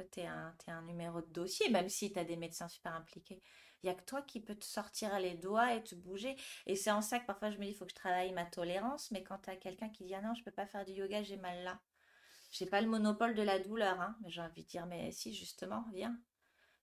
tu 0.02 0.20
es, 0.20 0.26
un 0.26 0.82
numéro 0.82 1.20
de 1.20 1.32
dossier, 1.32 1.68
même 1.70 1.88
si 1.88 2.12
tu 2.12 2.18
as 2.18 2.24
des 2.24 2.36
médecins 2.36 2.68
super 2.68 2.94
impliqués. 2.94 3.42
Il 3.82 3.86
n'y 3.86 3.90
a 3.90 3.94
que 3.94 4.04
toi 4.04 4.22
qui 4.22 4.40
peux 4.40 4.56
te 4.56 4.64
sortir 4.64 5.18
les 5.20 5.34
doigts 5.34 5.74
et 5.74 5.82
te 5.84 5.94
bouger. 5.94 6.36
Et 6.66 6.74
c'est 6.74 6.90
en 6.90 7.00
ça 7.00 7.20
que 7.20 7.26
parfois 7.26 7.50
je 7.50 7.58
me 7.58 7.64
dis, 7.64 7.70
il 7.70 7.74
faut 7.74 7.84
que 7.84 7.92
je 7.92 7.96
travaille 7.96 8.32
ma 8.32 8.44
tolérance. 8.44 9.10
Mais 9.12 9.22
quand 9.22 9.38
tu 9.38 9.50
as 9.50 9.56
quelqu'un 9.56 9.88
qui 9.88 10.04
dit, 10.04 10.14
ah 10.14 10.20
non, 10.20 10.34
je 10.34 10.42
peux 10.42 10.50
pas 10.50 10.66
faire 10.66 10.84
du 10.84 10.92
yoga, 10.92 11.22
j'ai 11.22 11.36
mal 11.36 11.62
là. 11.62 11.80
J'ai 12.50 12.66
pas 12.66 12.80
le 12.80 12.88
monopole 12.88 13.34
de 13.34 13.42
la 13.42 13.58
douleur. 13.58 14.00
Hein. 14.00 14.16
Mais 14.22 14.30
j'ai 14.30 14.40
envie 14.40 14.64
de 14.64 14.68
dire, 14.68 14.86
mais 14.86 15.12
si, 15.12 15.32
justement, 15.32 15.84
viens. 15.92 16.18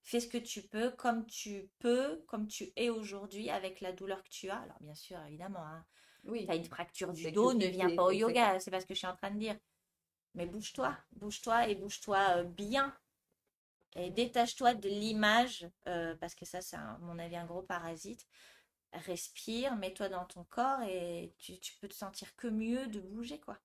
Fais 0.03 0.19
ce 0.19 0.27
que 0.27 0.37
tu 0.37 0.61
peux, 0.61 0.91
comme 0.91 1.25
tu 1.25 1.69
peux, 1.79 2.23
comme 2.27 2.47
tu 2.47 2.71
es 2.75 2.89
aujourd'hui, 2.89 3.49
avec 3.49 3.81
la 3.81 3.91
douleur 3.91 4.23
que 4.23 4.29
tu 4.29 4.49
as. 4.49 4.59
Alors, 4.59 4.77
bien 4.79 4.93
sûr, 4.93 5.19
évidemment, 5.25 5.65
hein. 5.65 5.83
oui. 6.25 6.45
tu 6.45 6.51
as 6.51 6.55
une 6.55 6.65
fracture 6.65 7.11
du 7.11 7.31
dos, 7.31 7.53
ne 7.53 7.65
viens 7.65 7.93
pas 7.95 8.03
au 8.03 8.11
yoga. 8.11 8.59
C'est 8.59 8.71
pas 8.71 8.79
ce 8.79 8.85
que 8.85 8.93
je 8.93 8.99
suis 8.99 9.07
en 9.07 9.15
train 9.15 9.31
de 9.31 9.39
dire. 9.39 9.57
Mais 10.35 10.45
bouge-toi, 10.45 10.95
bouge-toi 11.13 11.67
et 11.69 11.75
bouge-toi 11.75 12.37
euh, 12.37 12.43
bien 12.43 12.95
et 13.95 14.11
détache-toi 14.11 14.73
de 14.73 14.89
l'image, 14.89 15.67
euh, 15.87 16.15
parce 16.15 16.35
que 16.35 16.45
ça, 16.45 16.61
c'est 16.61 16.75
à 16.75 16.97
mon 17.01 17.17
avis 17.19 17.35
un 17.37 17.45
gros 17.45 17.63
parasite. 17.63 18.25
Respire, 18.93 19.75
mets-toi 19.75 20.09
dans 20.09 20.25
ton 20.25 20.43
corps 20.45 20.81
et 20.83 21.33
tu, 21.37 21.59
tu, 21.59 21.73
peux 21.79 21.87
te 21.87 21.93
sentir 21.93 22.35
que 22.35 22.47
mieux 22.47 22.87
de 22.87 23.01
bouger, 23.01 23.39
quoi. 23.39 23.57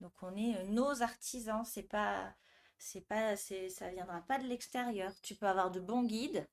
Donc 0.00 0.12
on 0.22 0.36
est 0.36 0.56
euh, 0.56 0.64
nos 0.64 1.02
artisans, 1.02 1.64
c'est 1.64 1.82
pas 1.84 2.34
c'est 2.78 3.00
pas, 3.00 3.36
c'est, 3.36 3.68
ça 3.68 3.90
viendra 3.90 4.22
pas 4.22 4.38
de 4.38 4.46
l'extérieur. 4.46 5.12
Tu 5.22 5.34
peux 5.34 5.46
avoir 5.46 5.70
de 5.70 5.80
bons 5.80 6.04
guides, 6.04 6.48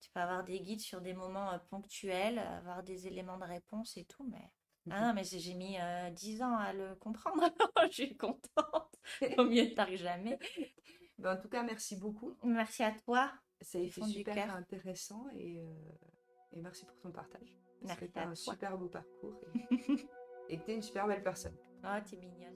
tu 0.00 0.10
peux 0.10 0.20
avoir 0.20 0.44
des 0.44 0.60
guides 0.60 0.80
sur 0.80 1.00
des 1.00 1.14
moments 1.14 1.52
euh, 1.52 1.58
ponctuels, 1.70 2.38
avoir 2.38 2.82
des 2.82 3.06
éléments 3.06 3.38
de 3.38 3.44
réponse 3.44 3.96
et 3.96 4.04
tout, 4.04 4.24
mais 4.30 4.50
ah 4.90 5.00
non, 5.00 5.14
mais 5.14 5.24
j'ai 5.24 5.54
mis 5.54 5.78
euh, 5.80 6.10
10 6.10 6.42
ans 6.42 6.56
à 6.56 6.72
le 6.72 6.94
comprendre, 6.96 7.42
je 7.90 7.92
suis 7.92 8.16
contente. 8.16 8.94
Au 9.38 9.44
mieux 9.44 9.72
tard 9.74 9.88
que 9.88 9.96
jamais. 9.96 10.38
Ben, 11.18 11.34
en 11.34 11.40
tout 11.40 11.48
cas, 11.48 11.62
merci 11.62 11.96
beaucoup. 11.96 12.36
Merci 12.42 12.82
à 12.82 12.92
toi. 12.92 13.32
Ça 13.60 13.78
a 13.78 13.80
été 13.80 14.02
super 14.02 14.54
intéressant 14.54 15.26
et, 15.32 15.60
euh, 15.60 15.72
et 16.52 16.60
merci 16.60 16.84
pour 16.84 16.98
ton 16.98 17.12
partage. 17.12 17.58
À 17.88 17.92
un 17.92 17.96
toi. 18.24 18.34
super 18.34 18.78
beau 18.78 18.88
parcours 18.88 19.40
et, 19.54 19.76
et 20.48 20.58
que 20.58 20.64
t'es 20.64 20.74
une 20.74 20.82
super 20.82 21.06
belle 21.06 21.22
personne. 21.22 21.56
Oh, 21.84 21.98
t'es 22.08 22.16
mignonne. 22.16 22.54